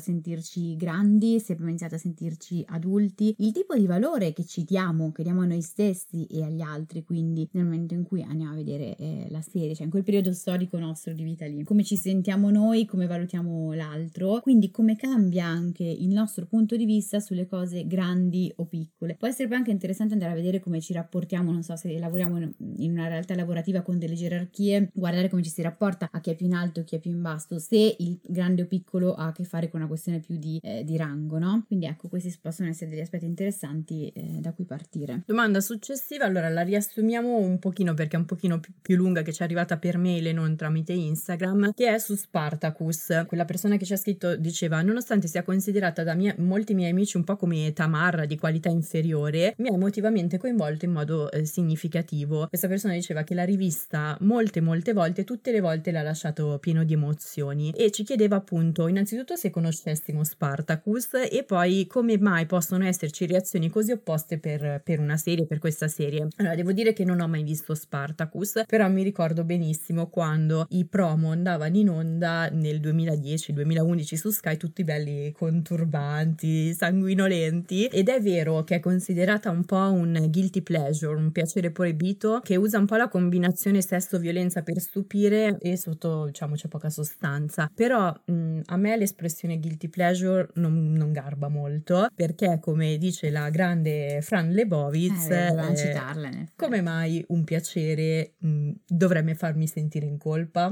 sentirci 0.00 0.76
grandi, 0.76 1.40
se 1.40 1.52
abbiamo 1.52 1.70
iniziato 1.70 1.94
a 1.94 1.98
sentirci 1.98 2.64
adulti, 2.68 3.34
il 3.38 3.52
tipo 3.52 3.76
di 3.76 3.86
valore 3.86 4.32
che 4.32 4.44
ci 4.44 4.64
diamo, 4.64 5.12
che 5.12 5.22
diamo 5.22 5.42
a 5.42 5.46
noi 5.46 5.62
stessi 5.62 6.26
e 6.26 6.42
agli 6.42 6.60
altri, 6.60 7.04
quindi 7.04 7.48
nel 7.52 7.64
momento 7.64 7.94
in 7.94 8.04
cui 8.04 8.22
andiamo 8.22 8.52
a 8.52 8.56
vedere 8.56 8.96
eh, 8.96 9.26
la 9.30 9.42
serie, 9.42 9.74
cioè 9.74 9.84
in 9.84 9.90
quel 9.90 10.04
periodo 10.04 10.32
storico 10.38 10.78
nostro 10.78 11.12
di 11.12 11.24
vita 11.24 11.44
lì, 11.46 11.62
come 11.64 11.82
ci 11.82 11.96
sentiamo 11.96 12.50
noi, 12.50 12.86
come 12.86 13.06
valutiamo 13.06 13.72
l'altro, 13.74 14.40
quindi 14.40 14.70
come 14.70 14.96
cambia 14.96 15.44
anche 15.44 15.84
il 15.84 16.08
nostro 16.08 16.46
punto 16.46 16.76
di 16.76 16.84
vista 16.84 17.20
sulle 17.20 17.46
cose 17.46 17.86
grandi 17.86 18.50
o 18.56 18.64
piccole. 18.64 19.16
Può 19.16 19.28
essere 19.28 19.54
anche 19.54 19.70
interessante 19.70 20.14
andare 20.14 20.32
a 20.32 20.34
vedere 20.34 20.60
come 20.60 20.80
ci 20.80 20.92
rapportiamo, 20.92 21.50
non 21.52 21.62
so 21.62 21.76
se 21.76 21.98
lavoriamo 21.98 22.38
in 22.76 22.90
una 22.90 23.08
realtà 23.08 23.34
lavorativa 23.34 23.82
con 23.82 23.98
delle 23.98 24.14
gerarchie, 24.14 24.90
guardare 24.94 25.28
come 25.28 25.42
ci 25.42 25.50
si 25.50 25.60
rapporta 25.60 26.08
a 26.10 26.20
chi 26.20 26.30
è 26.30 26.34
più 26.34 26.46
in 26.46 26.54
alto, 26.54 26.84
chi 26.84 26.96
è 26.96 26.98
più 26.98 27.10
in 27.10 27.20
basso, 27.20 27.58
se 27.58 27.96
il 27.98 28.18
grande 28.22 28.62
o 28.62 28.66
piccolo 28.66 29.14
ha 29.14 29.26
a 29.26 29.32
che 29.32 29.44
fare 29.44 29.68
con 29.68 29.80
una 29.80 29.88
questione 29.88 30.20
più 30.20 30.36
di, 30.36 30.60
eh, 30.62 30.84
di 30.84 30.96
rango, 30.96 31.38
no? 31.38 31.64
Quindi 31.66 31.86
ecco, 31.86 32.08
questi 32.08 32.32
possono 32.40 32.68
essere 32.68 32.90
degli 32.90 33.00
aspetti 33.00 33.24
interessanti 33.24 34.08
eh, 34.08 34.38
da 34.40 34.52
cui 34.52 34.64
partire. 34.64 35.22
Domanda 35.26 35.60
successiva, 35.60 36.24
allora 36.24 36.48
la 36.48 36.62
riassumiamo 36.62 37.36
un 37.36 37.58
pochino 37.58 37.94
perché 37.94 38.16
è 38.16 38.18
un 38.18 38.26
pochino 38.26 38.60
più, 38.60 38.72
più 38.80 38.96
lunga 38.96 39.22
che 39.22 39.32
ci 39.32 39.40
è 39.40 39.44
arrivata 39.44 39.78
per 39.78 39.98
mail 39.98 40.26
e 40.28 40.32
non 40.32 40.56
tramite 40.56 40.92
Instagram, 40.92 41.72
che 41.74 41.92
è 41.92 41.98
su 41.98 42.14
Spartacus. 42.14 43.24
Quella 43.26 43.44
persona 43.44 43.76
che 43.76 43.84
ci 43.84 43.92
ha 43.92 43.96
scritto 43.96 44.36
diceva: 44.36 44.82
Nonostante 44.82 45.26
sia 45.28 45.42
considerata 45.42 46.02
da 46.02 46.14
mie, 46.14 46.34
molti 46.38 46.74
miei 46.74 46.90
amici 46.90 47.16
un 47.16 47.24
po' 47.24 47.36
come 47.36 47.72
tamarra 47.72 48.24
di 48.24 48.38
qualità 48.38 48.68
inferiore, 48.68 49.54
mi 49.58 49.68
ha 49.68 49.72
emotivamente 49.72 50.38
coinvolto 50.38 50.84
in 50.84 50.92
modo 50.92 51.30
eh, 51.30 51.44
significativo. 51.44 52.46
Questa 52.48 52.68
persona 52.68 52.94
diceva 52.94 53.22
che 53.22 53.34
l'ha 53.34 53.44
rivista 53.44 54.16
molte, 54.20 54.60
molte 54.60 54.92
volte, 54.92 55.24
tutte 55.24 55.52
le 55.52 55.60
volte 55.60 55.90
l'ha 55.90 56.02
lasciato 56.02 56.58
pieno 56.60 56.84
di 56.84 56.92
emozioni 56.92 57.72
e 57.76 57.90
ci 57.90 58.04
chiedeva 58.04 58.36
appunto, 58.36 58.88
innanzitutto, 58.88 59.36
se 59.36 59.50
conoscessimo 59.50 60.24
Spartacus 60.24 61.10
e 61.30 61.44
poi 61.44 61.86
come 61.86 62.18
mai 62.18 62.46
possono 62.46 62.84
esserci 62.84 63.26
reazioni 63.26 63.68
così 63.68 63.92
opposte 63.92 64.38
per, 64.38 64.80
per 64.82 65.00
una 65.00 65.16
serie, 65.16 65.46
per 65.46 65.58
questa 65.58 65.88
serie. 65.88 66.28
Allora, 66.36 66.54
devo 66.54 66.72
dire 66.72 66.92
che 66.92 67.04
non 67.04 67.20
ho 67.20 67.28
mai 67.28 67.42
visto 67.42 67.74
Spartacus, 67.74 68.62
però 68.66 68.88
mi 68.88 69.02
ricordo 69.02 69.44
benissimo 69.44 70.08
quando 70.18 70.66
i 70.70 70.84
promo 70.84 71.30
andavano 71.30 71.76
in 71.76 71.90
onda 71.90 72.48
nel 72.50 72.80
2010-2011 72.80 74.14
su 74.16 74.30
Sky 74.30 74.56
tutti 74.56 74.82
belli 74.82 75.30
conturbanti, 75.30 76.74
sanguinolenti. 76.74 77.84
Ed 77.86 78.08
è 78.08 78.20
vero 78.20 78.64
che 78.64 78.74
è 78.74 78.80
considerata 78.80 79.48
un 79.50 79.64
po' 79.64 79.76
un 79.76 80.26
guilty 80.28 80.62
pleasure, 80.62 81.14
un 81.14 81.30
piacere 81.30 81.70
proibito 81.70 82.40
che 82.42 82.56
usa 82.56 82.78
un 82.78 82.86
po' 82.86 82.96
la 82.96 83.06
combinazione 83.06 83.80
sesso-violenza 83.80 84.62
per 84.62 84.80
stupire 84.80 85.56
e 85.60 85.76
sotto 85.76 86.26
diciamo 86.26 86.56
c'è 86.56 86.66
poca 86.66 86.90
sostanza, 86.90 87.70
però 87.72 88.12
mh, 88.24 88.62
a 88.64 88.76
me 88.76 88.96
l'espressione 88.96 89.60
guilty 89.60 89.86
pleasure 89.86 90.48
non, 90.54 90.94
non, 90.94 91.12
garba 91.12 91.46
molto 91.46 92.08
perché 92.12 92.58
come 92.60 92.98
dice 92.98 93.30
la 93.30 93.50
grande 93.50 94.20
Fran 94.20 94.50
Lebowitz 94.50 95.30
eh, 95.30 95.46
eh, 95.46 96.46
come 96.56 96.80
mai 96.80 97.24
un 97.28 97.44
piacere 97.44 98.32
mh, 98.36 98.70
dovrebbe 98.88 99.36
farmi 99.36 99.68
sentire 99.68 100.06
in 100.08 100.18
colpa. 100.18 100.70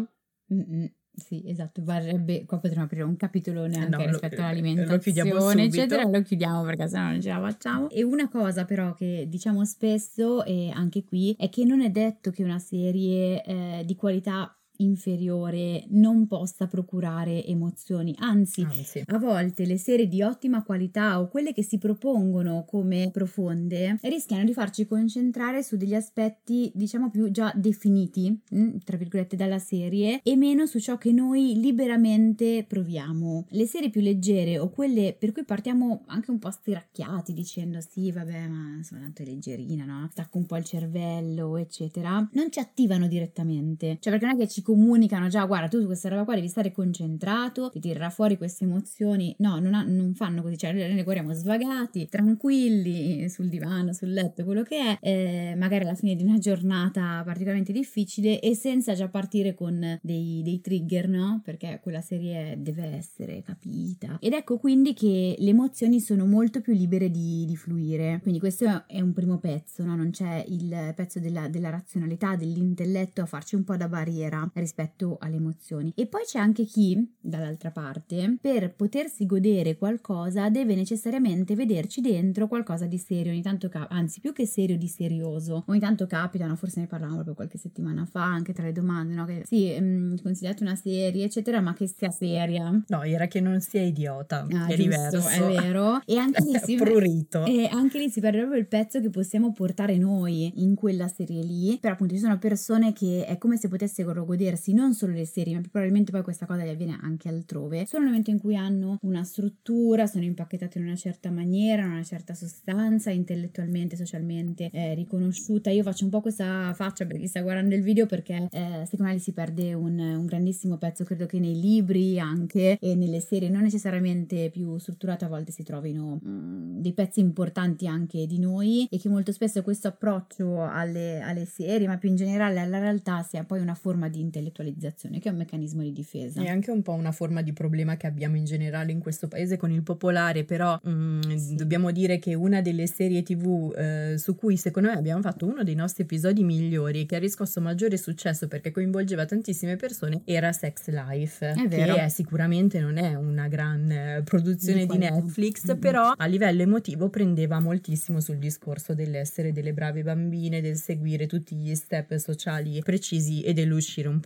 Mm-mm. 0.53 0.91
Sì, 1.17 1.43
esatto, 1.47 1.83
varrebbe, 1.83 2.45
qua 2.45 2.59
potremmo 2.59 2.85
aprire 2.85 3.03
un 3.03 3.17
capitolone 3.17 3.79
anche 3.79 4.05
no, 4.05 4.11
rispetto 4.11 4.37
lo, 4.37 4.43
all'alimentazione, 4.43 5.65
eccetera, 5.65 6.03
lo 6.05 6.21
chiudiamo 6.21 6.63
perché 6.63 6.89
sennò 6.89 7.09
non 7.09 7.23
ce 7.23 7.29
la 7.31 7.41
facciamo. 7.41 7.89
E 7.89 8.03
una 8.03 8.29
cosa 8.29 8.67
però 8.67 8.93
che 8.93 9.25
diciamo 9.27 9.65
spesso, 9.65 10.45
e 10.45 10.71
anche 10.75 11.05
qui, 11.05 11.35
è 11.39 11.49
che 11.49 11.65
non 11.65 11.81
è 11.81 11.89
detto 11.89 12.31
che 12.31 12.45
una 12.45 12.59
serie 12.59 13.43
eh, 13.45 13.83
di 13.87 13.97
qualità 13.97 14.56
inferiore 14.79 15.85
non 15.91 16.27
possa 16.27 16.67
procurare 16.67 17.45
emozioni, 17.45 18.15
anzi, 18.19 18.63
Anzi. 18.63 19.03
a 19.07 19.19
volte 19.19 19.65
le 19.67 19.79
serie 19.79 20.07
di 20.09 20.23
ottima 20.23 20.63
qualità 20.63 21.21
o 21.21 21.29
quelle 21.29 21.53
che 21.53 21.63
si 21.63 21.79
propongono 21.79 22.65
come 22.67 23.11
profonde 23.13 23.99
rischiano 24.03 24.45
di 24.45 24.53
farci 24.53 24.87
concentrare 24.87 25.63
su 25.63 25.77
degli 25.77 25.95
aspetti 25.95 26.71
diciamo 26.75 27.11
più 27.11 27.31
già 27.31 27.53
definiti, 27.55 28.39
mm, 28.55 28.79
tra 28.85 28.97
virgolette, 28.97 29.37
dalla 29.37 29.59
serie 29.59 30.21
e 30.23 30.37
meno 30.37 30.67
su 30.67 30.79
ciò 30.79 30.97
che 30.99 31.13
noi 31.13 31.61
liberamente 31.61 32.65
proviamo. 32.67 33.47
Le 33.51 33.67
serie 33.67 33.91
più 33.91 34.01
leggere 34.01 34.59
o 34.59 34.71
quelle 34.71 35.17
per 35.19 35.33
cui 35.33 35.45
partiamo 35.45 36.03
anche 36.07 36.31
un 36.31 36.39
po' 36.39 36.51
stiracchiati 36.51 37.33
dicendo 37.33 37.81
sì 37.81 38.11
vabbè 38.13 38.49
ma 38.49 38.81
sono 38.83 39.01
tanto 39.01 39.23
leggerina, 39.23 39.85
no? 39.85 40.09
Stacco 40.11 40.39
un 40.39 40.47
po' 40.47 40.57
il 40.57 40.65
cervello 40.65 41.57
eccetera, 41.57 42.29
non 42.33 42.51
ci 42.51 42.59
attivano 42.59 43.07
direttamente, 43.07 43.99
cioè 44.01 44.13
perché 44.13 44.27
non 44.27 44.35
è 44.37 44.39
che 44.39 44.49
ci 44.49 44.63
comunicano 44.67 45.29
già 45.29 45.45
guarda 45.45 45.69
tu 45.69 45.79
su 45.79 45.87
questa 45.87 46.09
roba 46.09 46.25
qua 46.25 46.35
devi 46.35 46.49
stare 46.49 46.73
concentrato, 46.73 47.71
ti 47.71 47.79
tirerà 47.79 48.11
fuori 48.11 48.37
queste 48.37 48.65
emozioni, 48.65 49.33
no 49.39 49.61
non, 49.61 49.75
ha, 49.75 49.85
non 49.85 50.13
fanno 50.15 50.43
così, 50.43 50.59
cioè 50.59 50.73
noi 50.73 50.93
le 50.93 51.05
guardiamo 51.05 51.33
svagati, 51.33 52.09
tranquilli 52.09 53.29
sul 53.29 53.49
divano, 53.49 53.93
sul 53.93 54.13
letto, 54.13 54.45
quello 54.45 54.65
che 54.65 54.99
è, 54.99 54.99
eh, 55.01 55.55
magari 55.57 55.85
alla 55.85 55.95
fine 55.95 56.17
di 56.17 56.25
una 56.25 56.39
giornata 56.39 57.23
particolarmente 57.25 57.73
difficile 57.73 58.41
e 58.41 58.57
senza 58.57 58.95
già 58.95 59.07
partire 59.09 59.55
con 59.55 60.01
dei, 60.03 60.43
dei 60.43 60.61
trigger, 60.61 61.09
no? 61.09 61.41
Perché 61.45 61.79
quella 61.81 62.01
serie 62.01 62.57
deve 62.59 62.87
essere 62.87 63.43
capita. 63.43 64.19
Ed 64.21 64.33
ecco 64.33 64.59
quindi 64.59 64.95
che 64.95 65.37
le 65.39 65.51
emozioni 65.51 66.01
sono 66.01 66.27
molto 66.27 66.61
più 66.61 66.73
libere 66.73 67.09
di, 67.09 67.45
di 67.47 67.55
fluire. 67.55 68.19
Quindi 68.21 68.41
questo 68.41 68.89
è 68.89 69.01
un 69.01 69.13
primo 69.13 69.39
pezzo, 69.39 69.85
no? 69.85 69.95
Non 69.95 70.11
c'è 70.11 70.45
il 70.49 70.93
pezzo 70.97 71.21
della, 71.21 71.47
della 71.49 71.71
razionalità, 71.71 72.35
dell'intelletto 72.35 73.23
a 73.23 73.27
farci 73.27 73.55
un 73.55 73.63
po' 73.63 73.77
da 73.77 73.89
barriera 73.89 74.51
rispetto 74.61 75.17
alle 75.21 75.37
emozioni. 75.37 75.93
E 75.95 76.07
poi 76.07 76.23
c'è 76.25 76.39
anche 76.39 76.65
chi, 76.65 77.15
dall'altra 77.21 77.71
parte, 77.71 78.39
per 78.41 78.75
potersi 78.75 79.27
godere 79.27 79.77
qualcosa 79.77 80.49
deve 80.49 80.75
necessariamente 80.75 81.55
vederci 81.55 82.01
dentro 82.01 82.49
qualcosa 82.49 82.87
di 82.87 82.99
serio, 82.99 83.33
ogni 83.33 83.43
tanto 83.43 83.69
cap- 83.69 83.91
anzi 83.91 84.21
più 84.21 84.33
che 84.33 84.47
serio 84.47 84.77
di 84.77 84.89
serioso. 84.89 85.65
Ogni 85.67 85.81
tanto 85.81 86.07
capitano, 86.07 86.57
forse 86.57 86.81
ne 86.81 86.87
parlavamo 86.87 87.17
proprio 87.17 87.35
qualche 87.35 87.59
settimana 87.59 88.05
fa, 88.05 88.25
anche 88.25 88.53
tra 88.53 88.65
le 88.65 88.73
domande, 88.73 89.15
no? 89.15 89.25
Che 89.25 89.43
sì, 89.47 89.79
mh, 89.79 89.85
mm, 89.85 90.15
consigliate 90.23 90.63
una 90.63 90.77
serie, 90.77 91.25
eccetera, 91.25 91.61
ma 91.61 91.75
che 91.75 91.87
sia 91.87 92.11
seria. 92.11 92.71
No, 92.87 93.03
era 93.03 93.27
che 93.27 93.41
non 93.41 93.61
sia 93.61 93.83
idiota, 93.83 94.47
ah, 94.51 94.67
è 94.67 94.77
giusto, 94.77 94.83
diverso. 94.83 95.29
È 95.29 95.41
vero. 95.41 96.01
E 96.05 96.17
anche 96.17 96.43
lì 96.43 96.59
si 96.63 96.77
prurito. 96.77 97.45
E 97.45 97.69
anche 97.71 97.99
lì 97.99 98.09
si 98.09 98.21
perde 98.21 98.39
proprio 98.39 98.61
il 98.61 98.67
pezzo 98.67 99.01
che 99.01 99.11
possiamo 99.11 99.53
portare 99.53 99.97
noi 99.99 100.63
in 100.63 100.75
quella 100.75 101.09
serie 101.09 101.43
lì. 101.43 101.79
Però 101.81 101.93
appunto 101.93 102.15
ci 102.15 102.21
sono 102.21 102.39
persone 102.39 102.93
che 102.93 103.25
è 103.27 103.39
come 103.39 103.57
se 103.57 103.69
potessero 103.69 104.13
godersi 104.47 104.73
non 104.73 104.95
solo 104.95 105.13
le 105.13 105.27
serie, 105.27 105.55
ma 105.55 105.61
probabilmente 105.61 106.13
poi 106.13 106.23
questa 106.23 106.47
cosa 106.47 106.65
gli 106.65 106.69
avviene 106.69 106.99
anche 107.01 107.29
altrove. 107.29 107.85
Solo 107.87 108.05
nel 108.05 108.13
momento 108.13 108.31
in 108.31 108.39
cui 108.39 108.57
hanno 108.57 108.99
una 109.03 109.25
struttura, 109.25 110.07
sono 110.07 110.25
impacchettate 110.25 110.79
in 110.79 110.85
una 110.85 110.97
certa 110.97 111.31
maniera, 111.31 111.85
una 111.85 112.05
certa 112.05 112.35
sostanza, 112.35 113.11
intellettualmente, 113.11 113.97
socialmente 113.97 114.71
eh, 114.73 114.95
riconosciuta. 114.95 115.71
Io 115.71 115.83
faccio 115.83 116.05
un 116.05 116.11
po' 116.11 116.21
questa 116.21 116.73
faccia 116.75 117.05
per 117.07 117.19
chi 117.19 117.27
sta 117.27 117.43
guardando 117.43 117.75
il 117.75 117.83
video 117.83 118.07
perché 118.07 118.49
eh, 118.51 118.85
secondo 118.85 119.13
me 119.13 119.19
si 119.19 119.33
perde 119.33 119.75
un, 119.75 119.99
un, 119.99 120.27
grandissimo 120.27 120.77
pezzo, 120.77 121.05
credo 121.05 121.27
che 121.27 121.39
nei 121.39 121.61
libri 121.61 122.19
anche 122.19 122.79
e 122.81 122.95
nelle 122.95 123.21
serie 123.21 123.49
non 123.49 123.63
necessariamente 123.63 124.51
più 124.51 124.79
strutturate 124.79 125.25
a 125.25 125.29
volte 125.29 125.53
si 125.53 125.63
trovino 125.63 126.19
mh, 126.23 126.29
mm, 126.29 126.81
dei 126.81 126.93
pezzi 126.93 127.21
importanti 127.21 127.87
anche 127.87 128.27
di 128.27 128.39
noi 128.39 128.87
e 128.91 128.99
che 128.99 129.09
molto 129.09 129.33
spesso 129.33 129.63
questo 129.63 129.89
approccio 129.89 130.63
alle, 130.63 131.21
alle 131.21 131.47
serie, 131.47 131.87
ma 131.87 131.99
più 131.99 132.09
in 132.09 132.17
generale 132.17 132.61
alla 132.61 132.79
realtà, 132.79 133.23
sia 133.23 133.45
poi 133.45 133.61
una 133.61 133.75
forma 133.75 134.09
di 134.09 134.21
intellettualizzazione 134.37 135.19
che 135.19 135.29
è 135.29 135.33
un 135.33 135.39
meccanismo 135.39 135.83
di 135.83 135.93
difesa. 135.93 136.43
È 136.43 136.49
anche 136.49 136.71
un 136.71 136.83
po' 136.83 136.93
una 136.93 137.13
forma 137.13 137.43
di 137.43 137.53
problema 137.53 137.97
che 137.97 138.07
abbiamo 138.07 138.37
in 138.37 138.45
generale 138.45 138.93
in 138.93 139.01
questo 139.01 139.29
paese 139.29 139.57
con 139.57 139.71
il 139.71 139.83
popolare, 139.83 140.45
però 140.45 140.79
mh, 140.83 140.91
mm, 140.91 141.21
sì. 141.37 141.55
dobbiamo 141.55 141.91
dire 141.91 142.19
che 142.19 142.35
una 142.35 142.61
delle 142.61 142.87
serie 142.87 143.23
tv 143.23 143.75
eh, 143.77 144.15
su 144.19 144.37
cui 144.37 144.57
secondo 144.57 144.91
me 144.91 144.97
abbiamo 144.97 145.23
fatto 145.23 145.47
uno 145.47 145.65
dei 145.65 145.75
nostri 145.75 146.03
episodi 146.03 146.45
migliori 146.45 147.07
che 147.07 147.17
ha 147.17 147.19
riscosso 147.19 147.61
maggiore 147.61 147.97
successo 147.97 148.49
perché 148.49 148.71
coinvolgeva 148.71 149.25
tantissime 149.25 149.77
persone 149.77 150.23
era 150.25 150.53
Sex 150.53 150.89
Life, 150.89 151.47
è 151.47 151.69
che 151.69 151.95
è, 151.95 152.09
sicuramente 152.09 152.81
non 152.81 152.99
è 152.99 153.15
una 153.15 153.49
gran 153.49 153.91
eh, 153.91 154.23
produzione 154.25 154.87
di, 154.87 154.93
di 154.93 154.99
Netflix, 154.99 155.69
mm-hmm. 155.69 155.79
però 155.79 156.13
a 156.17 156.27
livello 156.27 156.63
emotivo 156.63 157.09
prendeva 157.09 157.59
moltissimo 157.61 158.21
sul 158.21 158.37
discorso 158.39 158.95
dell'essere 158.95 159.53
delle 159.53 159.73
brave 159.73 160.03
bambine, 160.03 160.61
del 160.61 160.77
seguire 160.77 161.27
tutti 161.27 161.55
gli 161.55 161.75
step 161.75 162.17
sociali 162.17 162.81
precisi 162.83 163.43
e 163.43 163.53
dell'uscire 163.53 164.09
un 164.09 164.21
po' 164.21 164.26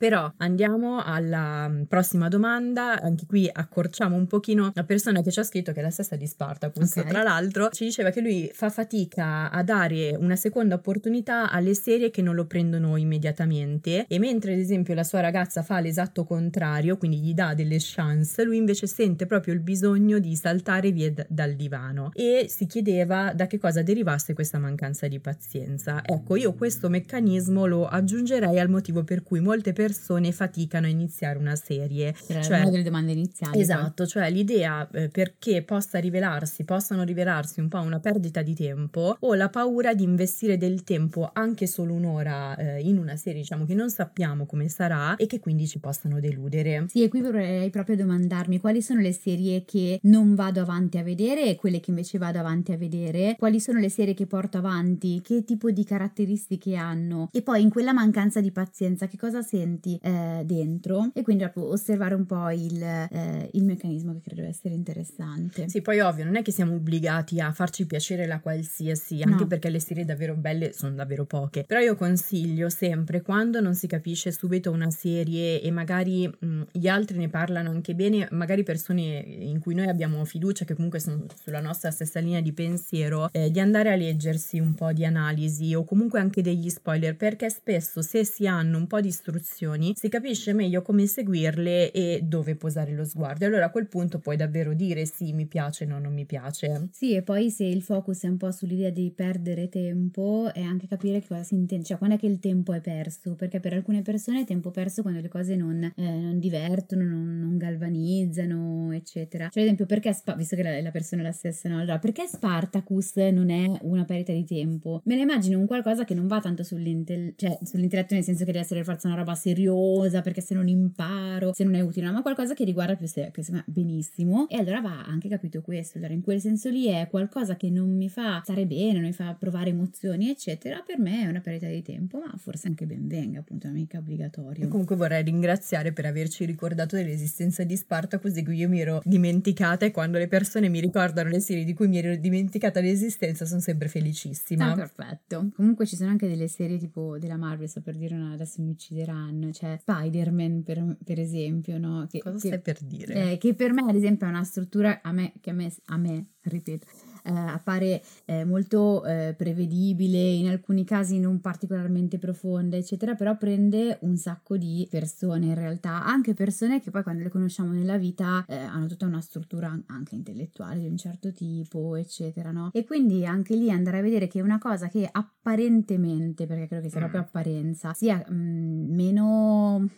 però 0.00 0.32
andiamo 0.38 1.02
alla 1.04 1.68
mm, 1.68 1.82
prossima 1.82 2.28
domanda, 2.28 2.98
anche 3.02 3.26
qui 3.26 3.50
accorciamo 3.52 4.16
un 4.16 4.26
pochino 4.26 4.70
la 4.72 4.84
persona 4.84 5.20
che 5.20 5.30
ci 5.30 5.40
ha 5.40 5.42
scritto, 5.42 5.72
che 5.72 5.80
è 5.80 5.82
la 5.82 5.90
stessa 5.90 6.16
di 6.16 6.26
Spartacus, 6.26 6.96
okay. 6.96 7.10
tra 7.10 7.22
l'altro, 7.22 7.68
ci 7.68 7.84
diceva 7.84 8.08
che 8.08 8.22
lui 8.22 8.50
fa 8.50 8.70
fatica 8.70 9.50
a 9.50 9.62
dare 9.62 10.16
una 10.18 10.36
seconda 10.36 10.76
opportunità 10.76 11.50
alle 11.50 11.74
serie 11.74 12.08
che 12.08 12.22
non 12.22 12.34
lo 12.34 12.46
prendono 12.46 12.96
immediatamente 12.96 14.06
e 14.08 14.18
mentre 14.18 14.54
ad 14.54 14.60
esempio 14.60 14.94
la 14.94 15.04
sua 15.04 15.20
ragazza 15.20 15.62
fa 15.62 15.80
l'esatto 15.80 16.24
contrario, 16.24 16.96
quindi 16.96 17.18
gli 17.18 17.34
dà 17.34 17.52
delle 17.52 17.76
chance, 17.78 18.42
lui 18.42 18.56
invece 18.56 18.86
sente 18.86 19.26
proprio 19.26 19.52
il 19.52 19.60
bisogno 19.60 20.18
di 20.18 20.34
saltare 20.34 20.92
via 20.92 21.10
d- 21.10 21.26
dal 21.28 21.52
divano 21.52 22.08
e 22.14 22.46
si 22.48 22.64
chiedeva 22.64 23.34
da 23.34 23.46
che 23.46 23.58
cosa 23.58 23.82
derivasse 23.82 24.32
questa 24.32 24.56
mancanza 24.56 25.06
di 25.08 25.20
pazienza. 25.20 26.00
Ecco, 26.02 26.36
io 26.36 26.54
questo 26.54 26.88
meccanismo 26.88 27.66
lo 27.66 27.86
aggiungerei 27.86 28.58
al 28.58 28.70
motivo 28.70 29.04
per 29.04 29.22
cui 29.22 29.40
molte 29.40 29.74
persone 29.74 29.88
persone 29.90 30.30
faticano 30.30 30.86
a 30.86 30.88
iniziare 30.88 31.38
una 31.38 31.56
serie. 31.56 32.14
Era 32.28 32.42
cioè, 32.42 32.60
una 32.60 32.70
delle 32.70 32.82
domande 32.84 33.12
iniziali. 33.12 33.60
Esatto, 33.60 34.06
cioè 34.06 34.30
l'idea 34.30 34.88
eh, 34.92 35.08
perché 35.08 35.62
possa 35.62 35.98
rivelarsi, 35.98 36.64
possano 36.64 37.02
rivelarsi 37.02 37.58
un 37.58 37.68
po' 37.68 37.80
una 37.80 37.98
perdita 37.98 38.42
di 38.42 38.54
tempo 38.54 39.16
o 39.18 39.34
la 39.34 39.48
paura 39.48 39.94
di 39.94 40.04
investire 40.04 40.56
del 40.56 40.84
tempo 40.84 41.28
anche 41.32 41.66
solo 41.66 41.94
un'ora 41.94 42.56
eh, 42.56 42.80
in 42.80 42.98
una 42.98 43.16
serie, 43.16 43.40
diciamo 43.40 43.64
che 43.64 43.74
non 43.74 43.90
sappiamo 43.90 44.46
come 44.46 44.68
sarà 44.68 45.16
e 45.16 45.26
che 45.26 45.40
quindi 45.40 45.66
ci 45.66 45.80
possano 45.80 46.20
deludere. 46.20 46.86
Sì, 46.88 47.02
e 47.02 47.08
qui 47.08 47.20
vorrei 47.20 47.68
proprio 47.70 47.96
domandarmi 47.96 48.60
quali 48.60 48.82
sono 48.82 49.00
le 49.00 49.12
serie 49.12 49.64
che 49.64 49.98
non 50.02 50.34
vado 50.34 50.60
avanti 50.60 50.98
a 50.98 51.02
vedere 51.02 51.46
e 51.46 51.56
quelle 51.56 51.80
che 51.80 51.90
invece 51.90 52.18
vado 52.18 52.38
avanti 52.38 52.72
a 52.72 52.76
vedere, 52.76 53.34
quali 53.36 53.58
sono 53.58 53.80
le 53.80 53.90
serie 53.90 54.14
che 54.14 54.26
porto 54.26 54.58
avanti, 54.58 55.20
che 55.22 55.44
tipo 55.44 55.70
di 55.70 55.84
caratteristiche 55.84 56.76
hanno 56.76 57.28
e 57.32 57.42
poi 57.42 57.62
in 57.62 57.70
quella 57.70 57.92
mancanza 57.92 58.40
di 58.40 58.52
pazienza 58.52 59.06
che 59.06 59.16
cosa 59.16 59.42
sento? 59.42 59.79
Senti 59.80 59.98
eh, 60.02 60.42
dentro 60.44 61.10
e 61.14 61.22
quindi 61.22 61.42
proprio 61.44 61.72
osservare 61.72 62.14
un 62.14 62.26
po' 62.26 62.50
il, 62.50 62.82
eh, 62.82 63.48
il, 63.52 63.64
meccanismo 63.64 64.12
che 64.12 64.20
credo 64.20 64.42
essere 64.42 64.74
interessante. 64.74 65.68
Sì, 65.68 65.80
poi 65.80 66.00
ovvio, 66.00 66.24
non 66.24 66.36
è 66.36 66.42
che 66.42 66.52
siamo 66.52 66.74
obbligati 66.74 67.40
a 67.40 67.52
farci 67.52 67.86
piacere 67.86 68.26
la 68.26 68.40
qualsiasi, 68.40 69.22
anche 69.22 69.42
no. 69.42 69.46
perché 69.46 69.70
le 69.70 69.80
serie 69.80 70.04
davvero 70.04 70.34
belle 70.34 70.72
sono 70.72 70.94
davvero 70.94 71.24
poche, 71.24 71.64
però 71.64 71.80
io 71.80 71.96
consiglio 71.96 72.68
sempre 72.68 73.22
quando 73.22 73.60
non 73.60 73.74
si 73.74 73.86
capisce 73.86 74.30
subito 74.30 74.70
una 74.70 74.90
serie 74.90 75.60
e 75.62 75.70
magari 75.70 76.28
mh, 76.28 76.62
gli 76.72 76.86
altri 76.86 77.16
ne 77.16 77.28
parlano 77.28 77.70
anche 77.70 77.94
bene, 77.94 78.28
magari 78.32 78.62
persone 78.62 79.00
in 79.00 79.58
cui 79.60 79.74
noi 79.74 79.88
abbiamo 79.88 80.24
fiducia, 80.24 80.64
che 80.64 80.74
comunque 80.74 81.00
sono 81.00 81.26
sulla 81.42 81.60
nostra 81.60 81.90
stessa 81.90 82.20
linea 82.20 82.40
di 82.40 82.52
pensiero, 82.52 83.28
eh, 83.32 83.50
di 83.50 83.60
andare 83.60 83.92
a 83.92 83.96
leggersi 83.96 84.58
un 84.58 84.74
po' 84.74 84.92
di 84.92 85.04
analisi 85.04 85.74
o 85.74 85.84
comunque 85.84 86.20
anche 86.20 86.42
degli 86.42 86.68
spoiler, 86.68 87.16
perché 87.16 87.48
spesso 87.48 88.02
se 88.02 88.24
si 88.24 88.46
hanno 88.46 88.76
un 88.76 88.86
po' 88.86 89.00
di 89.00 89.08
istruzioni 89.08 89.69
situazioni 89.70 89.92
si 89.94 90.08
capisce 90.08 90.52
meglio 90.52 90.82
come 90.82 91.06
seguirle 91.06 91.92
e 91.92 92.20
dove 92.22 92.56
posare 92.56 92.92
lo 92.92 93.04
sguardo. 93.04 93.44
E 93.44 93.48
allora 93.48 93.66
a 93.66 93.70
quel 93.70 93.86
punto 93.86 94.18
puoi 94.18 94.36
davvero 94.36 94.74
dire 94.74 95.04
sì, 95.06 95.32
mi 95.32 95.46
piace, 95.46 95.84
no, 95.84 95.98
non 95.98 96.12
mi 96.12 96.26
piace. 96.26 96.88
Sì, 96.92 97.14
e 97.14 97.22
poi 97.22 97.50
se 97.50 97.64
il 97.64 97.82
focus 97.82 98.24
è 98.24 98.28
un 98.28 98.36
po' 98.36 98.50
sull'idea 98.50 98.90
di 98.90 99.10
perdere 99.14 99.68
tempo, 99.68 100.50
è 100.52 100.62
anche 100.62 100.86
capire 100.86 101.20
che 101.20 101.28
cosa 101.28 101.42
si 101.42 101.54
intende, 101.54 101.84
cioè 101.84 101.98
quando 101.98 102.16
è 102.16 102.18
che 102.18 102.26
il 102.26 102.38
tempo 102.38 102.72
è 102.72 102.80
perso, 102.80 103.34
perché 103.34 103.60
per 103.60 103.74
alcune 103.74 104.02
persone 104.02 104.40
è 104.40 104.44
tempo 104.44 104.70
perso 104.70 105.02
quando 105.02 105.20
le 105.20 105.28
cose 105.28 105.56
non, 105.56 105.82
eh, 105.82 105.92
non 105.94 106.38
divertono, 106.38 107.04
non, 107.04 107.38
non, 107.38 107.56
galvanizzano, 107.56 108.92
eccetera. 108.92 109.48
Cioè, 109.48 109.62
ad 109.62 109.68
esempio, 109.68 109.86
perché, 109.86 110.14
visto 110.36 110.56
che 110.56 110.62
la, 110.62 110.80
la 110.80 110.90
persona 110.90 111.22
è 111.22 111.24
la 111.24 111.32
stessa, 111.32 111.68
no? 111.68 111.78
Allora, 111.78 111.98
perché 111.98 112.26
Spartacus 112.26 113.16
non 113.16 113.50
è 113.50 113.66
una 113.82 114.04
perdita 114.04 114.32
di 114.32 114.44
tempo? 114.44 115.00
Me 115.04 115.16
la 115.16 115.22
immagino 115.22 115.58
un 115.58 115.66
qualcosa 115.66 116.04
che 116.04 116.14
non 116.14 116.26
va 116.26 116.40
tanto 116.40 116.62
sull'intelletto, 116.62 117.46
cioè 117.46 117.58
sull'intelletto 117.62 118.14
nel 118.14 118.24
senso 118.24 118.44
che 118.44 118.52
deve 118.52 118.64
essere 118.64 118.84
forza 118.84 119.08
una 119.08 119.16
roba 119.16 119.34
seriosa 119.34 119.59
seriosa 119.60 120.22
perché 120.22 120.40
se 120.40 120.54
non 120.54 120.68
imparo, 120.68 121.52
se 121.52 121.64
non 121.64 121.74
è 121.74 121.80
utile, 121.80 122.10
ma 122.10 122.22
qualcosa 122.22 122.54
che 122.54 122.64
riguarda 122.64 122.96
più 122.96 123.06
se, 123.06 123.30
che 123.32 123.44
me 123.50 123.62
benissimo. 123.66 124.48
E 124.48 124.56
allora 124.56 124.80
va 124.80 125.04
anche 125.04 125.28
capito 125.28 125.60
questo. 125.60 125.98
Allora, 125.98 126.14
in 126.14 126.22
quel 126.22 126.40
senso 126.40 126.70
lì 126.70 126.86
è 126.86 127.06
qualcosa 127.08 127.56
che 127.56 127.70
non 127.70 127.94
mi 127.94 128.08
fa 128.08 128.40
stare 128.42 128.66
bene, 128.66 128.94
non 128.94 129.02
mi 129.02 129.12
fa 129.12 129.34
provare 129.38 129.70
emozioni, 129.70 130.30
eccetera. 130.30 130.82
Per 130.84 130.98
me 130.98 131.24
è 131.24 131.26
una 131.26 131.40
perdita 131.40 131.68
di 131.68 131.82
tempo, 131.82 132.18
ma 132.18 132.32
forse 132.36 132.68
anche 132.68 132.86
ben 132.86 133.06
venga, 133.06 133.40
appunto, 133.40 133.66
non 133.66 133.76
è 133.76 133.80
mica 133.80 133.98
obbligatorio. 133.98 134.64
E 134.64 134.68
comunque 134.68 134.96
vorrei 134.96 135.22
ringraziare 135.22 135.92
per 135.92 136.06
averci 136.06 136.44
ricordato 136.44 136.96
dell'esistenza 136.96 137.64
di 137.64 137.76
Sparta, 137.76 138.18
così 138.18 138.42
che 138.42 138.52
io 138.52 138.68
mi 138.68 138.80
ero 138.80 139.00
dimenticata 139.04 139.84
e 139.84 139.90
quando 139.90 140.18
le 140.18 140.28
persone 140.28 140.68
mi 140.68 140.80
ricordano 140.80 141.28
le 141.28 141.40
serie 141.40 141.64
di 141.64 141.74
cui 141.74 141.88
mi 141.88 141.98
ero 141.98 142.16
dimenticata 142.16 142.80
l'esistenza 142.80 143.44
sono 143.44 143.60
sempre 143.60 143.88
felicissima. 143.88 144.70
Ah, 144.70 144.74
perfetto. 144.74 145.50
Comunque 145.54 145.86
ci 145.86 145.96
sono 145.96 146.10
anche 146.10 146.28
delle 146.28 146.48
serie 146.48 146.78
tipo 146.78 147.18
della 147.18 147.36
Marvel, 147.36 147.68
sto 147.68 147.80
per 147.80 147.96
dire 147.96 148.14
una, 148.14 148.32
adesso 148.32 148.62
mi 148.62 148.70
uccideranno, 148.70 149.39
cioè 149.52 149.76
Spider-Man 149.78 150.62
per, 150.62 150.96
per 151.04 151.18
esempio, 151.18 151.78
no? 151.78 152.06
Che, 152.08 152.18
Cosa 152.20 152.38
che, 152.38 152.46
stai 152.46 152.60
per 152.60 152.78
dire? 152.82 153.32
Eh, 153.32 153.38
che 153.38 153.54
per 153.54 153.72
me 153.72 153.82
ad 153.82 153.94
esempio 153.94 154.26
è 154.26 154.30
una 154.30 154.44
struttura, 154.44 155.00
a 155.02 155.12
me, 155.12 155.32
che 155.40 155.50
a 155.50 155.52
me, 155.52 155.72
a 155.86 155.96
me 155.96 156.26
ripeto, 156.42 156.86
eh, 157.24 157.30
appare 157.30 158.02
eh, 158.24 158.44
molto 158.44 159.04
eh, 159.04 159.34
prevedibile, 159.36 160.18
in 160.18 160.48
alcuni 160.48 160.84
casi 160.84 161.18
non 161.18 161.40
particolarmente 161.40 162.18
profonda, 162.18 162.76
eccetera, 162.76 163.14
però 163.14 163.36
prende 163.36 163.98
un 164.02 164.16
sacco 164.16 164.56
di 164.56 164.86
persone 164.90 165.46
in 165.46 165.54
realtà, 165.54 166.04
anche 166.04 166.34
persone 166.34 166.80
che 166.80 166.90
poi 166.90 167.02
quando 167.02 167.22
le 167.22 167.28
conosciamo 167.28 167.72
nella 167.72 167.98
vita 167.98 168.44
eh, 168.48 168.56
hanno 168.56 168.86
tutta 168.86 169.06
una 169.06 169.20
struttura 169.20 169.78
anche 169.86 170.14
intellettuale 170.14 170.80
di 170.80 170.86
un 170.86 170.96
certo 170.96 171.32
tipo, 171.32 171.96
eccetera, 171.96 172.50
no? 172.50 172.70
E 172.72 172.84
quindi 172.84 173.24
anche 173.26 173.54
lì 173.54 173.70
andare 173.70 173.98
a 173.98 174.02
vedere 174.02 174.26
che 174.26 174.40
una 174.40 174.58
cosa 174.58 174.88
che 174.88 175.08
apparentemente, 175.10 176.46
perché 176.46 176.66
credo 176.66 176.82
che 176.82 176.90
sia 176.90 177.00
proprio 177.00 177.20
mm. 177.20 177.24
apparenza, 177.24 177.92
sia 177.94 178.24
mh, 178.26 178.34
mm, 178.34 178.94
meno 178.94 179.88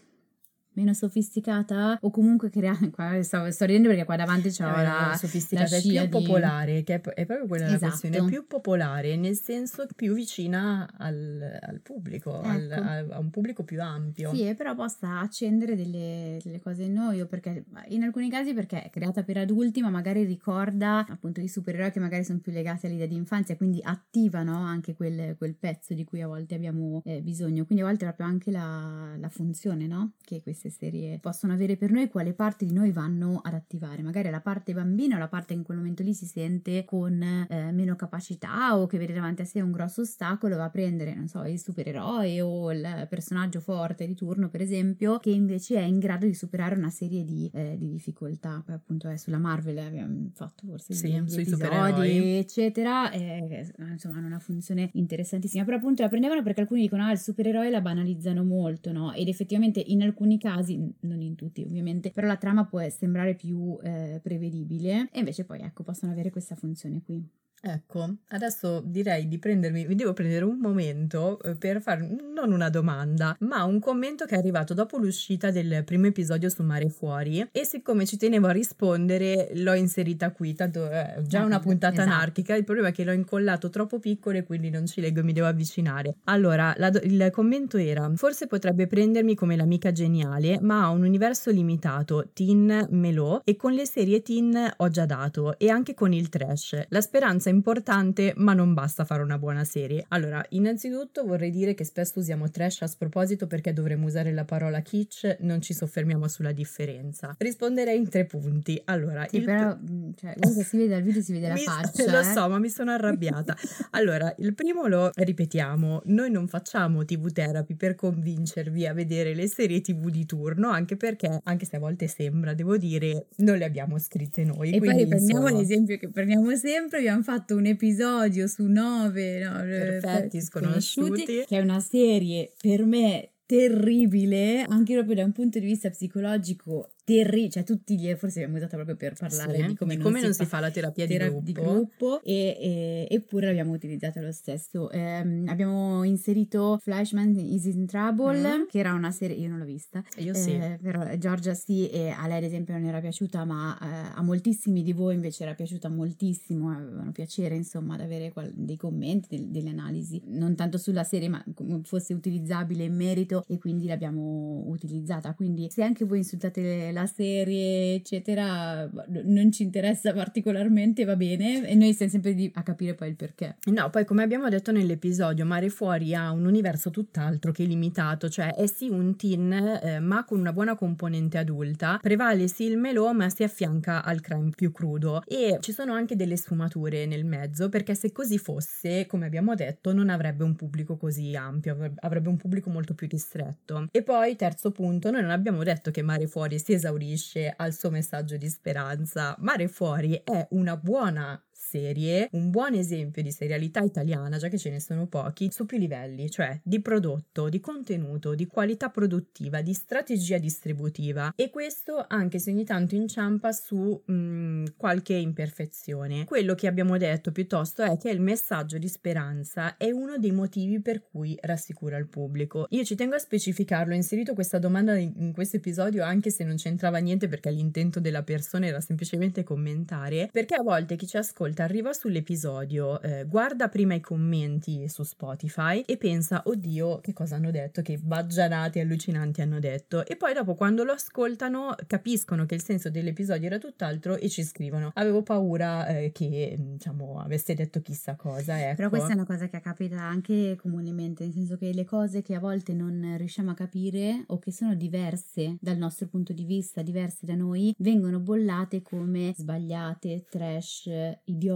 meno 0.74 0.94
sofisticata 0.94 1.98
o 2.00 2.10
comunque 2.10 2.50
creare 2.50 2.90
qua 2.90 3.22
sto, 3.22 3.50
sto 3.50 3.64
ridendo 3.64 3.88
perché 3.88 4.04
qua 4.04 4.16
davanti 4.16 4.48
c'è 4.48 4.64
eh, 4.64 4.82
la 4.82 5.14
sofisticata 5.18 5.70
la 5.70 5.76
è 5.76 5.80
più 5.80 5.90
di... 5.90 6.08
popolare 6.08 6.82
che 6.82 6.94
è, 6.94 7.00
è, 7.00 7.26
proprio 7.26 7.46
quella 7.46 7.66
esatto. 7.66 7.84
la 7.84 7.88
questione 7.88 8.16
è 8.16 8.24
più 8.24 8.46
popolare 8.46 9.16
nel 9.16 9.36
senso 9.36 9.86
più 9.94 10.14
vicina 10.14 10.88
al, 10.96 11.58
al 11.60 11.80
pubblico 11.80 12.38
ecco. 12.38 12.48
al, 12.48 12.70
a, 12.70 13.14
a, 13.16 13.18
un 13.18 13.30
pubblico 13.30 13.64
più 13.64 13.82
ampio 13.82 14.34
sì 14.34 14.54
però 14.54 14.74
possa 14.74 15.20
accendere 15.20 15.76
delle, 15.76 16.38
delle 16.42 16.60
cose 16.60 16.84
in 16.84 16.94
noi 16.94 17.20
o 17.20 17.26
perché 17.26 17.64
in 17.88 18.02
alcuni 18.02 18.30
casi 18.30 18.54
perché 18.54 18.84
è 18.84 18.90
creata 18.90 19.22
per 19.22 19.36
adulti 19.36 19.82
ma 19.82 19.90
magari 19.90 20.24
ricorda 20.24 21.04
appunto 21.08 21.40
i 21.40 21.48
supereroi 21.48 21.90
che 21.90 22.00
magari 22.00 22.24
sono 22.24 22.38
più 22.38 22.52
legati 22.52 22.86
all'idea 22.86 23.06
di 23.06 23.16
infanzia 23.16 23.56
quindi 23.56 23.80
attivano 23.82 24.56
anche 24.56 24.94
quel, 24.94 25.36
quel 25.36 25.54
pezzo 25.54 25.92
di 25.94 26.04
cui 26.04 26.22
a 26.22 26.26
volte 26.26 26.54
abbiamo 26.54 27.02
eh, 27.04 27.20
bisogno 27.20 27.64
quindi 27.64 27.84
a 27.84 27.86
volte 27.86 28.04
proprio 28.06 28.26
anche 28.26 28.50
la, 28.50 29.14
la 29.18 29.28
funzione 29.28 29.86
no? 29.86 30.12
che 30.24 30.42
questi 30.42 30.61
queste 30.62 30.70
serie 30.70 31.18
possono 31.18 31.52
avere 31.52 31.76
per 31.76 31.90
noi, 31.90 32.08
quale 32.08 32.32
parte 32.32 32.64
di 32.64 32.72
noi 32.72 32.92
vanno 32.92 33.40
ad 33.42 33.54
attivare. 33.54 34.02
Magari 34.02 34.30
la 34.30 34.40
parte 34.40 34.72
bambina 34.72 35.16
o 35.16 35.18
la 35.18 35.28
parte 35.28 35.52
che 35.52 35.58
in 35.58 35.64
quel 35.64 35.78
momento 35.78 36.02
lì 36.04 36.14
si 36.14 36.26
sente 36.26 36.84
con 36.84 37.20
eh, 37.20 37.72
meno 37.72 37.96
capacità 37.96 38.78
o 38.78 38.86
che 38.86 38.98
vede 38.98 39.12
davanti 39.12 39.42
a 39.42 39.44
sé 39.44 39.60
un 39.60 39.72
grosso 39.72 40.02
ostacolo, 40.02 40.56
va 40.56 40.64
a 40.64 40.70
prendere, 40.70 41.14
non 41.14 41.26
so, 41.26 41.42
il 41.44 41.58
supereroe 41.58 42.40
o 42.40 42.72
il 42.72 43.06
personaggio 43.08 43.60
forte 43.60 44.06
di 44.06 44.14
turno, 44.14 44.48
per 44.48 44.60
esempio, 44.60 45.18
che 45.18 45.30
invece 45.30 45.76
è 45.76 45.82
in 45.82 45.98
grado 45.98 46.26
di 46.26 46.34
superare 46.34 46.76
una 46.76 46.90
serie 46.90 47.24
di, 47.24 47.50
eh, 47.52 47.76
di 47.76 47.88
difficoltà. 47.88 48.62
Poi 48.64 48.74
appunto 48.74 49.08
è 49.08 49.16
sulla 49.16 49.38
Marvel 49.38 49.78
abbiamo 49.78 50.30
fatto 50.34 50.66
forse 50.66 50.94
sì, 50.94 51.08
gli 51.08 51.16
episodi, 51.16 52.36
eccetera. 52.36 53.10
Eh, 53.10 53.72
insomma, 53.90 54.18
hanno 54.18 54.26
una 54.28 54.38
funzione 54.38 54.90
interessantissima. 54.92 55.64
Però 55.64 55.76
appunto 55.76 56.02
la 56.02 56.08
prendevano 56.08 56.42
perché 56.42 56.60
alcuni 56.60 56.82
dicono 56.82 57.04
ah, 57.04 57.10
il 57.10 57.18
supereroe 57.18 57.68
la 57.70 57.80
banalizzano 57.80 58.44
molto, 58.44 58.92
no? 58.92 59.12
Ed 59.12 59.26
effettivamente 59.28 59.82
in 59.84 60.02
alcuni 60.02 60.38
casi 60.38 60.51
casi, 60.54 60.94
non 61.00 61.20
in 61.20 61.34
tutti 61.34 61.62
ovviamente, 61.62 62.10
però 62.10 62.26
la 62.26 62.36
trama 62.36 62.64
può 62.66 62.86
sembrare 62.90 63.34
più 63.34 63.78
eh, 63.82 64.20
prevedibile 64.22 65.08
e 65.10 65.18
invece 65.20 65.44
poi 65.44 65.60
ecco 65.60 65.82
possono 65.82 66.12
avere 66.12 66.30
questa 66.30 66.54
funzione 66.54 67.02
qui. 67.02 67.26
Ecco, 67.64 68.16
adesso 68.30 68.82
direi 68.84 69.28
di 69.28 69.38
prendermi, 69.38 69.86
mi 69.86 69.94
devo 69.94 70.12
prendere 70.12 70.44
un 70.44 70.58
momento 70.58 71.40
eh, 71.42 71.54
per 71.54 71.80
fare 71.80 72.04
non 72.34 72.50
una 72.50 72.68
domanda, 72.68 73.36
ma 73.40 73.62
un 73.62 73.78
commento 73.78 74.24
che 74.24 74.34
è 74.34 74.38
arrivato 74.38 74.74
dopo 74.74 74.96
l'uscita 74.96 75.52
del 75.52 75.84
primo 75.84 76.06
episodio 76.06 76.48
su 76.48 76.64
Mare 76.64 76.88
Fuori 76.88 77.46
e 77.52 77.64
siccome 77.64 78.04
ci 78.04 78.16
tenevo 78.16 78.48
a 78.48 78.50
rispondere 78.50 79.50
l'ho 79.54 79.74
inserita 79.74 80.32
qui, 80.32 80.54
tanto 80.54 80.88
è 80.88 81.22
già 81.24 81.44
una 81.44 81.60
puntata 81.60 82.02
esatto. 82.02 82.10
anarchica, 82.10 82.56
il 82.56 82.64
problema 82.64 82.88
è 82.88 82.92
che 82.92 83.04
l'ho 83.04 83.12
incollato 83.12 83.70
troppo 83.70 84.00
piccolo 84.00 84.38
e 84.38 84.42
quindi 84.42 84.68
non 84.68 84.86
ci 84.86 85.00
leggo 85.00 85.20
e 85.20 85.22
mi 85.22 85.32
devo 85.32 85.46
avvicinare. 85.46 86.16
Allora, 86.24 86.74
la, 86.78 86.88
il 87.04 87.28
commento 87.30 87.76
era, 87.76 88.10
forse 88.16 88.48
potrebbe 88.48 88.88
prendermi 88.88 89.36
come 89.36 89.54
l'amica 89.54 89.92
geniale, 89.92 90.58
ma 90.60 90.82
ha 90.82 90.88
un 90.88 91.04
universo 91.04 91.52
limitato, 91.52 92.30
teen 92.32 92.88
melò 92.90 93.40
e 93.44 93.54
con 93.54 93.72
le 93.72 93.86
serie 93.86 94.20
teen 94.20 94.68
ho 94.78 94.88
già 94.88 95.06
dato 95.06 95.56
e 95.60 95.68
anche 95.68 95.94
con 95.94 96.12
il 96.12 96.28
trash. 96.28 96.86
La 96.88 97.00
speranza 97.00 97.50
importante, 97.52 98.32
ma 98.36 98.54
non 98.54 98.74
basta 98.74 99.04
fare 99.04 99.22
una 99.22 99.38
buona 99.38 99.64
serie. 99.64 100.04
Allora, 100.08 100.44
innanzitutto 100.50 101.24
vorrei 101.24 101.50
dire 101.50 101.74
che 101.74 101.84
spesso 101.84 102.18
usiamo 102.18 102.50
trash 102.50 102.82
a 102.82 102.86
sproposito 102.86 103.46
perché 103.46 103.72
dovremmo 103.72 104.06
usare 104.06 104.32
la 104.32 104.44
parola 104.44 104.80
kitsch, 104.80 105.36
non 105.40 105.60
ci 105.60 105.74
soffermiamo 105.74 106.28
sulla 106.28 106.52
differenza. 106.52 107.34
Risponderei 107.38 107.96
in 107.96 108.08
tre 108.08 108.24
punti. 108.24 108.80
Allora, 108.86 109.26
sì, 109.28 109.36
il 109.36 109.44
però, 109.44 109.76
mm, 109.76 110.10
cioè, 110.16 110.34
comunque 110.40 110.64
si 110.64 110.76
vede 110.76 110.88
dal 110.88 111.02
video, 111.02 111.22
si 111.22 111.32
vede 111.32 111.48
la 111.48 111.54
mi, 111.54 111.60
faccia. 111.60 112.10
Lo 112.10 112.18
eh? 112.18 112.24
so, 112.24 112.48
ma 112.48 112.58
mi 112.58 112.68
sono 112.68 112.90
arrabbiata. 112.90 113.56
allora, 113.90 114.34
il 114.38 114.54
primo 114.54 114.86
lo 114.86 115.10
ripetiamo, 115.14 116.02
noi 116.06 116.30
non 116.30 116.48
facciamo 116.48 117.04
TV 117.04 117.30
therapy 117.30 117.74
per 117.74 117.94
convincervi 117.94 118.86
a 118.86 118.92
vedere 118.92 119.34
le 119.34 119.46
serie 119.46 119.80
TV 119.80 120.08
di 120.10 120.24
turno, 120.26 120.70
anche 120.70 120.96
perché, 120.96 121.40
anche 121.44 121.66
se 121.66 121.76
a 121.76 121.78
volte 121.78 122.06
sembra, 122.08 122.54
devo 122.54 122.76
dire, 122.76 123.26
non 123.36 123.56
le 123.58 123.64
abbiamo 123.64 123.98
scritte 123.98 124.44
noi. 124.44 124.72
E 124.72 124.78
poi 124.78 124.96
riprendiamo 124.96 125.42
insomma... 125.42 125.58
l'esempio 125.58 125.98
che 125.98 126.08
prendiamo 126.08 126.54
sempre, 126.56 126.98
abbiamo 126.98 127.22
fatto 127.22 127.41
fatto 127.42 127.56
un 127.56 127.66
episodio 127.66 128.46
su 128.46 128.64
nove 128.66 129.40
no, 129.40 129.56
perfetti 129.60 130.40
sconosciuti, 130.40 131.24
che 131.24 131.46
è 131.48 131.60
una 131.60 131.80
serie 131.80 132.52
per 132.60 132.84
me 132.84 133.30
terribile 133.44 134.62
anche 134.62 134.94
proprio 134.94 135.16
da 135.16 135.24
un 135.24 135.32
punto 135.32 135.58
di 135.58 135.66
vista 135.66 135.90
psicologico 135.90 136.91
terribile, 137.04 137.50
cioè 137.50 137.64
tutti 137.64 137.98
gli 137.98 138.12
forse 138.14 138.40
abbiamo 138.40 138.56
usato 138.58 138.76
proprio 138.76 138.96
per 138.96 139.14
parlare 139.14 139.56
sì, 139.56 139.66
di 139.66 139.74
come, 139.74 139.96
di 139.96 140.02
come 140.02 140.20
non, 140.20 140.28
non, 140.28 140.34
si, 140.34 140.44
fa, 140.44 140.60
la 140.60 140.70
terapia 140.70 141.06
di 141.06 141.16
gruppo, 141.16 141.40
di 141.40 141.52
gruppo 141.52 142.22
e, 142.22 142.56
e, 142.60 143.06
eppure 143.10 143.46
l'abbiamo 143.46 143.72
utilizzata 143.72 144.20
lo 144.20 144.32
stesso. 144.32 144.90
Eh, 144.90 145.42
abbiamo 145.46 146.04
inserito 146.04 146.78
Flashman 146.80 147.34
is 147.38 147.64
in 147.64 147.86
Trouble, 147.86 148.58
mm. 148.58 148.62
che 148.68 148.78
era 148.78 148.92
una 148.92 149.10
serie, 149.10 149.36
io 149.36 149.48
non 149.48 149.58
l'ho 149.58 149.64
vista, 149.64 150.02
io 150.18 150.34
sì. 150.34 150.52
Eh, 150.52 150.78
però 150.80 151.16
Giorgia 151.16 151.54
sì, 151.54 151.88
e 151.88 152.10
a 152.10 152.26
lei 152.26 152.38
ad 152.38 152.44
esempio 152.44 152.74
non 152.74 152.84
era 152.84 153.00
piaciuta, 153.00 153.44
ma 153.44 153.76
eh, 153.80 154.12
a 154.14 154.22
moltissimi 154.22 154.82
di 154.82 154.92
voi 154.92 155.14
invece 155.14 155.42
era 155.42 155.54
piaciuta 155.54 155.88
moltissimo, 155.88 156.70
avevano 156.70 157.10
piacere 157.10 157.56
insomma 157.56 157.94
ad 157.94 158.00
avere 158.00 158.30
qual- 158.32 158.52
dei 158.54 158.76
commenti, 158.76 159.36
del, 159.36 159.48
delle 159.48 159.70
analisi, 159.70 160.22
non 160.26 160.54
tanto 160.54 160.78
sulla 160.78 161.04
serie, 161.04 161.28
ma 161.28 161.44
come 161.54 161.80
fosse 161.82 162.14
utilizzabile 162.14 162.84
in 162.84 162.94
merito 162.94 163.44
e 163.48 163.58
quindi 163.58 163.86
l'abbiamo 163.86 164.64
utilizzata. 164.66 165.34
Quindi 165.34 165.68
se 165.70 165.82
anche 165.82 166.04
voi 166.04 166.18
insultate 166.18 166.91
la 166.92 167.06
serie, 167.06 167.94
eccetera, 167.94 168.88
non 169.24 169.50
ci 169.50 169.62
interessa 169.62 170.12
particolarmente, 170.12 171.04
va 171.04 171.16
bene, 171.16 171.66
e 171.66 171.74
noi 171.74 171.92
stiamo 171.92 172.12
sempre 172.12 172.50
a 172.54 172.62
capire 172.62 172.94
poi 172.94 173.08
il 173.08 173.16
perché. 173.16 173.56
No, 173.66 173.90
poi 173.90 174.04
come 174.04 174.22
abbiamo 174.22 174.48
detto 174.48 174.72
nell'episodio, 174.72 175.44
Mare 175.44 175.68
Fuori 175.68 176.14
ha 176.14 176.30
un 176.30 176.44
universo 176.44 176.90
tutt'altro 176.90 177.52
che 177.52 177.64
limitato, 177.64 178.28
cioè 178.28 178.54
è 178.54 178.66
sì 178.66 178.88
un 178.88 179.16
teen, 179.16 179.52
eh, 179.52 180.00
ma 180.00 180.24
con 180.24 180.38
una 180.38 180.52
buona 180.52 180.74
componente 180.74 181.38
adulta, 181.38 181.98
prevale 182.00 182.48
sì 182.48 182.64
il 182.64 182.78
melò, 182.78 183.12
ma 183.12 183.28
si 183.28 183.42
affianca 183.42 184.04
al 184.04 184.20
crime 184.20 184.50
più 184.54 184.72
crudo 184.72 185.22
e 185.26 185.58
ci 185.60 185.72
sono 185.72 185.92
anche 185.92 186.16
delle 186.16 186.36
sfumature 186.36 187.06
nel 187.06 187.24
mezzo, 187.24 187.68
perché 187.68 187.94
se 187.94 188.12
così 188.12 188.38
fosse, 188.38 189.06
come 189.06 189.26
abbiamo 189.26 189.54
detto, 189.54 189.92
non 189.92 190.08
avrebbe 190.08 190.44
un 190.44 190.54
pubblico 190.54 190.96
così 190.96 191.34
ampio, 191.34 191.92
avrebbe 192.00 192.28
un 192.28 192.36
pubblico 192.36 192.70
molto 192.70 192.94
più 192.94 193.06
ristretto. 193.08 193.88
E 193.90 194.02
poi, 194.02 194.36
terzo 194.36 194.70
punto, 194.70 195.10
noi 195.10 195.22
non 195.22 195.30
abbiamo 195.30 195.62
detto 195.62 195.90
che 195.90 196.02
Mare 196.02 196.26
Fuori 196.26 196.58
si 196.58 196.72
esaurisce 196.82 197.54
al 197.56 197.72
suo 197.72 197.90
messaggio 197.90 198.36
di 198.36 198.48
speranza. 198.48 199.36
Mare 199.38 199.68
Fuori 199.68 200.20
è 200.24 200.46
una 200.50 200.76
buona 200.76 201.40
serie, 201.72 202.28
un 202.32 202.50
buon 202.50 202.74
esempio 202.74 203.22
di 203.22 203.32
serialità 203.32 203.80
italiana, 203.80 204.36
già 204.36 204.48
che 204.48 204.58
ce 204.58 204.68
ne 204.68 204.78
sono 204.78 205.06
pochi, 205.06 205.48
su 205.50 205.64
più 205.64 205.78
livelli, 205.78 206.28
cioè 206.28 206.60
di 206.62 206.80
prodotto, 206.82 207.48
di 207.48 207.60
contenuto, 207.60 208.34
di 208.34 208.46
qualità 208.46 208.90
produttiva, 208.90 209.62
di 209.62 209.72
strategia 209.72 210.36
distributiva 210.36 211.32
e 211.34 211.48
questo 211.48 212.04
anche 212.06 212.38
se 212.38 212.50
ogni 212.50 212.64
tanto 212.64 212.94
inciampa 212.94 213.52
su 213.52 214.02
mh, 214.04 214.12
mm, 214.12 214.64
qualche 214.76 215.14
imperfezione. 215.14 216.26
Quello 216.26 216.54
che 216.54 216.66
abbiamo 216.66 216.98
detto 216.98 217.32
piuttosto 217.32 217.82
è 217.82 217.96
che 217.96 218.10
il 218.10 218.20
messaggio 218.20 218.76
di 218.76 218.88
speranza 218.88 219.76
è 219.78 219.90
uno 219.90 220.18
dei 220.18 220.32
motivi 220.32 220.80
per 220.80 221.02
cui 221.02 221.38
rassicura 221.40 221.96
il 221.96 222.08
pubblico. 222.08 222.66
Io 222.70 222.84
ci 222.84 222.96
tengo 222.96 223.14
a 223.14 223.18
specificarlo, 223.18 223.94
ho 223.94 223.96
inserito 223.96 224.34
questa 224.34 224.58
domanda 224.58 224.94
in, 224.96 225.12
in 225.16 225.32
questo 225.32 225.56
episodio 225.56 226.04
anche 226.04 226.30
se 226.30 226.44
non 226.44 226.56
c'entrava 226.56 226.98
niente 226.98 227.28
perché 227.28 227.50
l'intento 227.50 227.98
della 227.98 228.22
persona 228.22 228.66
era 228.66 228.80
semplicemente 228.80 229.42
commentare, 229.42 230.28
perché 230.30 230.54
a 230.54 230.62
volte 230.62 230.96
chi 230.96 231.06
ci 231.06 231.16
ascolta 231.16 231.61
arriva 231.62 231.92
sull'episodio, 231.92 233.00
eh, 233.00 233.24
guarda 233.24 233.68
prima 233.68 233.94
i 233.94 234.00
commenti 234.00 234.88
su 234.88 235.02
Spotify 235.02 235.82
e 235.86 235.96
pensa, 235.96 236.42
oddio, 236.44 237.00
che 237.00 237.12
cosa 237.12 237.36
hanno 237.36 237.50
detto, 237.50 237.82
che 237.82 237.98
baggianate 237.98 238.80
allucinanti 238.80 239.40
hanno 239.40 239.58
detto. 239.58 240.04
E 240.06 240.16
poi 240.16 240.34
dopo 240.34 240.54
quando 240.54 240.84
lo 240.84 240.92
ascoltano 240.92 241.74
capiscono 241.86 242.46
che 242.46 242.54
il 242.54 242.62
senso 242.62 242.90
dell'episodio 242.90 243.46
era 243.46 243.58
tutt'altro 243.58 244.16
e 244.16 244.28
ci 244.28 244.42
scrivono. 244.42 244.90
Avevo 244.94 245.22
paura 245.22 245.86
eh, 245.86 246.12
che, 246.12 246.56
diciamo, 246.58 247.20
aveste 247.20 247.54
detto 247.54 247.80
chissà 247.80 248.16
cosa. 248.16 248.60
Ecco. 248.60 248.76
Però 248.76 248.88
questa 248.88 249.10
è 249.10 249.14
una 249.14 249.26
cosa 249.26 249.48
che 249.48 249.60
capita 249.60 250.00
anche 250.00 250.56
comunemente, 250.60 251.24
nel 251.24 251.32
senso 251.32 251.56
che 251.56 251.72
le 251.72 251.84
cose 251.84 252.22
che 252.22 252.34
a 252.34 252.40
volte 252.40 252.72
non 252.72 253.14
riusciamo 253.16 253.50
a 253.50 253.54
capire 253.54 254.24
o 254.26 254.38
che 254.38 254.52
sono 254.52 254.74
diverse 254.74 255.56
dal 255.60 255.76
nostro 255.76 256.06
punto 256.06 256.32
di 256.32 256.44
vista, 256.44 256.82
diverse 256.82 257.24
da 257.24 257.34
noi, 257.34 257.74
vengono 257.78 258.18
bollate 258.18 258.82
come 258.82 259.32
sbagliate, 259.36 260.24
trash, 260.28 260.90
idiote, 261.24 261.51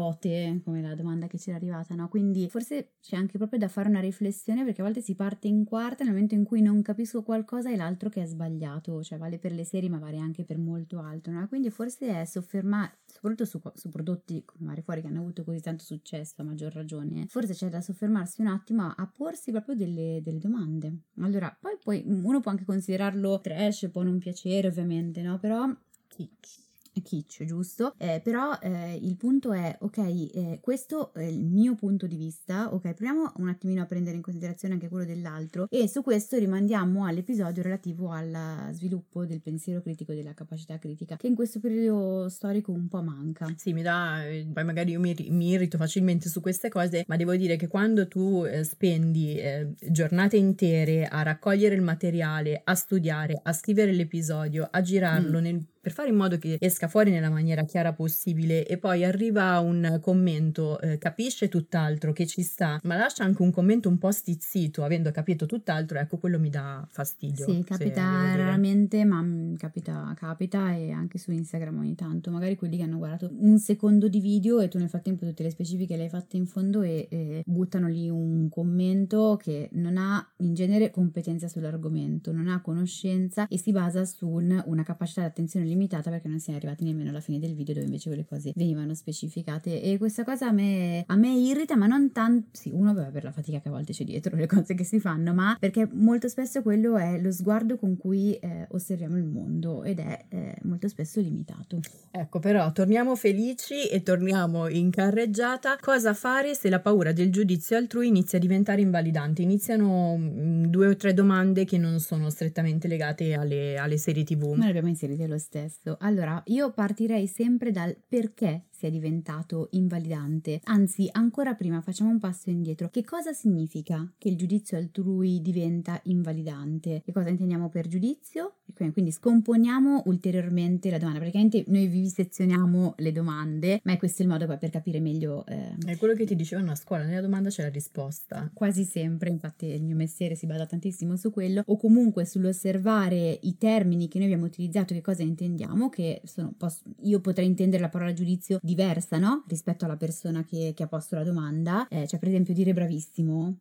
come 0.63 0.83
la 0.83 0.95
domanda 0.95 1.27
che 1.27 1.39
c'era 1.39 1.57
arrivata, 1.57 1.95
no? 1.95 2.09
Quindi 2.09 2.49
forse 2.49 2.95
c'è 3.01 3.17
anche 3.17 3.39
proprio 3.39 3.59
da 3.59 3.69
fare 3.69 3.89
una 3.89 4.01
riflessione 4.01 4.65
perché 4.65 4.81
a 4.81 4.85
volte 4.85 5.01
si 5.01 5.15
parte 5.15 5.49
in 5.49 5.65
quarta 5.65 6.05
nel 6.05 6.13
momento 6.13 6.35
in 6.35 6.45
cui 6.45 6.61
non 6.61 6.83
capisco 6.83 7.23
qualcosa 7.23 7.71
e 7.71 7.77
l'altro 7.77 8.09
che 8.09 8.23
è 8.23 8.27
sbagliato, 8.27 9.03
cioè 9.03 9.19
vale 9.19 9.39
per 9.39 9.53
le 9.53 9.65
serie 9.65 9.89
ma 9.89 9.99
vale 9.99 10.19
anche 10.19 10.45
per 10.45 10.59
molto 10.59 10.99
altro, 10.99 11.33
no? 11.33 11.47
Quindi 11.49 11.71
forse 11.71 12.21
è 12.21 12.25
soffermare, 12.25 12.99
soprattutto 13.07 13.45
su, 13.45 13.61
su 13.75 13.89
prodotti 13.89 14.43
come 14.45 14.67
Mare 14.67 14.83
Fuori 14.83 15.01
che 15.01 15.07
hanno 15.09 15.21
avuto 15.21 15.45
così 15.45 15.61
tanto 15.61 15.85
successo, 15.85 16.35
a 16.37 16.45
maggior 16.45 16.73
ragione, 16.73 17.27
forse 17.29 17.55
c'è 17.55 17.69
da 17.69 17.81
soffermarsi 17.81 18.41
un 18.41 18.49
attimo 18.49 18.93
a 18.95 19.13
porsi 19.15 19.51
proprio 19.51 19.75
delle, 19.75 20.21
delle 20.23 20.39
domande. 20.39 20.93
Allora, 21.21 21.57
poi, 21.59 21.77
poi 21.83 22.03
uno 22.07 22.41
può 22.41 22.51
anche 22.51 22.65
considerarlo 22.65 23.41
trash, 23.41 23.89
può 23.91 24.03
non 24.03 24.19
piacere 24.19 24.69
ovviamente, 24.69 25.23
no? 25.23 25.39
Però 25.39 25.67
Kitsch 26.09 26.66
kitsch, 27.03 27.45
giusto? 27.45 27.95
Eh, 27.99 28.21
però 28.23 28.59
eh, 28.61 28.99
il 29.01 29.17
punto 29.17 29.53
è, 29.53 29.77
ok, 29.81 29.99
eh, 29.99 30.59
questo 30.61 31.13
è 31.15 31.23
il 31.23 31.45
mio 31.45 31.75
punto 31.75 32.07
di 32.07 32.17
vista, 32.17 32.73
ok, 32.73 32.95
proviamo 32.95 33.33
un 33.37 33.49
attimino 33.49 33.83
a 33.83 33.87
prendere 33.87 34.17
in 34.17 34.23
considerazione 34.23 34.75
anche 34.75 34.89
quello 34.89 35.05
dell'altro 35.05 35.67
e 35.71 35.89
su 35.89 36.03
questo 36.03 36.39
rimandiamo 36.39 37.05
all'episodio 37.07 37.63
relativo 37.63 38.11
al 38.11 38.69
sviluppo 38.73 39.25
del 39.25 39.41
pensiero 39.41 39.81
critico 39.81 40.13
e 40.13 40.17
della 40.17 40.35
capacità 40.35 40.79
critica, 40.79 41.17
che 41.17 41.27
in 41.27 41.35
questo 41.35 41.61
periodo 41.61 42.29
storico 42.29 42.73
un 42.73 42.89
po' 42.89 43.03
manca. 43.03 43.53
Sì, 43.57 43.73
mi 43.73 43.83
dà, 43.83 44.23
poi 44.53 44.65
magari 44.65 44.93
io 44.93 45.01
mi, 45.01 45.15
mi 45.31 45.51
irrito 45.51 45.77
facilmente 45.77 46.29
su 46.29 46.41
queste 46.41 46.69
cose, 46.69 47.05
ma 47.07 47.17
devo 47.17 47.35
dire 47.37 47.57
che 47.57 47.69
quando 47.69 48.09
tu 48.09 48.45
eh, 48.45 48.65
spendi 48.65 49.37
eh, 49.37 49.73
giornate 49.91 50.37
intere 50.37 51.07
a 51.07 51.23
raccogliere 51.23 51.75
il 51.75 51.83
materiale, 51.83 52.61
a 52.65 52.75
studiare, 52.75 53.41
a 53.43 53.53
scrivere 53.53 53.93
l'episodio, 53.93 54.69
a 54.71 54.81
girarlo 54.81 55.39
mm. 55.39 55.43
nel 55.43 55.65
per 55.87 55.95
fare 55.95 56.09
in 56.09 56.17
modo 56.17 56.37
che 56.37 56.57
esca 56.59 56.89
fuori 56.89 57.13
nella 57.13 57.31
maniera 57.31 57.63
chiara 57.63 57.93
possibile 57.93 58.67
e 58.67 58.77
poi 58.77 59.05
arriva 59.05 59.61
un 59.61 60.01
commento, 60.03 60.81
eh, 60.81 60.99
capisce 60.99 61.49
tutt'altro 61.49 62.13
che 62.13 62.27
ci 62.27 62.43
sta, 62.43 62.81
ma 62.83 62.97
lascia 62.97 63.23
anche 63.23 63.43
un 63.43 63.53
commento 63.53 63.89
un 63.89 63.97
po' 63.97 64.11
stizzito, 64.11 64.83
avendo 64.83 65.13
capito 65.13 65.47
tutt'altro, 65.47 66.01
ecco 66.01 66.19
quello 66.19 66.41
mi 66.41 66.51
dà 66.51 66.85
fastidio. 66.91 67.47
Sì, 67.47 67.63
capita 67.63 68.03
raramente, 68.35 69.05
ma 69.05 69.23
mm, 69.23 69.55
capita, 69.55 70.13
capita 70.17 70.75
e 70.75 70.91
anche 70.91 71.19
su 71.19 71.31
Instagram 71.31 71.79
ogni 71.79 71.95
tanto, 71.95 72.33
magari 72.33 72.57
quelli 72.57 72.79
che 72.79 72.83
hanno 72.83 72.99
guardato 72.99 73.31
un 73.39 73.57
secondo 73.61 74.09
di 74.09 74.19
video 74.19 74.59
e 74.59 74.67
tu 74.67 74.79
nel 74.79 74.89
frattempo 74.89 75.25
tutte 75.25 75.45
le 75.45 75.51
specifiche 75.51 75.97
le 75.97 76.03
hai 76.03 76.09
fatte 76.09 76.37
in 76.37 76.47
fondo 76.47 76.83
e, 76.83 77.07
e 77.09 77.43
buttano 77.47 77.87
lì 77.87 78.11
un 78.11 78.49
commento 78.49 79.39
che 79.41 79.69
non 79.75 79.99
ha 79.99 80.33
in 80.39 80.53
genere 80.53 80.91
competenza 80.91 81.47
sull'argomento, 81.47 82.33
non 82.33 82.49
ha 82.49 82.61
conoscenza 82.61 83.47
e 83.47 83.57
si 83.57 83.71
basa 83.71 84.05
su 84.05 84.27
un, 84.27 84.61
una 84.67 84.83
capacità 84.83 85.21
di 85.21 85.29
attenzione 85.29 85.65
limitata 85.65 85.75
limitata 85.77 86.11
perché 86.11 86.29
non 86.29 86.41
siamo 86.41 86.59
arrivati 86.59 86.85
nemmeno 86.85 87.11
alla 87.11 87.21
fine 87.21 87.39
del 87.39 87.55
video 87.55 87.75
dove 87.75 87.87
invece 87.87 88.09
quelle 88.09 88.25
cose 88.25 88.53
venivano 88.55 88.95
specificate 88.95 89.83
e 89.83 89.99
questa 89.99 90.25
cosa 90.25 90.49
a 90.49 90.53
me, 90.53 91.05
a 91.07 91.17
me 91.17 91.37
irrita 91.37 91.77
ma 91.77 91.87
non 91.87 92.11
tanto, 92.13 92.49
sì 92.53 92.71
uno 92.73 92.95
vabbè, 92.95 93.11
per 93.11 93.25
la 93.25 93.33
fatica 93.33 93.61
che 93.61 93.69
a 93.69 93.71
volte 93.71 93.93
c'è 93.93 94.05
dietro 94.05 94.35
le 94.37 94.47
cose 94.47 94.75
che 94.75 94.85
si 94.85 94.99
fanno 94.99 95.35
ma 95.35 95.57
perché 95.61 95.89
molto 95.93 96.29
spesso 96.29 96.63
quello 96.63 96.97
è 96.97 97.21
lo 97.21 97.31
sguardo 97.31 97.77
con 97.77 97.97
cui 97.97 98.35
eh, 98.35 98.67
osserviamo 98.71 99.17
il 99.17 99.25
mondo 99.25 99.85
ed 99.85 99.99
è 99.99 100.25
eh, 100.29 100.57
molto 100.63 100.89
spesso 100.89 101.21
limitato. 101.21 101.81
Ecco 102.11 102.39
però 102.39 102.73
torniamo 102.73 103.15
felici 103.15 103.89
e 103.89 104.03
torniamo 104.03 104.69
in 104.69 104.91
carreggiata. 104.91 105.77
Cosa 105.81 106.15
fare 106.15 106.55
se 106.55 106.71
la 106.71 106.81
paura 106.81 107.13
del 107.13 107.31
giudizio 107.31 107.77
altrui 107.77 108.09
inizia 108.09 108.39
a 108.39 108.41
diventare 108.41 108.81
invalidante? 108.81 109.43
Iniziano 109.43 110.17
mh, 110.17 110.23
mm, 110.23 110.65
due 110.65 110.89
o 110.89 110.97
tre 110.97 111.13
domande 111.13 111.65
che 111.65 111.77
non 111.77 112.01
sono 112.01 112.31
strettamente 112.31 112.89
legate 112.89 113.35
alle, 113.35 113.77
alle 113.77 113.99
serie 113.99 114.25
tv. 114.25 114.55
Ma 114.55 114.65
le 114.65 114.71
abbiamo 114.71 114.89
inserite 114.89 115.27
lo 115.27 115.39
stesso 115.39 115.66
stesso. 115.69 115.97
Allora, 116.01 116.43
io 116.47 116.73
partirei 116.73 117.27
sempre 117.27 117.71
dal 117.71 117.97
perché 118.09 118.67
sia 118.77 118.91
diventato 118.91 119.69
invalidante. 119.73 120.61
Anzi, 120.65 121.09
ancora 121.11 121.55
prima 121.55 121.81
facciamo 121.81 122.11
un 122.11 122.19
passo 122.19 122.51
indietro. 122.51 122.89
Che 122.91 123.05
cosa 123.05 123.33
significa 123.33 124.13
che 124.19 124.29
il 124.29 124.37
giudizio 124.37 124.77
altrui 124.77 125.41
diventa 125.41 125.99
invalidante? 126.05 127.03
Che 127.05 127.13
cosa 127.13 127.31
intendiamo 127.31 127.69
per 127.69 127.89
giudizio? 127.89 128.57
Quindi 128.75 129.11
scomponiamo 129.11 130.03
ulteriormente 130.07 130.91
la 130.91 130.99
domanda. 130.99 131.21
Praticamente 131.21 131.65
noi 131.69 131.87
vi 131.87 132.09
sezioniamo 132.09 132.95
le 132.99 133.13
domande, 133.13 133.81
ma 133.85 133.93
è 133.93 133.97
questo 133.97 134.23
il 134.23 134.29
modo 134.29 134.47
poi 134.47 134.59
per 134.59 134.71
capire 134.71 135.01
meglio. 135.01 135.47
Eh... 135.47 135.77
È 135.87 135.97
quello 135.97 136.15
che 136.15 136.27
ti 136.27 136.37
dicevano 136.37 136.73
a 136.73 136.75
scuola, 136.75 137.05
nella 137.05 137.23
domanda 137.23 137.49
c'è 137.49 137.63
la 137.63 137.71
risposta. 137.71 138.51
Quasi 138.53 138.85
sempre, 138.85 139.31
infatti 139.31 139.67
il 139.67 139.83
mio 139.83 139.97
mestiere 139.97 140.35
si 140.35 140.47
basa 140.47 140.67
tantissimo 140.67 141.17
su 141.17 141.31
quello, 141.31 141.63
o 141.65 141.77
comunque 141.79 142.27
sull'osservare 142.27 143.39
i 143.43 143.57
termini 143.57 144.09
che 144.09 144.19
noi 144.19 144.27
abbiamo 144.27 144.47
utilizzato, 144.47 144.93
che 144.93 145.01
cosa 145.01 145.23
intendiamo, 145.23 145.89
che 145.89 146.21
sono, 146.25 146.53
posso, 146.57 146.83
io 147.03 147.21
potrei 147.21 147.47
intendere 147.47 147.81
la 147.81 147.89
parola 147.89 148.13
giudizio 148.13 148.59
diversa, 148.67 149.19
no? 149.19 149.45
Rispetto 149.49 149.87
alla 149.87 149.97
persona 149.97 150.45
che, 150.45 150.73
che 150.77 150.83
ha 150.83 150.89
posto 150.89 151.15
la 151.15 151.25
domanda. 151.25 151.89
Eh, 151.89 152.07
cioè, 152.07 152.19
per 152.19 152.29
esempio, 152.29 152.53
dire 152.53 152.75
bravissimo 152.75 153.61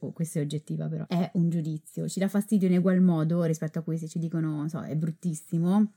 oh, 0.00 0.12
questo 0.12 0.38
è 0.38 0.42
oggettiva 0.42 0.88
però, 0.88 1.06
è 1.06 1.30
un 1.34 1.48
giudizio, 1.48 2.08
ci 2.08 2.18
dà 2.18 2.28
fastidio 2.28 2.68
in 2.68 2.78
ugual 2.78 3.00
modo 3.00 3.42
rispetto 3.44 3.78
a 3.78 3.82
cui 3.82 3.98
se 3.98 4.08
ci 4.08 4.18
dicono, 4.18 4.68
so, 4.68 4.82
è 4.82 4.94
bruttissimo, 4.96 5.92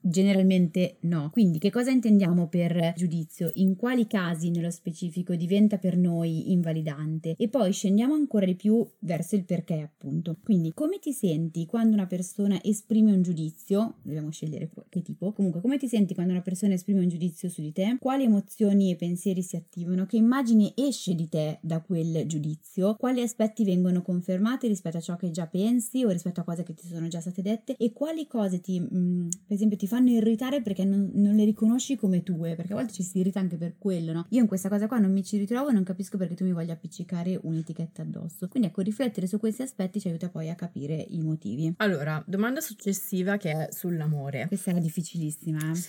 generalmente 0.00 0.96
no. 1.00 1.30
Quindi 1.30 1.58
che 1.58 1.70
cosa 1.70 1.90
intendiamo 1.90 2.48
per 2.48 2.94
giudizio? 2.96 3.50
In 3.54 3.76
quali 3.76 4.06
casi 4.06 4.50
nello 4.50 4.70
specifico 4.70 5.34
diventa 5.34 5.78
per 5.78 5.96
noi 5.96 6.52
invalidante? 6.52 7.34
E 7.36 7.48
poi 7.48 7.72
scendiamo 7.72 8.14
ancora 8.14 8.46
di 8.46 8.54
più 8.54 8.86
verso 9.00 9.36
il 9.36 9.44
perché 9.44 9.80
appunto. 9.80 10.36
Quindi 10.42 10.72
come 10.74 10.98
ti 10.98 11.12
senti 11.12 11.66
quando 11.66 11.94
una 11.94 12.06
persona 12.06 12.62
esprime 12.62 13.12
un 13.12 13.22
giudizio? 13.22 13.96
Dobbiamo 14.02 14.30
scegliere 14.30 14.70
che 14.88 15.02
tipo. 15.02 15.32
Comunque 15.32 15.60
come 15.60 15.78
ti 15.78 15.88
senti 15.88 16.14
quando 16.14 16.32
una 16.32 16.42
persona 16.42 16.74
esprime 16.74 17.00
un 17.00 17.08
giudizio 17.08 17.48
su 17.48 17.60
di 17.60 17.72
te? 17.72 17.96
Quali 18.00 18.24
emozioni 18.24 18.90
e 18.90 18.96
pensieri 18.96 19.42
si 19.42 19.56
attivano? 19.56 20.06
Che 20.06 20.16
immagine 20.16 20.72
esce 20.76 21.14
di 21.14 21.28
te 21.28 21.58
da 21.62 21.80
quel 21.80 22.26
giudizio? 22.26 22.94
Quali 22.96 23.19
quali 23.20 23.22
aspetti 23.22 23.64
vengono 23.64 24.02
confermati 24.02 24.66
rispetto 24.66 24.96
a 24.96 25.00
ciò 25.00 25.16
che 25.16 25.30
già 25.30 25.46
pensi 25.46 26.04
o 26.04 26.08
rispetto 26.08 26.40
a 26.40 26.44
cose 26.44 26.62
che 26.62 26.74
ti 26.74 26.86
sono 26.86 27.08
già 27.08 27.20
state 27.20 27.42
dette 27.42 27.76
e 27.76 27.92
quali 27.92 28.26
cose 28.26 28.60
ti, 28.60 28.80
mh, 28.80 28.96
mm, 28.96 29.28
per 29.46 29.56
esempio, 29.56 29.76
ti 29.76 29.86
fanno 29.86 30.10
irritare 30.10 30.62
perché 30.62 30.84
non, 30.84 31.10
non, 31.14 31.34
le 31.34 31.44
riconosci 31.44 31.96
come 31.96 32.22
tue, 32.22 32.54
perché 32.54 32.72
a 32.72 32.76
volte 32.76 32.92
ci 32.92 33.02
si 33.02 33.18
irrita 33.18 33.40
anche 33.40 33.56
per 33.56 33.74
quello, 33.78 34.12
no? 34.12 34.26
Io 34.30 34.40
in 34.40 34.46
questa 34.46 34.68
cosa 34.68 34.86
qua 34.86 34.98
non 34.98 35.12
mi 35.12 35.22
ci 35.22 35.36
ritrovo 35.36 35.68
e 35.68 35.72
non 35.72 35.82
capisco 35.82 36.16
perché 36.16 36.34
tu 36.34 36.44
mi 36.44 36.52
voglia 36.52 36.72
appiccicare 36.72 37.38
un'etichetta 37.42 38.02
addosso. 38.02 38.48
Quindi 38.48 38.68
ecco, 38.68 38.80
riflettere 38.80 39.26
su 39.26 39.38
questi 39.38 39.62
aspetti 39.62 40.00
ci 40.00 40.08
aiuta 40.08 40.28
poi 40.28 40.48
a 40.48 40.54
capire 40.54 40.94
i 40.94 41.20
motivi. 41.20 41.72
Allora, 41.76 42.22
domanda 42.26 42.60
successiva 42.60 43.36
che 43.36 43.50
è 43.50 43.68
sull'amore. 43.72 44.46
Questa 44.46 44.70
era 44.70 44.80
difficilissima. 44.80 45.58
Eh? 45.58 45.80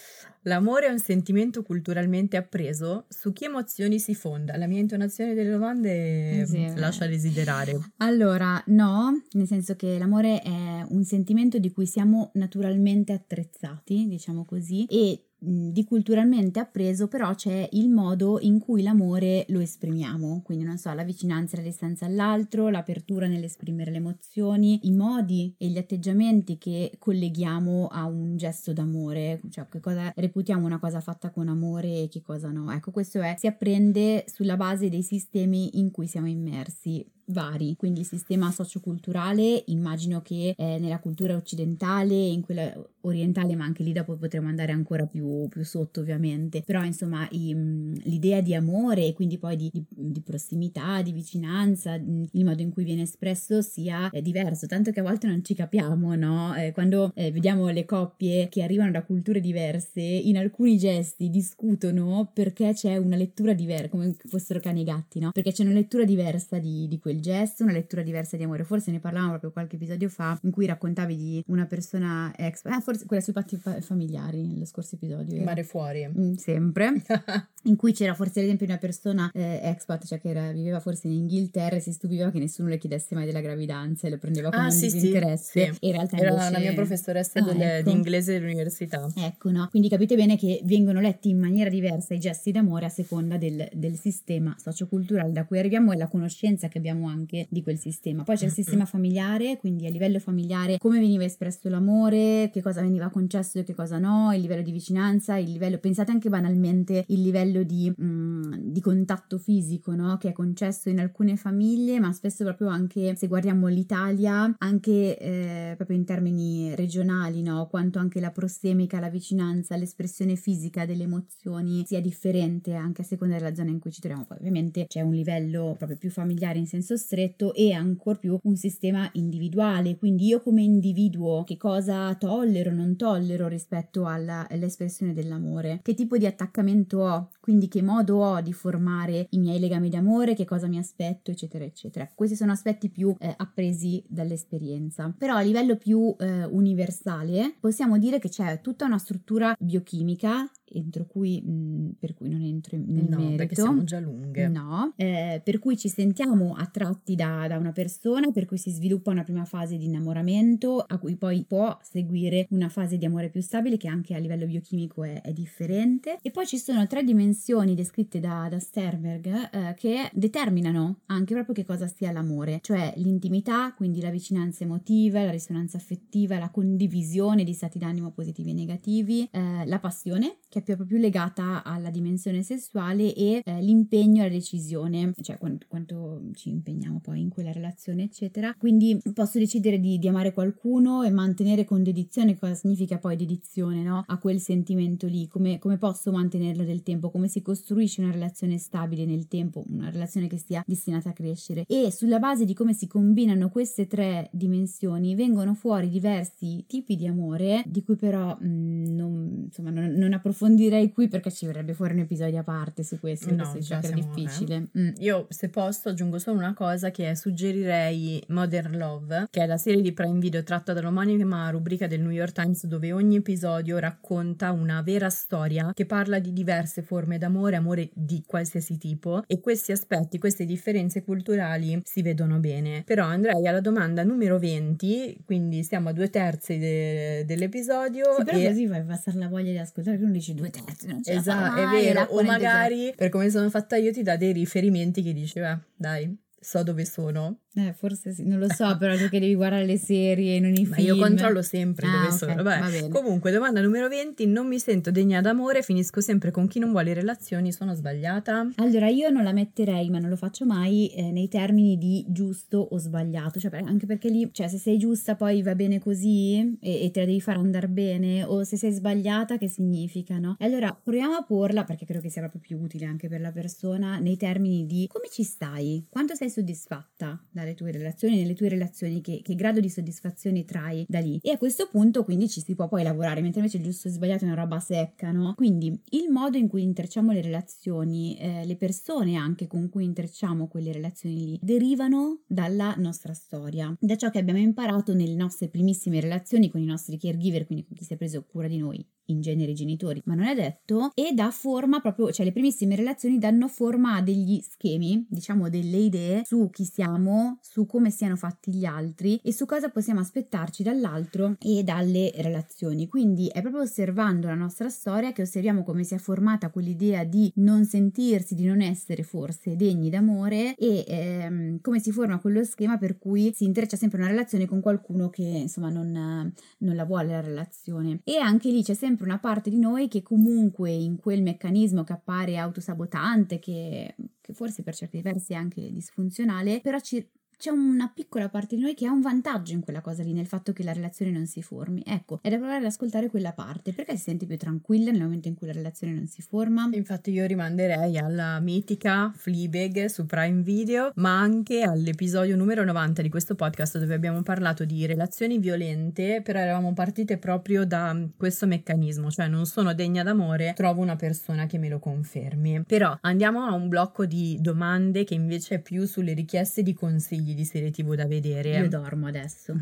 L'amore 0.45 0.87
è 0.87 0.89
un 0.89 0.99
sentimento 0.99 1.61
culturalmente 1.61 2.35
appreso? 2.35 3.05
Su 3.09 3.31
che 3.31 3.45
emozioni 3.45 3.99
si 3.99 4.15
fonda? 4.15 4.57
La 4.57 4.65
mia 4.65 4.79
intonazione 4.79 5.35
delle 5.35 5.51
domande 5.51 6.39
eh 6.39 6.45
sì, 6.47 6.71
lascia 6.75 7.05
desiderare 7.05 7.20
desiderare? 7.21 7.79
Allora, 7.97 8.61
no, 8.67 9.21
nel 9.31 9.47
senso 9.47 9.75
che 9.75 9.97
l'amore 9.97 10.41
è 10.41 10.85
un 10.89 11.03
sentimento 11.03 11.59
di 11.59 11.71
cui 11.71 11.85
siamo 11.85 12.31
naturalmente 12.33 13.13
attrezzati, 13.13 14.07
diciamo 14.07 14.45
così, 14.45 14.85
e 14.85 15.30
di 15.43 15.83
culturalmente 15.85 16.59
appreso, 16.59 17.07
però 17.07 17.33
c'è 17.33 17.67
il 17.71 17.89
modo 17.89 18.37
in 18.41 18.59
cui 18.59 18.83
l'amore 18.83 19.45
lo 19.49 19.59
esprimiamo, 19.59 20.41
quindi 20.43 20.63
non 20.63 20.77
so, 20.77 20.93
la 20.93 21.03
vicinanza 21.03 21.55
e 21.55 21.61
la 21.61 21.67
distanza 21.67 22.05
all'altro, 22.05 22.69
l'apertura 22.69 23.25
nell'esprimere 23.25 23.89
le 23.89 23.97
emozioni, 23.97 24.81
i 24.83 24.91
modi 24.91 25.53
e 25.57 25.67
gli 25.67 25.77
atteggiamenti 25.79 26.59
che 26.59 26.93
colleghiamo 26.99 27.87
a 27.87 28.05
un 28.05 28.37
gesto 28.37 28.71
d'amore, 28.71 29.41
cioè 29.49 29.67
che 29.67 29.79
cosa 29.79 30.13
reputiamo 30.15 30.63
una 30.63 30.79
cosa 30.79 31.01
fatta 31.01 31.31
con 31.31 31.47
amore 31.47 32.03
e 32.03 32.07
che 32.07 32.21
cosa 32.21 32.51
no. 32.51 32.71
Ecco, 32.71 32.91
questo 32.91 33.19
è, 33.21 33.35
si 33.39 33.47
apprende 33.47 34.25
sulla 34.27 34.57
base 34.57 34.89
dei 34.89 35.01
sistemi 35.01 35.79
in 35.79 35.89
cui 35.89 36.05
siamo 36.05 36.27
immersi 36.27 37.03
vari, 37.31 37.75
quindi 37.77 38.01
il 38.01 38.05
sistema 38.05 38.51
socioculturale 38.51 39.63
immagino 39.67 40.21
che 40.21 40.53
eh, 40.57 40.77
nella 40.79 40.99
cultura 40.99 41.35
occidentale, 41.35 42.15
in 42.15 42.41
quella 42.41 42.73
orientale, 43.01 43.55
ma 43.55 43.65
anche 43.65 43.83
lì 43.83 43.93
dopo 43.93 44.15
potremo 44.15 44.47
andare 44.47 44.71
ancora 44.71 45.05
più, 45.05 45.47
più 45.49 45.63
sotto 45.63 46.01
ovviamente, 46.01 46.61
però 46.61 46.83
insomma 46.83 47.27
i, 47.31 47.55
l'idea 48.03 48.41
di 48.41 48.53
amore 48.53 49.07
e 49.07 49.13
quindi 49.13 49.37
poi 49.37 49.55
di, 49.55 49.69
di, 49.71 49.85
di, 49.89 50.21
prossimità, 50.21 51.01
di 51.01 51.11
vicinanza, 51.11 51.95
il 51.95 52.45
modo 52.45 52.61
in 52.61 52.71
cui 52.71 52.83
viene 52.83 53.03
espresso 53.03 53.61
sia 53.61 54.09
eh, 54.09 54.21
diverso, 54.21 54.67
tanto 54.67 54.91
che 54.91 54.99
a 54.99 55.03
volte 55.03 55.27
non 55.27 55.43
ci 55.43 55.53
capiamo, 55.53 56.15
no? 56.15 56.55
Eh, 56.55 56.71
quando 56.71 57.11
eh, 57.15 57.31
vediamo 57.31 57.69
le 57.69 57.85
coppie 57.85 58.49
che 58.49 58.63
arrivano 58.63 58.91
da 58.91 59.03
culture 59.03 59.39
diverse, 59.39 60.01
in 60.01 60.37
alcuni 60.37 60.77
gesti 60.77 61.29
discutono 61.29 62.29
perché 62.33 62.73
c'è 62.73 62.97
una 62.97 63.15
lettura 63.15 63.53
diversa, 63.53 63.89
come 63.89 64.15
fossero 64.25 64.59
cani 64.59 64.81
e 64.81 64.85
gatti, 64.85 65.19
no? 65.19 65.31
Perché 65.31 65.51
c'è 65.51 65.63
una 65.63 65.73
lettura 65.73 66.03
diversa 66.03 66.59
di, 66.59 66.87
di 66.87 66.99
quel 66.99 67.19
gesto, 67.21 67.63
una 67.63 67.71
lettura 67.71 68.01
diversa 68.01 68.35
di 68.35 68.43
amore. 68.43 68.65
Forse 68.65 68.91
ne 68.91 68.99
parlavamo 68.99 69.29
proprio 69.31 69.51
qualche 69.51 69.77
episodio 69.77 70.09
fa 70.09 70.37
in 70.43 70.51
cui 70.51 70.65
raccontavi 70.65 71.15
di 71.15 71.43
una 71.47 71.65
persona 71.65 72.33
ex, 72.35 72.65
eh, 72.65 72.81
forse 72.81 73.05
quella 73.05 73.21
sui 73.21 73.33
patti 73.33 73.55
fa- 73.55 73.79
familiari, 73.79 74.45
nello 74.45 74.65
scorso 74.65 74.95
episodio. 74.95 75.35
Era. 75.35 75.45
Mare 75.45 75.63
fuori. 75.63 76.05
Mm, 76.07 76.33
sempre. 76.33 77.01
in 77.63 77.75
cui 77.75 77.93
c'era 77.93 78.13
forse 78.13 78.39
ad 78.39 78.45
esempio 78.45 78.65
una 78.65 78.77
persona 78.77 79.29
eh, 79.33 79.59
expat, 79.63 80.05
cioè 80.05 80.19
che 80.19 80.29
era, 80.29 80.51
viveva 80.51 80.79
forse 80.79 81.07
in 81.07 81.13
Inghilterra 81.13 81.75
e 81.75 81.79
si 81.79 81.91
stupiva 81.91 82.31
che 82.31 82.39
nessuno 82.39 82.69
le 82.69 82.77
chiedesse 82.77 83.13
mai 83.15 83.25
della 83.25 83.41
gravidanza 83.41 84.07
e 84.07 84.09
lo 84.09 84.17
prendeva 84.17 84.49
come 84.49 84.63
ah, 84.63 84.65
un 84.65 84.71
sì, 84.71 84.91
disinteresse. 84.91 85.73
Sì. 85.73 85.77
In 85.81 85.91
realtà 85.91 86.17
era 86.17 86.31
invece... 86.31 86.51
la 86.51 86.59
mia 86.59 86.73
professoressa 86.73 87.39
ah, 87.39 87.43
delle, 87.43 87.77
ecco. 87.77 87.89
di 87.89 87.95
inglese 87.95 88.33
dell'università. 88.33 89.11
Ecco, 89.15 89.51
no? 89.51 89.67
Quindi 89.69 89.89
capite 89.89 90.15
bene 90.15 90.37
che 90.37 90.61
vengono 90.63 90.99
letti 90.99 91.29
in 91.29 91.39
maniera 91.39 91.69
diversa 91.69 92.13
i 92.13 92.19
gesti 92.19 92.51
d'amore 92.51 92.85
a 92.85 92.89
seconda 92.89 93.37
del, 93.37 93.67
del 93.73 93.97
sistema 93.97 94.55
socioculturale 94.57 95.31
da 95.31 95.45
cui 95.45 95.59
arriviamo 95.59 95.91
e 95.91 95.97
la 95.97 96.07
conoscenza 96.07 96.67
che 96.67 96.77
abbiamo 96.77 97.07
anche 97.11 97.47
di 97.49 97.61
quel 97.61 97.77
sistema. 97.77 98.23
Poi 98.23 98.37
c'è 98.37 98.45
il 98.45 98.51
sistema 98.51 98.85
familiare, 98.85 99.57
quindi 99.57 99.85
a 99.85 99.89
livello 99.89 100.19
familiare 100.19 100.77
come 100.77 100.99
veniva 100.99 101.23
espresso 101.23 101.69
l'amore, 101.69 102.49
che 102.51 102.61
cosa 102.61 102.81
veniva 102.81 103.09
concesso 103.09 103.59
e 103.59 103.63
che 103.63 103.73
cosa 103.73 103.97
no, 103.97 104.33
il 104.33 104.41
livello 104.41 104.61
di 104.61 104.71
vicinanza, 104.71 105.37
il 105.37 105.51
livello, 105.51 105.77
pensate 105.77 106.11
anche 106.11 106.29
banalmente 106.29 107.05
il 107.07 107.21
livello 107.21 107.63
di, 107.63 107.93
mm, 108.01 108.53
di 108.55 108.81
contatto 108.81 109.37
fisico, 109.37 109.93
no? 109.93 110.17
Che 110.17 110.29
è 110.29 110.31
concesso 110.31 110.89
in 110.89 110.99
alcune 110.99 111.35
famiglie, 111.35 111.99
ma 111.99 112.11
spesso 112.13 112.43
proprio 112.43 112.69
anche 112.69 113.15
se 113.15 113.27
guardiamo 113.27 113.67
l'Italia, 113.67 114.53
anche 114.57 115.17
eh, 115.17 115.73
proprio 115.75 115.97
in 115.97 116.05
termini 116.05 116.73
regionali, 116.75 117.41
no? 117.41 117.67
Quanto 117.69 117.99
anche 117.99 118.19
la 118.19 118.31
prossemica, 118.31 118.99
la 118.99 119.09
vicinanza, 119.09 119.75
l'espressione 119.75 120.35
fisica 120.35 120.85
delle 120.85 121.03
emozioni 121.03 121.83
sia 121.85 122.01
differente 122.01 122.73
anche 122.73 123.01
a 123.01 123.05
seconda 123.05 123.35
della 123.37 123.53
zona 123.53 123.69
in 123.69 123.79
cui 123.79 123.91
ci 123.91 123.99
troviamo. 123.99 124.25
Poi 124.25 124.37
ovviamente 124.37 124.85
c'è 124.87 125.01
un 125.01 125.13
livello 125.13 125.75
proprio 125.77 125.97
più 125.97 126.09
familiare 126.09 126.59
in 126.59 126.67
senso 126.67 126.90
stretto 126.95 127.53
e 127.53 127.73
ancora 127.73 128.17
più 128.17 128.39
un 128.43 128.55
sistema 128.55 129.09
individuale, 129.13 129.97
quindi 129.97 130.25
io 130.25 130.41
come 130.41 130.61
individuo 130.61 131.43
che 131.43 131.57
cosa 131.57 132.13
tollero, 132.15 132.71
non 132.73 132.95
tollero 132.95 133.47
rispetto 133.47 134.05
alla, 134.05 134.47
all'espressione 134.49 135.13
dell'amore, 135.13 135.79
che 135.81 135.93
tipo 135.93 136.17
di 136.17 136.25
attaccamento 136.25 136.99
ho, 136.99 137.29
quindi 137.39 137.67
che 137.67 137.81
modo 137.81 138.17
ho 138.17 138.41
di 138.41 138.53
formare 138.53 139.27
i 139.31 139.39
miei 139.39 139.59
legami 139.59 139.89
d'amore, 139.89 140.35
che 140.35 140.45
cosa 140.45 140.67
mi 140.67 140.77
aspetto, 140.77 141.31
eccetera, 141.31 141.63
eccetera. 141.63 142.09
Questi 142.13 142.35
sono 142.35 142.51
aspetti 142.51 142.89
più 142.89 143.15
eh, 143.19 143.33
appresi 143.35 144.03
dall'esperienza. 144.07 145.13
Però 145.17 145.35
a 145.35 145.41
livello 145.41 145.75
più 145.75 146.15
eh, 146.19 146.45
universale 146.45 147.55
possiamo 147.59 147.97
dire 147.97 148.19
che 148.19 148.29
c'è 148.29 148.61
tutta 148.61 148.85
una 148.85 148.97
struttura 148.97 149.55
biochimica 149.59 150.49
entro 150.73 151.05
cui, 151.05 151.41
mh, 151.41 151.51
mm, 151.51 151.89
per 151.99 152.13
cui 152.13 152.29
non 152.29 152.41
entro 152.41 152.77
nel 152.77 153.07
no, 153.07 153.17
merito. 153.17 153.35
perché 153.35 153.55
siamo 153.55 153.83
già 153.83 153.99
lunghe. 153.99 154.47
No, 154.47 154.93
eh, 154.95 155.41
per 155.43 155.59
cui 155.59 155.77
ci 155.77 155.89
sentiamo 155.89 156.55
attratti 156.55 157.15
da, 157.15 157.47
da, 157.47 157.57
una 157.57 157.71
persona, 157.71 158.31
per 158.31 158.45
cui 158.45 158.57
si 158.57 158.71
sviluppa 158.71 159.11
una 159.11 159.23
prima 159.23 159.45
fase 159.45 159.77
di 159.77 159.85
innamoramento, 159.85 160.79
a 160.79 160.97
cui 160.97 161.15
poi 161.15 161.43
può 161.47 161.77
seguire 161.81 162.47
una 162.51 162.69
fase 162.69 162.97
di 162.97 163.05
amore 163.05 163.29
più 163.29 163.41
stabile 163.41 163.77
che 163.77 163.87
anche 163.87 164.13
a 164.13 164.17
livello 164.17 164.45
biochimico 164.45 165.03
è, 165.03 165.21
è 165.21 165.33
differente. 165.33 166.19
E 166.21 166.31
poi 166.31 166.45
ci 166.45 166.57
sono 166.57 166.85
tre 166.87 167.03
dimensioni 167.03 167.75
descritte 167.75 168.19
da, 168.19 168.47
da 168.49 168.59
Sternberg 168.59 169.49
eh, 169.51 169.73
che 169.75 170.09
determinano 170.13 171.01
anche 171.07 171.33
proprio 171.33 171.55
che 171.55 171.65
cosa 171.65 171.87
sia 171.87 172.11
l'amore, 172.11 172.59
cioè 172.61 172.93
l'intimità, 172.97 173.73
quindi 173.75 174.01
la 174.01 174.09
vicinanza 174.09 174.63
emotiva, 174.63 175.23
la 175.23 175.31
risonanza 175.31 175.77
affettiva, 175.77 176.37
la 176.37 176.49
condivisione 176.49 177.43
di 177.43 177.53
stati 177.53 177.79
d'animo 177.79 178.11
positivi 178.11 178.51
e 178.51 178.53
negativi, 178.53 179.27
eh, 179.31 179.65
la 179.65 179.79
passione, 179.79 180.37
che 180.51 180.59
è 180.59 180.63
proprio 180.63 180.85
più 180.85 180.97
legata 180.97 181.63
alla 181.63 181.89
dimensione 181.89 182.43
sessuale 182.43 183.15
e 183.15 183.41
eh, 183.41 183.61
l'impegno 183.61 184.21
alla 184.21 184.31
decisione, 184.31 185.13
cioè 185.21 185.37
quanto, 185.37 185.65
quanto, 185.69 186.23
ci 186.33 186.49
impegniamo 186.49 186.99
poi 186.99 187.21
in 187.21 187.29
quella 187.29 187.53
relazione, 187.53 188.03
eccetera. 188.03 188.53
Quindi 188.57 189.01
posso 189.13 189.39
decidere 189.39 189.79
di, 189.79 189.97
di, 189.97 190.09
amare 190.09 190.33
qualcuno 190.33 191.03
e 191.03 191.09
mantenere 191.09 191.63
con 191.63 191.83
dedizione, 191.83 192.37
cosa 192.37 192.53
significa 192.53 192.97
poi 192.97 193.15
dedizione, 193.15 193.81
no? 193.81 194.03
A 194.05 194.17
quel 194.17 194.41
sentimento 194.41 195.07
lì, 195.07 195.25
come, 195.29 195.57
come 195.57 195.77
posso 195.77 196.11
mantenerlo 196.11 196.63
nel 196.63 196.83
tempo, 196.83 197.11
come 197.11 197.29
si 197.29 197.41
costruisce 197.41 198.01
una 198.01 198.11
relazione 198.11 198.57
stabile 198.57 199.05
nel 199.05 199.29
tempo, 199.29 199.63
una 199.69 199.89
relazione 199.89 200.27
che 200.27 200.37
sia 200.37 200.61
destinata 200.67 201.11
a 201.11 201.13
crescere. 201.13 201.63
E 201.65 201.91
sulla 201.91 202.19
base 202.19 202.43
di 202.43 202.53
come 202.53 202.73
si 202.73 202.87
combinano 202.87 203.49
queste 203.49 203.87
tre 203.87 204.29
dimensioni 204.33 205.15
vengono 205.15 205.53
fuori 205.53 205.87
diversi 205.87 206.65
tipi 206.67 206.97
di 206.97 207.07
amore, 207.07 207.63
di 207.67 207.83
cui 207.83 207.95
però 207.95 208.37
mh, 208.37 208.45
mm, 208.45 208.95
non, 208.95 209.41
insomma, 209.45 209.69
non, 209.69 209.91
non 209.91 210.11
approfondiamo 210.11 210.39
approfondirei 210.41 210.91
qui 210.91 211.07
perché 211.07 211.31
ci 211.31 211.45
verrebbe 211.45 211.73
fuori 211.73 211.93
un 211.93 211.99
episodio 211.99 212.39
a 212.39 212.43
parte 212.43 212.83
su 212.83 212.99
questo, 212.99 213.33
no, 213.33 213.49
questo 213.51 213.75
è 213.75 213.91
difficile. 213.91 214.69
Mm. 214.77 214.89
Io 214.97 215.27
se 215.29 215.49
posso 215.49 215.89
aggiungo 215.89 216.17
solo 216.17 216.39
una 216.39 216.55
cosa 216.55 216.89
che 216.89 217.11
è 217.11 217.13
suggerirei 217.13 218.23
Modern 218.29 218.75
Love, 218.77 219.27
che 219.29 219.43
è 219.43 219.45
la 219.45 219.57
serie 219.57 219.81
di 219.81 219.93
Prime 219.93 220.17
Video 220.17 220.41
tratta 220.43 220.73
dall'omonima 220.73 221.49
rubrica 221.51 221.85
del 221.85 222.01
New 222.01 222.11
York 222.11 222.31
Times 222.33 222.65
dove 222.65 222.91
ogni 222.91 223.17
episodio 223.17 223.77
racconta 223.77 224.51
una 224.51 224.81
vera 224.81 225.09
storia 225.09 225.71
che 225.73 225.85
parla 225.85 226.17
di 226.17 226.33
diverse 226.33 226.81
forme 226.81 227.19
d'amore, 227.19 227.55
amore 227.55 227.89
di 227.93 228.23
qualsiasi 228.25 228.77
tipo 228.77 229.23
e 229.27 229.39
questi 229.39 229.71
aspetti, 229.71 230.17
queste 230.17 230.45
differenze 230.45 231.03
culturali 231.03 231.79
si 231.83 232.01
vedono 232.01 232.39
bene. 232.39 232.81
Però 232.83 233.05
andrei 233.05 233.45
alla 233.45 233.61
domanda 233.61 234.03
numero 234.03 234.39
20, 234.39 235.19
quindi 235.23 235.63
siamo 235.63 235.89
a 235.89 235.93
due 235.93 236.09
terzi 236.09 236.57
de- 236.57 237.25
dell'episodio. 237.25 238.05
Sì, 238.17 238.23
però 238.23 238.37
e... 238.37 238.47
così 238.47 238.65
vai 238.65 238.79
a 238.79 238.83
passare 238.83 239.17
la 239.17 239.27
voglia 239.27 239.51
di 239.51 239.57
ascoltare, 239.59 239.97
uno 239.97 240.11
dice 240.31 240.33
due 240.33 240.49
terzi, 240.49 240.87
non 240.87 241.03
ce 241.03 241.13
Esatto, 241.13 241.61
è 241.61 241.81
vero. 241.81 242.01
O 242.09 242.23
magari, 242.23 242.93
per 242.95 243.09
come 243.09 243.29
sono 243.29 243.49
fatta 243.49 243.75
io, 243.75 243.91
ti 243.91 244.03
dà 244.03 244.15
dei 244.15 244.31
riferimenti 244.31 245.01
che 245.01 245.13
dici, 245.13 245.39
beh, 245.39 245.57
dai, 245.75 246.15
so 246.39 246.63
dove 246.63 246.85
sono. 246.85 247.39
Eh, 247.53 247.73
forse 247.73 248.13
sì, 248.13 248.25
non 248.25 248.39
lo 248.39 248.47
so, 248.49 248.77
però 248.77 248.95
tu 248.95 249.09
che 249.09 249.19
devi 249.19 249.35
guardare 249.35 249.65
le 249.65 249.77
serie, 249.77 250.39
non 250.39 250.55
i 250.55 250.65
Ma 250.65 250.75
film. 250.75 250.87
io 250.87 250.95
controllo 250.95 251.41
sempre 251.41 251.85
ah, 251.85 251.91
dove 251.91 252.05
okay, 252.05 252.17
sono. 252.17 252.43
Vabbè. 252.43 252.87
Comunque, 252.87 253.31
domanda 253.31 253.59
numero 253.61 253.89
20, 253.89 254.25
non 254.27 254.47
mi 254.47 254.57
sento 254.57 254.89
degna 254.89 255.19
d'amore, 255.19 255.61
finisco 255.61 255.99
sempre 255.99 256.31
con 256.31 256.47
chi 256.47 256.59
non 256.59 256.71
vuole 256.71 256.93
relazioni, 256.93 257.51
sono 257.51 257.73
sbagliata? 257.73 258.51
Allora, 258.55 258.87
io 258.87 259.09
non 259.09 259.23
la 259.23 259.33
metterei, 259.33 259.89
ma 259.89 259.99
non 259.99 260.09
lo 260.09 260.15
faccio 260.15 260.45
mai, 260.45 260.87
eh, 260.93 261.11
nei 261.11 261.27
termini 261.27 261.77
di 261.77 262.05
giusto 262.07 262.57
o 262.57 262.77
sbagliato, 262.77 263.37
cioè 263.37 263.53
anche 263.65 263.85
perché 263.85 264.07
lì, 264.07 264.29
cioè 264.31 264.47
se 264.47 264.57
sei 264.57 264.77
giusta 264.77 265.15
poi 265.15 265.43
va 265.43 265.53
bene 265.53 265.79
così 265.79 266.57
e, 266.61 266.85
e 266.85 266.91
te 266.91 267.01
la 267.01 267.05
devi 267.05 267.19
far 267.19 267.35
andare 267.35 267.67
bene, 267.67 268.23
o 268.23 268.45
se 268.45 268.55
sei 268.55 268.71
sbagliata 268.71 269.37
che 269.37 269.49
significa, 269.49 270.17
no? 270.19 270.37
Allora, 270.39 270.73
proviamo 270.81 271.15
a 271.15 271.23
porla, 271.23 271.65
perché 271.65 271.83
credo 271.83 271.99
che 271.99 272.09
sia 272.09 272.21
proprio 272.21 272.39
più 272.39 272.57
utile 272.61 272.85
anche 272.85 273.09
per 273.09 273.19
la 273.19 273.31
persona, 273.33 273.99
nei 273.99 274.15
termini 274.15 274.65
di 274.65 274.87
come 274.87 275.09
ci 275.11 275.23
stai, 275.23 275.85
quanto 275.89 276.15
sei 276.15 276.29
soddisfatta 276.29 277.21
dalle 277.41 277.55
tue 277.55 277.71
relazioni, 277.71 278.17
nelle 278.17 278.33
tue 278.33 278.49
relazioni, 278.49 279.01
che, 279.01 279.21
che, 279.23 279.35
grado 279.35 279.59
di 279.59 279.69
soddisfazione 279.69 280.45
trai 280.45 280.85
da 280.87 280.99
lì. 280.99 281.19
E 281.21 281.31
a 281.31 281.37
questo 281.37 281.67
punto 281.69 282.03
quindi 282.03 282.29
ci 282.29 282.41
si 282.41 282.55
può 282.55 282.67
poi 282.67 282.83
lavorare, 282.83 283.21
mentre 283.21 283.39
invece 283.39 283.57
il 283.57 283.63
giusto 283.63 283.87
e 283.87 283.91
sbagliato 283.91 284.23
è 284.23 284.27
una 284.27 284.35
roba 284.35 284.59
secca, 284.59 285.11
no? 285.11 285.33
Quindi 285.35 285.67
il 285.89 286.09
modo 286.09 286.37
in 286.37 286.47
cui 286.47 286.63
intrecciamo 286.63 287.11
le 287.11 287.21
relazioni, 287.21 288.17
eh, 288.17 288.45
le 288.45 288.55
persone 288.55 289.15
anche 289.15 289.47
con 289.47 289.69
cui 289.69 289.85
intrecciamo 289.85 290.47
quelle 290.47 290.71
relazioni 290.71 291.17
lì, 291.17 291.39
derivano 291.41 292.21
dalla 292.27 292.75
nostra 292.77 293.13
storia, 293.13 293.75
da 293.79 293.95
ciò 293.95 294.09
che 294.09 294.19
abbiamo 294.19 294.39
imparato 294.39 294.93
nelle 294.93 295.15
nostre 295.15 295.49
primissime 295.49 295.99
relazioni 295.99 296.49
con 296.49 296.61
i 296.61 296.65
nostri 296.65 296.97
caregiver, 296.97 297.45
quindi 297.45 297.65
con 297.65 297.75
chi 297.75 297.83
si 297.83 297.93
è 297.93 297.97
preso 297.97 298.23
cura 298.23 298.47
di 298.47 298.57
noi 298.57 298.85
in 299.11 299.21
genere 299.21 299.51
i 299.51 299.55
genitori, 299.55 300.01
ma 300.05 300.15
non 300.15 300.25
è 300.25 300.35
detto, 300.35 300.91
e 300.93 301.11
dà 301.13 301.29
forma 301.31 301.79
proprio, 301.79 302.11
cioè 302.11 302.25
le 302.25 302.31
primissime 302.31 302.75
relazioni 302.75 303.17
danno 303.17 303.47
forma 303.47 303.95
a 303.95 304.01
degli 304.01 304.41
schemi, 304.41 305.05
diciamo 305.09 305.49
delle 305.49 305.77
idee 305.77 306.23
su 306.25 306.49
chi 306.49 306.65
siamo, 306.65 307.37
su 307.41 307.65
come 307.65 307.89
siano 307.89 308.15
fatti 308.15 308.51
gli 308.51 308.65
altri 308.65 309.19
e 309.23 309.33
su 309.33 309.45
cosa 309.45 309.69
possiamo 309.69 309.99
aspettarci 309.99 310.63
dall'altro 310.63 311.35
e 311.39 311.63
dalle 311.63 312.11
relazioni. 312.17 312.87
Quindi 312.87 313.27
è 313.27 313.41
proprio 313.41 313.63
osservando 313.63 314.27
la 314.27 314.35
nostra 314.35 314.69
storia 314.69 315.11
che 315.11 315.21
osserviamo 315.21 315.63
come 315.63 315.83
si 315.83 315.93
è 315.93 315.97
formata 315.97 316.49
quell'idea 316.49 317.03
di 317.03 317.31
non 317.35 317.65
sentirsi, 317.65 318.35
di 318.35 318.45
non 318.45 318.61
essere 318.61 319.03
forse 319.03 319.55
degni 319.55 319.89
d'amore 319.89 320.55
e 320.55 320.85
ehm, 320.87 321.61
come 321.61 321.79
si 321.79 321.91
forma 321.91 322.19
quello 322.19 322.43
schema 322.43 322.77
per 322.77 322.97
cui 322.97 323.31
si 323.33 323.45
intreccia 323.45 323.77
sempre 323.77 323.99
una 323.99 324.09
relazione 324.09 324.45
con 324.45 324.61
qualcuno 324.61 325.09
che 325.09 325.23
insomma 325.23 325.69
non, 325.69 326.33
non 326.59 326.75
la 326.75 326.85
vuole 326.85 327.09
la 327.09 327.21
relazione. 327.21 328.01
E 328.03 328.17
anche 328.17 328.49
lì 328.49 328.63
c'è 328.63 328.73
sempre 328.73 329.00
sempre 329.01 329.05
una 329.05 329.19
parte 329.19 329.49
di 329.49 329.57
noi 329.59 329.87
che 329.87 330.03
comunque 330.03 330.69
in 330.71 330.97
quel 330.97 331.21
meccanismo 331.21 331.83
che 331.83 331.93
appare 331.93 332.37
autosabotante, 332.37 333.39
che, 333.39 333.95
che 334.21 334.33
forse 334.33 334.63
per 334.63 334.75
certi 334.75 335.01
versi 335.01 335.33
è 335.33 335.35
anche 335.35 335.71
disfunzionale, 335.71 336.61
però 336.61 336.79
ci 336.79 337.05
c'è 337.41 337.49
una 337.49 337.91
piccola 337.91 338.29
parte 338.29 338.55
di 338.55 338.61
noi 338.61 338.75
che 338.75 338.85
ha 338.85 338.91
un 338.91 339.01
vantaggio 339.01 339.53
in 339.53 339.61
quella 339.61 339.81
cosa 339.81 340.03
lì, 340.03 340.13
nel 340.13 340.27
fatto 340.27 340.53
che 340.53 340.61
la 340.61 340.73
relazione 340.73 341.09
non 341.09 341.25
si 341.25 341.41
formi. 341.41 341.81
Ecco, 341.83 342.19
è 342.21 342.29
da 342.29 342.37
provare 342.37 342.59
ad 342.59 342.65
ascoltare 342.65 343.09
quella 343.09 343.31
parte, 343.31 343.73
perché 343.73 343.97
si 343.97 344.03
sente 344.03 344.27
più 344.27 344.37
tranquilla 344.37 344.91
nel 344.91 345.01
momento 345.01 345.27
in 345.27 345.33
cui 345.33 345.47
la 345.47 345.53
relazione 345.53 345.91
non 345.91 346.05
si 346.05 346.21
forma. 346.21 346.69
Infatti 346.71 347.09
io 347.09 347.25
rimanderei 347.25 347.97
alla 347.97 348.39
mitica 348.39 349.11
Fleabag 349.15 349.85
su 349.85 350.05
Prime 350.05 350.43
Video, 350.43 350.91
ma 350.97 351.19
anche 351.19 351.63
all'episodio 351.63 352.35
numero 352.35 352.63
90 352.63 353.01
di 353.01 353.09
questo 353.09 353.33
podcast 353.33 353.79
dove 353.79 353.95
abbiamo 353.95 354.21
parlato 354.21 354.63
di 354.63 354.85
relazioni 354.85 355.39
violente, 355.39 356.21
però 356.21 356.37
eravamo 356.37 356.73
partite 356.73 357.17
proprio 357.17 357.65
da 357.65 358.07
questo 358.17 358.45
meccanismo, 358.45 359.09
cioè 359.09 359.27
non 359.27 359.47
sono 359.47 359.73
degna 359.73 360.03
d'amore, 360.03 360.53
trovo 360.55 360.81
una 360.81 360.95
persona 360.95 361.47
che 361.47 361.57
me 361.57 361.69
lo 361.69 361.79
confermi. 361.79 362.65
Però 362.67 362.95
andiamo 363.01 363.45
a 363.45 363.53
un 363.53 363.67
blocco 363.67 364.05
di 364.05 364.37
domande 364.39 365.05
che 365.05 365.15
invece 365.15 365.55
è 365.55 365.59
più 365.59 365.87
sulle 365.87 366.13
richieste 366.13 366.61
di 366.61 366.75
consigli 366.75 367.29
di 367.33 367.45
serie 367.45 367.71
TV 367.71 367.95
da 367.95 368.05
vedere. 368.05 368.57
Io 368.57 368.67
dormo 368.67 369.07
adesso. 369.07 369.55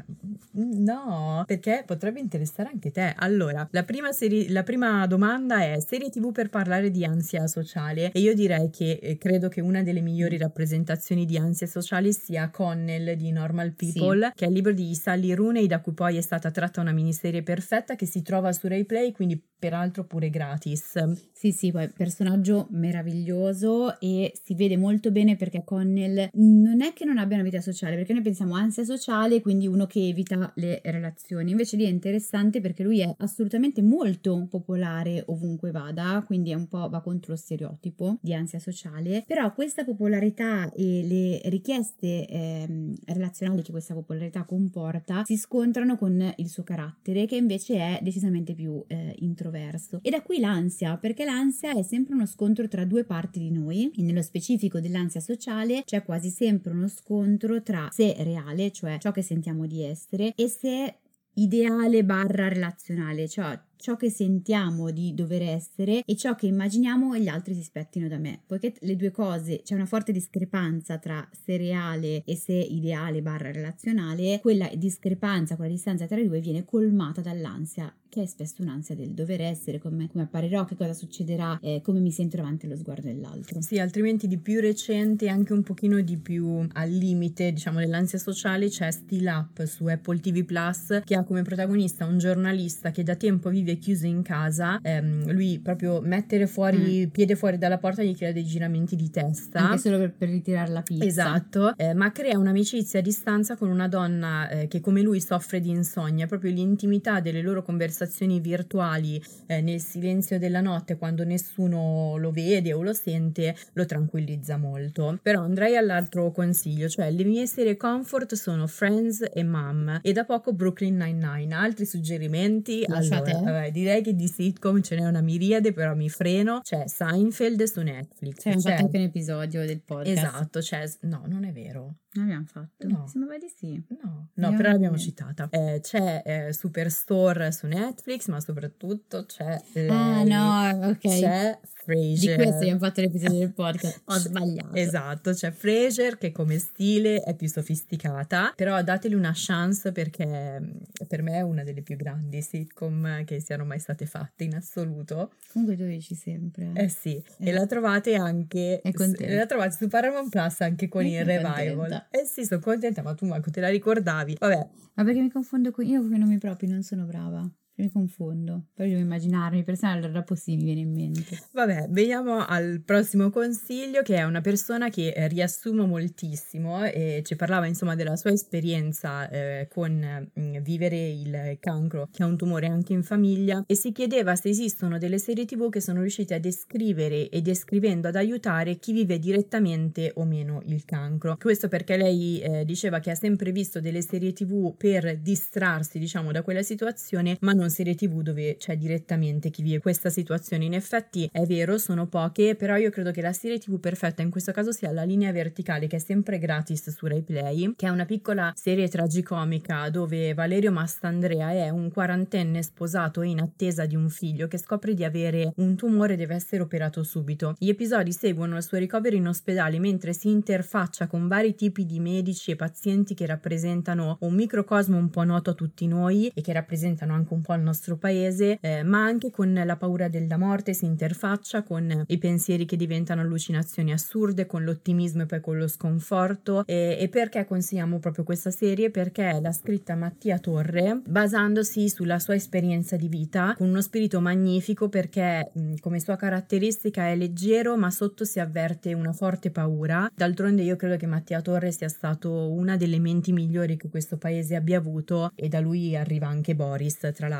No, 0.51 1.43
perché 1.45 1.83
potrebbe 1.85 2.19
interessare 2.19 2.69
anche 2.69 2.91
te. 2.91 3.13
Allora, 3.17 3.67
la 3.71 3.83
prima, 3.83 4.11
serie, 4.11 4.49
la 4.49 4.63
prima 4.63 5.05
domanda 5.07 5.61
è 5.61 5.79
serie 5.79 6.09
TV 6.09 6.31
per 6.31 6.49
parlare 6.49 6.91
di 6.91 7.05
ansia 7.05 7.47
sociale 7.47 8.11
e 8.11 8.19
io 8.19 8.33
direi 8.33 8.69
che 8.69 8.99
eh, 9.01 9.17
credo 9.17 9.47
che 9.47 9.61
una 9.61 9.83
delle 9.83 10.01
migliori 10.01 10.35
mm. 10.35 10.41
rappresentazioni 10.41 11.25
di 11.25 11.37
ansia 11.37 11.67
sociale 11.67 12.11
sia 12.11 12.49
Connell 12.49 13.13
di 13.13 13.31
Normal 13.31 13.73
People, 13.73 14.27
sì. 14.27 14.31
che 14.35 14.45
è 14.45 14.47
il 14.47 14.53
libro 14.53 14.71
di 14.71 14.93
Sally 14.95 15.33
Rooney 15.33 15.67
da 15.67 15.81
cui 15.81 15.93
poi 15.93 16.17
è 16.17 16.21
stata 16.21 16.51
tratta 16.51 16.81
una 16.81 16.91
miniserie 16.91 17.43
perfetta 17.43 17.95
che 17.95 18.05
si 18.05 18.21
trova 18.21 18.51
su 18.51 18.67
Rai 18.67 18.85
Play, 18.85 19.11
quindi 19.11 19.41
peraltro 19.59 20.05
pure 20.05 20.29
gratis. 20.29 20.93
Sì, 21.39 21.53
sì, 21.53 21.71
poi 21.71 21.89
personaggio 21.89 22.67
meraviglioso 22.71 23.97
e 24.01 24.33
si 24.43 24.55
vede 24.55 24.75
molto 24.75 25.09
bene 25.09 25.37
perché 25.37 25.63
Connell 25.63 26.31
non 26.33 26.81
è 26.81 26.91
che 26.91 27.05
non 27.05 27.17
abbia 27.17 27.37
una 27.37 27.45
vita 27.45 27.61
sociale, 27.61 27.95
perché 27.95 28.11
noi 28.11 28.23
pensiamo 28.23 28.55
ansia 28.55 28.83
sociale, 28.83 29.39
quindi 29.39 29.65
uno 29.65 29.85
che 29.85 30.05
evita 30.05 30.51
le 30.55 30.81
relazioni. 30.83 31.51
Invece 31.51 31.77
lì 31.77 31.85
è 31.85 31.87
interessante 31.87 32.59
perché 32.59 32.83
lui 32.83 32.99
è 32.99 33.15
assolutamente 33.19 33.81
molto 33.81 34.47
popolare 34.49 35.23
ovunque 35.27 35.71
vada, 35.71 36.21
quindi 36.27 36.51
è 36.51 36.55
un 36.55 36.67
po' 36.67 36.89
va 36.89 36.99
contro 36.99 37.31
lo 37.31 37.37
stereotipo 37.37 38.17
di 38.19 38.33
ansia 38.33 38.59
sociale, 38.59 39.23
però 39.25 39.53
questa 39.53 39.85
popolarità 39.85 40.69
e 40.73 41.05
le 41.05 41.41
richieste 41.49 42.27
eh, 42.27 42.93
relazionali 43.05 43.61
che 43.61 43.71
questa 43.71 43.93
popolarità 43.93 44.43
comporta 44.43 45.23
si 45.23 45.37
scontrano 45.37 45.95
con 45.95 46.33
il 46.35 46.49
suo 46.49 46.63
carattere 46.63 47.25
che 47.25 47.37
invece 47.37 47.75
è 47.75 47.99
decisamente 48.01 48.53
più 48.53 48.83
eh, 48.87 49.15
introverso. 49.19 50.01
E 50.01 50.09
da 50.09 50.21
qui 50.21 50.39
l'ansia, 50.41 50.97
perché 50.97 51.27
l'ansia 51.29 51.73
è 51.75 51.83
sempre 51.83 52.15
uno 52.15 52.25
scontro 52.25 52.67
tra 52.67 52.85
due 52.85 53.03
parti 53.03 53.39
di 53.39 53.51
noi, 53.51 53.91
e 53.95 54.01
nello 54.01 54.23
specifico 54.23 54.79
dell'ansia 54.79 55.19
sociale 55.19 55.83
c'è 55.85 56.03
quasi 56.03 56.29
sempre 56.29 56.71
uno 56.71 56.87
scontro 56.87 57.61
tra 57.61 57.87
se 57.91 58.15
reale, 58.19 58.71
cioè 58.71 58.97
ciò 58.97 59.11
che 59.11 59.21
sentiamo 59.21 59.67
di 59.67 59.83
essere, 59.83 60.33
e 60.35 60.47
se 60.47 60.95
ideale 61.35 62.03
barra 62.03 62.47
relazionale, 62.47 63.27
cioè 63.27 63.57
ciò 63.79 63.95
che 63.95 64.09
sentiamo 64.09 64.91
di 64.91 65.13
dover 65.13 65.41
essere 65.41 66.03
e 66.03 66.15
ciò 66.17 66.35
che 66.35 66.47
immaginiamo 66.47 67.17
gli 67.17 67.29
altri 67.29 67.53
si 67.53 67.61
aspettino 67.61 68.09
da 68.09 68.17
me. 68.17 68.41
Poiché 68.45 68.73
le 68.81 68.97
due 68.97 69.11
cose, 69.11 69.61
c'è 69.63 69.73
una 69.73 69.85
forte 69.85 70.11
discrepanza 70.11 70.97
tra 70.97 71.27
se 71.31 71.55
reale 71.55 72.23
e 72.25 72.35
se 72.35 72.53
ideale 72.53 73.21
barra 73.21 73.51
relazionale, 73.51 74.39
quella 74.41 74.69
discrepanza, 74.75 75.55
quella 75.55 75.71
distanza 75.71 76.05
tra 76.07 76.19
i 76.19 76.27
due 76.27 76.41
viene 76.41 76.65
colmata 76.65 77.21
dall'ansia 77.21 77.93
che 78.09 78.23
è 78.23 78.25
spesso 78.25 78.63
un'ansia 78.63 78.95
del 78.95 79.13
dover 79.13 79.41
essere, 79.41 79.77
come, 79.77 80.09
come 80.09 80.23
apparirò, 80.23 80.65
che 80.65 80.75
cosa 80.75 80.93
succederà, 80.93 81.59
eh, 81.61 81.79
come 81.83 81.99
mi 81.99 82.11
sento 82.11 82.37
davanti 82.37 82.65
allo 82.65 82.75
sguardo 82.75 83.07
dell'altro. 83.07 83.61
Sì, 83.61 83.79
altrimenti 83.79 84.27
di 84.27 84.39
più 84.39 84.59
recente, 84.59 85.29
anche 85.29 85.53
un 85.53 85.61
pochino 85.61 86.01
di 86.01 86.17
più 86.17 86.67
al 86.73 86.89
limite, 86.89 87.53
diciamo, 87.53 87.79
dell'ansia 87.79 88.17
sociale, 88.17 88.67
c'è 88.67 88.89
Still 88.91 89.27
Up 89.27 89.63
su 89.65 89.85
Apple 89.85 90.19
TV 90.19 90.43
Plus, 90.43 91.01
che 91.05 91.15
ha 91.15 91.23
come 91.23 91.43
protagonista 91.43 92.05
un 92.05 92.17
giornalista 92.17 92.89
che 92.89 93.03
da 93.03 93.15
tempo 93.15 93.49
vive 93.49 93.68
chiuso 93.77 94.05
in 94.05 94.21
casa. 94.21 94.79
Ehm, 94.81 95.31
lui 95.31 95.59
proprio 95.59 96.01
mettere 96.01 96.47
fuori, 96.47 97.05
mm. 97.07 97.09
piede 97.09 97.35
fuori 97.35 97.57
dalla 97.57 97.77
porta 97.77 98.03
gli 98.03 98.15
crea 98.15 98.31
dei 98.31 98.45
giramenti 98.45 98.95
di 98.95 99.09
testa. 99.09 99.59
Anche 99.59 99.79
solo 99.79 99.97
per, 99.97 100.13
per 100.13 100.29
ritirare 100.29 100.71
la 100.71 100.81
pizza. 100.81 101.05
Esatto, 101.05 101.75
eh, 101.77 101.93
ma 101.93 102.11
crea 102.11 102.37
un'amicizia 102.37 102.99
a 102.99 103.03
distanza 103.03 103.55
con 103.55 103.69
una 103.69 103.87
donna 103.87 104.49
eh, 104.49 104.67
che 104.67 104.79
come 104.79 105.01
lui 105.01 105.21
soffre 105.21 105.59
di 105.59 105.69
insonnia, 105.69 106.25
proprio 106.25 106.51
l'intimità 106.51 107.19
delle 107.19 107.41
loro 107.41 107.61
conversazioni 107.61 107.87
conversazioni 107.99 108.39
virtuali 108.39 109.21
eh, 109.47 109.61
nel 109.61 109.81
silenzio 109.81 110.37
della 110.37 110.61
notte 110.61 110.97
quando 110.97 111.23
nessuno 111.23 112.15
lo 112.17 112.31
vede 112.31 112.73
o 112.73 112.81
lo 112.81 112.93
sente 112.93 113.55
lo 113.73 113.85
tranquillizza 113.85 114.57
molto. 114.57 115.17
Però 115.21 115.41
andrei 115.41 115.75
all'altro 115.75 116.31
consiglio, 116.31 116.87
cioè 116.87 117.11
le 117.11 117.23
mie 117.23 117.45
serie 117.45 117.77
comfort 117.77 118.35
sono 118.35 118.67
Friends 118.67 119.25
e 119.33 119.43
Mom 119.43 119.99
e 120.01 120.11
da 120.11 120.25
poco 120.25 120.53
Brooklyn 120.53 120.95
Nine-Nine. 120.97 121.53
Altri 121.53 121.85
suggerimenti? 121.85 122.83
Lasciate. 122.87 123.31
Allora, 123.31 123.58
vabbè, 123.59 123.71
direi 123.71 124.01
che 124.01 124.15
di 124.15 124.27
sitcom 124.27 124.81
ce 124.81 124.95
n'è 124.95 125.07
una 125.07 125.21
miriade, 125.21 125.73
però 125.73 125.95
mi 125.95 126.09
freno. 126.09 126.61
C'è 126.61 126.87
Seinfeld 126.87 127.63
su 127.63 127.81
Netflix. 127.81 128.41
C'è, 128.41 128.55
c'è 128.55 128.73
anche 128.75 128.97
un 128.97 129.03
episodio 129.03 129.65
del 129.65 129.81
podcast. 129.81 130.17
Esatto, 130.17 130.59
c'è... 130.59 130.83
No, 131.01 131.23
non 131.27 131.43
è 131.43 131.51
vero. 131.51 131.95
Non 132.13 132.25
abbiamo 132.25 132.45
fatto? 132.45 132.87
No. 132.87 133.07
Sembrava 133.07 133.37
di 133.37 133.51
sì. 133.55 133.81
No, 134.01 134.29
no 134.33 134.55
però 134.55 134.71
l'abbiamo 134.71 134.97
citata. 134.97 135.47
Eh, 135.51 135.79
c'è 135.81 136.23
eh, 136.25 136.53
Superstore 136.53 137.51
su 137.51 137.67
Netflix, 137.67 138.27
ma 138.27 138.39
soprattutto 138.39 139.25
c'è... 139.25 139.61
Ah, 139.89 140.23
no, 140.23 140.87
ok. 140.87 140.99
C'è 141.01 141.59
Frasier. 141.89 142.37
Di 142.37 142.43
questo 142.43 142.61
abbiamo 142.61 142.79
fatto 142.79 143.01
l'episodio 143.01 143.39
del 143.39 143.53
podcast. 143.53 144.01
Ho 144.05 144.13
sbagliato. 144.19 144.75
Esatto, 144.75 145.31
c'è 145.31 145.49
Frasier 145.49 146.17
che 146.19 146.31
come 146.31 146.59
stile 146.59 147.21
è 147.21 147.35
più 147.35 147.47
sofisticata, 147.47 148.53
però 148.55 148.79
dateli 148.83 149.15
una 149.15 149.31
chance 149.33 149.91
perché 149.91 150.59
mm, 150.59 150.71
per 151.07 151.23
me 151.23 151.37
è 151.37 151.41
una 151.41 151.63
delle 151.63 151.81
più 151.81 151.95
grandi 151.95 152.43
sitcom 152.43 153.23
che 153.25 153.39
siano 153.39 153.65
mai 153.65 153.79
state 153.79 154.05
fatte 154.05 154.43
in 154.43 154.53
assoluto. 154.55 155.31
Comunque 155.51 155.75
tu 155.75 155.85
dici 155.85 156.13
sempre. 156.13 156.71
Eh 156.75 156.89
sì, 156.89 157.15
eh. 157.15 157.49
e 157.49 157.51
la 157.51 157.65
trovate 157.65 158.13
anche... 158.13 158.81
La 159.17 159.45
trovate 159.47 159.75
su 159.75 159.87
Paramount 159.87 160.29
Plus 160.29 160.61
anche 160.61 160.87
con 160.87 161.03
il 161.05 161.25
revival. 161.25 161.75
Contenta. 161.75 162.07
Eh 162.11 162.25
sì, 162.25 162.45
sono 162.45 162.61
contenta, 162.61 163.01
ma 163.01 163.15
tu 163.15 163.25
manco 163.25 163.49
te 163.49 163.61
la 163.61 163.69
ricordavi. 163.69 164.35
Vabbè. 164.39 164.67
Ma 164.93 165.03
perché 165.03 165.21
mi 165.21 165.31
confondo 165.31 165.71
con... 165.71 165.85
Io 165.85 166.01
con 166.01 166.13
i 166.13 166.19
nomi 166.19 166.37
propri 166.37 166.67
non 166.67 166.83
sono 166.83 167.05
brava 167.05 167.49
mi 167.79 167.89
confondo. 167.89 168.65
Poi 168.73 168.89
devo 168.89 169.01
immaginarmi 169.01 169.63
persone, 169.63 169.93
allora 169.93 170.23
così 170.23 170.55
mi 170.55 170.65
viene 170.65 170.81
in 170.81 170.91
mente. 170.91 171.39
Vabbè, 171.53 171.87
veniamo 171.89 172.45
al 172.45 172.81
prossimo 172.85 173.29
consiglio 173.29 174.01
che 174.01 174.17
è 174.17 174.23
una 174.23 174.41
persona 174.41 174.89
che 174.89 175.09
eh, 175.09 175.27
riassumo 175.27 175.85
moltissimo 175.85 176.83
e 176.85 177.21
ci 177.25 177.35
parlava 177.35 177.65
insomma 177.65 177.95
della 177.95 178.15
sua 178.15 178.31
esperienza 178.31 179.29
eh, 179.29 179.67
con 179.71 179.93
mh, 180.33 180.41
mm, 180.41 180.57
vivere 180.57 181.09
il 181.09 181.57
cancro, 181.59 182.09
che 182.11 182.23
è 182.23 182.25
un 182.25 182.37
tumore 182.37 182.67
anche 182.67 182.93
in 182.93 183.03
famiglia 183.03 183.63
e 183.65 183.75
si 183.75 183.91
chiedeva 183.91 184.35
se 184.35 184.49
esistono 184.49 184.97
delle 184.97 185.19
serie 185.19 185.45
tv 185.45 185.69
che 185.69 185.81
sono 185.81 186.01
riuscite 186.01 186.33
a 186.33 186.39
descrivere 186.39 187.29
e 187.29 187.41
descrivendo 187.41 188.09
ad 188.09 188.15
aiutare 188.15 188.75
chi 188.75 188.91
vive 188.91 189.19
direttamente 189.19 190.11
o 190.15 190.25
meno 190.25 190.61
il 190.65 190.83
cancro. 190.85 191.37
Questo 191.37 191.67
perché 191.67 191.95
lei 191.95 192.41
eh, 192.41 192.65
diceva 192.65 192.99
che 192.99 193.11
ha 193.11 193.15
sempre 193.15 193.51
visto 193.51 193.79
delle 193.79 194.01
serie 194.01 194.33
tv 194.33 194.75
per 194.75 195.17
distrarsi 195.19 195.99
diciamo 195.99 196.31
da 196.31 196.41
quella 196.41 196.61
situazione 196.61 197.37
ma 197.41 197.53
non 197.53 197.68
serie 197.69 197.95
tv 197.95 198.21
dove 198.21 198.57
c'è 198.57 198.77
direttamente 198.77 199.49
chi 199.49 199.61
vive 199.61 199.79
questa 199.79 200.09
situazione. 200.09 200.65
In 200.65 200.73
effetti 200.73 201.29
è 201.31 201.45
vero, 201.45 201.77
sono 201.77 202.07
poche, 202.07 202.55
però 202.55 202.75
io 202.77 202.89
credo 202.89 203.11
che 203.11 203.21
la 203.21 203.33
serie 203.33 203.59
tv 203.59 203.79
perfetta 203.79 204.21
in 204.21 204.29
questo 204.29 204.51
caso 204.51 204.71
sia 204.71 204.91
la 204.91 205.03
linea 205.03 205.31
verticale 205.31 205.87
che 205.87 205.97
è 205.97 205.99
sempre 205.99 206.37
gratis 206.39 206.89
su 206.89 207.05
Rai 207.05 207.21
Play, 207.21 207.73
che 207.75 207.87
è 207.87 207.89
una 207.89 208.05
piccola 208.05 208.51
serie 208.55 208.87
tragicomica 208.87 209.89
dove 209.89 210.33
Valerio 210.33 210.71
Mastandrea 210.71 211.51
è 211.51 211.69
un 211.69 211.91
quarantenne 211.91 212.61
sposato 212.63 213.21
in 213.21 213.39
attesa 213.39 213.85
di 213.85 213.95
un 213.95 214.09
figlio 214.09 214.47
che 214.47 214.57
scopre 214.57 214.93
di 214.93 215.03
avere 215.03 215.53
un 215.57 215.75
tumore 215.75 216.13
e 216.13 216.17
deve 216.17 216.35
essere 216.35 216.61
operato 216.61 217.03
subito. 217.03 217.55
Gli 217.57 217.69
episodi 217.69 218.11
seguono 218.11 218.57
il 218.57 218.63
suo 218.63 218.77
ricovero 218.77 219.15
in 219.15 219.27
ospedale 219.27 219.79
mentre 219.79 220.13
si 220.13 220.29
interfaccia 220.29 221.07
con 221.07 221.27
vari 221.27 221.55
tipi 221.55 221.85
di 221.85 221.99
medici 221.99 222.51
e 222.51 222.55
pazienti 222.55 223.13
che 223.13 223.25
rappresentano 223.25 224.17
un 224.21 224.33
microcosmo 224.33 224.97
un 224.97 225.09
po' 225.09 225.23
noto 225.23 225.51
a 225.51 225.53
tutti 225.53 225.87
noi 225.87 226.31
e 226.33 226.41
che 226.41 226.53
rappresentano 226.53 227.13
anche 227.13 227.33
un 227.33 227.41
po' 227.41 227.48
al 227.53 227.61
nostro 227.61 227.97
paese, 227.97 228.57
eh, 228.61 228.83
ma 228.83 229.03
anche 229.03 229.31
con 229.31 229.53
la 229.53 229.75
paura 229.75 230.07
della 230.07 230.37
morte 230.37 230.73
si 230.73 230.85
interfaccia 230.85 231.63
con 231.63 232.03
i 232.07 232.17
pensieri 232.17 232.65
che 232.65 232.75
diventano 232.77 233.21
allucinazioni 233.21 233.91
assurde, 233.91 234.45
con 234.45 234.63
l'ottimismo 234.63 235.23
e 235.23 235.25
poi 235.25 235.39
con 235.41 235.57
lo 235.57 235.67
sconforto. 235.67 236.63
E, 236.65 236.97
e 236.99 237.09
perché 237.09 237.45
consigliamo 237.45 237.99
proprio 237.99 238.23
questa 238.23 238.51
serie? 238.51 238.91
Perché 238.91 239.39
l'ha 239.41 239.51
scritta 239.51 239.95
Mattia 239.95 240.37
Torre 240.37 241.01
basandosi 241.03 241.89
sulla 241.89 242.19
sua 242.19 242.35
esperienza 242.35 242.95
di 242.95 243.07
vita, 243.07 243.55
con 243.57 243.69
uno 243.69 243.81
spirito 243.81 244.21
magnifico 244.21 244.89
perché 244.89 245.49
mh, 245.51 245.75
come 245.79 245.99
sua 245.99 246.15
caratteristica 246.15 247.07
è 247.07 247.15
leggero, 247.15 247.75
ma 247.77 247.89
sotto 247.89 248.25
si 248.25 248.39
avverte 248.39 248.93
una 248.93 249.13
forte 249.13 249.49
paura. 249.49 250.09
D'altronde 250.13 250.61
io 250.61 250.75
credo 250.75 250.97
che 250.97 251.07
Mattia 251.07 251.41
Torre 251.41 251.71
sia 251.71 251.89
stato 251.89 252.51
una 252.51 252.77
delle 252.77 252.99
menti 252.99 253.31
migliori 253.31 253.77
che 253.77 253.89
questo 253.89 254.17
paese 254.17 254.55
abbia 254.55 254.77
avuto 254.77 255.31
e 255.35 255.47
da 255.47 255.59
lui 255.59 255.95
arriva 255.95 256.27
anche 256.27 256.55
Boris, 256.55 256.97
tra 257.13 257.27
l'altro 257.27 257.38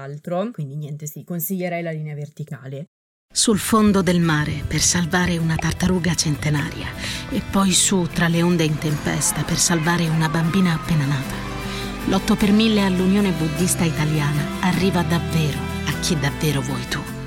quindi 0.52 0.76
niente, 0.76 1.08
sì, 1.08 1.24
consiglierei 1.24 1.82
la 1.82 1.92
linea 1.92 2.16
verticale. 2.16 2.86
Sul 3.32 3.60
fondo 3.60 4.02
del 4.02 4.20
mare 4.20 4.64
per 4.68 4.80
salvare 4.80 5.38
una 5.38 5.56
tartaruga 5.56 6.16
centenaria 6.16 6.88
e 7.30 7.42
poi 7.42 7.72
su 7.72 8.08
tra 8.12 8.28
le 8.28 8.42
onde 8.42 8.64
in 8.64 8.80
tempesta 8.80 9.44
per 9.44 9.58
salvare 9.58 10.08
una 10.08 10.30
bambina 10.30 10.74
appena 10.74 11.06
nata. 11.06 11.36
L'8 12.08 12.36
per 12.36 12.52
1000 12.52 12.82
all'Unione 12.82 13.32
Buddista 13.32 13.84
Italiana 13.84 14.62
arriva 14.62 15.04
davvero 15.04 15.60
a 15.86 16.00
chi 16.00 16.20
davvero 16.20 16.62
vuoi 16.62 16.88
tu. 16.88 17.19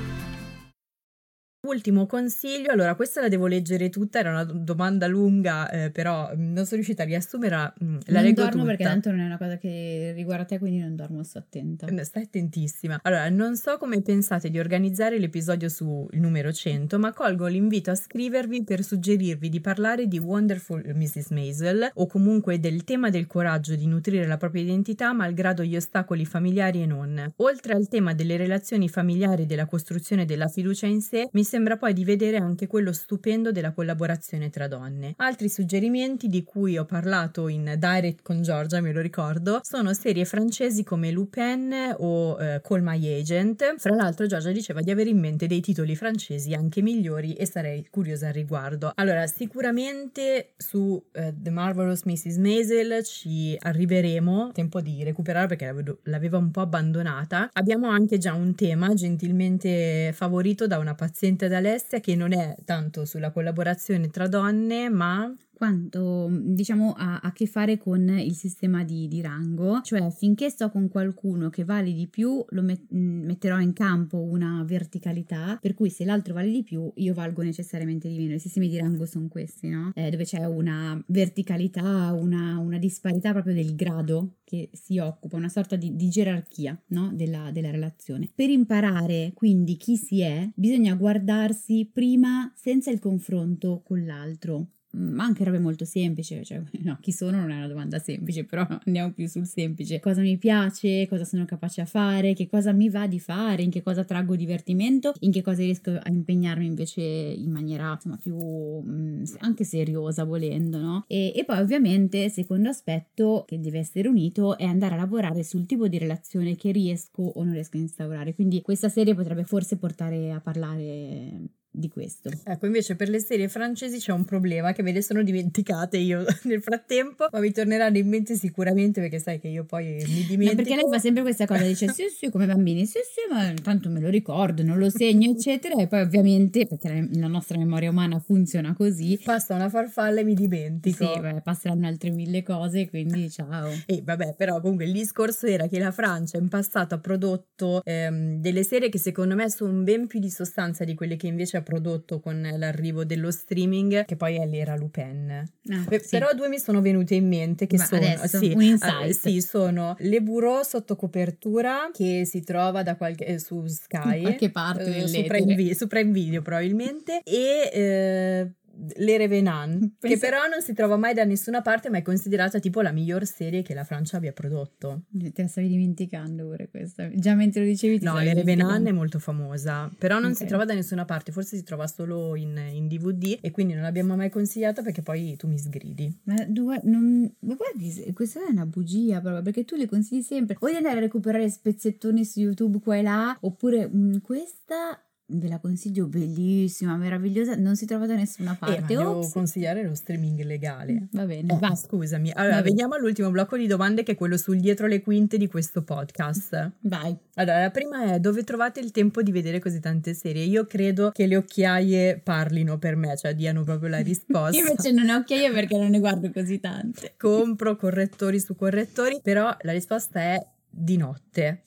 Ultimo 1.65 2.07
consiglio, 2.07 2.73
allora 2.73 2.93
questa 2.93 3.21
la 3.21 3.29
devo 3.29 3.47
leggere 3.47 3.87
tutta, 3.89 4.19
era 4.19 4.31
una 4.31 4.43
domanda 4.43 5.07
lunga, 5.07 5.69
eh, 5.69 5.91
però 5.91 6.29
mm, 6.35 6.51
non 6.51 6.65
sono 6.65 6.75
riuscita 6.75 7.03
a 7.03 7.05
riassumerla, 7.05 7.73
mm, 7.81 7.97
la 8.07 8.13
non 8.15 8.23
leggo 8.23 8.41
dormo 8.41 8.51
tutta. 8.51 8.65
perché 8.65 8.83
tanto 8.83 9.11
non 9.11 9.21
è 9.21 9.25
una 9.25 9.37
cosa 9.37 9.57
che 9.57 10.11
riguarda 10.13 10.43
te, 10.43 10.59
quindi 10.59 10.79
non 10.79 10.97
dormo, 10.97 11.23
sto 11.23 11.37
attenta. 11.37 11.87
Stai 12.03 12.23
attentissima. 12.23 12.99
Allora, 13.03 13.29
non 13.29 13.55
so 13.55 13.77
come 13.77 14.01
pensate 14.01 14.49
di 14.49 14.59
organizzare 14.59 15.17
l'episodio 15.17 15.69
sul 15.69 16.05
numero 16.11 16.51
100, 16.51 16.99
ma 16.99 17.13
colgo 17.13 17.47
l'invito 17.47 17.91
a 17.91 17.95
scrivervi 17.95 18.65
per 18.65 18.83
suggerirvi 18.83 19.47
di 19.47 19.61
parlare 19.61 20.07
di 20.07 20.19
Wonderful 20.19 20.91
Mrs. 20.93 21.29
Maisel 21.29 21.91
o 21.93 22.07
comunque 22.07 22.59
del 22.59 22.83
tema 22.83 23.09
del 23.09 23.25
coraggio 23.25 23.75
di 23.75 23.87
nutrire 23.87 24.27
la 24.27 24.35
propria 24.35 24.63
identità 24.63 25.13
malgrado 25.13 25.63
gli 25.63 25.77
ostacoli 25.77 26.25
familiari 26.25 26.81
e 26.81 26.87
non. 26.87 27.31
Oltre 27.37 27.73
al 27.73 27.87
tema 27.87 28.13
delle 28.13 28.35
relazioni 28.35 28.89
familiari 28.89 29.43
e 29.43 29.45
della 29.45 29.65
costruzione 29.65 30.25
della 30.25 30.49
fiducia 30.49 30.87
in 30.87 30.99
sé, 30.99 31.29
mi 31.31 31.51
sembra 31.53 31.77
poi 31.77 31.93
di 31.93 32.03
vedere 32.03 32.37
anche 32.37 32.65
quello 32.65 32.91
stupendo 32.91 33.51
della 33.51 33.73
collaborazione 33.73 34.49
tra 34.49 34.67
donne. 34.67 35.13
Altri 35.17 35.49
suggerimenti 35.49 36.27
di 36.27 36.43
cui 36.43 36.79
ho 36.79 36.85
parlato 36.85 37.47
in 37.47 37.75
direct 37.77 38.23
con 38.23 38.41
Giorgia, 38.41 38.81
me 38.81 38.91
lo 38.91 39.01
ricordo, 39.01 39.59
sono 39.61 39.93
serie 39.93 40.25
francesi 40.25 40.83
come 40.83 41.11
Lupin 41.11 41.93
o 41.99 42.41
eh, 42.41 42.59
Call 42.63 42.81
My 42.81 43.19
Agent. 43.19 43.75
Fra 43.77 43.93
l'altro 43.93 44.25
Giorgia 44.25 44.49
diceva 44.49 44.81
di 44.81 44.89
avere 44.89 45.11
in 45.11 45.19
mente 45.19 45.45
dei 45.45 45.61
titoli 45.61 45.95
francesi 45.95 46.55
anche 46.55 46.81
migliori 46.81 47.35
e 47.35 47.45
sarei 47.45 47.85
curiosa 47.87 48.29
al 48.29 48.33
riguardo. 48.33 48.91
Allora, 48.95 49.27
sicuramente 49.27 50.53
su 50.57 50.99
eh, 51.11 51.35
The 51.37 51.51
Marvelous 51.51 52.01
Mrs. 52.01 52.37
Maisel 52.37 53.03
ci 53.03 53.55
arriveremo, 53.59 54.49
tempo 54.53 54.81
di 54.81 55.03
recuperare 55.03 55.45
perché 55.45 55.71
l'avevo, 56.05 56.37
un 56.39 56.49
po' 56.49 56.61
abbandonata. 56.61 57.51
Abbiamo 57.53 57.89
anche 57.89 58.17
già 58.17 58.33
un 58.33 58.55
tema 58.55 58.91
gentilmente 58.95 60.11
favorito 60.15 60.65
da 60.65 60.79
una 60.79 60.95
paziente 60.95 61.42
d'Alessia 61.47 61.99
che 61.99 62.15
non 62.15 62.33
è 62.33 62.55
tanto 62.65 63.05
sulla 63.05 63.31
collaborazione 63.31 64.09
tra 64.09 64.27
donne, 64.27 64.89
ma 64.89 65.31
quanto 65.53 66.29
diciamo 66.31 66.93
ha 66.97 67.19
a 67.19 67.31
che 67.31 67.45
fare 67.45 67.77
con 67.77 68.07
il 68.09 68.35
sistema 68.35 68.83
di, 68.83 69.07
di 69.07 69.21
rango, 69.21 69.81
cioè 69.81 70.09
finché 70.11 70.49
sto 70.49 70.69
con 70.69 70.89
qualcuno 70.89 71.49
che 71.49 71.63
vale 71.63 71.93
di 71.93 72.07
più 72.07 72.43
lo 72.49 72.61
met- 72.61 72.91
metterò 72.91 73.59
in 73.59 73.73
campo 73.73 74.17
una 74.17 74.63
verticalità, 74.65 75.57
per 75.61 75.73
cui 75.73 75.89
se 75.89 76.05
l'altro 76.05 76.33
vale 76.33 76.51
di 76.51 76.63
più 76.63 76.91
io 76.95 77.13
valgo 77.13 77.41
necessariamente 77.41 78.07
di 78.07 78.17
meno. 78.17 78.33
I 78.33 78.39
sistemi 78.39 78.69
di 78.69 78.77
rango 78.77 79.05
sono 79.05 79.27
questi, 79.27 79.69
no? 79.69 79.91
Eh, 79.95 80.09
dove 80.09 80.23
c'è 80.23 80.45
una 80.45 81.01
verticalità, 81.07 82.11
una, 82.13 82.57
una, 82.57 82.77
disparità 82.77 83.31
proprio 83.31 83.53
del 83.53 83.75
grado 83.75 84.37
che 84.43 84.69
si 84.73 84.97
occupa, 84.97 85.37
una 85.37 85.49
sorta 85.49 85.75
di, 85.75 85.95
di 85.95 86.09
gerarchia 86.09 86.79
no? 86.87 87.11
della, 87.13 87.51
della 87.51 87.71
relazione. 87.71 88.29
Per 88.33 88.49
imparare 88.49 89.31
quindi 89.33 89.77
chi 89.77 89.95
si 89.95 90.21
è, 90.21 90.49
bisogna 90.55 90.95
guardarsi 90.95 91.89
prima 91.91 92.51
senza 92.55 92.91
il 92.91 92.99
confronto 92.99 93.81
con 93.83 94.05
l'altro 94.05 94.72
ma 94.95 95.23
anche 95.23 95.43
robe 95.43 95.59
molto 95.59 95.85
semplici, 95.85 96.43
cioè, 96.43 96.61
no, 96.83 96.97
chi 97.01 97.11
sono 97.11 97.37
non 97.37 97.51
è 97.51 97.57
una 97.57 97.67
domanda 97.67 97.99
semplice, 97.99 98.43
però 98.43 98.65
andiamo 98.85 99.11
più 99.11 99.27
sul 99.27 99.45
semplice. 99.45 99.99
Cosa 99.99 100.21
mi 100.21 100.37
piace, 100.37 101.07
cosa 101.07 101.25
sono 101.25 101.45
capace 101.45 101.81
a 101.81 101.85
fare, 101.85 102.33
che 102.33 102.47
cosa 102.47 102.71
mi 102.71 102.89
va 102.89 103.07
di 103.07 103.19
fare, 103.19 103.63
in 103.63 103.71
che 103.71 103.81
cosa 103.81 104.03
traggo 104.03 104.35
divertimento, 104.35 105.13
in 105.19 105.31
che 105.31 105.41
cosa 105.41 105.61
riesco 105.61 105.91
a 105.91 106.09
impegnarmi 106.09 106.65
invece 106.65 107.01
in 107.01 107.51
maniera 107.51 107.93
insomma 107.93 108.17
più 108.17 108.35
mh, 108.35 109.37
anche 109.39 109.63
seriosa 109.63 110.23
volendo, 110.23 110.79
no? 110.79 111.05
E, 111.07 111.33
e 111.35 111.43
poi 111.45 111.59
ovviamente, 111.59 112.29
secondo 112.29 112.69
aspetto 112.69 113.45
che 113.47 113.59
deve 113.59 113.79
essere 113.79 114.07
unito 114.07 114.57
è 114.57 114.65
andare 114.65 114.93
a 114.93 114.97
lavorare 114.97 115.43
sul 115.43 115.65
tipo 115.65 115.87
di 115.87 115.97
relazione 115.97 116.55
che 116.55 116.71
riesco 116.71 117.21
o 117.23 117.43
non 117.43 117.53
riesco 117.53 117.77
a 117.77 117.81
instaurare. 117.81 118.33
Quindi 118.35 118.61
questa 118.61 118.89
serie 118.89 119.15
potrebbe 119.15 119.43
forse 119.43 119.77
portare 119.77 120.31
a 120.31 120.39
parlare 120.39 121.61
di 121.75 121.89
questo. 121.89 122.29
Ecco, 122.43 122.67
invece 122.67 122.95
per 122.95 123.09
le 123.09 123.19
serie 123.19 123.47
francesi 123.49 123.97
c'è 123.97 124.11
un 124.11 124.25
problema 124.25 124.73
che 124.73 124.83
me 124.83 124.91
le 124.91 125.01
sono 125.01 125.23
dimenticate 125.23 125.97
io 125.97 126.23
nel 126.43 126.61
frattempo, 126.61 127.27
ma 127.31 127.39
mi 127.39 127.51
torneranno 127.51 127.97
in 127.97 128.07
mente 128.07 128.35
sicuramente 128.35 129.01
perché 129.01 129.19
sai 129.19 129.39
che 129.39 129.47
io 129.47 129.65
poi 129.65 129.95
mi 130.07 130.23
dimentico. 130.23 130.43
Ma 130.43 130.55
perché 130.55 130.75
lei 130.75 130.85
fa 130.89 130.99
sempre 130.99 131.23
questa 131.23 131.47
cosa, 131.47 131.63
dice 131.63 131.87
sì 131.89 132.03
sì 132.15 132.29
come 132.29 132.45
bambini, 132.45 132.85
sì 132.85 132.99
sì 132.99 133.33
ma 133.33 133.51
tanto 133.61 133.89
me 133.89 133.99
lo 133.99 134.09
ricordo, 134.09 134.63
non 134.63 134.77
lo 134.77 134.89
segno 134.89 135.31
eccetera 135.31 135.75
e 135.75 135.87
poi 135.87 136.01
ovviamente 136.01 136.67
perché 136.67 137.07
la 137.11 137.27
nostra 137.27 137.57
memoria 137.57 137.89
umana 137.89 138.19
funziona 138.19 138.73
così. 138.73 139.19
Passa 139.23 139.55
una 139.55 139.69
farfalla 139.69 140.19
e 140.19 140.23
mi 140.23 140.35
dimentico. 140.35 141.11
Sì, 141.11 141.19
beh, 141.19 141.41
passeranno 141.41 141.87
altre 141.87 142.11
mille 142.11 142.43
cose 142.43 142.87
quindi 142.87 143.31
ciao. 143.31 143.71
E 143.87 144.01
vabbè 144.03 144.35
però 144.37 144.61
comunque 144.61 144.85
il 144.85 144.91
discorso 144.91 145.47
era 145.47 145.67
che 145.67 145.79
la 145.79 145.91
Francia 145.91 146.37
in 146.37 146.49
passato 146.49 146.93
ha 146.93 146.99
prodotto 146.99 147.81
ehm, 147.83 148.39
delle 148.39 148.63
serie 148.63 148.89
che 148.89 148.99
secondo 148.99 149.33
me 149.33 149.49
sono 149.49 149.81
ben 149.81 150.05
più 150.05 150.19
di 150.19 150.29
sostanza 150.29 150.83
di 150.83 150.93
quelle 150.93 151.15
che 151.15 151.27
invece 151.27 151.57
ha 151.57 151.61
prodotto 151.63 152.19
con 152.19 152.41
l'arrivo 152.57 153.03
dello 153.03 153.31
streaming, 153.31 154.05
che 154.05 154.15
poi 154.15 154.35
è 154.35 154.45
l'era 154.45 154.75
Lupin. 154.75 155.43
Ah, 155.69 155.85
sì. 155.89 156.09
Però 156.09 156.33
due 156.33 156.49
mi 156.49 156.59
sono 156.59 156.81
venute 156.81 157.15
in 157.15 157.27
mente 157.27 157.65
che 157.67 157.77
Ma 157.77 157.85
sono 157.85 158.01
adesso, 158.01 158.37
sì, 158.37 158.51
un 158.53 158.61
insight. 158.61 159.07
eh, 159.07 159.13
sì, 159.13 159.41
sono 159.41 159.95
Le 159.99 160.21
Bureau 160.21 160.63
sotto 160.63 160.95
copertura 160.95 161.89
che 161.91 162.25
si 162.25 162.43
trova 162.43 162.83
da 162.83 162.95
qualche, 162.95 163.25
eh, 163.25 163.39
su 163.39 163.65
Sky, 163.65 164.21
da 164.21 164.21
qualche 164.21 164.49
parte 164.51 164.95
eh, 165.03 165.07
su, 165.07 165.23
Prime, 165.23 165.73
su 165.73 165.87
Prime 165.87 166.11
Video 166.11 166.41
probabilmente 166.41 167.21
e 167.23 167.69
eh, 167.73 168.51
le 168.95 169.17
Revenant, 169.17 169.93
che 169.99 170.17
però 170.17 170.47
non 170.47 170.61
si 170.61 170.73
trova 170.73 170.97
mai 170.97 171.13
da 171.13 171.23
nessuna 171.23 171.61
parte, 171.61 171.89
ma 171.89 171.97
è 171.97 172.01
considerata 172.01 172.59
tipo 172.59 172.81
la 172.81 172.91
miglior 172.91 173.25
serie 173.25 173.61
che 173.61 173.73
la 173.73 173.83
Francia 173.83 174.17
abbia 174.17 174.33
prodotto. 174.33 175.03
Te 175.11 175.41
la 175.41 175.47
stavi 175.47 175.67
dimenticando 175.67 176.47
pure 176.47 176.69
questa. 176.69 177.09
Già 177.13 177.35
mentre 177.35 177.61
lo 177.61 177.67
dicevi 177.67 177.99
ti 177.99 178.05
No, 178.05 178.19
Le 178.19 178.33
Revenant 178.33 178.87
è 178.87 178.91
molto 178.91 179.19
famosa, 179.19 179.91
però 179.97 180.15
non 180.15 180.31
okay. 180.31 180.35
si 180.35 180.45
trova 180.45 180.65
da 180.65 180.73
nessuna 180.73 181.05
parte, 181.05 181.31
forse 181.31 181.57
si 181.57 181.63
trova 181.63 181.87
solo 181.87 182.35
in, 182.35 182.59
in, 182.71 182.87
DVD 182.87 183.37
e 183.41 183.51
quindi 183.51 183.73
non 183.73 183.83
l'abbiamo 183.83 184.15
mai 184.15 184.29
consigliata 184.29 184.81
perché 184.81 185.01
poi 185.01 185.35
tu 185.37 185.47
mi 185.47 185.57
sgridi. 185.57 186.19
Ma, 186.23 186.35
tu, 186.47 186.71
non, 186.83 187.31
ma 187.39 187.55
guardi, 187.55 188.11
questa 188.13 188.45
è 188.45 188.51
una 188.51 188.65
bugia 188.65 189.19
proprio, 189.19 189.41
perché 189.41 189.65
tu 189.65 189.75
le 189.75 189.87
consigli 189.87 190.21
sempre. 190.21 190.57
Vuoi 190.59 190.75
andare 190.75 190.97
a 190.97 191.01
recuperare 191.01 191.49
spezzettoni 191.49 192.25
su 192.25 192.39
YouTube 192.39 192.79
qua 192.79 192.97
e 192.97 193.01
là, 193.01 193.37
oppure 193.41 193.87
mh, 193.87 194.21
questa 194.21 194.99
ve 195.25 195.47
la 195.47 195.59
consiglio 195.59 196.07
bellissima, 196.07 196.97
meravigliosa, 196.97 197.55
non 197.55 197.75
si 197.75 197.85
trova 197.85 198.05
da 198.05 198.15
nessuna 198.15 198.55
parte. 198.55 198.93
Eh, 198.93 198.95
devo 198.95 199.17
Ops. 199.17 199.31
consigliare 199.31 199.83
lo 199.83 199.95
streaming 199.95 200.43
legale. 200.43 200.93
Mm, 200.93 201.05
va 201.11 201.25
bene, 201.25 201.53
eh, 201.53 201.57
va. 201.59 201.75
Scusami. 201.75 202.31
Allora, 202.33 202.57
va 202.57 202.61
veniamo 202.61 202.95
all'ultimo 202.95 203.31
blocco 203.31 203.57
di 203.57 203.67
domande 203.67 204.03
che 204.03 204.13
è 204.13 204.15
quello 204.15 204.37
sul 204.37 204.59
dietro 204.59 204.87
le 204.87 205.01
quinte 205.01 205.37
di 205.37 205.47
questo 205.47 205.83
podcast. 205.83 206.71
Vai. 206.81 207.15
Allora, 207.35 207.61
la 207.61 207.71
prima 207.71 208.13
è 208.13 208.19
dove 208.19 208.43
trovate 208.43 208.79
il 208.79 208.91
tempo 208.91 209.21
di 209.21 209.31
vedere 209.31 209.59
così 209.59 209.79
tante 209.79 210.13
serie? 210.13 210.43
Io 210.43 210.65
credo 210.65 211.11
che 211.11 211.25
le 211.25 211.37
occhiaie 211.37 212.19
parlino 212.19 212.77
per 212.77 212.95
me, 212.95 213.15
cioè 213.17 213.33
diano 213.33 213.63
proprio 213.63 213.89
la 213.89 213.99
risposta. 214.03 214.55
Io 214.57 214.67
invece 214.67 214.91
non 214.91 215.09
ho 215.09 215.17
occhiaie 215.17 215.51
perché 215.51 215.77
non 215.77 215.89
ne 215.89 215.99
guardo 215.99 216.29
così 216.31 216.59
tante. 216.59 217.15
Compro 217.17 217.75
correttori 217.75 218.39
su 218.39 218.55
correttori, 218.55 219.19
però 219.21 219.55
la 219.61 219.71
risposta 219.71 220.19
è 220.19 220.47
di 220.69 220.97
notte 220.97 221.63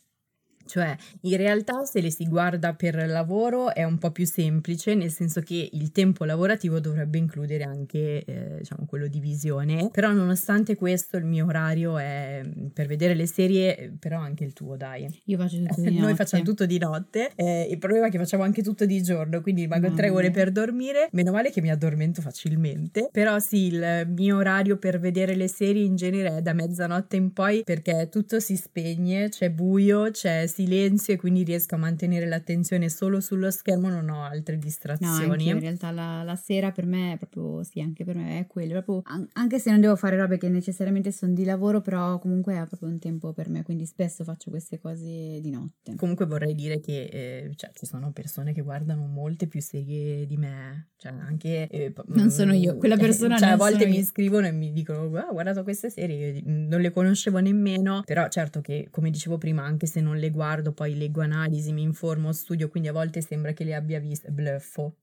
cioè, 0.67 0.95
in 1.23 1.37
realtà 1.37 1.85
se 1.85 2.01
le 2.01 2.11
si 2.11 2.27
guarda 2.27 2.75
per 2.75 3.07
lavoro 3.09 3.73
è 3.73 3.85
un 3.85 3.99
po' 3.99 4.11
più 4.11 4.27
semplice, 4.27 4.95
nel 4.95 5.11
senso 5.11 5.41
che 5.41 5.69
il 5.73 5.93
tempo 5.93 6.25
lavorativo 6.25 6.81
dovrebbe 6.81 7.19
includere 7.19 7.65
anche, 7.65 8.25
eh, 8.25 8.57
diciamo, 8.59 8.85
quello 8.87 9.07
di 9.07 9.21
visione. 9.21 9.89
Però 9.91 10.13
nonostante 10.13 10.77
questo 10.77 11.17
il 11.17 11.25
mio 11.25 11.47
orario 11.47 11.99
è 11.99 12.43
per 12.73 12.87
vedere 12.87 13.15
le 13.15 13.27
serie, 13.27 13.95
però 13.99 14.19
anche 14.19 14.45
il 14.45 14.53
tuo, 14.53 14.77
dai. 14.77 15.09
Io 15.25 15.39
faccio 15.39 15.57
tutto 15.59 15.81
di 15.81 15.91
notte. 15.91 16.01
Noi 16.01 16.15
facciamo 16.15 16.43
tutto 16.43 16.67
di 16.67 16.79
notte. 16.79 17.31
Eh, 17.35 17.69
il 17.71 17.79
problema 17.79 18.07
è 18.07 18.11
che 18.11 18.19
facciamo 18.19 18.43
anche 18.43 18.63
tutto 18.63 18.85
di 18.85 19.03
giorno, 19.03 19.41
quindi 19.41 19.63
rimango 19.63 19.93
tre 19.93 20.11
ore 20.11 20.31
per 20.31 20.51
dormire. 20.51 21.09
Meno 21.13 21.33
male 21.33 21.51
che 21.51 21.61
mi 21.61 21.71
addormento 21.71 22.21
facilmente. 22.21 23.09
Però 23.13 23.39
sì, 23.39 23.67
il 23.67 24.07
mio 24.15 24.37
orario 24.37 24.77
per 24.77 24.99
vedere 24.99 25.35
le 25.35 25.49
serie 25.49 25.85
in 25.85 25.97
genere 25.97 26.39
è 26.39 26.43
da 26.43 26.53
mezzanotte 26.53 27.17
in 27.17 27.33
poi 27.33 27.63
perché 27.65 28.09
tutto 28.11 28.41
si 28.41 28.57
spegne, 28.57 29.29
c'è 29.29 29.51
buio, 29.51 30.11
c'è 30.11 30.47
silenzio 30.57 31.13
e 31.13 31.17
quindi 31.19 31.43
riesco 31.43 31.75
a 31.75 31.79
mantenere 31.79 32.27
l'attenzione 32.27 32.89
solo 32.89 33.21
sullo 33.21 33.51
schermo, 33.51 33.91
non 33.91 34.09
ho 34.09 34.25
altre 34.25 34.57
distrazioni. 34.57 35.45
No, 35.45 35.51
in 35.51 35.61
realtà 35.61 35.91
la, 35.91 36.23
la, 36.23 36.37
sera 36.37 36.73
per 36.73 36.87
me 36.87 37.13
è 37.13 37.17
proprio, 37.19 37.63
sì, 37.63 37.81
anche 37.81 38.05
per 38.05 38.17
me 38.17 38.39
è 38.39 38.47
quello, 38.47 38.81
proprio, 38.81 39.03
anche 39.35 39.59
se 39.59 39.71
non 39.71 39.81
devo 39.81 39.97
fare 39.97 40.17
robe 40.17 40.39
che 40.39 40.49
necessariamente 40.49 41.13
sono 41.13 41.35
di 41.35 41.45
lavoro, 41.45 41.83
però 41.83 42.19
comunque 42.19 42.55
è 42.55 42.67
proprio 42.67 42.89
un 42.89 42.99
tempo 42.99 43.33
per 43.33 43.51
me, 43.51 43.63
quindi 43.63 43.85
spesso 43.85 44.25
faccio 44.25 44.49
queste 44.49 44.79
cose 44.79 45.41
di 45.41 45.51
notte. 45.51 45.95
Comunque 45.97 46.25
vorrei 46.25 46.55
dire 46.55 46.81
che 46.81 47.05
eh, 47.05 47.53
cioè, 47.55 47.71
ci 47.75 47.85
sono 47.85 48.13
persone 48.13 48.55
che 48.55 48.63
guardano 48.63 49.07
molte 49.07 49.47
più 49.47 49.61
serie 49.61 50.27
di 50.27 50.37
me, 50.39 50.89
cioè 50.97 51.13
anche... 51.13 51.69
Eh, 51.69 51.93
non 52.07 52.31
sono 52.31 52.55
io, 52.55 52.77
quella 52.79 52.97
persona 52.97 53.37
cioè, 53.37 53.51
a 53.51 53.57
volte 53.57 53.87
mi 53.87 53.99
io. 53.99 54.05
scrivono 54.05 54.47
e 54.47 54.53
mi 54.53 54.73
dicono, 54.73 55.15
ah, 55.19 55.29
ho 55.29 55.33
guardato 55.33 55.63
queste 55.65 55.91
serie, 55.91 56.41
non 56.45 56.81
le 56.81 56.91
conoscevo 56.91 57.39
nemmeno, 57.41 58.03
però 58.05 58.27
certo 58.29 58.63
che, 58.63 58.89
come 58.91 59.11
dicevo 59.11 59.37
prima, 59.37 59.63
anche 59.63 59.87
se 59.87 60.01
non 60.01 60.17
le 60.17 60.31
guardo, 60.31 60.46
guardo, 60.47 60.73
poi 60.73 60.97
leggo 60.97 61.21
analisi, 61.21 61.73
mi 61.73 61.83
informo, 61.83 62.33
studio, 62.33 62.69
quindi 62.69 62.89
a 62.89 62.93
volte 62.93 63.21
sembra 63.21 63.53
che 63.53 63.65
le 63.65 63.75
abbia 63.75 63.99
viste, 63.99 64.31
bluffo. 64.31 64.97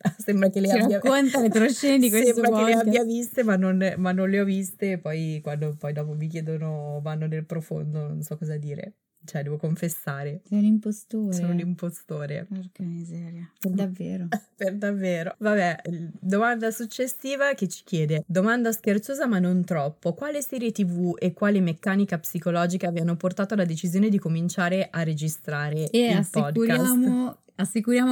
sembra 0.18 0.48
che 0.48 0.60
le 0.60 0.68
Ci 0.68 0.78
abbia 0.78 1.00
racconta 1.00 1.40
retroscene 1.40 1.98
di 1.98 2.10
questo 2.10 2.32
Sembra 2.40 2.50
podcast. 2.50 2.68
che 2.68 2.84
le 2.84 2.88
abbia 2.88 3.04
viste, 3.04 3.42
ma 3.42 3.56
non, 3.56 3.94
ma 3.96 4.12
non 4.12 4.28
le 4.28 4.40
ho 4.40 4.44
viste. 4.44 4.98
Poi 4.98 5.40
quando 5.42 5.74
poi 5.76 5.92
dopo 5.92 6.14
mi 6.14 6.26
chiedono, 6.28 7.00
vanno 7.02 7.26
nel 7.26 7.44
profondo, 7.46 8.08
non 8.08 8.22
so 8.22 8.36
cosa 8.36 8.56
dire. 8.56 8.94
Cioè, 9.24 9.42
devo 9.42 9.56
confessare. 9.58 10.40
Sei 10.48 10.58
un 10.58 10.64
impostore. 10.64 11.34
Sono 11.34 11.52
un 11.52 11.58
impostore. 11.58 12.46
Porca 12.48 12.82
miseria. 12.82 13.50
Per 13.58 13.70
davvero. 13.70 14.28
per 14.56 14.74
davvero. 14.74 15.34
Vabbè, 15.38 15.82
domanda 16.18 16.70
successiva 16.70 17.52
che 17.54 17.68
ci 17.68 17.82
chiede: 17.84 18.24
domanda 18.26 18.72
scherzosa 18.72 19.26
ma 19.26 19.38
non 19.38 19.62
troppo. 19.64 20.14
Quale 20.14 20.42
serie 20.42 20.72
TV 20.72 21.14
e 21.18 21.32
quale 21.32 21.60
meccanica 21.60 22.18
psicologica 22.18 22.90
vi 22.90 23.00
hanno 23.00 23.16
portato 23.16 23.54
alla 23.54 23.64
decisione 23.64 24.08
di 24.08 24.18
cominciare 24.18 24.88
a 24.90 25.02
registrare 25.02 25.90
E 25.90 26.10
il 26.12 26.26
podcast? 26.30 26.36
assicuriamo 26.46 27.36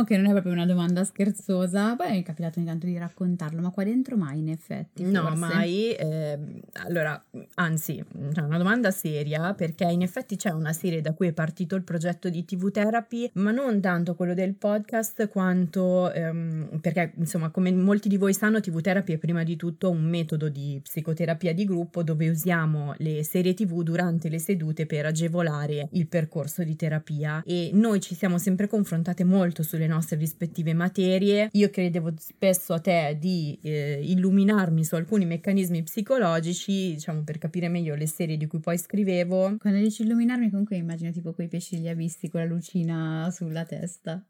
che 0.04 0.16
non 0.16 0.26
è 0.26 0.30
proprio 0.30 0.52
una 0.52 0.66
domanda 0.66 1.04
scherzosa. 1.04 1.96
Poi 1.96 2.10
mi 2.10 2.20
è 2.20 2.22
capitato 2.22 2.58
ogni 2.58 2.68
tanto 2.68 2.86
di 2.86 2.98
raccontarlo, 2.98 3.60
ma 3.60 3.70
qua 3.70 3.84
dentro 3.84 4.16
mai 4.16 4.38
in 4.38 4.50
effetti. 4.50 5.04
No, 5.04 5.22
forse. 5.22 5.36
mai. 5.36 5.94
ehm, 5.96 6.60
allora, 6.84 7.22
anzi, 7.54 8.04
c'è 8.32 8.42
una 8.42 8.58
domanda 8.58 8.90
seria 8.90 9.54
perché 9.54 9.84
in 9.84 10.02
effetti 10.02 10.36
c'è 10.36 10.50
una 10.50 10.72
serie 10.72 11.00
da 11.00 11.14
cui 11.14 11.28
è 11.28 11.32
partito 11.32 11.76
il 11.76 11.82
progetto 11.82 12.28
di 12.28 12.44
TV 12.44 12.70
Therapy, 12.70 13.30
ma 13.34 13.50
non 13.50 13.80
tanto 13.80 14.14
quello 14.14 14.34
del 14.34 14.54
podcast 14.54 15.28
quanto 15.28 16.12
ehm, 16.12 16.78
perché, 16.80 17.12
insomma, 17.16 17.50
come 17.50 17.72
molti 17.72 18.08
di 18.08 18.16
voi 18.16 18.34
sanno, 18.34 18.60
TV 18.60 18.80
Therapy 18.80 19.14
è 19.14 19.18
prima 19.18 19.42
di 19.42 19.56
tutto 19.56 19.90
un 19.90 20.02
metodo 20.02 20.48
di 20.48 20.80
psicoterapia 20.82 21.54
di 21.54 21.64
gruppo 21.64 22.02
dove 22.02 22.28
usiamo 22.28 22.94
le 22.98 23.24
serie 23.24 23.54
TV 23.54 23.82
durante 23.82 24.28
le 24.28 24.38
sedute 24.38 24.86
per 24.86 25.06
agevolare 25.06 25.88
il 25.92 26.06
percorso 26.06 26.62
di 26.62 26.76
terapia 26.76 27.42
e 27.44 27.70
noi 27.72 28.00
ci 28.00 28.14
siamo 28.14 28.38
sempre 28.38 28.66
confrontate 28.68 29.24
molto 29.24 29.36
sulle 29.62 29.86
nostre 29.86 30.16
rispettive 30.16 30.72
materie. 30.74 31.48
Io 31.52 31.70
credevo 31.70 32.12
spesso 32.18 32.74
a 32.74 32.80
te 32.80 33.16
di 33.18 33.58
eh, 33.62 34.00
illuminarmi 34.02 34.84
su 34.84 34.94
alcuni 34.94 35.24
meccanismi 35.24 35.82
psicologici, 35.82 36.94
diciamo 36.94 37.22
per 37.22 37.38
capire 37.38 37.68
meglio 37.68 37.94
le 37.94 38.06
serie 38.06 38.36
di 38.36 38.46
cui 38.46 38.60
poi 38.60 38.78
scrivevo. 38.78 39.56
Quando 39.58 39.78
dici 39.78 40.02
illuminarmi, 40.02 40.50
comunque 40.50 40.76
immagino 40.76 41.10
tipo 41.10 41.32
quei 41.32 41.48
pesci 41.48 41.80
li 41.80 41.88
ha 41.88 41.94
visti 41.94 42.28
con 42.28 42.40
la 42.40 42.46
lucina 42.46 43.28
sulla 43.30 43.64
testa. 43.64 44.24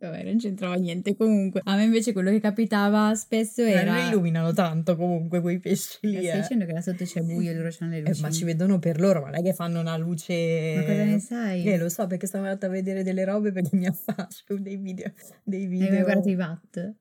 Vabbè, 0.00 0.22
non 0.24 0.38
c'entrava 0.38 0.74
niente 0.76 1.14
comunque. 1.14 1.60
A 1.64 1.76
me 1.76 1.84
invece 1.84 2.12
quello 2.14 2.30
che 2.30 2.40
capitava 2.40 3.14
spesso 3.14 3.60
Eh, 3.62 3.70
era... 3.72 3.92
Non 3.96 4.06
illuminano 4.06 4.52
tanto 4.54 4.96
comunque 4.96 5.42
quei 5.42 5.58
pesci 5.58 5.98
Eh, 6.00 6.08
lì. 6.08 6.16
Stai 6.24 6.38
eh. 6.38 6.40
dicendo 6.40 6.64
che 6.64 6.72
là 6.72 6.80
sotto 6.80 7.04
c'è 7.04 7.20
buio 7.20 7.50
e 7.50 7.54
loro 7.54 7.68
hanno 7.80 7.90
le 7.90 7.98
Eh, 7.98 8.02
luci. 8.08 8.20
ma 8.22 8.30
ci 8.30 8.44
vedono 8.44 8.78
per 8.78 8.98
loro, 8.98 9.20
ma 9.20 9.26
non 9.26 9.36
è 9.40 9.42
che 9.42 9.52
fanno 9.52 9.78
una 9.80 9.96
luce. 9.98 10.74
Ma 10.76 10.82
cosa 10.84 11.04
ne 11.04 11.18
sai? 11.20 11.64
Eh, 11.64 11.76
lo 11.76 11.90
so 11.90 12.06
perché 12.06 12.26
sono 12.26 12.44
andata 12.44 12.66
a 12.66 12.70
vedere 12.70 13.02
delle 13.02 13.24
robe 13.24 13.52
perché 13.52 13.76
mi 13.76 13.86
affascio 13.86 14.56
dei 14.58 14.76
video. 14.76 15.12
Dei 15.44 15.62
Hai 15.64 15.66
video. 15.68 15.90
mai 15.90 16.02
guardato 16.02 16.28
i 16.30 16.34
VAT? 16.34 16.94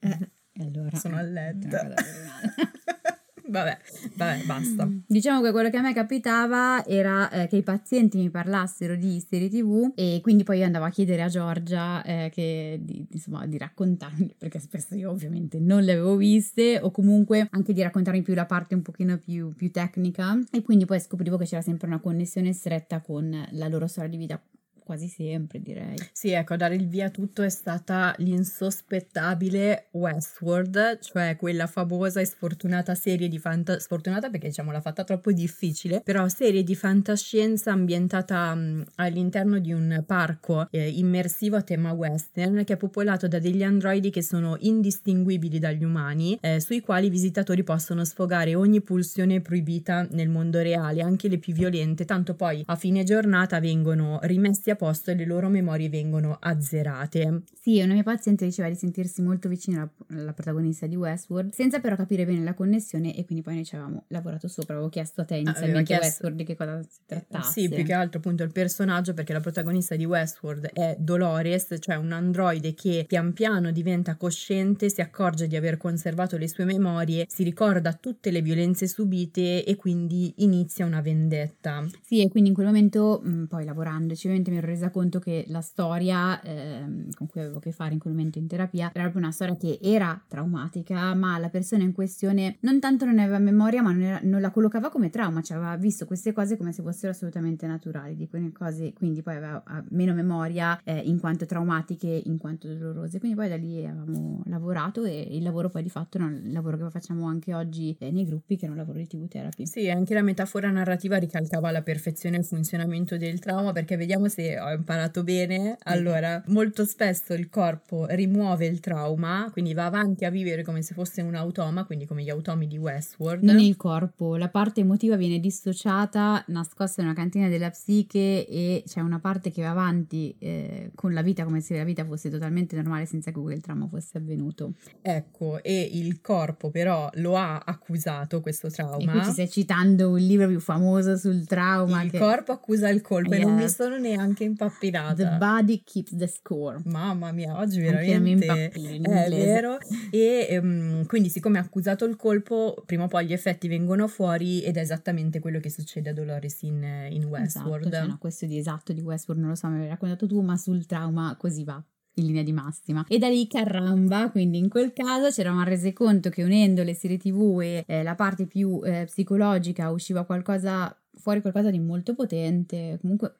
Eh, 0.00 0.30
allora... 0.60 0.96
Sono 0.98 1.16
a 1.16 1.20
eh, 1.22 1.24
letto. 1.30 1.68
vabbè, 3.46 3.78
vabbè, 4.14 4.44
basta. 4.44 4.88
Diciamo 5.06 5.42
che 5.42 5.50
quello 5.50 5.70
che 5.70 5.76
a 5.76 5.82
me 5.82 5.92
capitava 5.92 6.84
era 6.86 7.30
eh, 7.30 7.46
che 7.46 7.56
i 7.56 7.62
pazienti 7.62 8.18
mi 8.18 8.30
parlassero 8.30 8.96
di 8.96 9.22
serie 9.26 9.48
tv 9.48 9.92
e 9.94 10.20
quindi 10.22 10.44
poi 10.44 10.58
io 10.58 10.64
andavo 10.64 10.84
a 10.84 10.90
chiedere 10.90 11.22
a 11.22 11.28
Giorgia 11.28 12.02
eh, 12.02 12.30
che, 12.32 12.78
di, 12.82 13.06
insomma, 13.10 13.46
di 13.46 13.58
raccontarmi, 13.58 14.34
perché 14.38 14.58
spesso 14.58 14.94
io 14.94 15.10
ovviamente 15.10 15.58
non 15.58 15.82
le 15.82 15.92
avevo 15.92 16.16
viste 16.16 16.78
o 16.80 16.90
comunque 16.90 17.48
anche 17.50 17.72
di 17.72 17.82
raccontarmi 17.82 18.22
più 18.22 18.34
la 18.34 18.46
parte 18.46 18.74
un 18.74 18.82
pochino 18.82 19.18
più, 19.18 19.54
più 19.54 19.70
tecnica 19.70 20.38
e 20.50 20.62
quindi 20.62 20.84
poi 20.84 21.00
scoprivo 21.00 21.36
che 21.36 21.44
c'era 21.44 21.62
sempre 21.62 21.86
una 21.86 22.00
connessione 22.00 22.52
stretta 22.52 23.00
con 23.00 23.46
la 23.50 23.68
loro 23.68 23.86
storia 23.86 24.10
di 24.10 24.16
vita 24.16 24.40
quasi 24.84 25.08
sempre 25.08 25.60
direi. 25.60 25.96
Sì, 26.12 26.30
ecco, 26.30 26.54
a 26.54 26.56
dare 26.56 26.74
il 26.74 26.86
via 26.86 27.06
a 27.06 27.10
tutto 27.10 27.42
è 27.42 27.48
stata 27.48 28.14
l'insospettabile 28.18 29.88
Westworld, 29.92 30.98
cioè 31.00 31.36
quella 31.36 31.66
famosa 31.66 32.20
e 32.20 32.24
sfortunata 32.26 32.94
serie 32.94 33.28
di 33.28 33.38
fantascienza, 33.38 33.80
sfortunata 33.80 34.30
perché 34.30 34.48
diciamo 34.48 34.70
l'ha 34.70 34.80
fatta 34.80 35.04
troppo 35.04 35.32
difficile, 35.32 36.00
però 36.00 36.28
serie 36.28 36.62
di 36.62 36.74
fantascienza 36.74 37.72
ambientata 37.72 38.54
mh, 38.54 38.84
all'interno 38.96 39.58
di 39.58 39.72
un 39.72 40.02
parco 40.06 40.68
eh, 40.70 40.88
immersivo 40.88 41.56
a 41.56 41.62
tema 41.62 41.92
western 41.92 42.64
che 42.64 42.74
è 42.74 42.76
popolato 42.76 43.26
da 43.28 43.38
degli 43.38 43.62
androidi 43.62 44.10
che 44.10 44.22
sono 44.22 44.56
indistinguibili 44.58 45.58
dagli 45.58 45.84
umani, 45.84 46.38
eh, 46.40 46.60
sui 46.60 46.80
quali 46.80 47.06
i 47.06 47.10
visitatori 47.10 47.62
possono 47.62 48.04
sfogare 48.04 48.54
ogni 48.54 48.80
pulsione 48.80 49.40
proibita 49.40 50.06
nel 50.10 50.28
mondo 50.28 50.60
reale, 50.60 51.02
anche 51.02 51.28
le 51.28 51.38
più 51.38 51.52
violente, 51.52 52.04
tanto 52.04 52.34
poi 52.34 52.62
a 52.66 52.76
fine 52.76 53.04
giornata 53.04 53.60
vengono 53.60 54.18
rimessi 54.22 54.70
a 54.70 54.73
posto 54.76 55.10
e 55.10 55.14
le 55.14 55.24
loro 55.24 55.48
memorie 55.48 55.88
vengono 55.88 56.36
azzerate. 56.40 57.42
Sì, 57.60 57.80
una 57.80 57.94
mia 57.94 58.02
paziente 58.02 58.44
diceva 58.44 58.68
di 58.68 58.74
sentirsi 58.74 59.22
molto 59.22 59.48
vicina 59.48 59.80
alla, 60.08 60.20
alla 60.20 60.32
protagonista 60.32 60.86
di 60.86 60.96
Westworld, 60.96 61.52
senza 61.52 61.80
però 61.80 61.96
capire 61.96 62.24
bene 62.26 62.42
la 62.42 62.54
connessione 62.54 63.16
e 63.16 63.24
quindi 63.24 63.42
poi 63.42 63.54
noi 63.54 63.64
ci 63.64 63.74
avevamo 63.74 64.04
lavorato 64.08 64.48
sopra, 64.48 64.74
avevo 64.74 64.88
chiesto 64.88 65.22
a 65.22 65.24
te 65.24 65.36
inizialmente 65.36 65.84
chiesto- 65.84 66.04
Westworld 66.04 66.36
di 66.36 66.44
che 66.44 66.56
cosa 66.56 66.82
si 66.82 67.00
trattasse. 67.06 67.60
Sì, 67.62 67.68
più 67.68 67.84
che 67.84 67.92
altro 67.92 68.18
appunto 68.18 68.42
il 68.42 68.52
personaggio, 68.52 69.14
perché 69.14 69.32
la 69.32 69.40
protagonista 69.40 69.96
di 69.96 70.04
Westworld 70.04 70.70
è 70.72 70.96
Dolores, 70.98 71.76
cioè 71.78 71.96
un 71.96 72.12
androide 72.12 72.74
che 72.74 73.04
pian 73.06 73.32
piano 73.32 73.70
diventa 73.70 74.16
cosciente, 74.16 74.90
si 74.90 75.00
accorge 75.00 75.46
di 75.46 75.56
aver 75.56 75.76
conservato 75.76 76.36
le 76.36 76.48
sue 76.48 76.64
memorie, 76.64 77.26
si 77.28 77.42
ricorda 77.42 77.92
tutte 77.94 78.30
le 78.30 78.42
violenze 78.42 78.86
subite 78.86 79.64
e 79.64 79.76
quindi 79.76 80.32
inizia 80.38 80.84
una 80.84 81.00
vendetta. 81.00 81.86
Sì, 82.02 82.20
e 82.22 82.28
quindi 82.28 82.50
in 82.50 82.54
quel 82.54 82.66
momento, 82.66 83.20
mh, 83.22 83.44
poi 83.44 83.64
lavorandoci, 83.64 84.26
ovviamente 84.26 84.50
mi 84.50 84.60
ero 84.64 84.72
resa 84.72 84.90
conto 84.90 85.18
che 85.18 85.44
la 85.48 85.60
storia 85.60 86.40
ehm, 86.42 87.10
con 87.14 87.26
cui 87.26 87.40
avevo 87.40 87.58
a 87.58 87.60
che 87.60 87.72
fare 87.72 87.92
in 87.92 87.98
quel 87.98 88.14
momento 88.14 88.38
in 88.38 88.46
terapia 88.46 88.90
era 88.92 89.02
proprio 89.04 89.22
una 89.22 89.32
storia 89.32 89.56
che 89.56 89.78
era 89.82 90.20
traumatica, 90.26 91.14
ma 91.14 91.38
la 91.38 91.48
persona 91.48 91.82
in 91.84 91.92
questione 91.92 92.56
non 92.60 92.80
tanto 92.80 93.04
non 93.04 93.18
aveva 93.18 93.38
memoria, 93.38 93.82
ma 93.82 93.92
non, 93.92 94.02
era- 94.02 94.20
non 94.22 94.40
la 94.40 94.50
collocava 94.50 94.90
come 94.90 95.10
trauma, 95.10 95.42
cioè 95.42 95.56
aveva 95.56 95.76
visto 95.76 96.06
queste 96.06 96.32
cose 96.32 96.56
come 96.56 96.72
se 96.72 96.82
fossero 96.82 97.12
assolutamente 97.12 97.66
naturali, 97.66 98.16
di 98.16 98.28
quelle 98.28 98.52
cose, 98.52 98.92
quindi 98.92 99.22
poi 99.22 99.36
aveva 99.36 99.62
meno 99.90 100.14
memoria 100.14 100.80
eh, 100.84 100.98
in 100.98 101.20
quanto 101.20 101.46
traumatiche, 101.46 102.22
in 102.24 102.38
quanto 102.38 102.68
dolorose. 102.68 103.18
Quindi 103.18 103.36
poi 103.36 103.48
da 103.48 103.56
lì 103.56 103.84
avevamo 103.84 104.42
lavorato 104.46 105.04
e 105.04 105.28
il 105.30 105.42
lavoro 105.42 105.68
poi 105.68 105.82
di 105.82 105.90
fatto 105.90 106.18
era 106.18 106.26
il 106.28 106.52
lavoro 106.52 106.76
che 106.76 106.90
facciamo 106.90 107.26
anche 107.26 107.54
oggi 107.54 107.96
eh, 107.98 108.10
nei 108.10 108.24
gruppi, 108.24 108.56
che 108.56 108.66
è 108.66 108.68
un 108.68 108.76
lavoro 108.76 108.98
di 108.98 109.06
TV 109.06 109.28
therapy. 109.28 109.66
Sì, 109.66 109.90
anche 109.90 110.14
la 110.14 110.22
metafora 110.22 110.70
narrativa 110.70 111.16
ricalcava 111.16 111.68
alla 111.68 111.82
perfezione 111.82 112.36
il 112.36 112.44
funzionamento 112.44 113.16
del 113.16 113.38
trauma, 113.38 113.72
perché 113.72 113.96
vediamo 113.96 114.28
se 114.28 114.53
ho 114.58 114.70
imparato 114.72 115.22
bene. 115.22 115.76
Allora, 115.84 116.42
molto 116.46 116.84
spesso 116.84 117.34
il 117.34 117.48
corpo 117.48 118.06
rimuove 118.08 118.66
il 118.66 118.80
trauma, 118.80 119.48
quindi 119.52 119.74
va 119.74 119.86
avanti 119.86 120.24
a 120.24 120.30
vivere 120.30 120.62
come 120.62 120.82
se 120.82 120.94
fosse 120.94 121.22
un 121.22 121.34
automa, 121.34 121.84
quindi 121.84 122.06
come 122.06 122.22
gli 122.22 122.30
automi 122.30 122.66
di 122.66 122.78
Westworld. 122.78 123.42
Non 123.42 123.58
il 123.58 123.76
corpo, 123.76 124.36
la 124.36 124.48
parte 124.48 124.80
emotiva 124.80 125.16
viene 125.16 125.38
dissociata, 125.40 126.44
nascosta 126.48 127.00
in 127.00 127.08
una 127.08 127.16
cantina 127.16 127.48
della 127.48 127.70
psiche 127.70 128.46
e 128.46 128.82
c'è 128.86 129.00
una 129.00 129.18
parte 129.18 129.50
che 129.50 129.62
va 129.62 129.70
avanti 129.70 130.34
eh, 130.38 130.90
con 130.94 131.12
la 131.12 131.22
vita 131.22 131.44
come 131.44 131.60
se 131.60 131.76
la 131.76 131.84
vita 131.84 132.04
fosse 132.04 132.30
totalmente 132.30 132.76
normale 132.76 133.06
senza 133.06 133.30
che 133.30 133.40
quel 133.40 133.60
trauma 133.60 133.86
fosse 133.88 134.18
avvenuto. 134.18 134.74
Ecco, 135.02 135.62
e 135.62 135.88
il 135.92 136.20
corpo 136.20 136.70
però 136.70 137.10
lo 137.14 137.36
ha 137.36 137.62
accusato 137.64 138.40
questo 138.40 138.66
E 138.68 138.70
qui 138.70 138.76
trauma. 139.04 139.24
ci 139.24 139.30
stai 139.32 139.50
citando 139.50 140.10
un 140.10 140.18
libro 140.18 140.46
più 140.46 140.60
famoso 140.60 141.16
sul 141.16 141.44
trauma 141.46 142.02
Il 142.02 142.10
che 142.10 142.18
corpo 142.18 142.52
accusa 142.52 142.88
il 142.88 143.00
colpo 143.02 143.32
e 143.34 143.38
non 143.38 143.54
mi 143.54 143.62
Yes. 143.62 143.74
sono 143.76 143.96
neanche 143.98 144.43
The 144.44 144.50
impappinata. 144.50 145.38
body 145.38 145.82
keeps 145.84 146.16
the 146.16 146.26
score. 146.26 146.80
Mamma 146.84 147.32
mia, 147.32 147.58
oggi 147.58 147.80
Anche 147.86 148.04
veramente 148.04 148.70
in 148.74 149.04
è 149.04 149.28
vero. 149.28 149.78
E 150.10 150.46
ehm, 150.50 151.06
quindi, 151.06 151.28
siccome 151.28 151.58
ha 151.58 151.62
accusato 151.62 152.04
il 152.04 152.16
colpo, 152.16 152.82
prima 152.86 153.04
o 153.04 153.08
poi 153.08 153.26
gli 153.26 153.32
effetti 153.32 153.68
vengono 153.68 154.08
fuori 154.08 154.62
ed 154.62 154.76
è 154.76 154.80
esattamente 154.80 155.40
quello 155.40 155.60
che 155.60 155.70
succede 155.70 156.10
a 156.10 156.12
Dolores 156.12 156.62
in, 156.62 156.82
in 157.10 157.24
Westworld. 157.24 157.86
Esatto, 157.86 158.02
cioè, 158.02 158.06
no, 158.06 158.18
questo 158.18 158.46
di 158.46 158.58
esatto 158.58 158.92
di 158.92 159.00
Westworld 159.00 159.42
non 159.42 159.52
lo 159.52 159.56
so, 159.56 159.68
me 159.68 159.78
l'hai 159.78 159.88
raccontato 159.88 160.26
tu, 160.26 160.40
ma 160.40 160.56
sul 160.56 160.86
trauma 160.86 161.36
così 161.38 161.64
va 161.64 161.82
in 162.16 162.26
linea 162.26 162.42
di 162.42 162.52
massima. 162.52 163.04
E 163.08 163.18
da 163.18 163.28
lì 163.28 163.46
caramba, 163.46 164.30
quindi 164.30 164.58
in 164.58 164.68
quel 164.68 164.92
caso 164.92 165.30
ci 165.30 165.40
eravamo 165.40 165.64
resi 165.64 165.92
conto 165.92 166.30
che 166.30 166.42
unendo 166.42 166.82
le 166.82 166.94
serie 166.94 167.16
tv 167.16 167.60
e 167.60 167.84
eh, 167.86 168.02
la 168.02 168.14
parte 168.14 168.46
più 168.46 168.80
eh, 168.84 169.04
psicologica 169.06 169.90
usciva 169.90 170.24
qualcosa 170.24 170.96
fuori 171.16 171.40
qualcosa 171.40 171.70
di 171.70 171.78
molto 171.78 172.14
potente, 172.14 172.98
comunque 173.00 173.36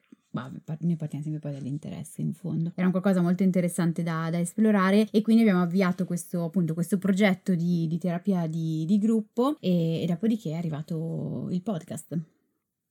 Par- 0.63 0.77
noi 0.81 0.95
partiamo 0.95 1.23
sempre 1.23 1.41
poi 1.41 1.53
dall'interesse 1.53 2.21
in 2.21 2.33
fondo. 2.33 2.71
Era 2.75 2.87
un 2.87 2.91
qualcosa 2.91 3.21
molto 3.21 3.43
interessante 3.43 4.03
da, 4.03 4.29
da 4.29 4.39
esplorare 4.39 5.07
e 5.11 5.21
quindi 5.21 5.43
abbiamo 5.43 5.61
avviato 5.61 6.05
questo, 6.05 6.43
appunto, 6.43 6.73
questo 6.73 6.97
progetto 6.97 7.55
di, 7.55 7.87
di 7.87 7.97
terapia 7.97 8.45
di, 8.47 8.83
di 8.85 8.97
gruppo 8.97 9.57
e, 9.59 10.01
e 10.01 10.05
dopodiché 10.05 10.51
è 10.51 10.55
arrivato 10.55 11.47
il 11.51 11.61
podcast. 11.61 12.34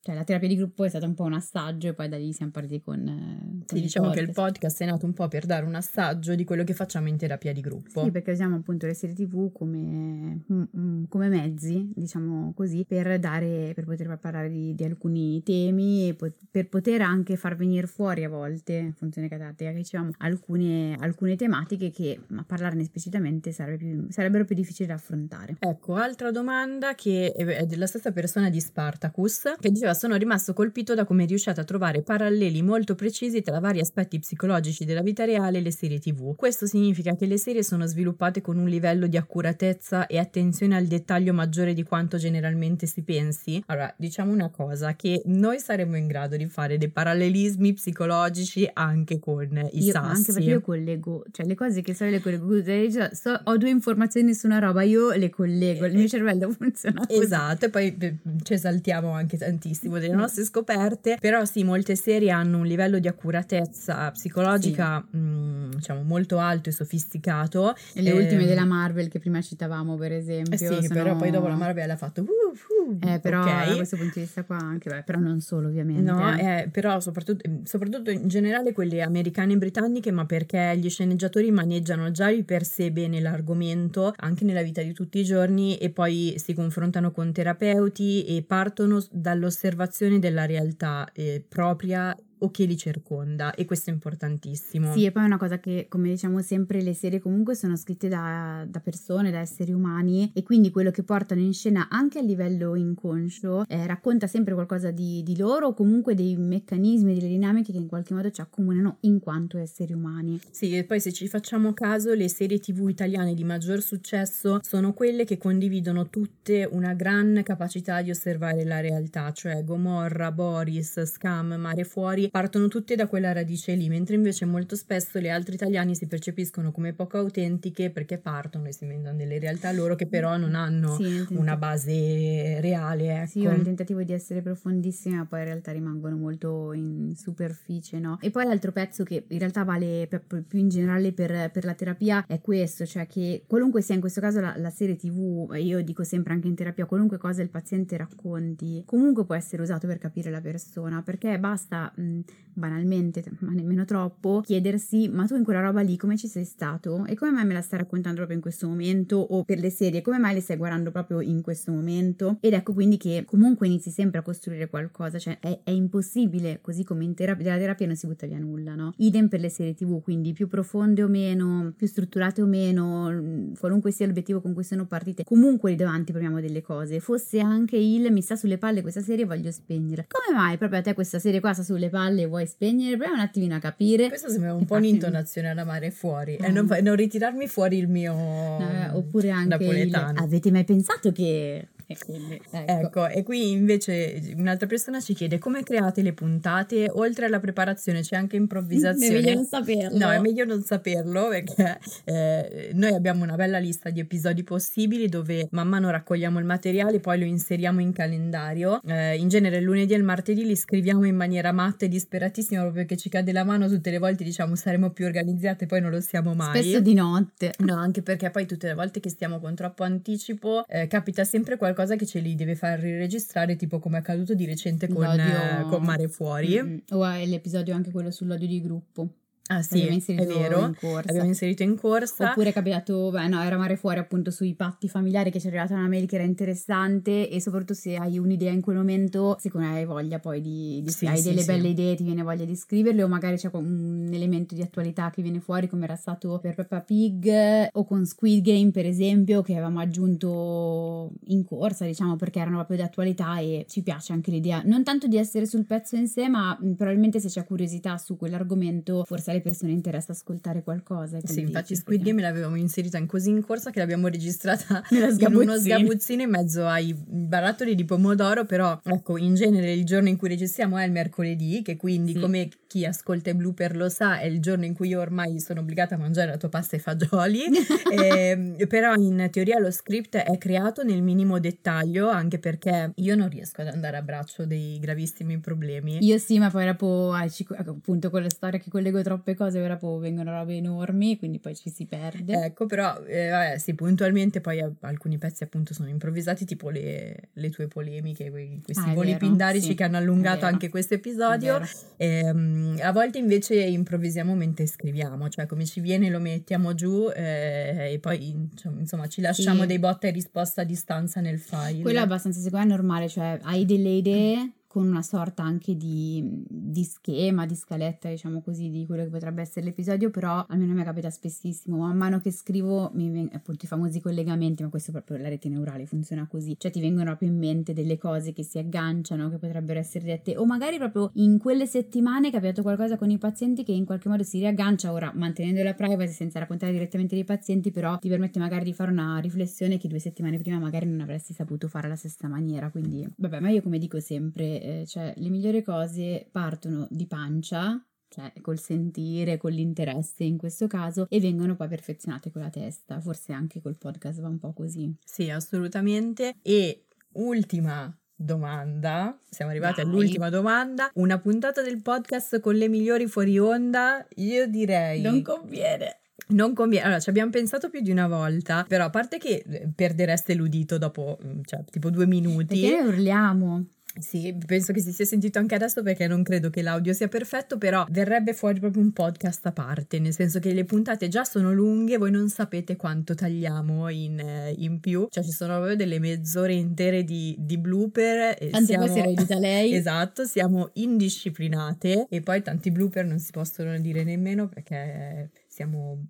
Cioè 0.04 0.14
la 0.14 0.24
terapia 0.24 0.48
di 0.48 0.56
gruppo 0.56 0.84
è 0.84 0.90
stata 0.90 1.06
un 1.06 1.14
po' 1.14 1.22
un 1.22 1.32
assaggio 1.32 1.88
e 1.88 1.94
poi 1.94 2.10
da 2.10 2.18
lì 2.18 2.30
siamo 2.34 2.52
partiti 2.52 2.82
con... 2.82 3.02
con 3.06 3.62
sì, 3.64 3.80
diciamo 3.80 4.08
podcast. 4.08 4.22
che 4.22 4.30
il 4.30 4.36
podcast 4.36 4.82
è 4.82 4.84
nato 4.84 5.06
un 5.06 5.14
po' 5.14 5.28
per 5.28 5.46
dare 5.46 5.64
un 5.64 5.74
assaggio 5.74 6.34
di 6.34 6.44
quello 6.44 6.62
che 6.62 6.74
facciamo 6.74 7.08
in 7.08 7.16
terapia 7.16 7.54
di 7.54 7.62
gruppo. 7.62 8.04
Sì, 8.04 8.10
perché 8.10 8.32
usiamo 8.32 8.56
appunto 8.56 8.84
le 8.84 8.92
serie 8.92 9.14
tv 9.14 9.50
come, 9.50 10.44
mm, 10.52 10.62
mm, 10.76 11.04
come 11.08 11.28
mezzi, 11.30 11.90
diciamo 11.96 12.52
così, 12.54 12.84
per 12.86 13.18
dare, 13.18 13.72
per 13.74 13.86
poter 13.86 14.18
parlare 14.18 14.50
di, 14.50 14.74
di 14.74 14.84
alcuni 14.84 15.42
temi 15.42 16.10
e 16.10 16.14
po- 16.14 16.30
per 16.50 16.68
poter 16.68 17.00
anche 17.00 17.36
far 17.36 17.56
venire 17.56 17.86
fuori 17.86 18.24
a 18.24 18.28
volte, 18.28 18.92
funzione 18.94 19.26
catattica, 19.26 19.70
che 19.70 19.76
dicevamo, 19.76 20.10
alcune, 20.18 20.96
alcune 21.00 21.34
tematiche 21.36 21.90
che 21.90 22.20
a 22.36 22.44
parlarne 22.46 22.82
esplicitamente 22.82 23.52
sarebbe 23.52 23.78
più, 23.78 24.06
sarebbero 24.10 24.44
più 24.44 24.54
difficili 24.54 24.86
da 24.86 24.96
affrontare. 24.96 25.56
Ecco, 25.60 25.94
altra 25.94 26.30
domanda 26.30 26.94
che 26.94 27.32
è 27.32 27.64
della 27.64 27.86
stessa 27.86 28.12
persona 28.12 28.50
di 28.50 28.60
Spartacus, 28.60 29.54
che 29.58 29.70
diceva 29.70 29.92
sono 29.94 30.16
rimasto 30.16 30.52
colpito 30.52 30.94
da 30.94 31.04
come 31.04 31.24
riuscite 31.24 31.60
a 31.60 31.64
trovare 31.64 32.02
paralleli 32.02 32.62
molto 32.62 32.94
precisi 32.94 33.42
tra 33.42 33.58
vari 33.60 33.80
aspetti 33.80 34.18
psicologici 34.18 34.84
della 34.84 35.02
vita 35.02 35.24
reale 35.24 35.58
e 35.58 35.60
le 35.60 35.70
serie 35.70 35.98
tv. 35.98 36.34
Questo 36.36 36.66
significa 36.66 37.14
che 37.14 37.26
le 37.26 37.38
serie 37.38 37.62
sono 37.62 37.86
sviluppate 37.86 38.40
con 38.40 38.58
un 38.58 38.68
livello 38.68 39.06
di 39.06 39.16
accuratezza 39.16 40.06
e 40.06 40.18
attenzione 40.18 40.76
al 40.76 40.86
dettaglio 40.86 41.32
maggiore 41.32 41.74
di 41.74 41.82
quanto 41.82 42.16
generalmente 42.16 42.86
si 42.86 43.02
pensi? 43.02 43.62
Allora, 43.66 43.92
diciamo 43.96 44.32
una 44.32 44.50
cosa, 44.50 44.94
che 44.94 45.22
noi 45.26 45.58
saremmo 45.58 45.96
in 45.96 46.06
grado 46.06 46.36
di 46.36 46.46
fare 46.46 46.78
dei 46.78 46.90
parallelismi 46.90 47.74
psicologici 47.74 48.68
anche 48.72 49.18
con 49.18 49.68
i 49.72 49.84
io, 49.84 49.92
sassi. 49.92 50.16
Anche 50.16 50.32
perché 50.32 50.48
io 50.50 50.60
collego, 50.60 51.24
cioè 51.30 51.46
le 51.46 51.54
cose 51.54 51.82
che 51.82 51.94
so 51.94 52.04
le 52.04 52.20
collego, 52.20 53.08
so, 53.12 53.40
ho 53.44 53.56
due 53.56 53.70
informazioni 53.70 54.34
su 54.34 54.46
una 54.46 54.58
roba, 54.58 54.82
io 54.82 55.10
le 55.10 55.30
collego, 55.30 55.86
il 55.86 55.94
mio 55.94 56.08
cervello 56.08 56.50
funziona 56.56 57.06
così. 57.06 57.22
Esatto, 57.22 57.66
e 57.66 57.70
poi 57.70 57.96
eh, 57.98 58.18
ci 58.42 58.54
esaltiamo 58.54 59.10
anche 59.10 59.36
tantissimo 59.36 59.83
tantissimo 59.84 59.98
delle 59.98 60.14
nostre 60.14 60.44
scoperte, 60.44 61.16
però 61.20 61.44
sì, 61.44 61.62
molte 61.64 61.96
serie 61.96 62.30
hanno 62.30 62.58
un 62.58 62.66
livello 62.66 62.98
di 62.98 63.08
accuratezza 63.08 64.10
psicologica 64.10 65.04
sì. 65.10 65.16
mh, 65.16 65.20
mm, 65.20 65.70
diciamo 65.72 66.02
molto 66.02 66.38
alto 66.38 66.68
e 66.68 66.72
sofisticato. 66.72 67.74
E 67.92 68.02
le 68.02 68.10
eh, 68.10 68.18
ultime 68.18 68.46
della 68.46 68.64
Marvel 68.64 69.08
che 69.08 69.18
prima 69.18 69.40
citavamo 69.40 69.96
per 69.96 70.12
esempio. 70.12 70.54
Eh 70.54 70.58
sì, 70.58 70.66
sono... 70.66 70.88
però 70.88 71.16
poi 71.16 71.30
dopo 71.30 71.48
la 71.48 71.56
Marvel 71.56 71.90
ha 71.90 71.96
fatto... 71.96 72.22
Uh, 72.22 72.90
uh, 72.90 72.98
eh, 73.00 73.18
però 73.20 73.42
okay. 73.42 73.68
da 73.68 73.76
questo 73.76 73.96
punto 73.96 74.12
di 74.14 74.20
vista 74.20 74.44
qua 74.44 74.56
anche, 74.56 74.88
beh, 74.88 75.02
però 75.02 75.18
non 75.18 75.40
solo 75.40 75.68
ovviamente. 75.68 76.10
No, 76.10 76.36
eh, 76.36 76.68
però 76.70 77.00
soprattutto, 77.00 77.48
soprattutto 77.64 78.10
in 78.10 78.28
generale 78.28 78.72
quelle 78.72 79.02
americane 79.02 79.54
e 79.54 79.56
britanniche, 79.58 80.10
ma 80.10 80.24
perché 80.24 80.76
gli 80.76 80.88
sceneggiatori 80.88 81.50
maneggiano 81.50 82.10
già 82.10 82.30
di 82.30 82.42
per 82.44 82.64
sé 82.64 82.90
bene 82.90 83.20
l'argomento, 83.20 84.12
anche 84.16 84.44
nella 84.44 84.62
vita 84.62 84.82
di 84.82 84.92
tutti 84.92 85.18
i 85.18 85.24
giorni, 85.24 85.76
e 85.76 85.90
poi 85.90 86.34
si 86.36 86.54
confrontano 86.54 87.10
con 87.10 87.32
terapeuti 87.32 88.24
e 88.24 88.42
partono 88.42 89.02
dall'osservazione 89.10 89.73
osservazione 89.74 90.18
della 90.18 90.46
realtà 90.46 91.06
eh, 91.12 91.44
propria 91.46 92.16
o 92.38 92.50
che 92.50 92.64
li 92.64 92.76
circonda 92.76 93.54
e 93.54 93.64
questo 93.64 93.90
è 93.90 93.92
importantissimo. 93.92 94.92
Sì, 94.92 95.04
e 95.04 95.12
poi 95.12 95.22
è 95.22 95.26
una 95.26 95.36
cosa 95.36 95.58
che, 95.58 95.86
come 95.88 96.08
diciamo 96.08 96.40
sempre, 96.42 96.82
le 96.82 96.94
serie 96.94 97.20
comunque 97.20 97.54
sono 97.54 97.76
scritte 97.76 98.08
da, 98.08 98.66
da 98.68 98.80
persone, 98.80 99.30
da 99.30 99.38
esseri 99.38 99.72
umani 99.72 100.30
e 100.34 100.42
quindi 100.42 100.70
quello 100.70 100.90
che 100.90 101.02
portano 101.02 101.40
in 101.40 101.52
scena 101.52 101.88
anche 101.90 102.18
a 102.18 102.22
livello 102.22 102.74
inconscio 102.74 103.64
eh, 103.68 103.86
racconta 103.86 104.26
sempre 104.26 104.54
qualcosa 104.54 104.90
di, 104.90 105.22
di, 105.22 105.36
loro 105.36 105.68
o 105.68 105.74
comunque 105.74 106.14
dei 106.14 106.36
meccanismi, 106.36 107.14
delle 107.14 107.28
dinamiche 107.28 107.72
che 107.72 107.78
in 107.78 107.86
qualche 107.86 108.14
modo 108.14 108.30
ci 108.30 108.40
accomunano 108.40 108.98
in 109.00 109.20
quanto 109.20 109.58
esseri 109.58 109.92
umani. 109.92 110.40
Sì, 110.50 110.76
e 110.76 110.84
poi 110.84 111.00
se 111.00 111.12
ci 111.12 111.28
facciamo 111.28 111.72
caso, 111.72 112.14
le 112.14 112.28
serie 112.28 112.58
tv 112.58 112.88
italiane 112.88 113.34
di 113.34 113.44
maggior 113.44 113.80
successo 113.82 114.58
sono 114.62 114.92
quelle 114.92 115.24
che 115.24 115.38
condividono 115.38 116.08
tutte 116.08 116.68
una 116.70 116.94
gran 116.94 117.40
capacità 117.42 118.02
di 118.02 118.10
osservare 118.10 118.64
la 118.64 118.80
realtà, 118.80 119.32
cioè 119.32 119.64
Gomorra, 119.64 120.32
Boris, 120.32 121.02
Scam, 121.04 121.54
Mare 121.54 121.84
Fuori 121.84 122.23
partono 122.30 122.68
tutte 122.68 122.94
da 122.96 123.06
quella 123.06 123.32
radice 123.32 123.74
lì, 123.74 123.88
mentre 123.88 124.14
invece 124.14 124.44
molto 124.44 124.76
spesso 124.76 125.18
le 125.18 125.30
altre 125.30 125.54
italiane 125.54 125.94
si 125.94 126.06
percepiscono 126.06 126.72
come 126.72 126.92
poco 126.92 127.18
autentiche 127.18 127.90
perché 127.90 128.18
partono 128.18 128.66
e 128.66 128.72
si 128.72 128.84
inventano 128.84 129.16
delle 129.16 129.38
realtà 129.38 129.72
loro 129.72 129.94
che 129.94 130.06
però 130.06 130.36
non 130.36 130.54
hanno 130.54 130.96
sì, 130.96 131.26
una 131.30 131.56
base 131.56 132.60
reale. 132.60 133.22
Ecco. 133.22 133.26
Sì, 133.26 133.46
ho 133.46 133.52
il 133.52 133.62
tentativo 133.62 134.02
di 134.02 134.12
essere 134.12 134.42
profondissime, 134.42 135.16
ma 135.16 135.24
poi 135.24 135.40
in 135.40 135.46
realtà 135.46 135.72
rimangono 135.72 136.16
molto 136.16 136.72
in 136.72 137.14
superficie, 137.16 137.98
no? 137.98 138.18
E 138.20 138.30
poi 138.30 138.44
l'altro 138.44 138.72
pezzo 138.72 139.04
che 139.04 139.24
in 139.28 139.38
realtà 139.38 139.64
vale 139.64 140.08
più 140.48 140.58
in 140.58 140.68
generale 140.68 141.12
per, 141.12 141.50
per, 141.50 141.64
la 141.64 141.74
terapia 141.74 142.24
è 142.26 142.40
questo, 142.40 142.86
cioè 142.86 143.06
che 143.06 143.44
qualunque 143.46 143.82
sia 143.82 143.94
in 143.94 144.00
questo 144.00 144.20
caso 144.20 144.40
la, 144.40 144.54
la 144.56 144.70
serie 144.70 144.96
tv, 144.96 145.54
io 145.54 145.82
dico 145.82 146.04
sempre 146.04 146.32
anche 146.32 146.48
in 146.48 146.54
terapia, 146.54 146.86
qualunque 146.86 147.18
cosa 147.18 147.42
il 147.42 147.50
paziente 147.50 147.96
racconti, 147.96 148.82
comunque 148.86 149.24
può 149.24 149.34
essere 149.34 149.62
usato 149.62 149.86
per 149.86 149.98
capire 149.98 150.30
la 150.30 150.40
persona, 150.40 151.02
perché 151.02 151.38
basta 151.38 151.92
mh, 151.94 152.13
banalmente, 152.54 153.22
ma 153.40 153.52
nemmeno 153.52 153.84
troppo, 153.84 154.40
chiedersi 154.40 155.08
ma 155.08 155.26
tu 155.26 155.34
in 155.34 155.44
quella 155.44 155.60
roba 155.60 155.80
lì 155.80 155.96
come 155.96 156.16
ci 156.16 156.28
sei 156.28 156.44
stato? 156.44 157.04
E 157.06 157.14
come 157.14 157.32
mai 157.32 157.44
me 157.44 157.52
la 157.52 157.60
stai 157.60 157.80
raccontando 157.80 158.16
proprio 158.16 158.36
in 158.36 158.42
questo 158.42 158.68
momento? 158.68 159.16
O 159.16 159.44
per 159.44 159.58
le 159.58 159.70
serie 159.70 160.02
come 160.02 160.18
mai 160.18 160.34
le 160.34 160.40
stai 160.40 160.56
guardando 160.56 160.90
proprio 160.90 161.20
in 161.20 161.42
questo 161.42 161.72
momento? 161.72 162.38
Ed 162.40 162.52
ecco 162.52 162.72
quindi 162.72 162.96
che 162.96 163.24
comunque 163.26 163.66
inizi 163.66 163.90
sempre 163.90 164.20
a 164.20 164.22
costruire 164.22 164.68
qualcosa, 164.68 165.18
cioè 165.18 165.38
è, 165.40 165.60
è 165.64 165.70
impossibile 165.70 166.60
così 166.60 166.84
come 166.84 167.04
in 167.04 167.14
terapia, 167.14 167.44
della 167.44 167.58
terapia 167.58 167.86
non 167.86 167.96
si 167.96 168.06
butta 168.06 168.26
via 168.26 168.38
nulla, 168.38 168.74
no? 168.74 168.94
Idem 168.98 169.28
per 169.28 169.40
le 169.40 169.48
serie 169.48 169.74
tv, 169.74 170.00
quindi 170.02 170.32
più 170.32 170.48
profonde 170.48 171.02
o 171.02 171.08
meno, 171.08 171.72
più 171.76 171.86
strutturate 171.86 172.40
o 172.40 172.46
meno, 172.46 173.52
qualunque 173.58 173.90
sia 173.90 174.06
l'obiettivo 174.06 174.40
con 174.40 174.54
cui 174.54 174.64
sono 174.64 174.86
partite, 174.86 175.24
comunque 175.24 175.70
lì 175.70 175.76
davanti 175.76 176.12
proviamo 176.12 176.40
delle 176.40 176.62
cose, 176.62 177.00
fosse 177.00 177.40
anche 177.40 177.76
il 177.76 178.12
mi 178.12 178.22
sta 178.22 178.36
sulle 178.36 178.58
palle 178.58 178.82
questa 178.82 179.00
serie 179.00 179.24
voglio 179.24 179.50
spegnere, 179.50 180.06
come 180.08 180.38
mai 180.38 180.56
proprio 180.56 180.78
a 180.78 180.82
te 180.82 180.94
questa 180.94 181.18
serie 181.18 181.40
qua 181.40 181.52
sta 181.52 181.62
sulle 181.62 181.88
palle 181.88 182.03
palle 182.04 182.26
vuoi 182.26 182.46
spegnere, 182.46 182.96
proviamo 182.96 183.20
un 183.20 183.26
attimino 183.26 183.54
a 183.56 183.58
capire. 183.58 184.08
Questo 184.08 184.28
sembra 184.28 184.54
un 184.54 184.64
po' 184.64 184.76
un'intonazione 184.76 185.48
alla 185.48 185.64
mare 185.64 185.90
fuori, 185.90 186.36
e 186.36 186.48
non, 186.48 186.66
non, 186.82 186.96
ritirarmi 186.96 187.46
fuori 187.46 187.78
il 187.78 187.88
mio 187.88 188.12
no, 188.12 188.90
oppure 188.92 189.30
anche 189.30 189.48
napoletano. 189.48 190.10
Il, 190.12 190.18
avete 190.18 190.50
mai 190.50 190.64
pensato 190.64 191.12
che 191.12 191.68
e 191.86 191.96
quindi, 191.98 192.40
ecco. 192.50 192.72
ecco. 192.72 193.08
e 193.08 193.22
qui 193.22 193.50
invece 193.50 194.34
un'altra 194.36 194.66
persona 194.66 195.00
ci 195.00 195.14
chiede 195.14 195.38
come 195.38 195.62
create 195.62 196.02
le 196.02 196.12
puntate, 196.14 196.90
oltre 196.90 197.26
alla 197.26 197.40
preparazione 197.40 198.00
c'è 198.00 198.16
anche 198.16 198.36
improvvisazione. 198.36 199.18
È 199.18 199.20
meglio 199.20 199.34
non 199.34 199.44
saperlo. 199.44 199.98
No, 199.98 200.10
è 200.10 200.18
meglio 200.18 200.44
non 200.44 200.62
saperlo 200.62 201.28
perché 201.28 201.78
eh, 202.04 202.70
noi 202.72 202.94
abbiamo 202.94 203.22
una 203.22 203.36
bella 203.36 203.58
lista 203.58 203.90
di 203.90 204.00
episodi 204.00 204.42
possibili 204.44 205.08
dove 205.08 205.48
man 205.50 205.68
mano 205.68 205.90
raccogliamo 205.90 206.38
il 206.38 206.44
materiale, 206.46 207.00
poi 207.00 207.18
lo 207.18 207.24
inseriamo 207.26 207.80
in 207.80 207.92
calendario. 207.92 208.80
Eh, 208.86 209.16
in 209.16 209.28
genere 209.28 209.58
il 209.58 209.64
lunedì 209.64 209.92
e 209.92 209.96
il 209.96 210.04
martedì 210.04 210.44
li 210.44 210.56
scriviamo 210.56 211.04
in 211.04 211.16
maniera 211.16 211.52
matta 211.52 211.84
e 211.84 211.88
disperatissima 211.88 212.62
proprio 212.62 212.84
perché 212.84 213.00
ci 213.00 213.08
cade 213.10 213.32
la 213.32 213.44
mano 213.44 213.68
tutte 213.68 213.90
le 213.90 213.98
volte 213.98 214.24
diciamo 214.24 214.54
saremo 214.56 214.90
più 214.90 215.04
organizzate, 215.04 215.66
poi 215.66 215.80
non 215.82 215.90
lo 215.90 216.00
siamo 216.00 216.34
mai. 216.34 216.62
Spesso 216.62 216.80
di 216.80 216.94
notte. 216.94 217.52
No, 217.58 217.76
anche 217.76 218.00
perché 218.00 218.30
poi 218.30 218.46
tutte 218.46 218.68
le 218.68 218.74
volte 218.74 219.00
che 219.00 219.10
stiamo 219.10 219.38
con 219.38 219.54
troppo 219.54 219.82
anticipo 219.82 220.64
eh, 220.66 220.86
capita 220.86 221.24
sempre 221.24 221.56
qualcosa 221.56 221.72
qualcosa 221.74 221.96
che 221.96 222.06
ce 222.06 222.20
li 222.20 222.34
deve 222.34 222.54
far 222.54 222.78
riregistrare, 222.78 223.56
tipo 223.56 223.78
come 223.78 223.98
è 223.98 224.00
accaduto 224.00 224.34
di 224.34 224.46
recente 224.46 224.88
con, 224.88 225.04
eh, 225.04 225.66
con 225.68 225.82
Mare 225.82 226.08
Fuori. 226.08 226.62
Mm-hmm. 226.62 226.78
O 226.90 227.04
è 227.04 227.26
l'episodio 227.26 227.74
anche 227.74 227.90
quello 227.90 228.10
sull'odio 228.10 228.46
di 228.46 228.62
gruppo. 228.62 229.08
Ah 229.46 229.60
sì, 229.60 229.86
è 229.86 230.24
vero, 230.24 230.74
abbiamo 230.80 231.28
inserito 231.28 231.62
in 231.62 231.76
corsa. 231.76 232.30
Oppure 232.30 232.48
è 232.48 232.52
capitato, 232.52 233.10
beh 233.10 233.28
no, 233.28 233.42
era 233.42 233.58
mare 233.58 233.76
fuori 233.76 233.98
appunto 233.98 234.30
sui 234.30 234.54
patti 234.54 234.88
familiari 234.88 235.30
che 235.30 235.38
ci 235.38 235.46
è 235.46 235.50
arrivata 235.50 235.74
una 235.74 235.86
mail 235.86 236.06
che 236.06 236.14
era 236.14 236.24
interessante 236.24 237.28
e 237.28 237.40
soprattutto 237.42 237.74
se 237.74 237.94
hai 237.96 238.16
un'idea 238.16 238.50
in 238.50 238.62
quel 238.62 238.76
momento, 238.76 239.36
secondo 239.38 239.66
me 239.66 239.74
hai 239.74 239.84
voglia 239.84 240.18
poi 240.18 240.40
di, 240.40 240.80
di 240.82 240.90
sì, 240.90 241.06
hai 241.06 241.18
sì, 241.18 241.28
delle 241.28 241.42
sì. 241.42 241.46
belle 241.46 241.68
idee, 241.68 241.94
ti 241.94 242.04
viene 242.04 242.22
voglia 242.22 242.46
di 242.46 242.56
scriverle 242.56 243.02
o 243.02 243.08
magari 243.08 243.36
c'è 243.36 243.50
un 243.52 244.08
elemento 244.10 244.54
di 244.54 244.62
attualità 244.62 245.10
che 245.10 245.20
viene 245.20 245.40
fuori 245.40 245.68
come 245.68 245.84
era 245.84 245.96
stato 245.96 246.38
per 246.38 246.54
Peppa 246.54 246.80
Pig 246.80 247.68
o 247.70 247.84
con 247.84 248.06
Squid 248.06 248.42
Game 248.42 248.70
per 248.70 248.86
esempio 248.86 249.42
che 249.42 249.52
avevamo 249.52 249.80
aggiunto 249.80 251.12
in 251.26 251.44
corsa 251.44 251.84
diciamo 251.84 252.16
perché 252.16 252.38
erano 252.38 252.56
proprio 252.56 252.78
di 252.78 252.82
attualità 252.82 253.38
e 253.40 253.66
ci 253.68 253.82
piace 253.82 254.14
anche 254.14 254.30
l'idea, 254.30 254.62
non 254.64 254.82
tanto 254.84 255.06
di 255.06 255.18
essere 255.18 255.44
sul 255.44 255.66
pezzo 255.66 255.96
in 255.96 256.08
sé 256.08 256.28
ma 256.28 256.58
probabilmente 256.58 257.20
se 257.20 257.28
c'è 257.28 257.44
curiosità 257.44 257.98
su 257.98 258.16
quell'argomento 258.16 259.04
forse 259.04 259.32
alle 259.34 259.42
persone 259.42 259.72
interessa 259.72 260.12
ascoltare 260.12 260.62
qualcosa. 260.62 261.18
Sì, 261.24 261.40
infatti 261.40 261.74
Squid 261.74 262.02
Game 262.02 262.20
l'avevamo 262.20 262.56
inserita 262.56 262.98
in 262.98 263.06
così 263.06 263.30
in 263.30 263.44
corsa 263.44 263.70
che 263.70 263.80
l'abbiamo 263.80 264.08
registrata 264.08 264.82
in 264.90 265.34
uno 265.34 265.56
sgabuzzino 265.56 266.22
in 266.22 266.30
mezzo 266.30 266.66
ai 266.66 266.94
barattoli 266.94 267.74
di 267.74 267.84
pomodoro, 267.84 268.44
però 268.44 268.80
ecco, 268.82 269.16
in 269.18 269.34
genere 269.34 269.72
il 269.72 269.84
giorno 269.84 270.08
in 270.08 270.16
cui 270.16 270.28
registriamo 270.28 270.78
è 270.78 270.84
il 270.84 270.92
mercoledì, 270.92 271.62
che 271.62 271.76
quindi 271.76 272.12
sì. 272.12 272.20
come 272.20 272.48
chi 272.74 272.84
ascolta 272.84 273.30
i 273.30 273.34
blooper 273.34 273.76
lo 273.76 273.88
sa, 273.88 274.18
è 274.18 274.24
il 274.24 274.40
giorno 274.40 274.64
in 274.64 274.74
cui 274.74 274.88
io 274.88 274.98
ormai 274.98 275.38
sono 275.38 275.60
obbligata 275.60 275.94
a 275.94 275.98
mangiare 275.98 276.30
la 276.30 276.36
tua 276.36 276.48
pasta 276.48 276.74
e 276.74 276.80
fagioli, 276.80 277.44
eh, 277.88 278.66
però 278.66 278.94
in 278.96 279.28
teoria 279.30 279.60
lo 279.60 279.70
script 279.70 280.16
è 280.16 280.36
creato 280.38 280.82
nel 280.82 281.00
minimo 281.00 281.38
dettaglio, 281.38 282.08
anche 282.08 282.40
perché 282.40 282.90
io 282.96 283.14
non 283.14 283.28
riesco 283.28 283.60
ad 283.60 283.68
andare 283.68 283.96
a 283.96 284.02
braccio 284.02 284.44
dei 284.44 284.80
gravissimi 284.80 285.38
problemi. 285.38 285.98
Io 286.04 286.18
sì, 286.18 286.40
ma 286.40 286.50
poi 286.50 286.66
dopo, 286.66 287.12
appunto, 287.12 288.10
con 288.10 288.22
le 288.22 288.30
storie 288.30 288.58
che 288.58 288.70
collego 288.70 289.00
troppe 289.02 289.36
cose, 289.36 289.60
ora 289.60 289.76
poi 289.76 290.00
vengono 290.00 290.32
robe 290.32 290.56
enormi, 290.56 291.16
quindi 291.16 291.38
poi 291.38 291.54
ci 291.54 291.70
si 291.70 291.86
perde. 291.86 292.46
Ecco, 292.46 292.66
però, 292.66 293.04
eh, 293.06 293.28
vabbè, 293.28 293.58
sì, 293.58 293.74
puntualmente 293.74 294.40
poi 294.40 294.60
alcuni 294.80 295.16
pezzi 295.16 295.44
appunto 295.44 295.74
sono 295.74 295.88
improvvisati, 295.88 296.44
tipo 296.44 296.70
le, 296.70 297.28
le 297.34 297.50
tue 297.50 297.68
polemiche, 297.68 298.32
questi 298.64 298.90
ah, 298.90 298.94
voli 298.94 299.12
vero, 299.12 299.18
pindarici 299.18 299.68
sì, 299.68 299.74
che 299.76 299.84
hanno 299.84 299.98
allungato 299.98 300.44
anche 300.44 300.68
questo 300.68 300.94
episodio. 300.94 301.60
E, 301.96 302.32
a 302.80 302.92
volte 302.92 303.18
invece 303.18 303.54
improvvisiamo 303.54 304.34
mentre 304.34 304.66
scriviamo, 304.66 305.28
cioè 305.28 305.46
come 305.46 305.64
ci 305.64 305.80
viene 305.80 306.08
lo 306.10 306.18
mettiamo 306.18 306.74
giù 306.74 307.10
eh, 307.14 307.92
e 307.92 307.98
poi 307.98 308.48
insomma 308.78 309.06
ci 309.06 309.20
lasciamo 309.20 309.62
sì. 309.62 309.66
dei 309.66 309.78
botta 309.78 310.08
e 310.08 310.10
risposta 310.10 310.62
a 310.62 310.64
distanza 310.64 311.20
nel 311.20 311.38
file. 311.38 311.82
Quello 311.82 311.98
è 311.98 312.02
abbastanza 312.02 312.40
secondo 312.40 312.66
me 312.66 312.72
normale, 312.72 313.08
cioè 313.08 313.38
hai 313.42 313.64
delle 313.64 313.90
idee 313.90 314.52
con 314.74 314.88
una 314.88 315.02
sorta 315.02 315.44
anche 315.44 315.76
di, 315.76 316.42
di, 316.48 316.82
schema, 316.82 317.46
di 317.46 317.54
scaletta, 317.54 318.08
diciamo 318.08 318.42
così, 318.42 318.70
di 318.70 318.86
quello 318.86 319.04
che 319.04 319.08
potrebbe 319.08 319.40
essere 319.40 319.66
l'episodio, 319.66 320.10
però 320.10 320.44
almeno 320.48 320.72
a 320.72 320.74
me 320.74 320.82
capita 320.82 321.10
spessissimo, 321.10 321.76
man 321.76 321.96
mano 321.96 322.18
che 322.18 322.32
scrivo 322.32 322.90
mi 322.92 323.30
appunto 323.32 323.66
i 323.66 323.68
famosi 323.68 324.00
collegamenti, 324.00 324.64
ma 324.64 324.70
questo 324.70 324.90
proprio 324.90 325.18
la 325.18 325.28
rete 325.28 325.48
neurale 325.48 325.86
funziona 325.86 326.26
così, 326.26 326.56
cioè 326.58 326.72
ti 326.72 326.80
vengono 326.80 327.04
proprio 327.04 327.28
in 327.28 327.38
mente 327.38 327.72
delle 327.72 327.96
cose 327.98 328.32
che 328.32 328.42
si 328.42 328.58
agganciano, 328.58 329.30
che 329.30 329.38
potrebbero 329.38 329.78
essere 329.78 330.06
dette, 330.06 330.36
o 330.36 330.44
magari 330.44 330.76
proprio 330.78 331.12
in 331.14 331.38
quelle 331.38 331.66
settimane 331.66 332.28
è 332.28 332.30
capitato 332.32 332.62
qualcosa 332.62 332.96
con 332.96 333.10
i 333.10 333.18
pazienti 333.18 333.62
che 333.62 333.70
in 333.70 333.84
qualche 333.84 334.08
modo 334.08 334.24
si 334.24 334.40
riaggancia, 334.40 334.90
ora 334.90 335.12
mantenendo 335.14 335.62
la 335.62 335.74
privacy 335.74 336.12
senza 336.12 336.40
raccontare 336.40 336.72
direttamente 336.72 337.14
dei 337.14 337.22
pazienti, 337.22 337.70
però 337.70 337.96
ti 337.98 338.08
permette 338.08 338.40
magari 338.40 338.64
di 338.64 338.72
fare 338.72 338.90
una 338.90 339.18
riflessione 339.18 339.78
che 339.78 339.86
due 339.86 340.00
settimane 340.00 340.36
prima 340.38 340.58
magari 340.58 340.86
non 340.86 340.98
avresti 340.98 341.32
saputo 341.32 341.68
fare 341.68 341.86
alla 341.86 341.94
stessa 341.94 342.26
maniera, 342.26 342.70
quindi 342.70 343.08
vabbè, 343.14 343.38
ma 343.38 343.50
io 343.50 343.62
come 343.62 343.78
dico 343.78 344.00
sempre 344.00 344.62
eh, 344.64 344.86
cioè 344.86 345.12
le 345.16 345.28
migliori 345.28 345.62
cose 345.62 346.26
partono 346.30 346.86
di 346.90 347.06
pancia, 347.06 347.84
cioè 348.08 348.32
col 348.40 348.58
sentire, 348.58 349.36
con 349.36 349.52
l'interesse 349.52 350.24
in 350.24 350.38
questo 350.38 350.66
caso, 350.66 351.06
e 351.08 351.20
vengono 351.20 351.54
poi 351.54 351.68
perfezionate 351.68 352.30
con 352.30 352.42
la 352.42 352.50
testa. 352.50 353.00
Forse 353.00 353.32
anche 353.32 353.60
col 353.60 353.76
podcast 353.76 354.20
va 354.20 354.28
un 354.28 354.38
po' 354.38 354.52
così. 354.52 354.94
Sì, 355.04 355.28
assolutamente. 355.30 356.36
E 356.42 356.86
ultima 357.12 357.94
domanda, 358.16 359.18
siamo 359.28 359.50
arrivati 359.50 359.82
Dai. 359.82 359.90
all'ultima 359.90 360.30
domanda, 360.30 360.90
una 360.94 361.18
puntata 361.18 361.62
del 361.62 361.82
podcast 361.82 362.40
con 362.40 362.54
le 362.54 362.68
migliori 362.68 363.06
fuori 363.06 363.38
onda, 363.38 364.06
io 364.16 364.46
direi... 364.46 365.00
Non 365.00 365.20
conviene. 365.22 365.98
Non 366.26 366.54
conviene, 366.54 366.86
allora 366.86 367.00
ci 367.00 367.10
abbiamo 367.10 367.30
pensato 367.30 367.68
più 367.68 367.80
di 367.80 367.90
una 367.90 368.06
volta, 368.06 368.64
però 368.66 368.84
a 368.84 368.90
parte 368.90 369.18
che 369.18 369.44
eh, 369.46 369.68
perdereste 369.74 370.34
l'udito 370.34 370.78
dopo, 370.78 371.18
mm, 371.22 371.40
cioè, 371.44 371.64
tipo 371.64 371.90
due 371.90 372.06
minuti. 372.06 372.60
Perché 372.60 372.82
urliamo? 372.82 373.66
Sì, 373.98 374.36
penso 374.44 374.72
che 374.72 374.80
si 374.80 374.92
sia 374.92 375.04
sentito 375.04 375.38
anche 375.38 375.54
adesso 375.54 375.82
perché 375.82 376.08
non 376.08 376.24
credo 376.24 376.50
che 376.50 376.62
l'audio 376.62 376.92
sia 376.92 377.06
perfetto, 377.06 377.58
però 377.58 377.86
verrebbe 377.90 378.34
fuori 378.34 378.58
proprio 378.58 378.82
un 378.82 378.92
podcast 378.92 379.46
a 379.46 379.52
parte, 379.52 380.00
nel 380.00 380.12
senso 380.12 380.40
che 380.40 380.52
le 380.52 380.64
puntate 380.64 381.06
già 381.06 381.24
sono 381.24 381.52
lunghe, 381.52 381.96
voi 381.96 382.10
non 382.10 382.28
sapete 382.28 382.74
quanto 382.74 383.14
tagliamo 383.14 383.88
in, 383.90 384.18
eh, 384.18 384.54
in 384.58 384.80
più, 384.80 385.06
cioè 385.10 385.22
ci 385.22 385.30
sono 385.30 385.54
proprio 385.54 385.76
delle 385.76 386.00
mezz'ore 386.00 386.54
intere 386.54 387.04
di, 387.04 387.36
di 387.38 387.56
blooper. 387.56 388.36
E 388.38 388.50
Tante 388.50 388.66
siamo, 388.66 388.86
cose 388.86 389.38
lei. 389.38 389.74
esatto, 389.74 390.24
siamo 390.24 390.70
indisciplinate 390.72 392.06
e 392.08 392.20
poi 392.20 392.42
tanti 392.42 392.72
blooper 392.72 393.04
non 393.04 393.20
si 393.20 393.30
possono 393.30 393.78
dire 393.78 394.02
nemmeno 394.02 394.48
perché 394.48 395.30
siamo 395.46 396.08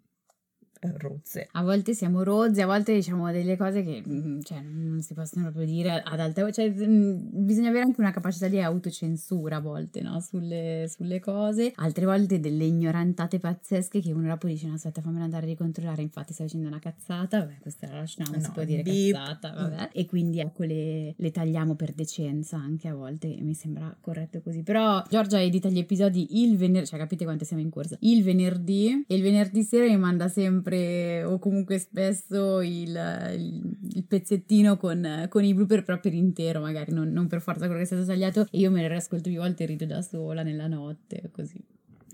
rozze. 0.97 1.49
A 1.53 1.63
volte 1.63 1.95
siamo 1.95 2.23
rozze, 2.23 2.63
a 2.63 2.67
volte 2.67 2.95
diciamo 2.95 3.31
delle 3.31 3.57
cose 3.57 3.83
che 3.83 4.03
mm, 4.07 4.41
cioè, 4.43 4.61
non 4.61 5.01
si 5.03 5.15
possono 5.15 5.45
proprio 5.45 5.67
dire 5.67 6.03
ad 6.03 6.21
alta 6.21 6.43
voce. 6.43 6.75
Cioè, 6.75 6.87
mm, 6.87 7.45
bisogna 7.45 7.69
avere 7.69 7.85
anche 7.85 8.01
una 8.01 8.11
capacità 8.11 8.49
di 8.49 8.61
autocensura 8.61 9.57
a 9.57 9.61
volte, 9.61 10.03
no? 10.03 10.21
Sulle, 10.21 10.87
sulle, 10.89 11.21
cose. 11.21 11.73
Altre 11.77 12.05
volte 12.05 12.41
delle 12.41 12.65
ignorantate 12.65 13.39
pazzesche 13.39 14.01
che 14.01 14.13
uno 14.13 14.29
dopo 14.29 14.47
dice: 14.47 14.67
No, 14.67 14.75
aspetta, 14.75 15.01
fammela 15.01 15.25
andare 15.25 15.45
a 15.45 15.49
ricontrollare. 15.49 16.03
Infatti, 16.03 16.33
stai 16.33 16.47
facendo 16.47 16.69
una 16.69 16.79
cazzata. 16.79 17.41
Vabbè, 17.41 17.59
questa 17.61 17.87
la 17.89 17.99
lasciamo, 17.99 18.37
no, 18.37 18.41
si 18.41 18.51
può 18.51 18.65
dire 18.65 18.83
beep. 18.83 19.15
cazzata. 19.15 19.53
Vabbè. 19.53 19.91
E 19.93 20.07
quindi 20.07 20.41
ecco, 20.41 20.65
le, 20.65 21.15
le, 21.17 21.31
tagliamo 21.31 21.75
per 21.75 21.93
decenza 21.93 22.57
anche 22.57 22.89
a 22.89 22.95
volte. 22.95 23.37
Mi 23.41 23.55
sembra 23.55 23.97
corretto 24.01 24.41
così. 24.41 24.63
Però 24.63 25.03
Giorgia 25.09 25.41
edita 25.41 25.69
gli 25.69 25.79
episodi 25.79 26.43
il 26.43 26.57
venerdì, 26.57 26.87
cioè 26.87 26.99
capite 26.99 27.25
quante 27.25 27.45
siamo 27.45 27.63
in 27.63 27.71
corsa? 27.71 27.97
Il 28.01 28.23
venerdì 28.23 29.05
e 29.07 29.15
il 29.15 29.23
venerdì 29.23 29.63
sera 29.63 29.87
mi 29.87 29.97
manda 29.97 30.29
sempre 30.29 30.74
sempre 30.75 31.23
o 31.25 31.39
comunque 31.39 31.79
spesso 31.79 32.61
il, 32.61 32.89
il, 33.37 33.77
il 33.95 34.05
pezzettino 34.05 34.77
con, 34.77 35.27
con, 35.29 35.45
i 35.45 35.55
blooper 35.55 35.83
però 35.83 35.99
per 36.01 36.13
intero, 36.13 36.61
magari 36.61 36.93
non, 36.93 37.11
non, 37.11 37.27
per 37.27 37.41
forza 37.41 37.67
quello 37.67 37.77
che 37.77 37.83
è 37.83 37.87
stato 37.87 38.05
tagliato, 38.05 38.47
e 38.51 38.59
io 38.59 38.71
me 38.71 38.81
ne 38.81 38.89
riascolto 38.89 39.31
più 39.31 39.39
volte 39.39 39.65
e 39.65 39.67
rido 39.67 39.87
da 39.87 40.03
sola 40.03 40.43
nella 40.43 40.67
notte, 40.67 41.31
così. 41.33 41.63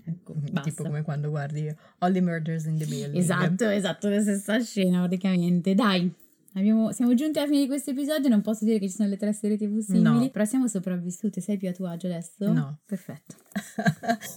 Ecco, 0.03 0.33
basta. 0.33 0.61
Tipo 0.61 0.83
come 0.83 1.03
quando 1.03 1.29
guardi 1.29 1.73
All 1.99 2.11
the 2.11 2.21
Murders 2.21 2.65
in 2.65 2.77
the 2.77 2.85
Building. 2.85 3.15
Esatto, 3.15 3.67
esatto, 3.69 4.09
la 4.09 4.21
stessa 4.21 4.59
scena 4.59 4.99
praticamente. 4.99 5.75
Dai, 5.75 6.11
Abbiamo, 6.53 6.91
siamo 6.91 7.13
giunti 7.13 7.39
alla 7.39 7.47
fine 7.47 7.61
di 7.61 7.67
questo 7.67 7.91
episodio, 7.91 8.27
non 8.27 8.41
posso 8.41 8.65
dire 8.65 8.77
che 8.77 8.89
ci 8.89 8.95
sono 8.95 9.07
le 9.07 9.15
tre 9.15 9.31
serie 9.31 9.55
tv 9.55 9.79
simili, 9.79 10.03
no. 10.03 10.29
però 10.31 10.43
siamo 10.43 10.67
sopravvissute, 10.67 11.39
sei 11.39 11.55
più 11.55 11.69
a 11.69 11.71
tuo 11.71 11.87
agio 11.87 12.07
adesso? 12.07 12.51
No. 12.51 12.79
Perfetto. 12.85 13.35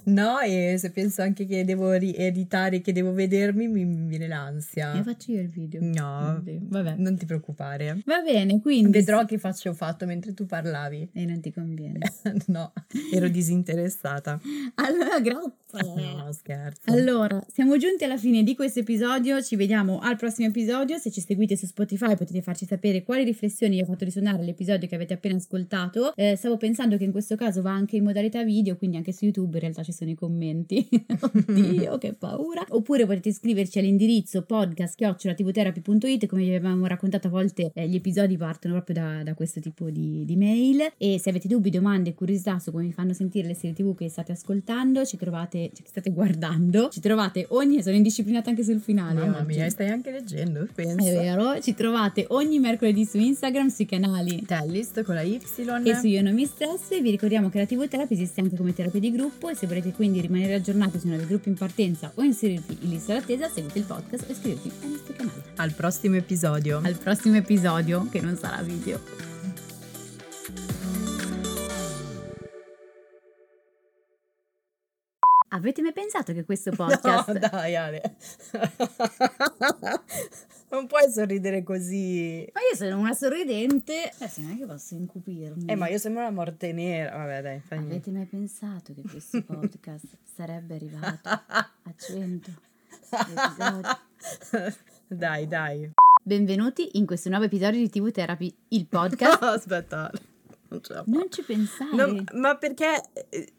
No, 0.04 0.40
e 0.40 0.74
se 0.78 0.90
penso 0.90 1.22
anche 1.22 1.46
che 1.46 1.64
devo 1.64 1.92
rieditare, 1.92 2.80
che 2.80 2.92
devo 2.92 3.12
vedermi, 3.12 3.68
mi, 3.68 3.84
viene 4.08 4.26
l'ansia. 4.26 4.92
E 4.94 5.02
faccio 5.02 5.32
io 5.32 5.40
il 5.40 5.48
video. 5.48 5.80
No, 5.82 6.42
vabbè. 6.44 6.94
non 6.96 7.16
ti 7.16 7.24
preoccupare. 7.26 8.00
Va 8.04 8.20
bene, 8.20 8.60
quindi... 8.60 8.90
Vedrò 8.90 9.24
che 9.24 9.38
faccia 9.38 9.70
ho 9.70 9.74
fatto 9.74 10.06
mentre 10.06 10.34
tu 10.34 10.46
parlavi. 10.46 11.10
E 11.12 11.24
non 11.24 11.40
ti 11.40 11.52
conviene. 11.52 11.98
no, 12.46 12.72
ero 13.12 13.28
disinteressata. 13.28 14.40
allora, 14.74 15.20
grazie. 15.20 15.62
No, 16.14 16.30
scherzo. 16.32 16.90
Allora, 16.90 17.44
siamo 17.52 17.76
giunti 17.76 18.04
alla 18.04 18.16
fine 18.16 18.42
di 18.42 18.54
questo 18.54 18.80
episodio, 18.80 19.42
ci 19.42 19.56
vediamo 19.56 19.98
al 20.00 20.16
prossimo 20.16 20.48
episodio, 20.48 20.98
se 20.98 21.10
ci 21.10 21.20
seguite 21.20 21.56
su 21.56 21.66
Spotify 21.66 22.16
potete 22.16 22.42
farci 22.42 22.64
sapere 22.64 23.02
quali 23.02 23.24
riflessioni 23.24 23.80
ha 23.80 23.84
fatto 23.84 24.04
risuonare 24.04 24.44
l'episodio 24.44 24.86
che 24.86 24.94
avete 24.94 25.14
appena 25.14 25.36
ascoltato. 25.36 26.14
Eh, 26.14 26.36
stavo 26.36 26.56
pensando 26.56 26.96
che 26.96 27.04
in 27.04 27.12
questo 27.12 27.34
caso 27.36 27.62
va 27.62 27.72
anche 27.72 27.96
in 27.96 28.04
modalità 28.04 28.44
video, 28.44 28.76
quindi 28.76 28.96
anche 28.96 29.03
su 29.12 29.24
YouTube 29.24 29.54
in 29.54 29.60
realtà 29.60 29.82
ci 29.82 29.92
sono 29.92 30.10
i 30.10 30.14
commenti. 30.14 30.86
Oddio, 31.20 31.98
che 31.98 32.14
paura. 32.14 32.64
Oppure 32.68 33.06
potete 33.06 33.28
iscriverci 33.30 33.78
all'indirizzo 33.78 34.42
podcast.tvtherapy.it 34.42 36.26
come 36.26 36.42
vi 36.42 36.48
avevamo 36.48 36.86
raccontato 36.86 37.28
a 37.28 37.30
volte 37.30 37.70
eh, 37.74 37.88
gli 37.88 37.96
episodi 37.96 38.36
partono 38.36 38.74
proprio 38.74 38.94
da, 38.96 39.22
da 39.22 39.34
questo 39.34 39.60
tipo 39.60 39.90
di, 39.90 40.24
di, 40.24 40.36
mail 40.36 40.92
e 40.96 41.18
se 41.18 41.30
avete 41.30 41.48
dubbi, 41.48 41.70
domande 41.70 42.10
e 42.10 42.14
curiosità 42.14 42.58
su 42.58 42.70
come 42.70 42.84
vi 42.84 42.92
fanno 42.92 43.12
sentire 43.12 43.46
le 43.46 43.54
serie 43.54 43.74
tv 43.74 43.94
che 43.94 44.08
state 44.08 44.32
ascoltando 44.32 45.04
ci 45.04 45.16
trovate, 45.16 45.70
ci 45.74 45.82
state 45.86 46.10
guardando 46.10 46.88
ci 46.90 47.00
trovate 47.00 47.46
ogni, 47.50 47.82
sono 47.82 47.96
indisciplinata 47.96 48.50
anche 48.50 48.64
sul 48.64 48.80
finale 48.80 49.20
mamma 49.20 49.38
oggi. 49.38 49.56
mia, 49.56 49.68
stai 49.70 49.88
anche 49.88 50.10
leggendo, 50.10 50.66
penso 50.74 51.06
è 51.06 51.12
vero, 51.12 51.60
ci 51.60 51.74
trovate 51.74 52.26
ogni 52.28 52.58
mercoledì 52.58 53.04
su 53.04 53.18
Instagram 53.18 53.68
sui 53.68 53.86
canali 53.86 54.44
Tellist 54.44 55.02
con 55.02 55.14
la 55.14 55.22
Y 55.22 55.40
e 55.84 55.94
su 55.94 56.06
Io 56.06 56.22
non 56.22 56.34
mi 56.34 56.46
stress 56.46 57.00
vi 57.00 57.10
ricordiamo 57.10 57.48
che 57.48 57.58
la 57.58 57.66
TV 57.66 57.86
Therapy 57.86 58.14
esiste 58.14 58.40
anche 58.40 58.56
come 58.56 58.72
terapia 58.72 58.93
di 58.98 59.10
gruppo 59.10 59.48
e 59.48 59.54
se 59.54 59.66
volete 59.66 59.92
quindi 59.92 60.20
rimanere 60.20 60.54
aggiornati 60.54 60.98
sui 60.98 61.10
nuovi 61.10 61.26
gruppi 61.26 61.48
in 61.48 61.54
partenza 61.54 62.10
o 62.14 62.22
inserirvi 62.22 62.78
in 62.82 62.90
lista 62.90 63.14
d'attesa, 63.14 63.48
seguite 63.48 63.78
il 63.78 63.84
podcast 63.84 64.28
e 64.28 64.32
iscrivetevi 64.32 64.74
ai 64.82 64.90
nostri 64.90 65.14
canali. 65.14 65.42
Al 65.56 65.72
prossimo 65.72 66.16
episodio. 66.16 66.80
Al 66.82 66.96
prossimo 66.96 67.36
episodio, 67.36 68.06
che 68.10 68.20
non 68.20 68.36
sarà 68.36 68.62
video. 68.62 69.33
Avete 75.54 75.82
mai 75.82 75.92
pensato 75.92 76.32
che 76.32 76.44
questo 76.44 76.72
podcast... 76.76 77.28
No, 77.28 77.38
dai 77.38 77.76
Ale. 77.76 78.16
non 80.70 80.88
puoi 80.88 81.08
sorridere 81.10 81.62
così. 81.62 82.44
Ma 82.52 82.60
io 82.60 82.76
sono 82.76 82.98
una 82.98 83.14
sorridente. 83.14 84.10
Eh 84.18 84.28
sì, 84.28 84.42
non 84.42 84.52
è 84.52 84.58
che 84.58 84.66
posso 84.66 84.94
incupirmi. 84.94 85.66
Eh, 85.66 85.76
ma 85.76 85.88
io 85.88 85.98
sembro 85.98 86.22
una 86.22 86.32
morte 86.32 86.72
nera. 86.72 87.16
Vabbè, 87.16 87.42
dai, 87.42 87.60
fai 87.60 87.78
Avete 87.78 88.10
mai 88.10 88.24
pensato 88.24 88.92
che 88.94 89.02
questo 89.02 89.42
podcast 89.46 90.06
sarebbe 90.34 90.74
arrivato 90.74 91.28
a 91.28 91.70
100 91.96 92.50
episodi? 93.10 94.74
Dai, 95.06 95.46
dai. 95.46 95.88
Benvenuti 96.20 96.98
in 96.98 97.06
questo 97.06 97.28
nuovo 97.28 97.44
episodio 97.44 97.78
di 97.78 97.88
TV 97.88 98.10
Therapy, 98.10 98.52
il 98.68 98.86
podcast. 98.86 99.40
No, 99.40 99.48
aspetta 99.48 100.10
non 100.74 100.82
ce 100.82 100.92
la 100.92 101.02
Non 101.06 101.26
ci 101.30 101.42
pensare. 101.42 101.94
Non, 101.94 102.24
ma 102.34 102.56
perché 102.56 103.02
eh, 103.30 103.52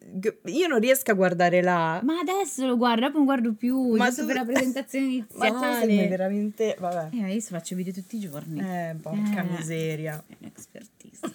io 0.46 0.68
non 0.68 0.80
riesco 0.80 1.12
a 1.12 1.14
guardare 1.14 1.62
là. 1.62 2.00
Ma 2.04 2.20
adesso 2.20 2.66
lo 2.66 2.78
guardo, 2.78 3.06
dopo 3.06 3.18
non 3.18 3.26
guardo 3.26 3.54
più, 3.54 3.96
ma 3.96 4.06
giusto 4.06 4.22
tu... 4.22 4.28
per 4.28 4.36
la 4.36 4.46
presentazione 4.46 5.06
iniziale. 5.06 5.34
Ma 5.56 5.80
tu 5.80 5.86
sei 5.86 6.08
veramente, 6.08 6.76
vabbè. 6.80 7.16
Eh, 7.16 7.34
io 7.34 7.42
faccio 7.42 7.76
video 7.76 7.94
tutti 7.94 8.18
i 8.18 8.20
giorni. 8.20 8.60
Eh, 8.60 8.96
porca 9.02 9.42
eh, 9.42 9.50
miseria. 9.50 10.24
È 10.28 10.36
un'expertise. 10.40 11.32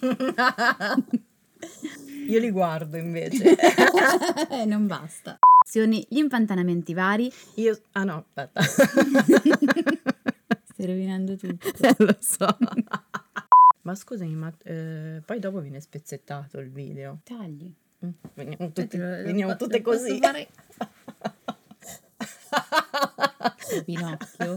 Io 2.27 2.39
li 2.39 2.51
guardo 2.51 2.97
invece. 2.97 3.55
Eh, 4.49 4.65
non 4.65 4.87
basta. 4.87 5.39
Gli 5.71 6.05
impantanamenti 6.09 6.93
vari. 6.93 7.31
Io... 7.55 7.79
Ah 7.93 8.03
no, 8.03 8.25
aspetta. 8.33 8.61
Stai 8.61 10.85
rovinando 10.85 11.35
tutto. 11.35 11.67
Eh, 11.79 11.95
lo 11.97 12.15
so. 12.19 12.57
Ma 13.83 13.95
scusami, 13.95 14.35
ma 14.35 14.53
eh, 14.63 15.21
poi 15.25 15.39
dopo 15.39 15.59
viene 15.59 15.79
spezzettato 15.81 16.59
il 16.59 16.69
video. 16.69 17.19
Tagli. 17.23 17.73
Mm, 18.05 18.09
Veniamo, 18.33 18.71
tutti, 18.71 18.97
veniamo 18.97 19.55
tutte 19.55 19.81
così. 19.81 20.19
Fare... 20.19 20.47
Pinocchio. 23.85 24.55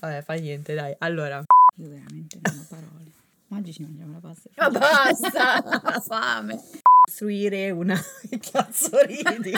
Vabbè, 0.00 0.22
fa 0.22 0.34
niente, 0.34 0.74
dai. 0.74 0.94
Allora. 0.98 1.42
Io 1.76 1.88
veramente 1.88 2.38
non 2.42 2.58
ho 2.58 2.66
parole. 2.68 3.10
Oggi 3.48 3.72
ci 3.72 3.82
mangiamo 3.82 4.12
la 4.14 4.20
pasta. 4.20 4.50
Ma 4.56 4.70
basta! 4.70 6.00
Fame. 6.02 6.60
Costruire 7.04 7.70
una... 7.70 7.96
Che 8.28 8.38
cazzo 8.38 9.00
ridi? 9.02 9.52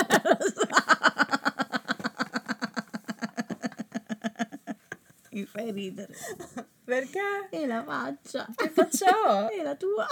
Mi 5.31 5.45
fai 5.47 5.73
ridere. 5.73 6.15
Perché? 6.85 7.49
E 7.51 7.67
la 7.67 7.83
faccia. 7.83 8.47
Che 8.55 8.69
faccio? 8.71 9.07
E 9.51 9.63
la 9.63 9.75
tua. 9.75 10.07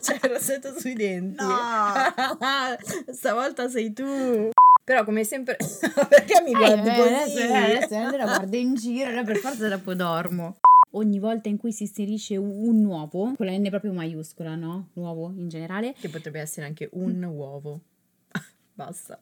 C'è 0.00 0.18
il 0.22 0.30
rossetto 0.30 0.78
sui 0.78 0.94
denti. 0.94 1.42
No. 1.42 1.92
Stavolta 3.12 3.68
sei 3.68 3.92
tu. 3.92 4.50
Però 4.82 5.04
come 5.04 5.24
sempre... 5.24 5.56
Perché 6.08 6.42
mi 6.42 6.52
guardi 6.52 6.88
eh, 6.88 6.94
così? 6.94 7.12
Adesso, 7.14 7.42
adesso, 7.42 7.96
adesso 7.96 8.16
la 8.16 8.24
guardo 8.24 8.56
in 8.56 8.74
giro, 8.74 9.08
allora 9.08 9.22
per 9.22 9.36
forza 9.36 9.68
dopo 9.68 9.94
dormo. 9.94 10.56
Ogni 10.90 11.18
volta 11.18 11.48
in 11.48 11.56
cui 11.56 11.72
si 11.72 11.84
inserisce 11.84 12.36
un 12.36 12.80
nuovo, 12.80 13.32
con 13.34 13.46
la 13.46 13.52
N 13.52 13.66
proprio 13.70 13.92
maiuscola, 13.92 14.56
no? 14.56 14.90
Nuovo 14.94 15.32
in 15.36 15.48
generale. 15.48 15.94
Che 15.98 16.08
potrebbe 16.08 16.40
essere 16.40 16.66
anche 16.66 16.88
un 16.92 17.22
uovo. 17.22 17.80
Basta. 18.74 19.18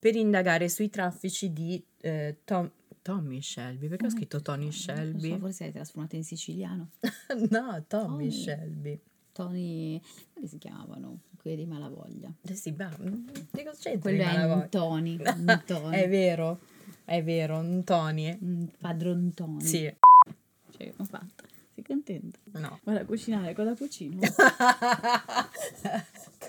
Per 0.00 0.14
indagare 0.16 0.68
sui 0.68 0.90
traffici 0.90 1.52
di 1.52 1.82
eh, 2.00 2.36
Tom, 2.44 2.70
Tommy 3.02 3.40
Shelby. 3.40 3.88
Perché 3.88 4.06
ho 4.06 4.10
scritto 4.10 4.42
Tony 4.42 4.64
Non 4.64 4.72
so, 4.72 4.92
Shelby? 4.94 5.38
forse 5.38 5.64
hai 5.64 5.72
trasformato 5.72 6.16
in 6.16 6.24
siciliano. 6.24 6.90
no, 7.50 7.84
Tommy 7.86 8.28
Tommy. 8.28 8.30
Shelby. 8.30 9.00
Tony, 9.32 10.00
come 10.32 10.46
si 10.46 10.58
chiamavano? 10.58 11.20
Quelli 11.40 11.56
di 11.56 11.66
Malavoglia. 11.66 12.32
Eh 12.42 12.54
sì, 12.54 12.70
ma 12.78 12.88
che 12.88 13.64
cosa 13.64 13.76
c'entra 13.80 13.98
Quello 14.00 14.22
è 14.22 14.26
Malavoglia? 14.26 14.54
un 14.62 14.68
Tony. 14.70 15.16
Un 15.20 15.62
Tony. 15.66 15.96
È 15.96 16.08
vero, 16.08 16.60
è 17.04 17.22
vero, 17.22 17.58
un 17.58 17.82
Tony. 17.84 18.36
un 18.40 18.68
padron 18.78 19.32
Tony. 19.34 19.60
Sì, 19.64 19.92
Cioè, 20.70 20.92
ho 20.96 21.04
fatto. 21.04 21.44
Sei 21.74 21.82
contento? 21.82 22.38
no. 22.52 22.78
Vado 22.84 23.00
a 23.00 23.04
cucinare, 23.04 23.52
cosa 23.52 23.74
cucino? 23.74 24.20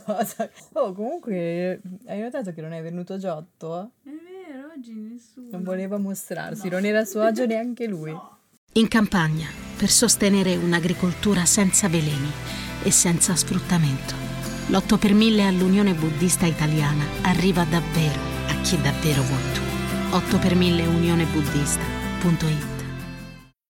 cosa? 0.06 0.50
Oh, 0.74 0.94
comunque, 0.94 1.82
hai 2.06 2.22
notato 2.22 2.54
che 2.54 2.62
non 2.62 2.74
è 2.74 2.82
venuto 2.84 3.18
Giotto? 3.18 3.94
È 4.04 4.10
vero, 4.10 4.68
oggi 4.76 4.94
nessuno. 4.94 5.48
Non 5.50 5.64
voleva 5.64 5.98
mostrarsi, 5.98 6.70
non 6.70 6.86
era 6.86 7.00
a 7.00 7.06
suo 7.06 7.22
agio 7.22 7.48
neanche 7.48 7.88
lui. 7.88 8.16
In 8.74 8.88
campagna, 8.88 9.48
per 9.76 9.90
sostenere 9.90 10.56
un'agricoltura 10.58 11.44
senza 11.46 11.90
veleni 11.90 12.30
e 12.84 12.92
senza 12.92 13.36
sfruttamento, 13.36 14.14
l'8 14.68 15.00
per 15.00 15.14
1000 15.14 15.48
all'Unione 15.48 15.96
Buddista 15.96 16.46
Italiana 16.46 17.04
arriva 17.24 17.64
davvero 17.64 18.20
a 18.48 18.62
chi 18.62 18.80
davvero 18.80 19.24
vuoi 19.24 19.54
tu. 19.54 19.62
8 20.16 20.38
per 20.38 20.56
1000 20.56 20.86
unionebuddista.it 20.86 22.75